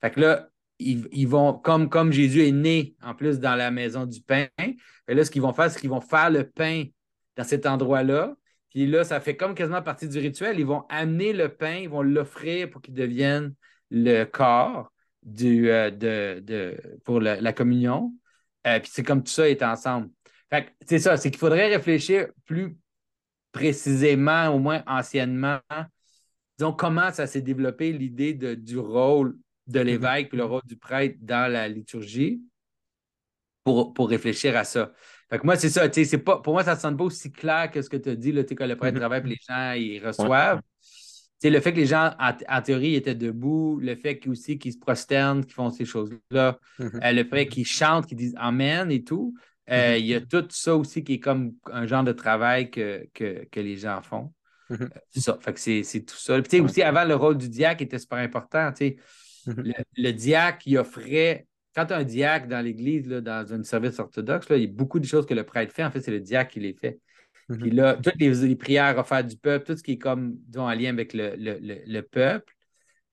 Fait 0.00 0.12
que 0.12 0.20
là, 0.20 0.48
ils, 0.78 1.26
vont, 1.26 1.54
comme, 1.54 1.88
comme 1.88 2.12
Jésus 2.12 2.46
est 2.46 2.52
né 2.52 2.94
en 3.02 3.14
plus 3.14 3.40
dans 3.40 3.54
la 3.54 3.70
maison 3.70 4.06
du 4.06 4.20
pain, 4.20 4.46
fait 4.58 5.14
là, 5.14 5.24
ce 5.24 5.30
qu'ils 5.30 5.42
vont 5.42 5.52
faire, 5.52 5.70
c'est 5.70 5.80
qu'ils 5.80 5.90
vont 5.90 6.00
faire 6.00 6.30
le 6.30 6.48
pain 6.48 6.84
dans 7.36 7.44
cet 7.44 7.66
endroit-là. 7.66 8.34
Puis 8.70 8.86
là, 8.86 9.04
ça 9.04 9.20
fait 9.20 9.36
comme 9.36 9.54
quasiment 9.54 9.82
partie 9.82 10.08
du 10.08 10.18
rituel. 10.18 10.58
Ils 10.58 10.66
vont 10.66 10.84
amener 10.88 11.32
le 11.32 11.48
pain, 11.48 11.76
ils 11.76 11.88
vont 11.88 12.02
l'offrir 12.02 12.68
pour 12.68 12.82
qu'il 12.82 12.94
devienne 12.94 13.54
le 13.90 14.24
corps 14.24 14.92
du, 15.22 15.70
euh, 15.70 15.90
de, 15.90 16.40
de- 16.40 16.98
pour 17.04 17.20
la, 17.20 17.52
communion. 17.52 18.12
Euh, 18.66 18.80
puis 18.80 18.90
c'est 18.92 19.02
comme 19.02 19.22
tout 19.22 19.32
ça 19.32 19.48
est 19.48 19.62
ensemble. 19.62 20.10
C'est 20.84 20.98
ça, 20.98 21.16
c'est 21.16 21.30
qu'il 21.30 21.38
faudrait 21.38 21.68
réfléchir 21.68 22.28
plus 22.44 22.76
précisément, 23.52 24.48
au 24.48 24.58
moins 24.58 24.82
anciennement, 24.86 25.58
disons, 26.58 26.72
comment 26.72 27.12
ça 27.12 27.26
s'est 27.26 27.42
développé 27.42 27.92
l'idée 27.92 28.34
du 28.34 28.78
rôle 28.78 29.36
de 29.66 29.80
l'évêque 29.80 30.28
puis 30.28 30.38
le 30.38 30.44
rôle 30.44 30.62
du 30.64 30.76
prêtre 30.76 31.16
dans 31.20 31.50
la 31.50 31.68
liturgie 31.68 32.40
pour, 33.64 33.92
pour 33.94 34.08
réfléchir 34.08 34.56
à 34.56 34.64
ça. 34.64 34.92
Fait 35.28 35.38
que 35.38 35.44
moi, 35.44 35.56
c'est 35.56 35.70
ça, 35.70 35.90
c'est 35.92 36.18
pas, 36.18 36.38
pour 36.38 36.52
moi, 36.52 36.62
ça 36.62 36.76
ne 36.76 36.80
sonne 36.80 36.96
pas 36.96 37.04
aussi 37.04 37.32
clair 37.32 37.70
que 37.70 37.82
ce 37.82 37.90
que 37.90 37.96
tu 37.96 38.10
as 38.10 38.14
dit, 38.16 38.30
là, 38.30 38.44
que 38.44 38.64
le 38.64 38.76
prêtre 38.76 38.94
Mhm. 38.94 39.00
travaille 39.00 39.20
puis 39.22 39.30
les 39.30 39.40
gens, 39.48 39.72
ils 39.72 40.04
reçoivent. 40.04 40.60
Le 41.42 41.60
fait 41.60 41.72
que 41.72 41.76
les 41.78 41.86
gens, 41.86 42.12
en, 42.18 42.32
en 42.48 42.62
théorie, 42.62 42.94
étaient 42.94 43.14
debout, 43.14 43.78
le 43.80 43.94
fait 43.96 44.18
qu'ils 44.18 44.30
aussi 44.30 44.58
qu'ils 44.58 44.72
se 44.72 44.78
prosternent, 44.78 45.44
qu'ils 45.44 45.54
font 45.54 45.70
ces 45.70 45.84
choses-là, 45.84 46.58
Mhm. 46.78 47.00
euh, 47.02 47.12
le 47.12 47.24
fait 47.24 47.46
qu'ils 47.46 47.66
chantent, 47.66 48.06
qu'ils 48.06 48.16
disent 48.16 48.34
Amen 48.38 48.90
et 48.90 49.02
tout, 49.04 49.34
euh, 49.70 49.92
Mhm. 49.94 49.98
il 49.98 50.06
y 50.06 50.14
a 50.14 50.20
tout 50.20 50.46
ça 50.50 50.76
aussi 50.76 51.02
qui 51.04 51.14
est 51.14 51.20
comme 51.20 51.54
un 51.72 51.86
genre 51.86 52.04
de 52.04 52.12
travail 52.12 52.70
que, 52.70 53.06
que, 53.12 53.44
que 53.50 53.60
les 53.60 53.76
gens 53.76 54.00
font. 54.00 54.32
Mhm. 54.70 54.90
C'est 55.10 55.20
ça. 55.20 55.38
Fait 55.40 55.52
que 55.52 55.60
c'est 55.60 56.00
tout 56.04 56.16
ça. 56.16 56.40
Puis, 56.40 56.60
aussi, 56.60 56.82
avant, 56.82 57.04
le 57.04 57.14
rôle 57.14 57.36
du 57.36 57.48
diacre 57.48 57.82
était 57.82 57.98
super 57.98 58.18
important. 58.18 58.70
Mhm. 58.80 58.94
Le, 59.46 59.72
le 59.96 60.12
diacre, 60.12 60.66
il 60.66 60.78
offrait. 60.78 61.46
Quand 61.74 61.86
tu 61.86 61.92
as 61.92 61.96
un 61.98 62.04
diacre 62.04 62.46
dans 62.48 62.64
l'Église, 62.64 63.06
dans 63.08 63.52
un 63.52 63.62
service 63.62 63.98
orthodoxe, 63.98 64.48
là, 64.48 64.56
il 64.56 64.62
y 64.64 64.66
a 64.66 64.72
beaucoup 64.72 64.98
de 64.98 65.04
choses 65.06 65.26
que 65.26 65.34
le 65.34 65.44
prêtre 65.44 65.72
fait. 65.74 65.84
En 65.84 65.90
fait, 65.90 66.00
c'est 66.00 66.10
le 66.10 66.20
diacre 66.20 66.52
qui 66.52 66.60
les 66.60 66.74
fait. 66.74 67.00
Mhm. 67.48 67.58
Puis 67.58 67.70
là, 67.70 67.94
toutes 67.96 68.16
les, 68.18 68.30
les 68.34 68.56
prières 68.56 68.98
offertes 68.98 69.26
du 69.26 69.36
peuple, 69.36 69.66
tout 69.66 69.76
ce 69.76 69.82
qui 69.82 69.92
est 69.92 69.98
comme, 69.98 70.36
disons, 70.46 70.64
en 70.64 70.74
lien 70.74 70.90
avec 70.90 71.12
le, 71.12 71.34
le- 71.36 71.58
le- 71.60 71.82
le 71.86 72.02
peuple, 72.02 72.54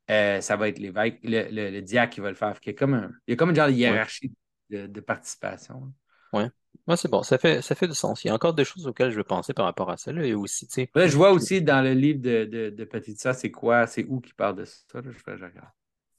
euh, 0.10 0.42
ça 0.42 0.56
va 0.56 0.70
être 0.70 0.80
l'évêque, 0.80 1.20
le, 1.24 1.80
diacre 1.82 2.14
qui 2.14 2.22
va 2.22 2.30
le 2.30 2.36
faire. 2.36 2.60
Qu'il 2.60 2.72
y 2.72 2.76
a 2.76 2.78
comme 2.78 2.94
un, 2.94 3.12
il 3.28 3.32
y 3.32 3.34
a 3.34 3.36
comme 3.36 3.50
une 3.50 3.56
genre 3.56 3.68
de 3.68 3.74
hiérarchie 3.74 4.34
de, 4.70 4.88
de 4.88 5.00
participation. 5.02 5.94
Ouais, 6.34 6.98
c'est 6.98 7.10
bon, 7.10 7.24
ça 7.24 7.38
fait, 7.38 7.62
ça 7.62 7.76
fait 7.76 7.88
du 7.88 7.94
sens. 7.94 8.24
Il 8.24 8.28
y 8.28 8.30
a 8.30 8.34
encore 8.34 8.54
des 8.54 8.66
choses 8.66 8.88
auxquelles 8.88 9.12
je 9.12 9.16
veux 9.16 9.24
penser 9.24 9.54
par 9.54 9.66
rapport 9.66 9.90
à 9.90 9.96
ça. 9.96 10.12
Là, 10.12 10.26
et 10.26 10.34
aussi, 10.34 10.68
tu 10.68 10.74
sais, 10.74 10.90
Là, 10.96 11.08
je 11.08 11.16
vois 11.16 11.32
aussi 11.32 11.62
dans 11.62 11.82
le 11.82 11.94
livre 11.94 12.20
de, 12.20 12.44
de, 12.44 12.70
de 12.70 13.34
c'est 13.34 13.52
quoi, 13.52 13.88
c'est 13.88 14.04
où 14.04 14.20
qui 14.20 14.34
parle 14.34 14.58
de 14.58 14.66
ça. 14.66 14.84
Là, 14.96 15.02
je, 15.04 15.38
je 15.38 15.46
regarde. 15.46 15.70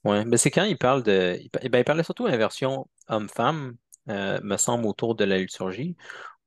Ouais, 0.04 0.24
mais 0.24 0.36
c'est 0.36 0.50
quand 0.50 0.64
il 0.64 0.78
parle 0.78 1.02
de. 1.02 1.38
Il, 1.40 1.50
ben, 1.70 1.78
il 1.80 1.84
parlait 1.84 2.02
surtout 2.04 2.24
de 2.24 2.30
la 2.30 2.36
version 2.36 2.88
homme-femme, 3.08 3.76
euh, 4.08 4.40
me 4.42 4.56
semble, 4.56 4.86
autour 4.86 5.14
de 5.14 5.24
la 5.24 5.38
liturgie, 5.38 5.96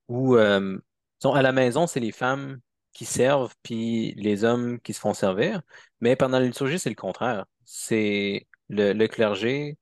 où 0.07 0.35
euh, 0.35 0.77
disons, 1.21 1.33
à 1.33 1.41
la 1.41 1.51
maison, 1.51 1.87
c'est 1.87 1.99
les 1.99 2.11
femmes 2.11 2.59
qui 2.93 3.05
servent, 3.05 3.53
puis 3.63 4.13
les 4.15 4.43
hommes 4.43 4.79
qui 4.81 4.93
se 4.93 4.99
font 4.99 5.13
servir. 5.13 5.61
Mais 6.01 6.15
pendant 6.15 6.39
la 6.39 6.45
liturgie, 6.45 6.79
c'est 6.79 6.89
le 6.89 6.95
contraire. 6.95 7.45
C'est 7.65 8.47
le, 8.69 8.93
le 8.93 9.07
clergé, 9.07 9.77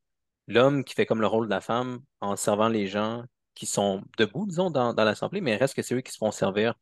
l'homme 0.47 0.83
qui 0.83 0.93
fait 0.95 1.05
comme 1.05 1.21
le 1.21 1.27
rôle 1.27 1.45
de 1.45 1.51
la 1.51 1.61
femme 1.61 1.99
en 2.21 2.35
servant 2.35 2.67
les 2.67 2.87
gens 2.87 3.23
qui 3.53 3.65
sont 3.65 4.03
debout, 4.17 4.45
disons, 4.47 4.69
dans, 4.69 4.93
dans 4.93 5.03
l'assemblée, 5.05 5.41
mais 5.41 5.55
reste 5.55 5.75
que 5.75 5.81
c'est 5.81 5.95
eux 5.95 6.01
qui 6.01 6.11
se 6.11 6.17
font 6.17 6.31
servir 6.31 6.75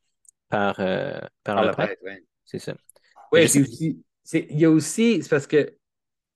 par, 0.49 0.79
euh, 0.79 1.19
par 1.43 1.55
Par 1.55 1.65
le 1.65 1.71
prêtre. 1.71 2.01
C'est 2.45 2.59
ça. 2.59 2.73
Oui, 3.31 3.47
c'est 3.47 3.61
aussi. 3.61 4.03
Il 4.33 4.59
y 4.59 4.65
a 4.65 4.71
aussi, 4.71 5.21
c'est 5.21 5.29
parce 5.29 5.47
que 5.47 5.77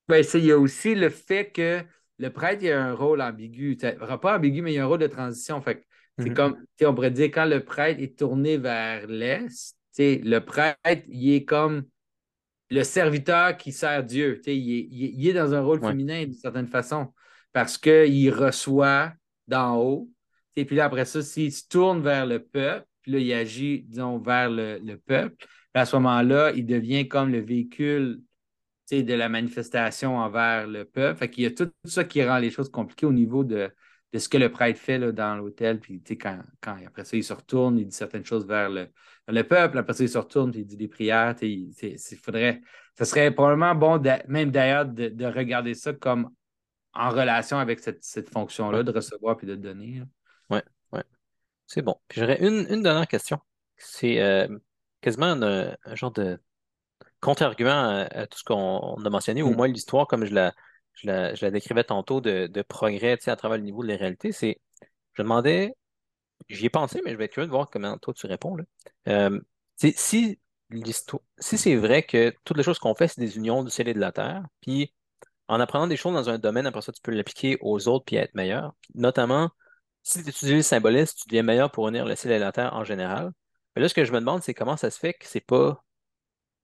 ben, 0.08 0.24
il 0.34 0.46
y 0.46 0.52
a 0.52 0.58
aussi 0.58 0.96
le 0.96 1.10
fait 1.10 1.52
que 1.52 1.82
le 2.20 2.30
prêtre 2.30 2.64
il 2.64 2.72
a 2.72 2.84
un 2.84 2.94
rôle 2.94 3.22
ambigu. 3.22 3.78
Pas 3.78 4.38
ambigu, 4.38 4.62
mais 4.62 4.74
il 4.74 4.76
y 4.76 4.80
a 4.80 4.84
un 4.84 4.88
rôle 4.88 5.00
de 5.00 5.08
transition. 5.08 5.62
Fait 5.62 5.84
c'est 6.20 6.30
Mhm. 6.30 6.36
comme, 6.36 6.58
on 6.82 6.96
pourrait 6.96 7.12
dire, 7.12 7.26
quand 7.26 7.46
le 7.46 7.64
prêtre 7.64 8.02
est 8.02 8.18
tourné 8.18 8.58
vers 8.58 9.06
l'Est, 9.08 9.76
le 10.00 10.40
prêtre, 10.40 11.04
il 11.08 11.34
est 11.34 11.46
comme 11.46 11.84
le 12.70 12.84
serviteur 12.84 13.56
qui 13.56 13.72
sert 13.72 14.04
Dieu. 14.04 14.42
Il, 14.48 14.52
est, 14.52 14.88
il 14.92 15.06
est- 15.06 15.12
il 15.16 15.28
est 15.30 15.34
dans 15.34 15.54
un 15.54 15.62
rôle 15.62 15.80
Ouais. 15.80 15.90
féminin 15.90 16.24
d'une 16.26 16.34
certaine 16.34 16.68
façon 16.68 17.14
parce 17.54 17.78
qu'il 17.78 18.32
reçoit 18.34 19.14
d'en 19.48 19.78
haut. 19.78 20.10
Et 20.56 20.66
puis 20.66 20.76
là, 20.76 20.86
après 20.86 21.06
ça, 21.06 21.22
s'il 21.22 21.52
se 21.54 21.68
tourne 21.68 22.02
vers 22.02 22.26
le 22.26 22.44
peuple, 22.44 22.86
puis 23.04 23.12
là, 23.12 23.20
il 23.20 23.34
agit, 23.34 23.84
disons, 23.88 24.18
vers 24.18 24.50
le, 24.50 24.80
le 24.80 24.98
peuple, 24.98 25.46
à 25.74 25.86
ce 25.86 25.96
moment-là, 25.98 26.52
il 26.56 26.66
devient 26.66 27.08
comme 27.08 27.32
le 27.32 27.40
véhicule 27.40 28.22
de 28.92 29.14
la 29.14 29.30
manifestation 29.30 30.18
envers 30.18 30.68
le 30.68 30.86
peuple. 30.86 31.20
Fait 31.20 31.30
qu'il 31.30 31.44
y 31.44 31.48
a 31.48 31.52
tout 31.52 31.72
ça 31.86 32.04
qui 32.04 32.24
rend 32.24 32.38
les 32.38 32.50
choses 32.50 32.70
compliquées 32.70 33.06
au 33.06 33.12
niveau 33.12 33.44
de, 33.44 33.70
de 34.14 34.20
ce 34.20 34.30
que 34.30 34.38
le 34.38 34.50
prêtre 34.50 34.80
fait 34.80 34.98
là, 34.98 35.12
dans 35.12 35.36
l'hôtel. 35.36 35.80
Puis 35.80 36.02
quand, 36.18 36.40
quand 36.62 36.78
après 36.86 37.04
ça, 37.06 37.18
il 37.18 37.24
se 37.24 37.34
retourne, 37.34 37.78
il 37.78 37.88
dit 37.88 37.96
certaines 37.96 38.26
choses 38.26 38.48
vers 38.48 38.70
le, 38.70 38.88
le 39.28 39.44
peuple. 39.44 39.78
Après 39.78 39.94
ça, 39.94 40.04
il 40.04 40.10
se 40.10 40.18
retourne, 40.18 40.52
puis 40.52 40.62
il 40.62 40.66
dit 40.66 40.78
des 40.78 40.88
prières. 40.88 41.36
Il, 41.42 41.74
faudrait, 42.22 42.62
ce 42.98 43.06
serait 43.06 43.32
probablement 43.32 43.76
bon, 43.76 44.02
même 44.28 44.52
d'ailleurs, 44.52 44.86
de, 44.86 45.26
regarder 45.26 45.74
ça 45.74 45.94
comme 45.94 46.30
en 46.94 47.10
relation 47.10 47.60
avec 47.60 47.80
cette, 47.80 48.30
fonction-là, 48.30 48.84
de 48.84 48.92
recevoir 48.92 49.38
puis 49.38 49.48
de 49.48 49.56
donner. 49.56 50.02
Oui, 50.50 50.60
oui. 50.94 51.02
C'est 51.68 51.82
bon. 51.82 51.96
Puis 52.08 52.22
j'aurais 52.22 52.40
une, 52.40 52.66
une 52.70 52.82
dernière 52.82 53.08
question. 53.08 53.40
C'est 53.76 54.22
euh, 54.22 54.48
quasiment 55.02 55.38
un, 55.42 55.76
genre 55.96 56.12
de 56.12 56.40
contre-argument 57.20 58.06
à, 58.10 58.28
tout 58.28 58.38
ce 58.38 58.44
qu'on 58.44 58.96
a 59.04 59.10
mentionné, 59.10 59.42
au 59.42 59.52
mm. 59.52 59.56
moins 59.56 59.68
l'histoire, 59.68 60.08
comme 60.08 60.26
je 60.26 60.34
la, 60.34 60.54
je 60.94 61.08
la, 61.08 61.52
décrivais 61.52 61.84
tantôt, 61.84 62.22
de, 62.22 62.48
de 62.48 62.62
progrès 62.62 63.18
à 63.28 63.36
travers 63.36 63.58
le 63.58 63.64
niveau 63.64 63.84
de 63.84 63.90
la 63.90 63.98
réalité, 63.98 64.32
c'est 64.32 64.60
je 65.14 65.24
demandais, 65.24 65.74
j'y 66.50 66.68
ai 66.68 66.70
pensé, 66.70 67.02
mais 67.04 67.12
je 67.12 67.18
vais 67.18 67.26
être 67.26 67.34
curieux 67.34 67.48
de 67.48 67.52
voir 67.52 67.70
comment 67.70 67.98
toi 67.98 68.14
tu 68.14 68.28
réponds. 68.28 68.56
Là. 68.56 68.64
Euh, 69.08 69.40
si 69.78 70.40
l'histoire, 70.70 71.22
si 71.40 71.58
c'est 71.58 71.76
vrai 71.76 72.04
que 72.04 72.34
toutes 72.44 72.58
les 72.58 72.64
choses 72.64 72.80
qu'on 72.80 72.96
fait, 72.96 73.08
c'est 73.08 73.22
des 73.22 73.38
unions 73.38 73.64
du 73.64 73.72
ciel 73.72 73.88
et 73.88 73.94
de 73.94 74.00
la 74.00 74.12
terre, 74.12 74.44
puis 74.62 74.94
en 75.48 75.60
apprenant 75.60 75.88
des 75.88 75.98
choses 75.98 76.14
dans 76.14 76.30
un 76.30 76.38
domaine, 76.38 76.66
après 76.66 76.82
ça, 76.82 76.92
tu 76.92 77.02
peux 77.02 77.12
l'appliquer 77.12 77.58
aux 77.62 77.88
autres 77.88 78.06
puis 78.06 78.18
être 78.18 78.36
meilleur. 78.36 78.74
Notamment, 78.96 79.50
si 80.04 80.24
tu 80.24 80.30
utilises 80.30 80.56
le 80.56 80.62
symbolisme, 80.62 81.16
tu 81.18 81.28
deviens 81.30 81.44
meilleur 81.44 81.72
pour 81.72 81.88
unir 81.88 82.06
le 82.06 82.16
ciel 82.16 82.34
et 82.34 82.40
la 82.40 82.52
terre 82.52 82.74
en 82.74 82.84
général. 82.84 83.32
Mais 83.76 83.82
là, 83.82 83.90
ce 83.90 83.94
que 83.94 84.06
je 84.06 84.12
me 84.12 84.20
demande, 84.20 84.44
c'est 84.44 84.54
comment 84.54 84.78
ça 84.78 84.90
se 84.92 85.00
fait 85.00 85.14
que 85.14 85.26
c'est 85.28 85.42
pas 85.42 85.84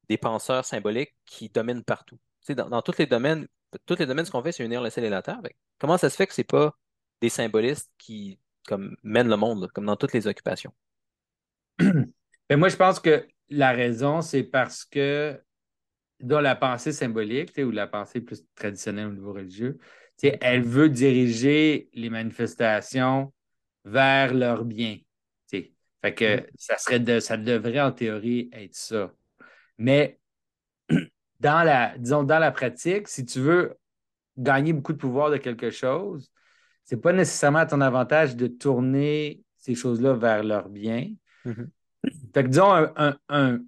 des 0.10 0.18
penseurs 0.18 0.66
symboliques 0.66 1.16
qui 1.26 1.50
dominent 1.50 1.84
partout. 1.84 2.20
dans, 2.50 2.70
dans 2.70 2.82
tous 2.82 2.98
les 2.98 3.06
domaines, 3.06 3.48
tous 3.86 3.98
les 3.98 4.06
domaines, 4.06 4.26
ce 4.26 4.32
qu'on 4.32 4.44
fait, 4.44 4.52
c'est 4.52 4.66
unir 4.66 4.82
le 4.82 4.90
ciel 4.90 5.06
et 5.06 5.10
la 5.10 5.22
terre. 5.22 5.42
comment 5.80 5.98
ça 5.98 6.10
se 6.10 6.16
fait 6.16 6.28
que 6.28 6.34
c'est 6.34 6.44
pas 6.44 6.78
des 7.22 7.30
symbolistes 7.30 7.92
qui 7.98 8.40
comme, 8.68 8.96
mènent 9.04 9.30
le 9.30 9.38
monde, 9.38 9.70
comme 9.74 9.86
dans 9.86 9.96
toutes 9.96 10.14
les 10.14 10.28
occupations? 10.28 10.74
Ben, 12.50 12.60
moi, 12.60 12.68
je 12.68 12.76
pense 12.76 13.00
que 13.00 13.26
la 13.48 13.72
raison, 13.72 14.22
c'est 14.22 14.44
parce 14.44 14.84
que 14.84 15.42
dans 16.20 16.42
la 16.42 16.58
pensée 16.58 16.92
symbolique, 16.92 17.58
ou 17.58 17.72
la 17.72 17.88
pensée 17.88 18.20
plus 18.20 18.44
traditionnelle 18.54 19.08
au 19.08 19.14
niveau 19.14 19.32
religieux, 19.32 19.80
elle 20.22 20.62
veut 20.62 20.90
diriger 20.90 21.90
les 21.94 22.10
manifestations 22.10 23.34
vers 23.86 24.34
leur 24.34 24.66
bien. 24.66 25.00
Fait 26.04 26.14
que 26.14 26.42
mm. 26.42 26.46
ça 26.58 26.78
serait 26.78 27.22
ça 27.22 27.38
devrait 27.38 27.80
en 27.80 27.92
théorie 27.92 28.50
être 28.52 28.76
ça. 28.76 29.14
Mais 29.78 30.20
dans 31.40 31.64
la, 31.64 31.98
disons, 31.98 32.24
dans 32.24 32.40
la 32.40 32.52
pratique, 32.52 33.08
si 33.08 33.26
tu 33.26 33.40
veux 33.40 33.76
gagner 34.38 34.74
beaucoup 34.74 34.94
de 34.94 34.98
pouvoir 34.98 35.30
de 35.30 35.38
quelque 35.38 35.70
chose, 35.72 36.32
ce 36.86 36.96
n'est 36.96 37.02
pas 37.02 37.14
nécessairement 37.14 37.60
à 37.60 37.66
ton 37.66 37.82
avantage 37.82 38.36
de 38.36 38.48
tourner 38.48 39.44
ces 39.58 39.76
choses-là 39.76 40.14
vers 40.14 40.44
leur 40.44 40.70
bien. 40.70 41.14
Mm-hmm. 41.46 41.68
Fait 42.34 42.44
que 42.44 42.48
disons 42.50 42.74
un, 42.74 43.18
un, 43.30 43.60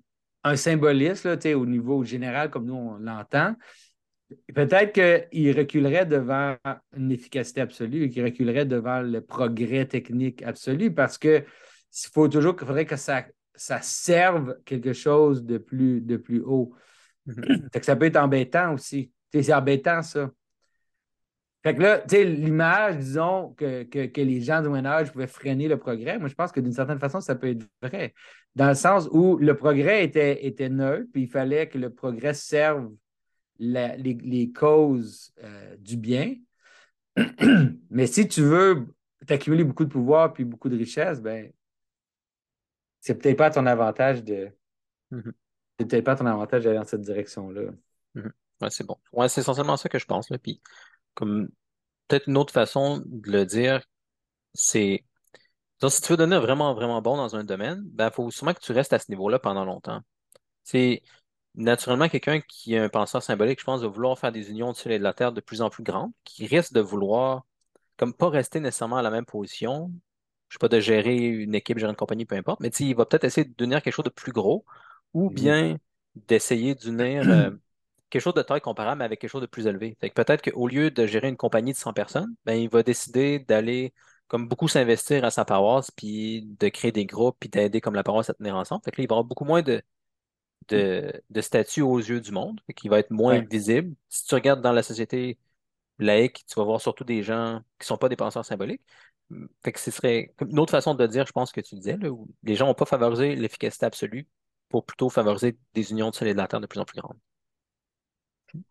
un, 0.43 0.56
symbolisme 0.56 1.30
là, 1.30 1.58
au 1.58 1.66
niveau 1.66 2.03
général, 2.03 2.49
comme 2.49 2.66
nous 2.66 2.74
on 2.74 2.97
l'entend, 2.97 3.56
peut-être 4.53 4.91
qu'il 4.91 5.58
reculerait 5.58 6.06
devant 6.06 6.58
une 6.97 7.12
efficacité 7.12 7.62
absolue 7.62 8.03
et 8.03 8.10
qu'il 8.10 8.24
reculerait 8.24 8.66
devant 8.66 9.01
le 9.01 9.22
progrès 9.22 9.86
technique 9.86 10.43
absolu 10.43 10.93
parce 10.93 11.18
que 11.18 11.43
il 11.97 12.10
faut 12.14 12.28
toujours 12.28 12.58
qu'il 12.58 12.68
faudrait 12.68 12.86
que 12.86 12.97
ça, 12.97 13.26
ça 13.56 13.82
serve 13.82 14.58
quelque 14.66 14.93
chose 14.93 15.43
de 15.45 15.58
plus, 15.58 16.01
de 16.01 16.18
plus 16.18 16.41
haut. 16.41 16.74
Mhm. 17.26 17.70
ça 17.82 17.95
peut 17.95 18.06
être 18.06 18.18
embêtant 18.18 18.74
aussi. 18.74 19.12
C'est 19.34 19.53
embêtant, 19.53 20.01
ça. 20.01 20.32
Fait 21.64 21.74
que 21.76 21.82
là, 21.82 21.97
tu 21.97 22.10
sais, 22.10 22.24
l'image, 22.24 22.97
disons, 22.97 23.56
que, 23.58 23.88
les 24.22 24.41
gens 24.41 24.62
du 24.62 24.70
Moyen 24.70 24.86
Âge 24.86 25.12
pouvaient 25.12 25.26
freiner 25.26 25.68
le 25.68 25.78
progrès, 25.78 26.20
moi, 26.20 26.28
je 26.28 26.36
pense 26.36 26.51
que 26.51 26.60
d'une 26.60 26.74
certaine 26.74 26.99
façon, 26.99 27.22
ça 27.22 27.34
peut 27.34 27.49
être 27.49 27.66
vrai. 27.82 28.14
Dans 28.56 28.68
le 28.68 28.76
sens 28.76 29.10
où 29.12 29.38
le 29.38 29.56
progrès 29.56 30.03
était, 30.03 30.45
était 30.45 30.70
neutre, 30.70 31.10
puis 31.12 31.24
il 31.24 31.28
fallait 31.28 31.68
que 31.68 31.80
le 31.80 31.89
progrès 31.89 32.36
serve 32.36 32.91
les, 33.58 34.51
causes 34.56 35.34
euh, 35.43 35.76
du 35.78 35.97
bien. 35.97 36.36
Mais 37.89 38.06
si 38.06 38.28
tu 38.28 38.41
veux 38.41 38.93
t'accumuler 39.26 39.64
beaucoup 39.64 39.86
de 39.86 39.89
pouvoir 39.89 40.34
puis 40.34 40.45
beaucoup 40.45 40.70
de 40.70 40.78
richesse, 40.78 41.20
ben 41.20 41.51
c'est 43.06 43.14
peut-être 43.14 43.38
pas 43.38 43.51
ton 43.51 43.68
avantage 43.68 44.24
de. 44.24 44.51
Mhm. 45.12 45.32
C'est 45.78 45.88
peut-être 45.88 46.06
pas 46.06 46.16
ton 46.16 46.26
avantage 46.26 46.64
d'aller 46.64 46.78
dans 46.78 46.86
cette 46.86 47.01
direction-là. 47.01 47.72
Mhm. 48.16 48.34
Ouais, 48.62 48.70
c'est 48.72 48.84
bon. 48.84 48.97
Ouais, 49.14 49.30
c'est 49.30 49.41
essentiellement 49.41 49.78
ça 49.78 49.89
que 49.89 49.99
je 49.99 50.08
pense. 50.08 50.32
Là. 50.32 50.39
Puis, 50.39 50.60
comme 51.14 51.49
peut-être 52.08 52.28
une 52.28 52.38
autre 52.38 52.51
façon 52.51 53.03
de 53.06 53.32
le 53.32 53.45
dire, 53.45 53.86
c'est. 54.56 55.06
si 55.88 56.01
tu 56.01 56.14
veux 56.14 56.18
devenir 56.18 56.41
vraiment, 56.41 56.74
vraiment 56.74 56.99
bon 57.03 57.16
dans 57.16 57.36
un 57.36 57.43
domaine, 57.43 57.84
ben, 57.86 58.08
il 58.08 58.14
faut 58.14 58.32
sûrement 58.32 58.56
que 58.56 58.60
tu 58.60 58.72
restes 58.72 58.93
à 58.93 58.97
ce 58.97 59.12
niveau-là 59.12 59.38
pendant 59.38 59.66
longtemps. 59.66 60.01
C'est 60.64 61.03
naturellement 61.53 62.10
quelqu'un 62.10 62.41
qui 62.41 62.76
a 62.76 62.84
un 62.84 62.89
penseur 62.89 63.22
symbolique, 63.22 63.60
je 63.60 63.66
pense, 63.66 63.82
va 63.82 63.88
vouloir 63.88 64.18
faire 64.18 64.32
des 64.32 64.49
unions 64.49 64.72
du 64.72 64.80
ciel 64.80 64.93
et 64.95 64.99
de 64.99 65.03
la 65.03 65.14
terre 65.14 65.32
de 65.32 65.41
plus 65.41 65.62
en 65.62 65.70
plus 65.70 65.84
grandes, 65.84 66.12
qui 66.24 66.47
risque 66.47 66.74
de 66.74 66.82
vouloir, 66.82 67.45
comme 67.97 68.16
pas 68.16 68.30
rester 68.30 68.60
nécessairement 68.60 68.97
à 68.97 69.03
la 69.03 69.12
même 69.12 69.26
position, 69.26 69.91
je 70.56 70.58
sais 70.58 70.70
pas, 70.70 70.70
de 70.70 70.80
gérer 70.80 71.18
une 71.18 71.53
équipe, 71.53 71.78
gérer 71.78 71.89
une 71.89 71.97
compagnie, 71.97 72.26
peu 72.26 72.36
importe, 72.36 72.62
mais 72.62 72.70
il 72.70 72.95
va 72.95 73.06
peut-être 73.06 73.26
essayer 73.26 73.45
de 73.45 73.53
devenir 73.58 73.82
quelque 73.82 73.93
chose 73.93 74.06
de 74.06 74.10
plus 74.10 74.32
gros 74.32 74.64
ou 75.14 75.30
mm. 75.30 75.34
bien 75.34 75.78
d'essayer 76.30 76.76
d'unir 76.76 77.30
euh, 77.30 77.51
quelque 78.10 78.22
chose 78.22 78.34
de 78.36 78.41
taille 78.41 78.62
comparable 78.62 78.99
mais 78.99 79.06
avec 79.06 79.20
quelque 79.20 79.30
chose 79.30 79.41
de 79.41 79.47
plus 79.47 79.68
élevé. 79.68 79.97
Fait 79.99 80.10
que 80.10 80.14
peut-être 80.16 80.49
qu'au 80.49 80.68
lieu 80.70 80.91
de 80.91 81.06
gérer 81.06 81.28
une 81.28 81.36
compagnie 81.36 81.74
de 81.74 81.78
100 81.78 81.91
personnes, 81.91 82.34
ben, 82.45 82.53
il 82.53 82.70
va 82.70 82.84
décider 82.84 83.39
d'aller 83.39 83.93
comme 84.28 84.47
beaucoup 84.47 84.70
s'investir 84.70 85.26
à 85.26 85.30
sa 85.30 85.43
paroisse, 85.43 85.91
puis 85.91 86.43
de 86.60 86.70
créer 86.70 86.93
des 86.93 87.06
groupes, 87.06 87.36
puis 87.38 87.49
d'aider 87.49 87.82
comme 87.82 87.95
la 87.95 88.03
paroisse 88.03 88.30
à 88.30 88.34
tenir 88.34 88.56
ensemble. 88.56 88.82
Fait 88.86 88.91
que 88.91 89.01
là, 89.01 89.03
il 89.03 89.10
va 89.10 89.16
avoir 89.16 89.26
beaucoup 89.26 89.45
moins 89.45 89.62
de, 89.62 89.82
de, 90.70 91.22
de 91.30 91.41
statut 91.41 91.82
aux 91.82 91.99
yeux 91.99 92.22
du 92.22 92.32
monde, 92.32 92.62
qui 92.76 92.88
va 92.88 92.99
être 92.99 93.12
moins 93.12 93.39
visible. 93.41 93.93
Si 94.10 94.26
tu 94.26 94.36
regardes 94.36 94.62
dans 94.62 94.72
la 94.72 94.84
société 94.84 95.38
laïque, 95.99 96.45
tu 96.47 96.56
vas 96.56 96.64
voir 96.64 96.82
surtout 96.82 97.03
des 97.03 97.24
gens 97.24 97.60
qui 97.80 97.84
ne 97.84 97.88
sont 97.88 97.97
pas 97.97 98.10
des 98.10 98.16
penseurs 98.16 98.45
symboliques. 98.45 98.82
Fait 99.63 99.71
que 99.71 99.80
ce 99.80 99.91
serait 99.91 100.34
une 100.47 100.59
autre 100.59 100.71
façon 100.71 100.93
de 100.93 101.05
dire, 101.07 101.26
je 101.26 101.32
pense, 101.32 101.51
que 101.51 101.61
tu 101.61 101.76
disais, 101.76 101.97
où 102.07 102.28
les 102.43 102.55
gens 102.55 102.67
n'ont 102.67 102.73
pas 102.73 102.86
favorisé 102.86 103.36
l'efficacité 103.36 103.86
absolue 103.86 104.28
pour 104.69 104.86
plutôt 104.86 105.09
favoriser 105.09 105.57
des 105.73 105.91
unions 105.91 106.11
de 106.11 106.26
la 106.26 106.47
terre 106.47 106.61
de 106.61 106.67
plus 106.67 106.80
en 106.80 106.86
plus 106.86 106.99
grandes. 106.99 107.17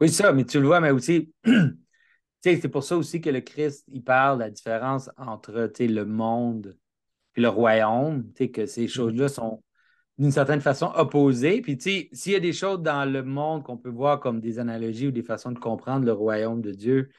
Oui, 0.01 0.09
ça, 0.09 0.33
mais 0.33 0.45
tu 0.45 0.61
le 0.61 0.67
vois, 0.67 0.81
mais 0.81 0.91
aussi, 0.91 1.33
c'est 2.43 2.69
pour 2.69 2.85
ça 2.85 2.97
aussi 2.97 3.21
que 3.21 3.31
le 3.31 3.41
Christ, 3.41 3.85
il 3.89 4.03
parle 4.03 4.39
de 4.39 4.45
la 4.45 4.51
différence 4.51 5.11
entre 5.17 5.71
le 5.81 6.05
monde 6.05 6.77
et 7.37 7.41
le 7.41 7.49
royaume, 7.49 8.33
que 8.33 8.67
ces 8.67 8.85
mm-hmm. 8.85 8.89
choses-là 8.89 9.29
sont 9.29 9.63
d'une 10.19 10.31
certaine 10.31 10.61
façon 10.61 10.93
opposées. 10.95 11.61
Puis, 11.61 11.77
s'il 11.81 12.33
y 12.33 12.37
a 12.37 12.41
des 12.41 12.53
choses 12.53 12.81
dans 12.81 13.05
le 13.11 13.23
monde 13.23 13.65
qu'on 13.65 13.77
peut 13.77 13.91
voir 13.91 14.21
comme 14.21 14.41
des 14.41 14.59
analogies 14.59 15.09
ou 15.09 15.11
des 15.11 15.23
façons 15.23 15.51
de 15.51 15.59
comprendre 15.59 16.07
le 16.07 16.13
royaume 16.13 16.63
de 16.63 16.71
Dieu, 16.71 17.11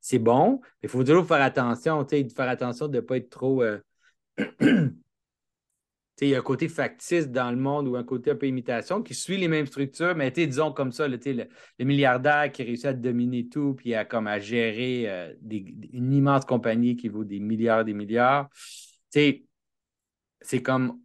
c'est 0.00 0.18
bon. 0.18 0.60
Il 0.82 0.88
faut 0.88 1.04
toujours 1.04 1.26
faire 1.26 1.42
attention, 1.42 2.06
faire 2.06 2.48
attention 2.48 2.88
de 2.88 2.96
ne 2.96 3.00
pas 3.00 3.16
être 3.16 3.30
trop. 3.30 3.62
Euh, 3.62 3.78
il 6.20 6.28
y 6.28 6.34
a 6.34 6.38
un 6.38 6.42
côté 6.42 6.68
factice 6.68 7.28
dans 7.28 7.50
le 7.50 7.56
monde 7.56 7.88
ou 7.88 7.96
un 7.96 8.04
côté 8.04 8.30
un 8.30 8.34
peu 8.34 8.46
imitation 8.46 9.02
qui 9.02 9.14
suit 9.14 9.38
les 9.38 9.48
mêmes 9.48 9.66
structures, 9.66 10.14
mais 10.14 10.30
disons 10.30 10.72
comme 10.72 10.92
ça, 10.92 11.08
le, 11.08 11.18
le, 11.24 11.84
milliardaire 11.84 12.52
qui 12.52 12.62
réussit 12.62 12.86
à 12.86 12.92
dominer 12.92 13.48
tout 13.48 13.74
puis 13.74 13.94
à, 13.94 14.04
comme, 14.04 14.26
à 14.26 14.38
gérer 14.38 15.08
euh, 15.08 15.32
une 15.50 16.12
immense 16.12 16.44
compagnie 16.44 16.96
qui 16.96 17.08
vaut 17.08 17.24
des 17.24 17.40
milliards 17.40 17.84
des 17.84 17.94
milliards. 17.94 18.48
C'est 19.10 19.42
comme 20.62 21.00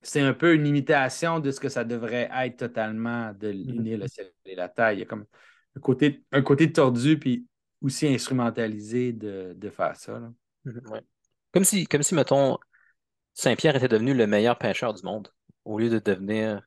c'est 0.00 0.20
un 0.20 0.32
peu 0.32 0.54
une 0.54 0.66
imitation 0.66 1.40
de 1.40 1.50
ce 1.50 1.58
que 1.60 1.68
ça 1.68 1.84
devrait 1.84 2.30
être 2.32 2.56
totalement 2.56 3.32
de 3.32 3.48
mm-hmm. 3.48 3.72
l'unir 3.72 3.98
le 3.98 4.08
ciel 4.08 4.32
et 4.46 4.54
la 4.54 4.68
terre. 4.68 4.92
Il 4.92 5.00
y 5.00 5.02
a 5.02 5.06
comme 5.06 5.26
un 5.76 5.80
côté, 5.80 6.24
un 6.32 6.42
côté 6.42 6.72
tordu 6.72 7.18
puis 7.18 7.46
aussi 7.80 8.06
instrumentalisé 8.08 9.12
de, 9.12 9.70
faire 9.70 9.96
ça. 9.96 10.20
Mhm, 10.64 10.82
comme 11.52 11.64
si, 11.64 11.86
comme 11.86 12.02
si, 12.02 12.14
mettons, 12.14 12.58
Saint-Pierre 13.34 13.76
était 13.76 13.88
devenu 13.88 14.14
le 14.14 14.26
meilleur 14.26 14.58
pêcheur 14.58 14.94
du 14.94 15.02
monde, 15.02 15.28
au 15.64 15.78
lieu 15.78 15.88
de 15.88 15.98
devenir 15.98 16.62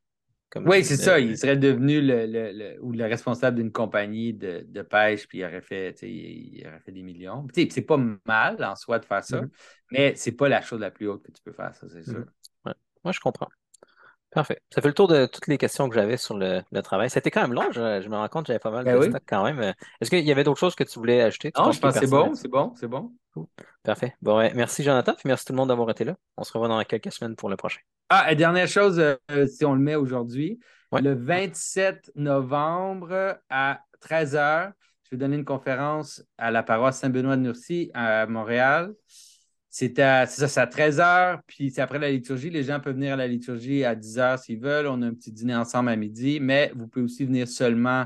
comme. 0.50 0.68
Oui, 0.68 0.84
c'est 0.84 0.98
ça. 0.98 1.20
Il 1.20 1.38
serait 1.38 1.58
devenu 1.58 2.02
le, 2.02 2.78
ou 2.82 2.92
le 2.92 3.06
responsable 3.06 3.58
d'une 3.58 3.72
compagnie 3.72 4.34
de, 4.34 4.82
pêche, 4.82 5.28
puis 5.28 5.40
il 5.40 5.46
aurait 5.46 5.62
fait, 5.62 5.96
il 6.02 6.66
aurait 6.68 6.80
fait 6.80 6.92
des 6.92 7.04
millions. 7.04 7.46
C'est 7.54 7.82
pas 7.82 8.00
mal 8.26 8.64
en 8.64 8.76
soi 8.76 9.00
de 9.00 9.06
faire 9.06 9.24
ça, 9.24 9.42
mhm. 9.42 9.50
mais 9.92 10.16
c'est 10.16 10.34
pas 10.34 10.50
la 10.50 10.62
chose 10.62 10.80
la 10.80 10.92
plus 10.92 11.08
haute 11.08 11.24
que 11.24 11.32
tu 11.32 11.42
peux 11.44 11.54
faire, 11.54 11.76
ça, 11.76 11.88
c'est 11.90 12.04
sûr. 12.04 12.20
Mhm. 12.20 12.74
Moi, 13.04 13.14
je 13.14 13.20
comprends. 13.20 13.50
Parfait. 14.32 14.62
Ça 14.74 14.82
fait 14.82 14.88
le 14.88 14.94
tour 14.94 15.08
de 15.08 15.26
toutes 15.26 15.48
les 15.48 15.58
questions 15.58 15.90
que 15.90 15.96
j'avais 15.96 16.16
sur 16.18 16.38
le, 16.38 16.62
le 16.72 16.82
travail. 16.82 17.10
C'était 17.10 17.32
quand 17.32 17.42
même 17.42 17.54
long, 17.54 17.70
je, 17.72 18.02
je 18.02 18.08
me 18.10 18.16
rends 18.16 18.28
compte 18.30 18.44
que 18.46 18.48
j'avais 18.48 18.60
pas 18.60 18.72
mal 18.72 18.86
Ben 18.86 18.96
de 18.96 19.00
oui. 19.00 19.10
stock 19.10 19.24
quand 19.28 19.44
même. 19.44 19.74
Est-ce 20.00 20.10
qu'il 20.10 20.26
y 20.26 20.32
avait 20.32 20.44
d'autres 20.44 20.60
choses 20.60 20.76
que 20.76 20.84
tu 20.86 21.00
voulais 21.00 21.22
ajouter? 21.22 21.52
Tu 21.52 21.62
Non, 21.62 21.72
je 21.72 21.80
pense 21.80 21.94
que 21.96 22.00
c'est 22.00 22.08
bon, 22.10 22.34
c'est 22.34 22.48
bon, 22.48 22.74
c'est 22.76 22.88
bon. 22.88 23.12
Cool. 23.34 23.46
Parfait. 23.84 24.16
Bon, 24.22 24.38
ouais, 24.38 24.52
merci 24.56 24.84
Jonathan, 24.84 25.14
puis 25.14 25.24
merci 25.26 25.46
tout 25.46 25.54
le 25.54 25.58
monde 25.58 25.70
d'avoir 25.70 25.90
été 25.90 26.04
là. 26.04 26.16
On 26.38 26.44
se 26.44 26.52
revoit 26.54 26.68
dans 26.68 26.82
quelques 26.84 27.12
semaines 27.12 27.36
pour 27.36 27.50
le 27.50 27.56
prochain. 27.58 27.80
Ah, 28.10 28.32
et 28.32 28.36
dernière 28.36 28.68
chose, 28.68 29.00
euh, 29.00 29.48
si 29.48 29.64
on 29.66 29.74
le 29.74 29.80
met 29.82 29.96
aujourd'hui, 29.96 30.60
Ouais. 30.92 31.02
le 31.02 31.14
27 31.14 32.12
novembre 32.16 33.38
à 33.50 33.80
13h, 34.02 34.74
je 35.04 35.12
vais 35.12 35.18
donner 35.18 35.38
une 35.38 35.46
conférence 35.46 36.22
à 36.38 36.52
la 36.52 36.64
paroisse 36.64 37.00
Saint-Benoît 37.00 37.38
de 37.38 37.42
Nursie 37.42 37.92
à 37.94 38.26
Montréal. 38.28 38.94
C'est 39.74 40.00
à, 40.00 40.26
ça, 40.26 40.62
à 40.62 40.66
13h, 40.66 41.40
puis 41.48 41.72
c'est 41.72 41.80
après 41.80 41.98
la 41.98 42.12
liturgie. 42.12 42.50
Les 42.50 42.64
gens 42.64 42.82
peuvent 42.82 42.96
venir 42.96 43.14
à 43.14 43.16
la 43.16 43.26
liturgie 43.28 43.86
à 43.86 43.96
10h 43.96 44.44
s'ils 44.44 44.60
veulent. 44.60 44.86
On 44.86 45.02
a 45.02 45.08
un 45.08 45.14
petit 45.14 45.32
dîner 45.32 45.56
ensemble 45.56 45.90
à 45.90 45.96
midi, 45.96 46.40
mais 46.42 46.74
vous 46.76 46.90
pouvez 46.90 47.06
aussi 47.06 47.24
venir 47.24 47.48
seulement 47.48 48.06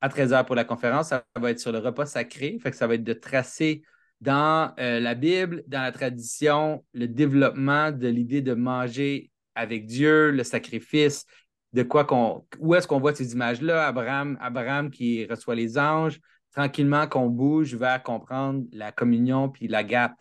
à 0.00 0.08
13h 0.08 0.46
pour 0.46 0.54
la 0.54 0.64
conférence. 0.64 1.08
Ça 1.08 1.24
va 1.36 1.50
être 1.50 1.58
sur 1.58 1.72
le 1.72 1.78
repas 1.78 2.06
sacré, 2.06 2.56
fait 2.62 2.70
que 2.70 2.76
ça 2.76 2.86
va 2.86 2.94
être 2.94 3.02
de 3.02 3.12
tracer 3.12 3.82
dans 4.20 4.72
euh, 4.78 5.00
la 5.00 5.16
Bible, 5.16 5.64
dans 5.66 5.82
la 5.82 5.90
tradition, 5.90 6.84
le 6.92 7.08
développement 7.08 7.90
de 7.90 8.06
l'idée 8.06 8.40
de 8.40 8.54
manger 8.54 9.32
avec 9.56 9.86
Dieu, 9.86 10.30
le 10.30 10.44
sacrifice, 10.44 11.26
de 11.72 11.82
quoi 11.82 12.04
qu'on. 12.04 12.46
Où 12.60 12.76
est-ce 12.76 12.86
qu'on 12.86 13.00
voit 13.00 13.16
ces 13.16 13.32
images-là? 13.32 13.88
Abraham, 13.88 14.38
Abraham 14.40 14.90
qui 14.90 15.26
reçoit 15.26 15.56
les 15.56 15.76
anges, 15.76 16.20
tranquillement 16.52 17.08
qu'on 17.08 17.26
bouge 17.26 17.74
vers 17.74 18.00
comprendre 18.02 18.64
la 18.72 18.92
communion 18.92 19.48
puis 19.48 19.66
la 19.66 19.82
gap. 19.82 20.12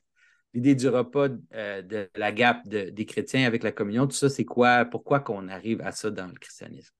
L'idée 0.54 0.76
du 0.76 0.88
repas 0.90 1.28
euh, 1.54 1.82
de 1.82 2.10
la 2.16 2.32
gap 2.32 2.68
de- 2.68 2.90
des 2.90 3.06
chrétiens 3.06 3.46
avec 3.48 3.64
la 3.64 3.72
communion, 3.72 4.08
tout 4.08 4.16
ça, 4.16 4.30
c'est 4.30 4.46
quoi? 4.46 4.86
Pourquoi 4.86 5.20
qu'on 5.20 5.48
arrive 5.48 5.82
à 5.82 5.92
ça 5.92 6.12
dans 6.12 6.28
le 6.28 6.34
christianisme? 6.34 6.94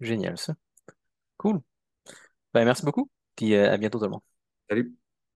Génial, 0.00 0.36
ça. 0.38 0.54
Cool. 1.38 1.62
Ben, 2.54 2.64
merci 2.64 2.84
beaucoup, 2.84 3.10
puis 3.36 3.54
euh, 3.54 3.72
à 3.72 3.78
bientôt 3.78 3.98
tout 3.98 4.04
le 4.06 4.10
monde. 4.12 4.22
Salut. 4.68 4.96